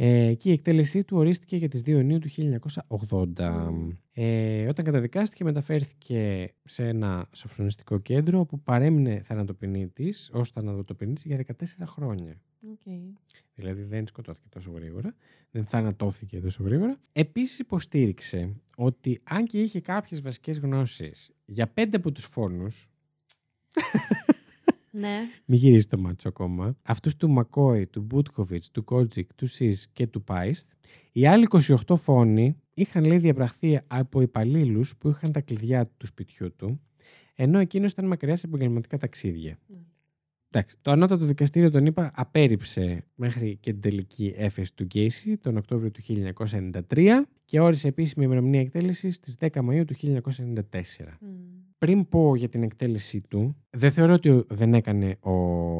Ε, 0.00 0.34
και 0.34 0.48
η 0.48 0.52
εκτέλεσή 0.52 1.04
του 1.04 1.16
ορίστηκε 1.16 1.56
για 1.56 1.68
τις 1.68 1.80
2 1.80 1.86
Ιουνίου 1.88 2.18
του 2.18 2.28
1980. 2.88 3.70
Μμμ. 3.70 3.90
Ε, 4.12 4.66
όταν 4.68 4.84
καταδικάστηκε 4.84 5.44
μεταφέρθηκε 5.44 6.52
σε 6.64 6.88
ένα 6.88 7.28
σοφρονιστικό 7.32 7.98
κέντρο 7.98 8.40
όπου 8.40 8.60
παρέμεινε 8.60 9.20
θανατοποινή 9.24 9.88
τη 9.88 10.08
ως 10.32 10.50
θανατοποινή 10.50 11.12
της 11.12 11.24
για 11.24 11.44
14 11.46 11.52
χρόνια. 11.86 12.40
Οκ. 12.70 12.82
Δηλαδή 13.54 13.82
δεν 13.82 14.06
σκοτώθηκε 14.06 14.48
τόσο 14.48 14.70
γρήγορα, 14.70 15.14
δεν 15.50 15.64
θανατώθηκε 15.64 16.40
τόσο 16.40 16.62
γρήγορα. 16.62 17.00
Επίσης 17.12 17.58
υποστήριξε 17.58 18.54
ότι 18.76 19.20
αν 19.24 19.44
και 19.44 19.62
είχε 19.62 19.80
κάποιες 19.80 20.20
βασικές 20.20 20.58
γνώσεις 20.58 21.30
για 21.44 21.66
πέντε 21.66 21.96
από 21.96 22.12
τους 22.12 22.24
φόνους, 22.24 22.90
Ναι. 24.98 25.18
Μην 25.44 25.58
γυρίσει 25.58 25.88
το 25.88 25.98
μάτσο 25.98 26.28
ακόμα. 26.28 26.76
Αυτούς 26.82 27.16
του 27.16 27.30
Μακόη, 27.30 27.86
του 27.86 28.00
Μπούτκοβιτς, 28.00 28.70
του 28.70 28.84
Κότζικ, 28.84 29.34
του 29.34 29.46
Σικ 29.46 29.84
και 29.92 30.06
του 30.06 30.22
Πάιστ. 30.24 30.70
Οι 31.12 31.26
άλλοι 31.26 31.46
28 31.86 31.96
φόνοι 31.96 32.56
είχαν 32.74 33.04
λέει 33.04 33.18
διαπραχθεί 33.18 33.80
από 33.86 34.20
υπαλλήλους 34.20 34.96
που 34.96 35.08
είχαν 35.08 35.32
τα 35.32 35.40
κλειδιά 35.40 35.86
του 35.96 36.06
σπιτιού 36.06 36.54
του, 36.56 36.80
ενώ 37.34 37.58
εκείνος 37.58 37.90
ήταν 37.90 38.06
μακριά 38.06 38.36
σε 38.36 38.46
επαγγελματικά 38.46 38.98
ταξίδια. 38.98 39.58
Μάλιστα. 39.66 39.97
Εντάξει, 40.50 40.76
το 40.82 40.90
ανώτατο 40.90 41.24
δικαστήριο 41.24 41.70
τον 41.70 41.86
είπα 41.86 42.10
απέρριψε 42.14 43.04
μέχρι 43.14 43.56
και 43.56 43.72
την 43.72 43.80
τελική 43.80 44.34
έφεση 44.36 44.74
του 44.74 44.84
Γκέισι 44.84 45.36
τον 45.36 45.56
Οκτώβριο 45.56 45.90
του 45.90 46.00
1993 46.88 47.08
και 47.44 47.60
όρισε 47.60 47.88
επίσημη 47.88 48.24
ημερομηνία 48.24 48.60
εκτέλεσης 48.60 49.14
στις 49.14 49.36
10 49.40 49.48
Μαΐου 49.48 49.84
του 49.86 49.94
1994 49.96 50.22
Μμ. 51.20 51.26
πριν 51.78 52.08
πω 52.08 52.36
για 52.36 52.48
την 52.48 52.62
εκτέλεσή 52.62 53.22
του, 53.28 53.56
δεν 53.70 53.90
θεωρώ 53.90 54.14
ότι 54.14 54.44
δεν 54.48 54.74
έκανε 54.74 55.16
ο 55.20 55.32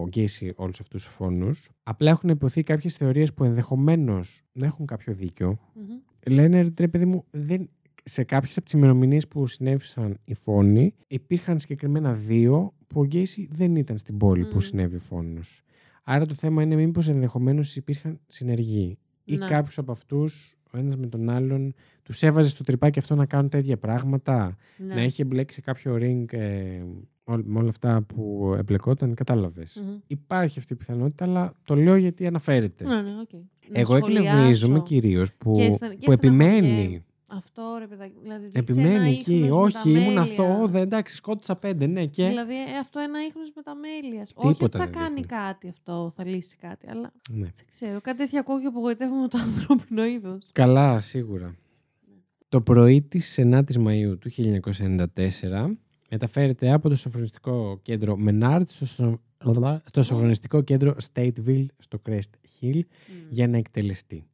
Γκέισι 0.08 0.52
όλους 0.56 0.80
αυτούς 0.80 1.04
τους 1.04 1.12
φόνους. 1.14 1.70
Απλά 1.82 2.10
έχουν 2.10 2.28
υποθεί 2.28 2.62
κάποιες 2.62 2.96
θεωρίες 2.96 3.34
που 3.34 3.44
ενδεχομένως 3.44 4.42
να 4.52 4.66
έχουν 4.66 4.86
κάποιο 4.86 5.14
δίκιο. 5.14 5.58
Μμμ. 5.74 6.32
Λένε 6.34 6.72
ρε 6.78 6.88
παιδί 6.88 7.04
μου, 7.04 7.24
δεν... 7.30 7.70
σε 8.09 8.24
κάποιες 8.24 8.56
από 8.56 8.64
τις 8.64 8.72
ημερομηνίες 8.74 9.28
που 9.28 9.46
συνέβησαν 9.46 10.18
οι 10.24 10.34
φόνοι, 10.34 10.94
υπήρχαν 11.06 11.61
συγκεκριμένα 11.61 12.12
δύο 12.14 12.72
που 12.86 13.00
ο 13.00 13.04
Γκέισι 13.04 13.48
δεν 13.52 13.76
ήταν 13.76 13.98
στην 13.98 14.16
πόλη 14.16 14.42
που 14.44 14.50
Μμμ. 14.54 14.61
συνέβη 14.61 14.96
ο 14.96 15.00
φόνος. 15.00 15.62
Άρα 16.04 16.26
το 16.26 16.34
θέμα 16.34 16.62
είναι 16.62 16.74
μήπως 16.74 17.09
ενδεχομένως 17.09 17.76
υπήρχαν 17.76 18.20
συνεργοί. 18.26 18.98
Ή 19.24 19.36
Ναι. 19.36 19.46
κάποιος 19.46 19.78
από 19.78 19.92
αυτούς, 19.92 20.56
ο 20.72 20.78
ένας 20.78 20.96
με 20.96 21.06
τον 21.06 21.28
άλλον, 21.30 21.74
τους 22.02 22.22
έβαζε 22.22 22.48
στο 22.48 22.64
τριπάκι 22.64 22.99
αυτό 22.98 23.14
να 23.14 23.26
κάνουν 23.26 23.48
τέτοια 23.48 23.76
πράγματα 23.78 24.56
Ναι. 24.86 24.94
να 24.94 25.00
έχει 25.00 25.22
εμπλέξει 25.22 25.54
σε 25.54 25.61
κάποιο 25.61 25.94
ring 26.00 26.24
ε, 26.32 26.82
ό- 27.24 27.40
με 27.44 27.59
όλα 27.59 27.68
αυτά 27.68 28.02
που 28.02 28.54
εμπλεκόταν, 28.59 29.14
κατάλαβες. 29.14 29.82
Μμμ. 29.84 29.96
Υπάρχει 30.06 30.59
αυτή 30.59 30.72
η 30.72 30.76
πιθανότητα, 30.76 31.24
αλλά 31.24 31.54
το 31.64 31.74
λέω 31.76 31.96
γιατί 31.96 32.26
αναφέρεται. 32.26 32.84
Ναι, 32.84 33.02
ναι, 33.02 33.11
οκ. 33.20 33.32
Να 33.72 33.80
Εγώ 33.80 33.96
εκνευρίζομαι 33.96 34.54
σχολιάσω. 34.54 34.82
κυρίως 34.82 35.34
που, 35.34 35.52
Και 35.52 35.70
στα- 35.70 35.94
και 35.94 36.06
που 36.06 36.12
επιμένει. 36.12 37.04
Στεναχωριέμαι. 37.29 37.39
Αυτό 37.39 37.76
ρε 37.79 37.87
παιδάκι. 37.87 38.14
Δηλαδή, 38.22 38.43
δείξε 38.45 38.59
Επιμένει 38.59 38.95
ένα 38.95 39.05
εκεί. 39.09 39.35
ίχνος 39.39 39.74
Όχι, 39.74 39.91
ήμουν 39.91 40.03
μεταμέλειας. 40.03 40.39
αθώο. 40.39 40.66
Δεν, 40.68 40.83
εντάξει, 40.83 41.14
σκότωσα 41.16 41.57
πέντε, 41.57 41.87
ναι, 41.87 42.07
και. 42.07 42.26
Δηλαδή, 42.29 42.55
ε, 42.55 42.79
αυτό 42.81 43.01
ένα 43.01 43.18
ίχνος 43.26 43.51
μεταμέλεια. 43.57 44.20
Όχι 44.22 44.33
ότι 44.35 44.53
Τίποτα 44.53 44.79
θα 44.79 44.85
δεν 44.85 44.93
κάνει 44.93 45.09
δείχνει. 45.14 45.26
κάτι 45.26 45.68
αυτό, 45.68 46.12
θα 46.16 46.24
λύσει 46.24 46.57
κάτι. 46.57 46.87
Αλλά 46.91 47.12
Ναι. 47.31 47.45
δεν 47.57 47.66
ξέρω. 47.68 48.01
Κάτι 48.01 48.16
τέτοια 48.16 48.41
ακούω 48.41 48.61
και 48.61 48.66
απογοητεύομαι 48.66 49.20
με 49.20 49.29
το 49.29 49.39
ανθρώπινο 49.47 50.05
είδος. 50.05 50.49
Καλά, 50.53 51.01
σίγουρα. 51.01 51.55
Το 52.49 52.61
πρωί 52.61 53.03
της 53.03 53.39
9η 53.39 53.76
Μαου 53.79 54.18
του 54.18 54.31
1994 54.31 55.76
μεταφέρεται 56.11 56.72
από 56.72 56.89
το 56.89 56.95
σοφρονιστικό 56.97 57.79
κέντρο 57.83 58.16
Menard 58.29 58.62
στο, 58.66 58.87
σο- 58.87 59.20
στο 59.85 60.03
σωφρονιστικό 60.03 60.62
κέντρο 60.62 60.97
Stateville 61.12 61.66
στο 61.79 62.03
Crest 62.09 62.61
Hill 62.61 62.81
για 63.31 63.49
να 63.49 63.57
εκτελεστεί. 63.57 64.24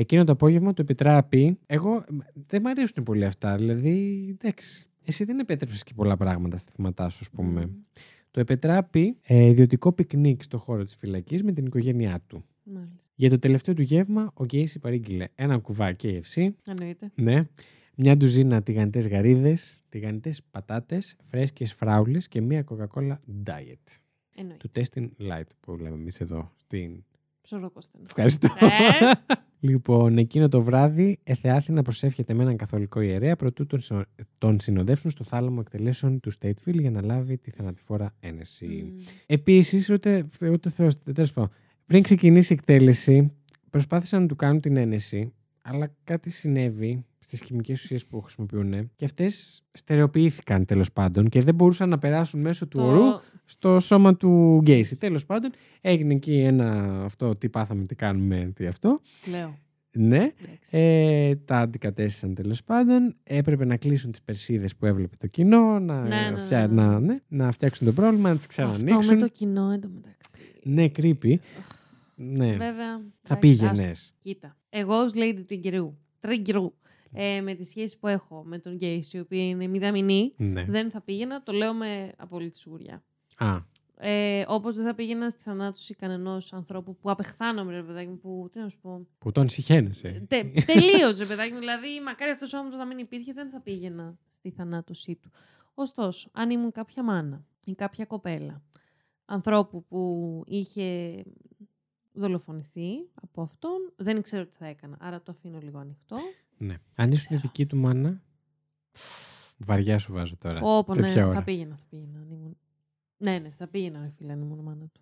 Εκείνο 0.00 0.24
το 0.24 0.32
απόγευμα 0.32 0.72
του 0.72 0.82
επετράπη. 0.82 1.58
Εγώ 1.66 2.04
μ, 2.10 2.16
δεν 2.34 2.60
μου 2.64 2.70
αρέσουν 2.70 3.02
πολύ 3.04 3.24
αυτά. 3.24 3.56
Δηλαδή, 3.56 4.26
εντάξει. 4.38 4.86
Εσύ 5.04 5.24
δεν 5.24 5.38
επέτρεψες 5.38 5.82
και 5.82 5.94
πολλά 5.94 6.16
πράγματα 6.16 6.56
στα 6.56 6.72
θύματά 6.74 7.08
σου, 7.08 7.18
ας 7.20 7.30
πούμε. 7.30 7.70
Του 8.30 8.40
επετράπη 8.40 9.16
ε, 9.22 9.44
ιδιωτικό 9.46 9.92
πικνίκ 9.92 10.42
στο 10.42 10.58
χώρο 10.58 10.84
της 10.84 10.96
φυλακής 10.96 11.42
με 11.42 11.52
την 11.52 11.66
οικογένειά 11.66 12.20
του. 12.26 12.44
Μάλιστα. 12.62 13.12
Για 13.14 13.30
το 13.30 13.38
τελευταίο 13.38 13.74
του 13.74 13.82
γεύμα, 13.82 14.30
ο 14.34 14.44
Γκέισι 14.44 14.78
παρήγγειλε 14.78 15.28
ένα 15.34 15.58
κουβά 15.58 15.96
KFC, 16.02 16.48
Εννοείται. 16.64 17.10
ναι, 17.14 17.48
μια 17.96 18.16
ντουζίνα 18.16 18.62
τηγανιτές 18.62 19.08
γαρίδες, 19.08 19.80
τηγανιτές 19.88 20.42
πατάτες, 20.50 21.16
φρέσκες 21.26 21.72
φράουλες 21.72 22.28
και 22.28 22.40
μια 22.40 22.64
Coca-Cola 22.70 23.16
Diet. 23.46 23.98
Εννοείται. 24.34 24.56
Του 24.68 24.70
Testing 24.74 25.08
Light 25.30 25.48
που 25.60 25.76
λέμε 25.76 25.96
εμείς 25.96 26.20
εδώ 26.20 26.52
στην... 26.56 27.04
Ψωροκόστενο. 27.40 28.04
Ευχαριστώ. 28.06 28.48
Ε. 28.60 29.34
λοιπόν, 29.60 30.18
εκείνο 30.18 30.48
το 30.48 30.62
βράδυ 30.62 31.18
εθεάθη 31.24 31.72
να 31.72 31.82
προσεύχεται 31.82 32.34
με 32.34 32.42
έναν 32.42 32.56
καθολικό 32.56 33.00
ιερέα 33.00 33.36
προτού 33.36 33.66
τον, 33.66 33.80
συνο- 33.80 34.04
τον 34.38 34.60
συνοδεύσουν 34.60 35.10
στο 35.10 35.24
θάλαμο 35.24 35.58
εκτελέσεων 35.60 36.20
του 36.20 36.32
Stateville 36.32 36.80
για 36.80 36.90
να 36.90 37.02
λάβει 37.02 37.38
τη 37.38 37.50
θανατηφόρα 37.50 38.14
ένεση. 38.20 38.66
Μμ. 38.66 39.02
Επίσης, 39.26 39.90
ούτε, 39.90 40.26
ούτε 40.52 40.70
Θεός, 40.70 40.98
τέλος 41.02 41.32
πάντων, 41.32 41.50
πριν 41.86 42.02
ξεκινήσει 42.02 42.52
η 42.52 42.56
εκτέλεση, 42.60 43.32
προσπάθησαν 43.70 44.20
να 44.20 44.28
του 44.28 44.36
κάνουν 44.36 44.60
την 44.60 44.76
ένεση, 44.76 45.32
αλλά 45.62 45.94
κάτι 46.04 46.30
συνέβη 46.30 47.04
στις 47.18 47.40
χημικές 47.40 47.82
ουσίες 47.82 48.06
που 48.06 48.20
χρησιμοποιούν 48.20 48.90
και 48.96 49.04
αυτές 49.04 49.62
στερεοποιήθηκαν 49.72 50.64
τέλος 50.64 50.92
πάντων 50.92 51.28
και 51.28 51.38
δεν 51.40 51.54
μπορούσαν 51.54 51.88
να 51.88 51.98
περάσουν 51.98 52.40
μέσω 52.40 52.66
του 52.66 52.80
ορού 52.82 52.98
Το... 52.98 53.22
στο 53.44 53.80
σώμα 53.80 54.16
του 54.16 54.58
Γκέισι. 54.62 54.98
Τέλος 54.98 55.26
πάντων, 55.26 55.50
έγινε 55.80 56.14
εκεί 56.14 56.38
ένα 56.38 56.98
αυτό, 57.04 57.36
τι 57.36 57.48
πάθαμε, 57.48 57.84
τι 57.84 57.94
κάνουμε, 57.94 58.52
τι 58.54 58.66
αυτό. 58.66 58.98
Λέω. 59.30 59.58
Ναι. 59.92 60.16
Εντάξει. 60.16 60.78
Ε, 60.78 61.36
τα 61.36 61.58
αντικατέστησαν 61.58 62.34
τέλος 62.34 62.64
πάντων. 62.64 63.16
Έπρεπε 63.22 63.64
να 63.64 63.76
κλείσουν 63.76 64.10
τις 64.10 64.22
περσίδες 64.22 64.76
που 64.76 64.86
έβλεπε 64.86 65.16
το 65.16 65.26
κοινό, 65.26 65.78
να, 65.78 66.00
Ναι, 66.02 66.30
ναι, 66.34 66.42
φτιά- 66.44 66.68
ναι, 66.68 66.82
ναι. 66.82 66.88
να, 66.88 67.00
ναι, 67.00 67.18
να 67.28 67.50
φτιάξουν 67.50 67.86
το 67.86 67.92
πρόβλημα, 67.92 68.28
να 68.28 68.36
τις 68.36 68.46
Αυτό 68.46 68.62
ξανανοίξουν. 68.62 69.14
με 69.14 69.20
το 69.20 69.28
κοινό 69.28 69.70
εντωμεταξύ. 69.70 70.30
Ναι, 70.62 70.84
creepy. 70.96 71.34
Ναι. 72.14 72.46
Βέβαια. 72.46 72.98
Θα 73.20 73.34
εντάξει, 73.34 73.38
πήγαινες. 73.38 73.80
άστο. 73.90 74.14
Κοίτα. 74.18 74.56
Εγώ 74.70 74.94
ως 75.02 75.12
Lady 75.14 75.42
Τριγκερού, 75.46 75.96
Τριγκερού, 76.20 76.72
ε, 77.12 77.40
με 77.40 77.54
τη 77.54 77.64
σχέση 77.64 77.98
που 77.98 78.06
έχω 78.06 78.42
με 78.44 78.58
τον 78.58 78.74
Γκέις, 78.74 79.12
η 79.12 79.18
οποία 79.18 79.48
είναι 79.48 79.66
μηδαμινή, 79.66 80.32
Ναι. 80.36 80.64
δεν 80.64 80.90
θα 80.90 81.00
πήγαινα. 81.00 81.42
Το 81.42 81.52
λέω 81.52 81.74
με 81.74 82.12
απόλυτη 82.16 82.58
σιγουριά. 82.58 83.02
Α, 83.38 83.58
Ε, 84.02 84.44
Όπως 84.48 84.74
δεν 84.76 84.84
θα 84.84 84.94
πήγαινα 84.94 85.28
στη 85.28 85.42
θανάτωση 85.42 85.94
κανενός 85.94 86.52
ανθρώπου 86.52 86.96
που 86.96 87.10
απεχθάνομαι, 87.10 87.72
ρε 87.72 87.82
παιδάκι 87.82 88.08
μου, 88.08 88.18
που. 88.18 88.48
Τι 88.52 88.58
να 88.58 88.68
σου 88.68 88.78
πω. 88.80 89.06
που 89.18 89.32
τον 89.32 89.48
συχαίνεσαι. 89.48 90.24
Τε, 90.28 90.42
τελείωσε, 90.66 91.26
παιδάκι 91.26 91.52
μου. 91.52 91.58
Δηλαδή, 91.58 92.00
μακάρι 92.04 92.30
αυτός 92.30 92.52
ο 92.52 92.58
άνθρωπο 92.58 92.76
να 92.76 92.86
μην 92.86 92.98
υπήρχε, 92.98 93.32
δεν 93.32 93.50
θα 93.50 93.60
πήγαινα 93.60 94.18
στη 94.28 94.50
θανάτωσή 94.50 95.14
του. 95.22 95.30
Ωστόσο, 95.74 96.30
αν 96.32 96.50
ήμουν 96.50 96.70
κάποια 96.72 97.02
μάνα 97.02 97.44
ή 97.64 97.72
κάποια 97.74 98.04
κοπέλα 98.04 98.62
ανθρώπου 99.24 99.84
που 99.84 100.42
είχε 100.46 101.14
δολοφονηθεί 102.12 103.08
από 103.14 103.42
αυτόν, 103.42 103.92
δεν 103.96 104.22
ξέρω 104.22 104.46
τι 104.46 104.56
θα 104.58 104.66
έκανα. 104.66 104.96
Άρα 105.00 105.22
το 105.22 105.32
αφήνω 105.32 105.58
λίγο 105.62 105.78
ανοιχτό. 105.78 106.16
Ναι. 106.58 106.76
Αν 106.94 107.12
ήσουν 107.12 107.36
η 107.36 107.40
δική 107.40 107.66
του 107.66 107.76
μάνα. 107.76 108.22
Βαριά 109.58 109.98
σου 109.98 110.12
βάζω 110.12 110.36
τώρα. 110.36 110.60
Όπω 110.62 110.94
ναι, 110.94 111.00
τέτοια 111.00 111.24
ώρα. 111.24 111.34
θα 111.34 111.42
πήγαινα, 111.42 111.76
θα 111.76 111.84
πήγαινα. 111.90 112.18
αν 112.18 112.30
ήμουν... 112.30 112.56
Ναι, 113.16 113.38
ναι, 113.38 113.50
θα 113.50 113.66
πήγαινα, 113.66 114.00
ρε 114.00 114.12
φίλε, 114.16 114.32
αν 114.32 114.40
ήμουν 114.40 114.58
μάνα 114.58 114.90
του. 114.92 115.00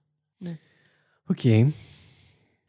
Οκ. 1.24 1.74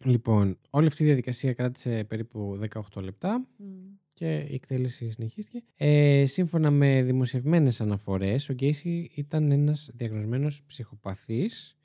Λοιπόν, 0.05 0.57
όλη 0.69 0.87
αυτή 0.87 1.03
η 1.03 1.05
διαδικασία 1.05 1.53
κράτησε 1.53 2.03
περίπου 2.03 2.59
18 2.93 3.01
λεπτά 3.01 3.47
Μμ. 3.57 3.65
και 4.13 4.35
η 4.35 4.53
εκτέλεση 4.53 5.09
συνεχίστηκε. 5.11 5.63
Ε, 5.75 6.25
σύμφωνα 6.25 6.71
με 6.71 7.01
δημοσιευμένες 7.03 7.81
αναφορές, 7.81 8.49
ο 8.49 8.53
Γκέισι 8.53 9.09
ήταν 9.13 9.51
ένας 9.51 9.91
διαγνωσμένος 9.93 10.63
ψυχοπαθής 10.65 11.78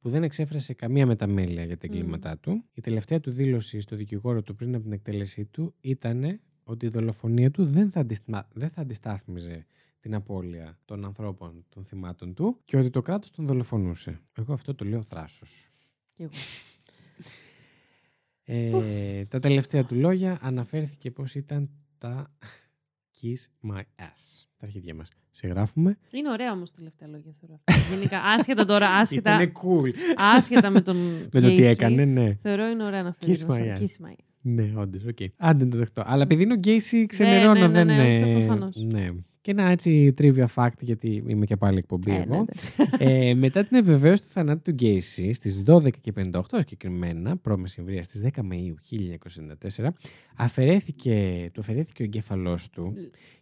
που 0.00 0.08
δεν 0.08 0.22
εξέφρασε 0.22 0.74
καμία 0.74 1.06
μεταμέλεια 1.06 1.64
για 1.64 1.78
τα 1.78 1.86
Μμμ. 1.88 1.96
εγκλήματά 1.96 2.38
του. 2.38 2.64
Η 2.72 2.80
τελευταία 2.80 3.20
του 3.20 3.30
δήλωση 3.30 3.80
στο 3.80 3.96
δικηγόρο 3.96 4.42
του 4.42 4.54
πριν 4.54 4.74
από 4.74 4.82
την 4.82 4.92
εκτέλεσή 4.92 5.46
του 5.46 5.74
ήταν 5.80 6.40
ότι 6.64 6.86
η 6.86 6.88
δολοφονία 6.88 7.50
του 7.50 7.64
δεν 7.64 7.90
θα, 7.90 8.00
αντιστα... 8.00 8.48
δεν 8.52 8.70
θα 8.70 8.80
αντιστάθμιζε 8.80 9.66
την 10.00 10.14
απώλεια 10.14 10.78
των 10.84 11.04
ανθρώπων 11.04 11.64
των 11.68 11.84
θυμάτων 11.84 12.34
του 12.34 12.60
και 12.64 12.76
ότι 12.76 12.90
το 12.90 13.02
κράτος 13.02 13.30
τον 13.30 13.46
δολοφονούσε. 13.46 14.20
Εγώ 14.32 14.52
αυτό 14.52 14.74
το 14.74 14.84
λέω 14.84 15.02
θράσος. 15.02 15.70
Κι 16.14 16.22
εγώ. 16.22 16.32
Ε, 18.44 19.24
τα 19.24 19.38
τελευταία 19.38 19.84
του 19.84 19.94
λόγια 19.94 20.38
αναφέρθηκε 20.40 21.10
πως 21.10 21.34
ήταν 21.34 21.70
τα 21.98 22.36
Kiss 23.22 23.70
My 23.72 23.80
Ass. 23.80 24.46
Τα 24.58 24.66
αρχίδια 24.66 24.94
μας. 24.94 25.08
Σε 25.30 25.46
γράφουμε. 25.46 25.98
Είναι 26.10 26.30
ωραία 26.30 26.52
όμως 26.52 26.70
τελευταία 26.70 27.08
λόγια 27.08 27.32
θεωρώ. 27.40 27.60
αυτά. 27.64 27.94
Γενικά, 27.94 28.20
άσχετα 28.20 28.64
τώρα, 28.64 28.88
άσχετα, 28.88 29.34
Ήτανε 29.34 29.52
cool. 29.62 29.94
άσχετα 30.16 30.70
με 30.70 30.80
τον. 30.80 30.96
Με 31.32 31.40
το 31.40 31.48
τι 31.48 31.54
Gacy, 31.58 31.64
έκανε, 31.64 32.04
ναι. 32.04 32.34
Θεωρώ 32.34 32.68
είναι 32.68 32.84
ωραία 32.84 33.02
να 33.02 33.12
φέρει. 33.18 33.38
Kiss 33.38 33.46
my 33.54 33.58
ass. 33.58 33.78
Kiss 33.80 34.06
my 34.06 34.10
ass. 34.12 34.24
Ναι, 34.42 34.72
όντως, 34.76 35.04
οκ. 35.04 35.16
Άντε 35.36 35.64
να 35.64 35.70
το 35.70 35.76
δεχτώ. 35.78 36.02
Αλλά 36.06 36.22
επειδή 36.22 36.42
είναι 36.42 36.52
ο 36.52 36.56
Γκέισι, 36.56 37.06
ξενερώνω, 37.06 37.52
ναι, 37.52 37.66
ναι, 37.66 37.72
δεν 37.72 37.86
ναι, 37.86 38.14
είναι. 38.14 38.24
το 38.24 38.38
προφανώς. 38.38 38.76
Ναι. 38.76 39.08
Και 39.42 39.50
ένα 39.50 39.62
έτσι 39.70 40.14
trivia 40.18 40.46
fact, 40.54 40.80
γιατί 40.80 41.22
είμαι 41.26 41.46
και 41.46 41.56
πάλι 41.56 41.78
εκπομπή 41.78 42.10
Ε, 42.10 42.14
ναι, 42.18 42.22
εγώ. 42.34 42.44
ναι. 42.98 43.28
ε, 43.28 43.34
μετά 43.34 43.64
την 43.64 43.76
επιβεβαίωση 43.76 44.22
του 44.22 44.28
θανάτου 44.28 44.60
του 44.62 44.70
Γκέισι 44.70 45.32
στις 45.32 45.62
12 45.66 45.90
και 46.00 46.12
58 46.16 46.40
συγκεκριμένα, 46.50 47.36
προ-μεσημβρία 47.36 48.02
στις 48.02 48.24
10 48.34 48.40
Μαΐου 48.40 48.74
1994, 49.78 49.88
αφαιρέθηκε, 50.36 51.48
του 51.52 51.60
αφαιρέθηκε 51.60 52.02
ο 52.02 52.04
εγκέφαλός 52.04 52.70
του 52.70 52.94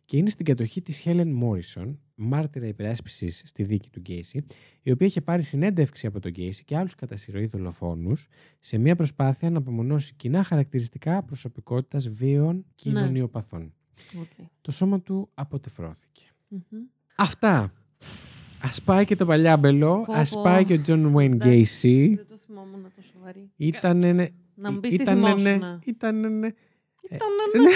και 0.05 0.17
είναι 0.17 0.31
στην 0.31 0.45
κατοχή 0.45 0.83
της 0.83 1.03
Helen 1.05 1.27
Morrison, 1.43 1.95
μάρτυρα 2.15 2.67
υπεράσπισης 2.67 3.43
στη 3.47 3.63
δίκη 3.65 3.91
του 3.91 4.01
Γκέισι, 4.01 4.47
η 4.83 4.91
οποία 4.91 5.07
είχε 5.07 5.21
πάρει 5.21 5.43
συνέντευξη 5.43 6.07
από 6.07 6.21
τον 6.21 6.31
Γκέισι 6.31 6.65
και 6.65 6.77
άλλους 6.77 6.95
κατά 6.95 7.17
συρροή 7.17 7.47
δολοφόνους 7.47 8.27
σε 8.61 8.79
μια 8.79 8.95
προσπάθεια 8.97 9.51
να 9.51 9.59
απομονώσει 9.59 10.15
κοινά 10.17 10.43
χαρακτηριστικά 10.43 11.23
προσωπικότητας 11.23 12.09
βίων 12.09 12.65
κοινωνιοπαθών. 12.75 13.73
Οκ. 14.21 14.47
Το 14.61 14.71
σώμα 14.73 15.01
του 15.01 15.29
αποτεφρώθηκε. 15.35 16.23
Μμμ. 16.49 16.61
Αυτά. 17.17 17.73
Α 18.61 18.83
πάει 18.85 19.05
και 19.05 19.17
το 19.17 19.27
παλιάμπελο, 19.27 20.03
Πω, 20.07 20.13
ας 20.13 20.31
πω. 20.31 20.43
πάει 20.43 20.65
και 20.65 20.73
ο 20.73 20.81
Τζον 20.81 21.11
Γουέιν 21.12 21.33
Εντάξει, 21.33 21.49
Γκέισι. 21.55 22.15
Δεν 22.17 22.27
το 22.29 22.37
θυμόμουν 22.37 22.93
τόσο 22.97 23.09
σοβαρή. 23.13 23.51
Ήτανε. 23.57 24.13
ναι, 24.13 24.27
Να 24.55 24.73
μου 24.73 24.81
πεις 24.81 24.95
τι 24.97 25.03
ήτανε, 25.03 25.21
ναι, 25.21 25.27
θυμόσουνα. 25.35 25.81
ήτανε, 25.85 26.29
ναι. 26.29 26.47
Ήταν 27.11 27.29
Ναι. 27.63 27.71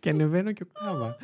και 0.00 0.10
ανεβαίνω 0.10 0.52
και 0.52 0.62
οκτάβα. 0.62 1.16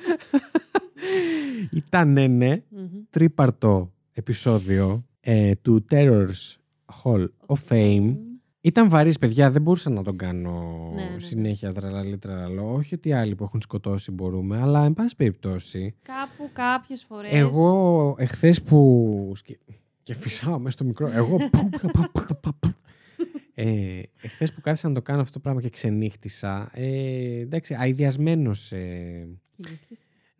Ήτανε, 1.72 2.26
ναι, 2.26 2.62
Μμμ. 2.68 2.86
τρίπαρτο 3.10 3.92
επεισόδιο 4.12 5.04
ε, 5.20 5.54
του 5.54 5.84
Terrors 5.90 6.56
Hall 7.02 7.26
of 7.46 7.56
Fame. 7.68 8.16
Μμμ. 8.62 8.68
Ήταν 8.70 8.88
βαρύς, 8.88 9.18
παιδιά, 9.18 9.50
δεν 9.50 9.62
μπορούσα 9.62 9.90
να 9.90 10.02
τον 10.02 10.16
κάνω 10.16 10.90
Ναι, 10.94 11.02
ναι, 11.02 11.10
ναι. 11.10 11.18
συνέχεια 11.18 11.72
τραλαλή 11.72 12.18
τραλαλό. 12.18 12.72
Όχι 12.74 12.94
ότι 12.94 13.12
άλλοι 13.12 13.34
που 13.34 13.44
έχουν 13.44 13.60
σκοτώσει 13.60 14.10
μπορούμε, 14.10 14.60
αλλά 14.60 14.84
εν 14.84 14.94
πάση 14.94 15.16
περιπτώσει. 15.16 15.94
Κάπου 16.02 16.50
κάποιες 16.52 17.04
φορές. 17.04 17.32
Εγώ 17.32 18.14
εχθές 18.18 18.62
που. 18.62 19.32
σκε- 19.34 19.60
Και 20.02 20.14
φυσάω 20.14 20.58
μέσα 20.58 20.70
στο 20.70 20.84
μικρό. 20.84 21.10
Εγώ. 21.12 21.36
ε, 23.54 24.00
εχθές 24.22 24.52
που 24.52 24.60
κάθισα 24.60 24.88
να 24.88 24.94
το 24.94 25.02
κάνω 25.02 25.20
αυτό 25.20 25.32
το 25.32 25.40
πράγμα 25.40 25.60
και 25.60 25.68
ξενύχτησα. 25.70 26.70
Ε, 26.72 27.40
εντάξει, 27.40 27.76
αειδιασμένος. 27.78 28.72
Ε, 28.72 29.28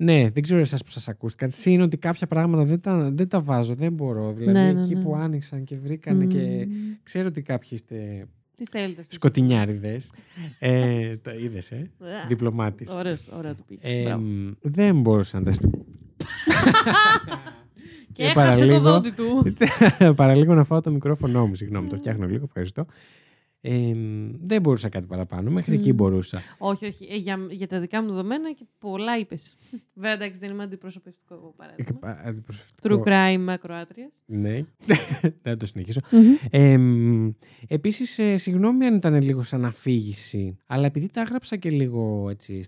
ναι, 0.02 0.30
δεν 0.30 0.42
ξέρω 0.42 0.60
εσάς 0.60 0.82
που 0.84 0.90
σας 0.90 1.08
ακούστηκαν. 1.08 1.50
Συν 1.50 1.80
ότι 1.80 1.96
κάποια 1.96 2.26
πράγματα 2.26 2.64
δεν 2.64 2.80
τα, 2.80 3.10
δεν 3.12 3.28
τα 3.28 3.40
βάζω, 3.40 3.74
δεν 3.74 3.92
μπορώ. 3.92 4.32
Δηλαδή 4.32 4.58
Ναι, 4.58 4.72
ναι, 4.72 4.80
εκεί 4.80 4.94
ναι. 4.94 5.02
που 5.02 5.16
άνοιξαν 5.16 5.64
και 5.64 5.78
βρήκανε 5.78 6.24
και. 6.26 6.66
Ξέρω 7.02 7.26
ότι 7.28 7.42
κάποιοι 7.42 7.68
είστε 7.72 8.26
Τι 8.54 8.66
θέλετε 8.66 9.00
αυτές. 9.00 9.16
σκοτεινιάριδες. 9.16 10.12
ε, 10.58 11.16
το 11.16 11.30
είδες, 11.30 11.70
ε; 11.70 11.76
Α, 12.00 12.26
Διπλωμάτης. 12.28 12.90
Ωραίος, 12.90 13.28
ωραία 13.28 13.54
το 13.54 13.62
πήγες. 13.66 13.90
Ε, 13.90 14.02
Μπράβο. 14.02 14.22
μ, 14.22 14.50
δεν 14.60 15.00
μπορούσα 15.00 15.38
να 15.38 15.44
τα 15.44 15.50
σπίτι. 15.50 15.78
Και 18.12 18.22
έχασε 18.22 18.66
το 18.66 18.80
δόντι 18.80 19.10
του. 19.10 19.54
Παραλίγο 20.16 20.54
να 20.54 20.64
φάω 20.64 20.80
το 20.80 20.90
μικρόφωνο 20.90 21.46
μου. 21.46 21.54
Συγγνώμη, 21.54 21.88
το 21.88 21.96
φτιάχνω 21.96 22.26
λίγο. 22.26 22.44
Ευχαριστώ. 22.44 22.86
Ε, 23.62 23.94
μ, 23.94 24.30
δεν 24.40 24.60
μπορούσα 24.60 24.88
κάτι 24.88 25.06
παραπάνω. 25.06 25.50
Μέχρι 25.50 25.74
εκεί 25.74 25.92
Μμ. 25.92 25.94
μπορούσα. 25.94 26.40
όχι, 26.58 26.86
όχι. 26.86 27.06
Ε, 27.10 27.16
για, 27.16 27.46
για 27.50 27.66
τα 27.66 27.80
δικά 27.80 28.02
μου 28.02 28.08
δεδομένα 28.08 28.52
και 28.52 28.64
πολλά 28.78 29.18
είπες. 29.18 29.56
Βέβαια, 29.94 30.12
εντάξει, 30.12 30.38
δεν 30.38 30.50
είμαι 30.50 30.62
αντιπροσωπευτικό 30.62 31.34
εγώ 31.34 31.54
παράδειγμα. 31.56 32.20
Ε, 32.24 32.28
Αντιπροσωπευτικό. 32.28 33.02
True 33.04 33.08
crime 33.08 33.44
ακροάτριας. 33.48 34.22
Ναι, 34.26 34.64
δεν 35.42 35.58
το 35.58 35.66
συνεχίσω. 35.66 36.00
Ε, 36.50 36.78
μ, 36.78 37.30
επίσης, 37.68 38.18
ε, 38.18 38.36
συγγνώμη 38.36 38.86
αν 38.86 38.94
ήταν 38.94 39.22
λίγο 39.22 39.42
σαν 39.42 39.64
αφήγηση, 39.64 40.58
αλλά 40.66 40.86
επειδή 40.86 41.10
τα 41.10 41.20
έγραψα 41.20 41.56
και 41.56 41.70
λίγο 41.70 42.28
έτσι 42.30 42.62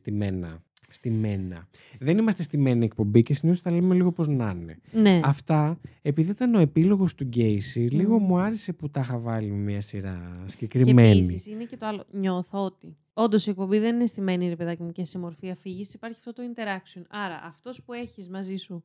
στημένα. 0.92 1.28
Στημένα. 1.44 1.68
Δεν 1.98 2.18
είμαστε 2.18 2.42
στημένη 2.42 2.84
εκπομπή 2.84 3.22
και 3.22 3.34
συνήθως 3.34 3.62
τα 3.62 3.70
λέμε 3.70 3.94
λίγο 3.94 4.12
πώς 4.12 4.28
να 4.28 4.50
είναι. 4.60 4.78
Ναι. 4.92 5.20
Αυτά, 5.24 5.80
επειδή 6.02 6.30
ήταν 6.30 6.54
ο 6.54 6.58
επίλογος 6.58 7.14
του 7.14 7.24
Γκέισι, 7.24 7.80
λίγο 7.80 8.18
Μμμ. 8.18 8.26
μου 8.26 8.38
άρεσε 8.38 8.72
που 8.72 8.90
τα 8.90 9.00
είχα 9.00 9.18
βάλει 9.18 9.50
με 9.50 9.56
μια 9.56 9.80
σειρά 9.80 10.42
Και 10.44 10.50
συγκεκριμένη. 10.50 11.08
επίσης 11.10 11.46
είναι 11.46 11.64
και 11.64 11.76
το 11.76 11.86
άλλο. 11.86 12.04
Νιώθω 12.10 12.64
ότι 12.64 12.96
όντως 13.12 13.46
η 13.46 13.50
εκπομπή 13.50 13.78
δεν 13.78 13.94
είναι 13.94 14.06
στημένη, 14.06 14.48
ρε 14.48 14.56
παιδάκι 14.56 14.82
μου, 14.82 14.90
και 14.90 15.04
σε 15.04 15.18
μορφή 15.18 15.50
αφήγησης. 15.50 15.94
Υπάρχει 15.94 16.16
αυτό 16.18 16.32
το 16.32 16.42
interaction. 16.54 17.02
Άρα, 17.08 17.40
αυτός 17.44 17.82
που 17.82 17.92
έχεις 17.92 18.28
μαζί 18.28 18.56
σου, 18.56 18.84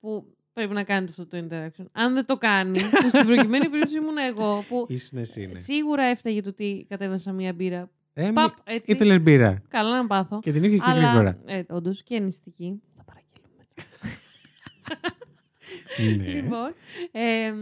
που 0.00 0.36
πρέπει 0.52 0.74
να 0.74 0.84
κάνεις 0.84 1.10
αυτό 1.10 1.26
το 1.26 1.46
interaction, 1.50 1.84
αν 1.92 2.14
δεν 2.14 2.24
το 2.26 2.36
κάνει, 2.36 2.78
που 2.80 3.08
στην 3.08 3.26
προκειμένη 3.32 3.68
περίπτωση 3.68 3.96
ήμουν 3.96 4.16
εγώ, 4.18 4.64
που 4.68 4.86
Ήσουν 4.88 5.18
εσύ, 5.18 5.46
ναι. 5.46 5.54
σίγουρα 5.54 6.02
έφταγε 6.02 6.40
το 6.40 6.48
ότι 6.48 6.86
κατέβασα 6.88 7.32
μία 7.32 7.52
μπύρα. 7.52 7.90
Ε, 8.20 8.30
Παπ, 8.34 8.56
έτσι. 8.64 8.92
Ήθελες 8.92 9.20
μπύρα. 9.20 9.62
Καλά 9.68 9.96
να 9.96 10.06
πάθω. 10.06 10.38
Και 10.38 10.52
την 10.52 10.64
είχε 10.64 10.76
και 10.76 10.82
Αλλά, 10.84 11.02
γρήγορα. 11.08 11.38
ε, 11.46 11.62
όντως 11.68 12.02
και 12.02 12.18
νηστική. 12.18 12.82
Θα 12.92 13.04
παραγγείλουμε. 13.04 13.64
ναι. 16.32 16.40
Λοιπόν, 16.40 16.74
ε, 17.12 17.52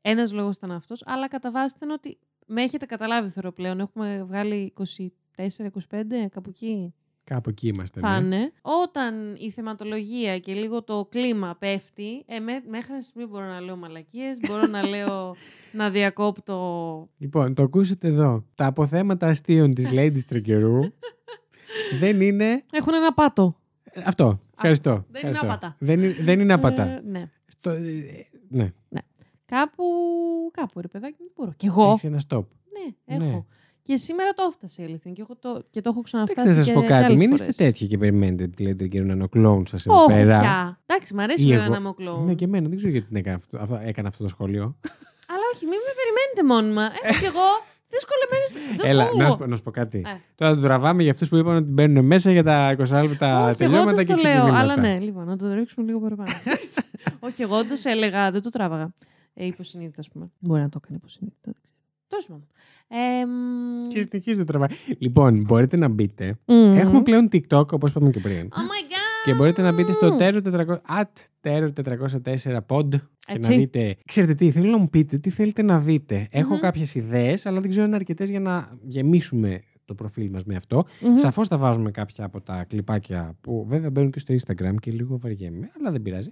ένας 0.00 0.32
λόγος 0.32 0.56
ήταν 0.56 0.70
αυτός, 0.72 1.02
αλλά 1.06 1.28
κατά 1.28 1.50
βάση 1.50 1.74
ήταν 1.76 1.90
ότι 1.90 2.18
με 2.46 2.62
έχετε 2.62 2.86
καταλάβει 2.86 3.28
θεωρώ 3.28 3.52
πλέον. 3.52 3.80
Έχουμε 3.80 4.22
βγάλει 4.26 4.72
24-25, 5.36 6.28
κάπου 6.30 6.48
εκεί 6.48 6.94
Κάπου 7.30 7.50
εκεί 7.50 7.68
είμαστε. 7.68 8.00
θα 8.00 8.20
ναι. 8.20 8.36
είναι. 8.36 8.52
Όταν 8.62 9.34
η 9.38 9.50
θεματολογία 9.50 10.38
και 10.38 10.52
λίγο 10.52 10.82
το 10.82 11.06
κλίμα 11.10 11.56
πέφτει, 11.58 12.24
ε, 12.26 12.38
με, 12.38 12.62
μέχρι 12.68 12.92
ένα 12.92 13.02
σημείο 13.02 13.28
μπορώ 13.28 13.46
να 13.46 13.60
λέω 13.60 13.76
μαλακίες, 13.76 14.38
μπορώ 14.48 14.66
να 14.66 14.86
λέω 14.94 15.34
να 15.72 15.90
διακόπτω... 15.90 17.08
Λοιπόν, 17.18 17.54
το 17.54 17.62
ακούσετε 17.62 18.08
εδώ. 18.08 18.44
Τα 18.54 18.66
αποθέματα 18.66 19.28
αστείων 19.28 19.70
της 19.70 19.88
Lady 19.92 20.20
Τρικερού 20.28 20.80
δεν 22.00 22.20
είναι... 22.20 22.62
Έχουν 22.72 22.94
ένα 22.94 23.14
πάτο. 23.14 23.56
Ε, 23.84 24.02
Αυτό. 24.04 24.40
Ευχαριστώ. 24.54 24.90
Δεν 24.90 25.20
είναι 25.20 25.30
Ευχαριστώ. 25.30 25.46
άπατα. 25.46 25.76
Δεν 25.78 26.02
είναι, 26.02 26.16
δεν 26.20 26.40
είναι 26.40 26.52
άπατα. 26.52 26.82
Ε, 26.82 27.02
ναι. 27.04 27.30
Στο, 27.46 27.70
ε, 27.70 27.82
ναι. 28.48 28.72
Κάπου, 29.46 29.84
κάπου 30.52 30.80
ρε 30.80 30.88
παιδάκι 30.88 31.16
μου 31.20 31.30
μπορώ. 31.34 31.52
Κι 31.56 31.66
εγώ. 31.66 31.90
Έχεις 31.90 32.04
ένα 32.04 32.20
stop. 32.28 32.44
Ναι, 32.72 33.14
έχω. 33.14 33.24
Ναι. 33.24 33.44
Και 33.86 33.96
σήμερα 33.96 34.30
το 34.30 34.42
έφτασε 34.50 34.82
η 34.82 34.84
αλήθεια. 34.84 35.10
Και, 35.12 35.20
έχω 35.22 35.36
το, 35.36 35.62
και 35.70 35.80
το 35.80 35.88
έχω 35.92 36.00
ξαναφτάσει. 36.02 36.40
Εντάξει, 36.40 36.58
να 36.58 36.64
σας 36.64 36.66
και- 36.66 36.80
πω 36.80 36.80
και 36.80 36.92
κάτι. 36.94 37.04
άλλες 37.04 37.18
Μην 37.20 37.28
φορές. 37.30 37.48
είστε 37.48 37.64
τέτοιοι 37.64 37.86
και 37.86 37.98
περιμένετε 37.98 38.46
τη 38.46 38.64
Lady 38.68 38.76
Τρικερού 38.78 39.06
να 39.06 39.12
είναι 39.12 39.22
ο 39.24 39.28
κλόουν 39.28 39.66
σας 39.66 39.86
εδώ 39.86 39.96
Όχι 40.04 40.12
πέρα. 40.16 40.40
πια. 40.40 40.80
Εντάξει, 40.86 41.14
μου 41.14 41.22
αρέσει 41.22 41.44
Ή 41.46 41.48
βέβαια 41.48 41.64
εγώ. 41.64 41.72
να 41.72 41.78
είμαι 41.80 41.88
ο 41.88 41.94
κλόουν. 41.94 42.24
Ναι, 42.24 42.34
και 42.34 42.44
εμένα. 42.44 42.68
Δεν 42.68 42.76
ξέρω 42.76 42.92
γιατί 42.92 43.06
την 43.06 43.16
έκανα 43.16 43.36
αυτό, 43.36 43.58
αυτό- 43.60 43.80
έκανα 43.82 44.08
αυτό 44.08 44.22
το 44.22 44.28
σχόλιο. 44.28 44.62
Αλλά 45.28 45.44
όχι, 45.54 45.64
μην 45.64 45.78
με 45.86 45.92
περιμένετε 46.00 46.42
μόνιμα. 46.54 46.84
Έχω 47.02 47.18
κι 47.18 47.24
εγώ 47.34 47.46
δυσκολεμένε. 47.94 48.76
Δεν 48.76 48.90
Έλα, 48.90 49.04
φοβούμαι. 49.04 49.24
να 49.24 49.30
σου, 49.30 49.36
πω- 49.36 49.46
να 49.46 49.56
σου 49.56 49.62
πω 49.62 49.70
κάτι. 49.70 49.98
Ε. 50.06 50.20
Τώρα 50.34 50.54
το 50.54 50.60
τραβάμε 50.60 51.02
για 51.02 51.10
αυτούς 51.12 51.28
που 51.28 51.36
είπαν 51.36 51.56
ότι 51.56 51.70
μπαίνουν 51.70 52.04
μέσα 52.04 52.30
για 52.32 52.42
τα 52.42 52.70
20 52.70 53.02
λεπτά 53.08 53.38
Όχι, 53.38 53.46
εγώ 53.48 53.56
τελειώματα 53.56 53.90
όντως 53.90 54.04
και 54.04 54.14
το 54.14 54.22
λέω. 54.22 54.32
ξεκινήματα. 54.32 54.58
Αλλά 54.58 54.76
ναι, 54.76 54.98
λοιπόν, 54.98 55.24
να 55.26 55.36
το 55.36 55.52
ρίξουμε 55.52 55.86
λίγο 55.86 56.00
παραπάνω. 56.00 56.28
όχι, 57.26 57.42
εγώ 57.42 57.56
όντω 57.56 57.74
έλεγα, 57.84 58.30
δεν 58.30 58.42
το 58.42 58.50
τράβαγα. 58.50 58.94
Ε, 59.34 59.46
υποσυνείδητα, 59.46 60.00
ας 60.00 60.08
πούμε. 60.08 60.30
Μπορεί 60.38 60.60
να 60.60 60.68
το 60.68 60.80
έκανε 60.84 60.96
υποσυνείδητα. 60.96 61.40
δεν 61.44 61.54
ξέρω. 61.62 61.75
Τέλο 62.08 62.22
πάντων. 62.28 62.46
Ε, 62.88 63.26
μ, 63.26 63.88
Και 63.88 64.00
συνεχίζετε 64.00 64.44
τραβάει. 64.44 64.68
Λοιπόν, 64.98 65.40
μπορείτε 65.40 65.76
να 65.76 65.88
μπείτε. 65.88 66.38
μ. 66.44 66.52
Έχουμε 66.76 67.02
πλέον 67.02 67.28
TikTok, 67.32 67.72
όπως 67.72 67.90
είπαμε 67.90 68.10
και 68.10 68.20
πριν. 68.20 68.48
Oh 68.52 68.56
my 68.56 68.82
god! 68.92 69.24
Και 69.24 69.34
μπορείτε 69.34 69.62
να 69.62 69.72
μπείτε 69.72 69.92
στο 69.92 70.16
Terror 70.18 70.40
400, 70.42 70.66
at 70.66 71.12
Terror 71.40 71.68
404 71.72 72.58
pod 72.66 72.88
και 72.90 72.98
Έτσι. 73.26 73.50
να 73.50 73.56
δείτε. 73.56 73.96
Ξέρετε 74.04 74.34
τι, 74.34 74.50
θέλω 74.50 74.70
να 74.70 74.78
μου 74.78 74.88
πείτε 74.90 75.18
τι 75.18 75.30
θέλετε 75.30 75.62
να 75.62 75.78
δείτε. 75.80 76.28
Έχω 76.30 76.52
Μμμ. 76.54 76.60
κάποιες 76.60 76.94
ιδέες, 76.94 77.46
αλλά 77.46 77.60
δεν 77.60 77.68
ξέρω 77.68 77.82
αν 77.82 77.88
είναι 77.88 77.96
αρκετές 77.98 78.30
για 78.30 78.40
να 78.40 78.68
γεμίσουμε 78.82 79.60
το 79.84 79.94
προφίλ 79.94 80.30
μας 80.30 80.44
με 80.44 80.56
αυτό. 80.56 80.84
Μμμ. 81.00 81.16
Σαφώς 81.16 81.48
θα 81.48 81.56
βάζουμε 81.58 81.90
κάποια 81.90 82.24
από 82.24 82.40
τα 82.40 82.64
κλιπάκια 82.68 83.36
που 83.40 83.64
βέβαια 83.68 83.90
μπαίνουν 83.90 84.10
και 84.10 84.18
στο 84.18 84.34
Instagram 84.34 84.74
και 84.80 84.90
λίγο 84.90 85.18
βαριέμαι, 85.18 85.70
αλλά 85.80 85.90
δεν 85.90 86.02
πειράζει. 86.02 86.30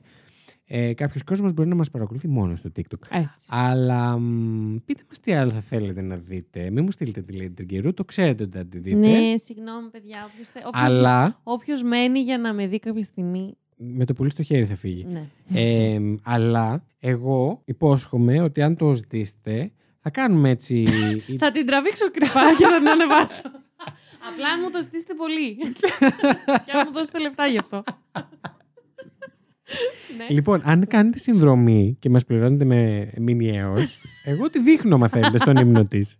Ε, 0.66 0.94
Κάποιος 0.94 1.22
κόσμος 1.24 1.52
μπορεί 1.52 1.68
να 1.68 1.74
μας 1.74 1.90
παρακολουθεί 1.90 2.28
μόνος 2.28 2.58
στο 2.58 2.70
TikTok. 2.76 2.98
Έτσι. 3.10 3.46
Αλλά 3.48 4.18
μ, 4.18 4.76
πείτε 4.84 5.02
μας 5.08 5.20
τι 5.20 5.32
άλλο 5.32 5.50
θα 5.50 5.60
θέλετε 5.60 6.00
να 6.00 6.16
δείτε. 6.16 6.70
Μην 6.70 6.84
μου 6.84 6.90
στείλετε 6.90 7.20
τη 7.22 7.38
Lady 7.40 7.50
Τριγκερού, 7.54 7.94
το 7.94 8.04
ξέρετε 8.04 8.42
ότι 8.42 8.56
θα 8.56 8.64
τη 8.66 8.78
δείτε. 8.78 8.96
Ναι, 8.96 9.36
συγγνώμη, 9.36 9.88
παιδιά. 9.90 10.28
Όποιος, 10.32 10.48
θε- 10.48 10.66
όποιος, 10.66 10.82
αλλά 10.92 11.40
όποιος 11.42 11.82
μένει 11.82 12.20
για 12.20 12.38
να 12.38 12.52
με 12.52 12.66
δει 12.66 12.78
κάποια 12.78 13.04
στιγμή. 13.04 13.56
με 13.76 14.04
το 14.04 14.12
πουλί 14.12 14.30
στο 14.30 14.42
χέρι 14.42 14.64
θα 14.66 14.74
φύγει. 14.74 15.06
Ναι. 15.12 15.26
Ε, 15.60 16.00
αλλά 16.22 16.84
εγώ 16.98 17.60
υπόσχομαι 17.64 18.40
ότι 18.40 18.62
αν 18.62 18.76
το 18.76 18.92
ζητήσετε 18.92 19.72
θα 20.00 20.10
κάνουμε 20.10 20.50
έτσι. 20.50 20.84
Θα 21.38 21.50
την 21.50 21.66
τραβήξω 21.66 22.10
κρυφά 22.10 22.40
και 22.58 22.64
θα 22.64 22.78
την 22.78 22.88
ανεβάσω. 22.88 23.42
Απλά 24.32 24.48
αν 24.48 24.60
μου 24.62 24.70
το 24.70 24.82
ζητήσετε 24.82 25.14
πολύ. 25.14 25.56
και 26.64 26.72
αν 26.72 26.82
μου 26.86 26.92
δώσετε 26.92 27.18
λεπτά 27.20 27.46
γι' 27.46 27.58
αυτό. 27.58 27.82
Ναι. 30.18 30.26
Λοιπόν, 30.34 30.60
αν 30.64 30.86
κάνετε 30.86 31.18
συνδρομή 31.18 31.96
και 31.98 32.10
μας 32.10 32.24
πληρώνετε 32.24 32.64
με 32.64 33.10
μηνιαίο, 33.18 33.74
εγώ 34.24 34.50
τη 34.50 34.60
δείχνω, 34.62 34.98
μα 34.98 35.08
θέλετε, 35.08 35.38
στον 35.38 35.56
ύμνο 35.56 35.82
της. 35.82 36.18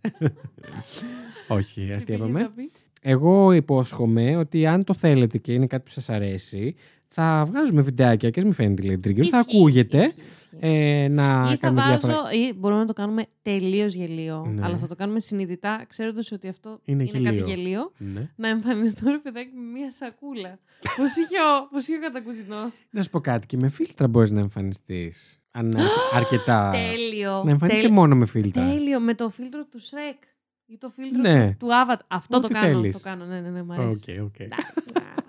Όχι, 1.47 1.85
Τι 1.85 1.91
αστείευαμε. 1.93 2.31
πήγες 2.33 2.47
να 2.47 2.53
πεις; 2.55 2.71
Εγώ 3.01 3.51
υπόσχομαι 3.51 4.35
ότι 4.35 4.65
αν 4.65 4.83
το 4.83 4.93
θέλετε 4.93 5.37
και 5.37 5.53
είναι 5.53 5.67
κάτι 5.67 5.83
που 5.83 5.89
σας 5.91 6.09
αρέσει, 6.09 6.75
θα 7.17 7.45
βγάζουμε 7.47 7.81
βιντεάκια 7.81 8.29
και 8.29 8.39
ας 8.39 8.43
μην 8.45 8.53
φαίνεται 8.53 8.81
λέει 8.81 8.99
trigger, 9.03 9.25
θα 9.27 9.37
Ισχύει, 9.39 9.57
ακούγεται 9.57 9.97
ισχύει, 9.97 10.21
ισχύει. 10.35 10.57
ε, 10.59 11.07
να 11.07 11.43
Ή 11.45 11.49
θα 11.49 11.57
κάνουμε 11.57 11.81
βάζω, 11.81 11.97
διάφορα... 12.07 12.31
ή 12.33 12.53
μπορούμε 12.53 12.79
να 12.79 12.85
το 12.87 12.93
κάνουμε 12.93 13.25
τελείως 13.41 13.93
γελίο. 13.93 14.51
Ναι. 14.55 14.65
Αλλά 14.65 14.77
θα 14.77 14.87
το 14.87 14.95
κάνουμε 14.95 15.19
συνειδητά, 15.19 15.85
ξέροντας 15.87 16.31
ότι 16.31 16.47
αυτό 16.47 16.79
Είναι 16.85 17.03
είναι, 17.03 17.11
γελίο. 17.19 17.31
κάτι 17.45 17.51
γελίο. 17.51 17.91
Ναι. 17.97 18.29
Να 18.35 18.47
εμφανιστώ 18.47 19.09
ρε 19.11 19.17
παιδάκι 19.17 19.49
με 19.55 19.79
μία 19.79 19.91
σακούλα. 19.91 20.59
Πώς 20.97 21.15
είχε 21.17 21.35
ο, 21.55 21.67
πώς 21.71 21.87
είχε 21.87 21.97
ο 21.97 22.01
κατακουζινός. 22.01 22.85
Να 22.89 23.01
σου 23.01 23.09
πω 23.09 23.19
κάτι, 23.19 23.45
και 23.47 23.57
με 23.61 23.69
φίλτρα 23.69 24.07
μπορείς 24.07 24.31
να 24.31 24.39
εμφανιστείς. 24.39 25.39
Αν 25.51 25.65
είναι 25.65 25.81
αρκε- 25.81 26.13
αρκετά... 26.19 26.71
Τέλειο. 26.71 27.41
Να 27.45 27.51
εμφανίσαι 27.51 27.81
Τέλ- 27.81 27.93
μόνο 27.93 28.15
με 28.15 28.25
φίλτρα. 28.25 28.69
Τέλειο. 28.69 28.99
Με 28.99 29.13
το 29.13 29.29
φίλτρο 29.29 29.65
του 29.65 29.79
Shrek. 29.81 30.27
Ή 30.65 30.77
το 30.77 30.89
φίλτρο 30.89 31.21
Ναι. 31.21 31.55
του, 31.59 31.65
του 31.65 31.67
Avatar. 31.71 31.99
Αυτό 32.07 32.37
Ό,τι 32.37 32.47
το 32.47 32.53
κάνω. 32.53 32.65
θέλεις. 32.79 32.93
Το 32.97 32.99
κάνω. 33.03 33.25
Ναι, 33.25 33.39
ναι, 33.39 33.49
ναι, 33.49 33.63
μ' 33.63 33.69
Οκ, 33.71 33.79
αρέσει. 33.79 34.19
οκ. 34.19 34.41
Α, 34.41 34.45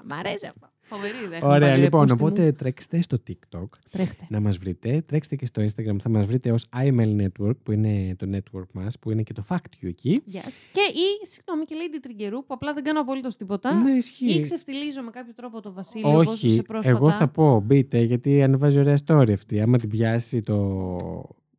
Μ' 0.05 0.13
αρέσει 0.13 0.47
αυτό. 0.47 0.71
Φοβερή 0.89 1.17
ιδέα. 1.25 1.37
Έχουμε 1.39 1.53
Ωραία, 1.55 1.69
πάλι 1.71 1.83
λοιπόν, 1.83 2.01
ρε 2.01 2.06
πούστη 2.06 2.23
μου. 2.25 2.29
οπότε 2.33 2.53
τρέξτε 2.53 3.01
στο 3.01 3.17
TikTok 3.29 3.69
Τρέχτε. 3.91 4.27
να 4.29 4.41
μας 4.41 4.57
βρείτε. 4.59 5.03
Τρέξτε 5.07 5.37
και 5.37 5.47
στο 5.47 5.63
Instagram, 5.63 5.97
θα 6.01 6.09
μας 6.09 6.27
βρείτε 6.27 6.51
ως 6.53 6.65
IML 6.77 7.21
Network, 7.27 7.57
που 7.63 7.73
είναι 7.73 8.15
το 8.19 8.27
network 8.37 8.67
μας, 8.73 8.99
που 8.99 9.11
είναι 9.11 9.23
και 9.23 9.33
το 9.33 9.45
Fact 9.49 9.57
You 9.83 9.89
εκεί. 9.89 10.23
Yes. 10.33 10.53
Και 10.73 10.81
ή, 10.81 11.27
συγγνώμη, 11.27 11.65
και 11.65 11.75
Lady 11.79 11.99
Τριγκερού 12.03 12.39
που 12.39 12.55
απλά 12.55 12.73
δεν 12.73 12.83
κάνω 12.85 13.01
απολύτως 13.01 13.37
τίποτα. 13.37 13.75
Ναι, 13.75 13.91
Ή 13.91 13.97
ισχύει. 13.97 14.41
ξεφτιλίζω 14.41 15.03
με 15.03 15.11
κάποιο 15.11 15.35
τρόπο 15.35 15.61
το 15.61 15.73
Βασίλειο 15.73 16.09
όπως 16.11 16.27
Όχι, 16.29 16.49
σε 16.49 16.63
πρόσφατα. 16.63 16.97
εγώ 16.97 17.11
θα 17.11 17.29
πω, 17.29 17.61
μπείτε, 17.61 17.99
γιατί 18.01 18.43
ανεβάζει 18.43 18.79
ωραία 18.79 18.97
story 19.07 19.33
αυτή. 19.33 19.61
Άμα 19.61 19.77
την 19.77 19.89
πιάσει 19.89 20.43
το 20.43 20.87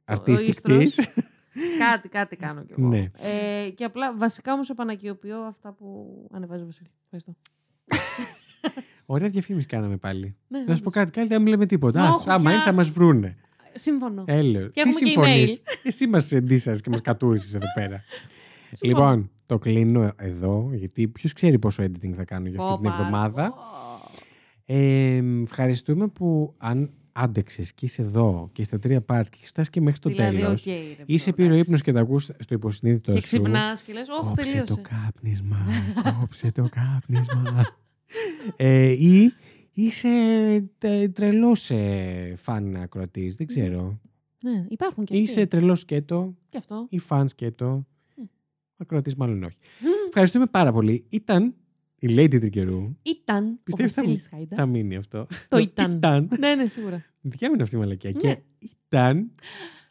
artistic 0.06 0.42
ίστρος. 0.48 0.78
της. 0.78 1.14
κάτι, 1.90 2.10
κάτι 2.10 2.36
κάνω 2.36 2.64
κι 2.64 2.74
εγώ. 2.78 2.88
Ναι. 2.88 3.06
Ε, 3.20 3.70
και 3.70 3.84
απλά 3.84 4.16
βασικά 4.18 4.54
όμως 4.54 4.70
επανακιοποιώ 4.70 5.38
αυτά 5.40 5.72
που 5.74 6.08
ανεβάζει 6.32 6.64
ο 6.64 6.66
Βασίλη. 6.66 6.90
Ευχαριστώ. 7.04 7.36
Ωραία 9.10 9.30
διαφήμιση 9.30 9.68
κάναμε 9.68 9.98
πάλι. 9.98 10.36
Ναι, 10.48 10.58
Να 10.60 10.64
σου 10.76 10.82
πω 10.82 10.90
όντως. 10.90 10.94
κάτι, 10.94 11.12
κάτι 11.12 11.28
δεν 11.28 11.42
μιλάμε 11.42 11.66
τίποτα. 11.66 12.00
Μα 12.02 12.08
Ας, 12.08 12.16
όχι 12.16 12.30
άμα 12.30 12.42
πια. 12.42 12.52
είναι 12.54 12.62
θα 12.62 12.72
μας 12.74 12.90
βρούνε. 12.90 13.36
Σύμφωνο. 13.74 14.24
Έλεω. 14.28 14.70
Τι 14.72 14.80
έχουμε 14.82 15.00
και 15.00 15.06
συμφωνείς; 15.06 15.62
Εσύ 15.84 16.08
μας 16.08 16.32
εντύσσας 16.32 16.82
και 16.82 16.90
μας 16.90 17.02
κατούρισες 17.02 17.54
εδώ 17.54 17.66
πέρα. 17.74 18.04
Συμφωνώ. 18.74 19.04
λοιπόν, 19.10 19.30
το 19.46 19.58
κλείνω 19.58 20.12
εδώ, 20.18 20.70
γιατί 20.74 21.08
ποιος 21.08 21.34
ξέρει 21.34 21.60
πόσο 21.60 21.84
editing 21.84 22.12
θα 22.16 22.24
κάνω 22.26 22.48
για 22.48 22.60
αυτή 22.62 22.78
την 22.78 22.86
Όπα, 22.88 22.98
εβδομάδα. 22.98 23.50
πω. 23.50 23.56
Ε, 24.66 25.22
ευχαριστούμε 25.44 26.08
που 26.08 26.54
αν 26.58 26.92
άντεξες 27.12 27.74
και 27.74 27.86
είσαι 27.86 28.02
εδώ 28.02 28.48
και 28.52 28.64
στα 28.64 28.80
τρία 28.80 29.00
parts 29.08 29.22
και 29.30 29.36
έχεις 29.38 29.50
φτάσει 29.50 29.70
και 29.70 29.82
μέχρι 29.82 30.00
το 30.00 30.10
δηλαδή, 30.10 30.38
τέλος, 30.38 30.66
οκ, 30.66 30.74
ρε, 30.74 31.04
είσαι 31.06 31.32
μπρο, 31.32 31.36
πήρε 31.36 31.48
εντάξει. 31.54 31.66
ύπνος 31.68 31.82
και 31.82 31.92
τα 31.92 32.00
ακούς 32.00 32.24
στο 32.40 32.54
υποσυνείδητο 32.54 33.12
Και 33.12 33.20
σου. 33.20 33.26
ξυπνάς 33.26 33.82
και 33.84 33.94
λες: 33.94 34.10
Όχι, 34.10 34.28
Κόψε 34.28 34.52
τελείωσε. 34.52 34.76
το 34.76 34.82
κάπνισμα. 34.82 35.58
κόψε 36.20 36.52
το 36.52 36.70
κάπνισμα. 36.70 37.66
ε, 38.56 38.90
ή 38.92 39.34
είσαι 39.74 40.10
τε, 40.78 41.08
τρελός 41.08 41.72
ε, 41.72 42.34
φαν 42.36 42.76
ακροατής, 42.76 43.36
δεν 43.36 43.48
ξέρω. 43.48 44.00
Ναι, 44.44 44.66
υπάρχουν 44.70 45.06
και 45.06 45.18
Είσαι 45.18 45.42
αυτοί. 45.42 45.48
τρελός 45.58 45.80
σκέτο 45.80 46.36
Και 46.50 46.58
αυτό. 46.58 46.86
ή 46.90 47.00
φανς 47.00 47.32
σκέτο. 47.32 47.86
Μμ. 48.16 48.24
Ακροατής 48.78 49.16
μάλλον 49.16 49.44
όχι. 49.44 49.58
Ευχαριστούμε 50.08 50.46
πάρα 50.46 50.72
πολύ. 50.72 51.06
Ήταν 51.10 51.54
η 52.00 52.08
Lady 52.10 52.40
Τρικερού. 52.40 52.96
Ήταν 53.02 53.46
ο 53.48 53.60
Πιστεύεις 53.64 53.94
θα, 53.94 54.02
Βασίλης 54.02 54.28
Χάιντα. 54.30 54.56
θα 54.56 54.66
μείνει 54.66 54.96
αυτό. 54.96 55.28
Το 55.48 55.58
ήταν. 55.70 55.96
ήταν. 55.96 56.30
Ναι, 56.40 56.56
ναι, 56.56 56.68
σίγουρα. 56.68 57.06
Δικιά 57.22 57.48
μου 57.48 57.54
είναι 57.54 57.64
αυτή 57.64 57.76
η 57.76 57.80
μαλακία. 57.80 58.12
Ναι. 58.12 58.18
Και 58.20 58.38
ήταν 58.88 59.32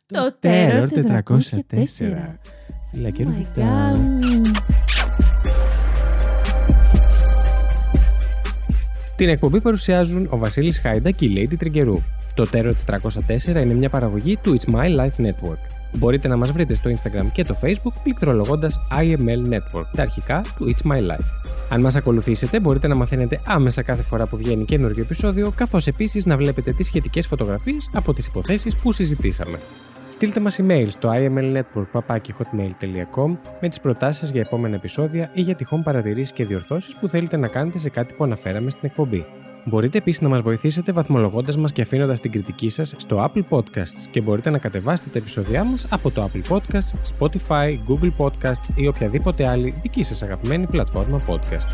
Το 0.07 0.39
Terror 0.43 0.87
Terror 0.89 1.23
404. 1.23 1.61
404. 1.71 2.37
Φιλά 2.93 3.11
Oh 3.59 4.86
Την 9.17 9.29
εκπομπή 9.29 9.61
παρουσιάζουν 9.61 10.27
ο 10.31 10.39
Βασίλης 10.39 10.81
Χάιντα 10.81 11.11
και 11.11 11.25
η 11.25 11.33
Lady 11.37 11.55
Τριγκερού. 11.59 12.03
Το 12.35 12.49
Terror 12.53 12.73
404 12.87 13.47
είναι 13.47 13.75
μια 13.75 13.89
παραγωγή 13.91 14.37
του 14.43 14.57
It's 14.59 14.75
My 14.75 15.01
Life 15.01 15.27
Network. 15.27 15.59
Μπορείτε 15.93 16.29
να 16.29 16.37
μας 16.37 16.53
βρείτε 16.53 16.75
στο 16.75 16.91
Instagram 16.91 17.27
και 17.33 17.45
το 17.45 17.57
Facebook 17.63 17.93
πληκτρολογώντας 18.03 18.81
IML 19.01 19.55
Network, 19.55 19.87
τα 19.93 20.03
αρχικά 20.03 20.41
του 20.57 20.75
It's 20.75 20.91
My 20.93 20.97
Life. 20.97 21.27
Αν 21.71 21.81
μας 21.81 21.97
ακολουθήσετε 21.97 22.61
μπορείτε 22.61 22.89
να 22.89 22.95
μαθαίνετε 22.95 23.41
άμεσα 23.47 23.83
κάθε 23.83 24.03
φορά 24.03 24.27
που 24.27 24.37
βγαίνει 24.37 24.65
καινούργιο 24.65 25.03
επεισόδιο, 25.03 25.53
καθώς 25.57 25.87
επίσης 25.87 26.27
να 26.27 26.37
βλέπετε 26.37 26.73
τις 26.73 26.87
σχετικές 26.87 27.27
φωτογραφίες 27.27 27.91
από 27.93 28.15
τις 28.15 28.27
υποθέσεις 28.27 28.77
που 28.77 28.93
συζητήσαμε. 28.93 29.59
Στείλτε 30.17 30.41
μας 30.41 30.61
email 30.63 30.87
στο 30.89 31.11
imlnetwork.hotmail.com 31.13 33.37
με 33.61 33.69
τις 33.69 33.81
προτάσεις 33.81 34.21
σας 34.21 34.31
για 34.31 34.41
επόμενα 34.41 34.75
επεισόδια 34.75 35.31
ή 35.35 35.41
για 35.41 35.55
τυχόν 35.55 35.83
παρατηρήσεις 35.83 36.33
και 36.33 36.45
διορθώσεις 36.45 36.97
που 36.97 37.09
θέλετε 37.09 37.37
να 37.37 37.49
κάνετε 37.49 37.79
σε 37.79 37.91
κάτι 37.91 38.15
που 38.17 38.25
αναφέραμε 38.25 38.71
στην 38.71 38.89
εκπομπή. 38.89 39.27
Μπορείτε 39.65 39.99
επίσης 39.99 40.21
να 40.21 40.29
μας 40.29 40.41
βοηθήσετε 40.41 40.93
βαθμολογώντας 40.93 41.57
μας 41.57 41.73
και 41.73 41.83
αφήνοντας 41.83 42.21
την 42.21 42.31
κριτική 42.31 42.69
σας 42.69 42.95
στο 42.97 43.31
Apple 43.31 43.43
Podcasts 43.49 44.07
και 44.11 44.21
μπορείτε 44.21 44.51
να 44.51 44.59
κατεβάσετε 44.59 45.09
τα 45.13 45.19
επεισόδια 45.19 45.65
μας 45.65 45.87
από 45.91 46.11
το 46.11 46.31
Apple 46.31 46.43
Podcasts, 46.53 46.93
Spotify, 47.19 47.79
Google 47.89 48.13
Podcasts 48.19 48.69
ή 48.75 48.87
οποιαδήποτε 48.87 49.49
άλλη 49.49 49.75
δική 49.83 50.03
σας 50.03 50.23
αγαπημένη 50.23 50.67
πλατφόρμα 50.67 51.23
podcast. 51.27 51.69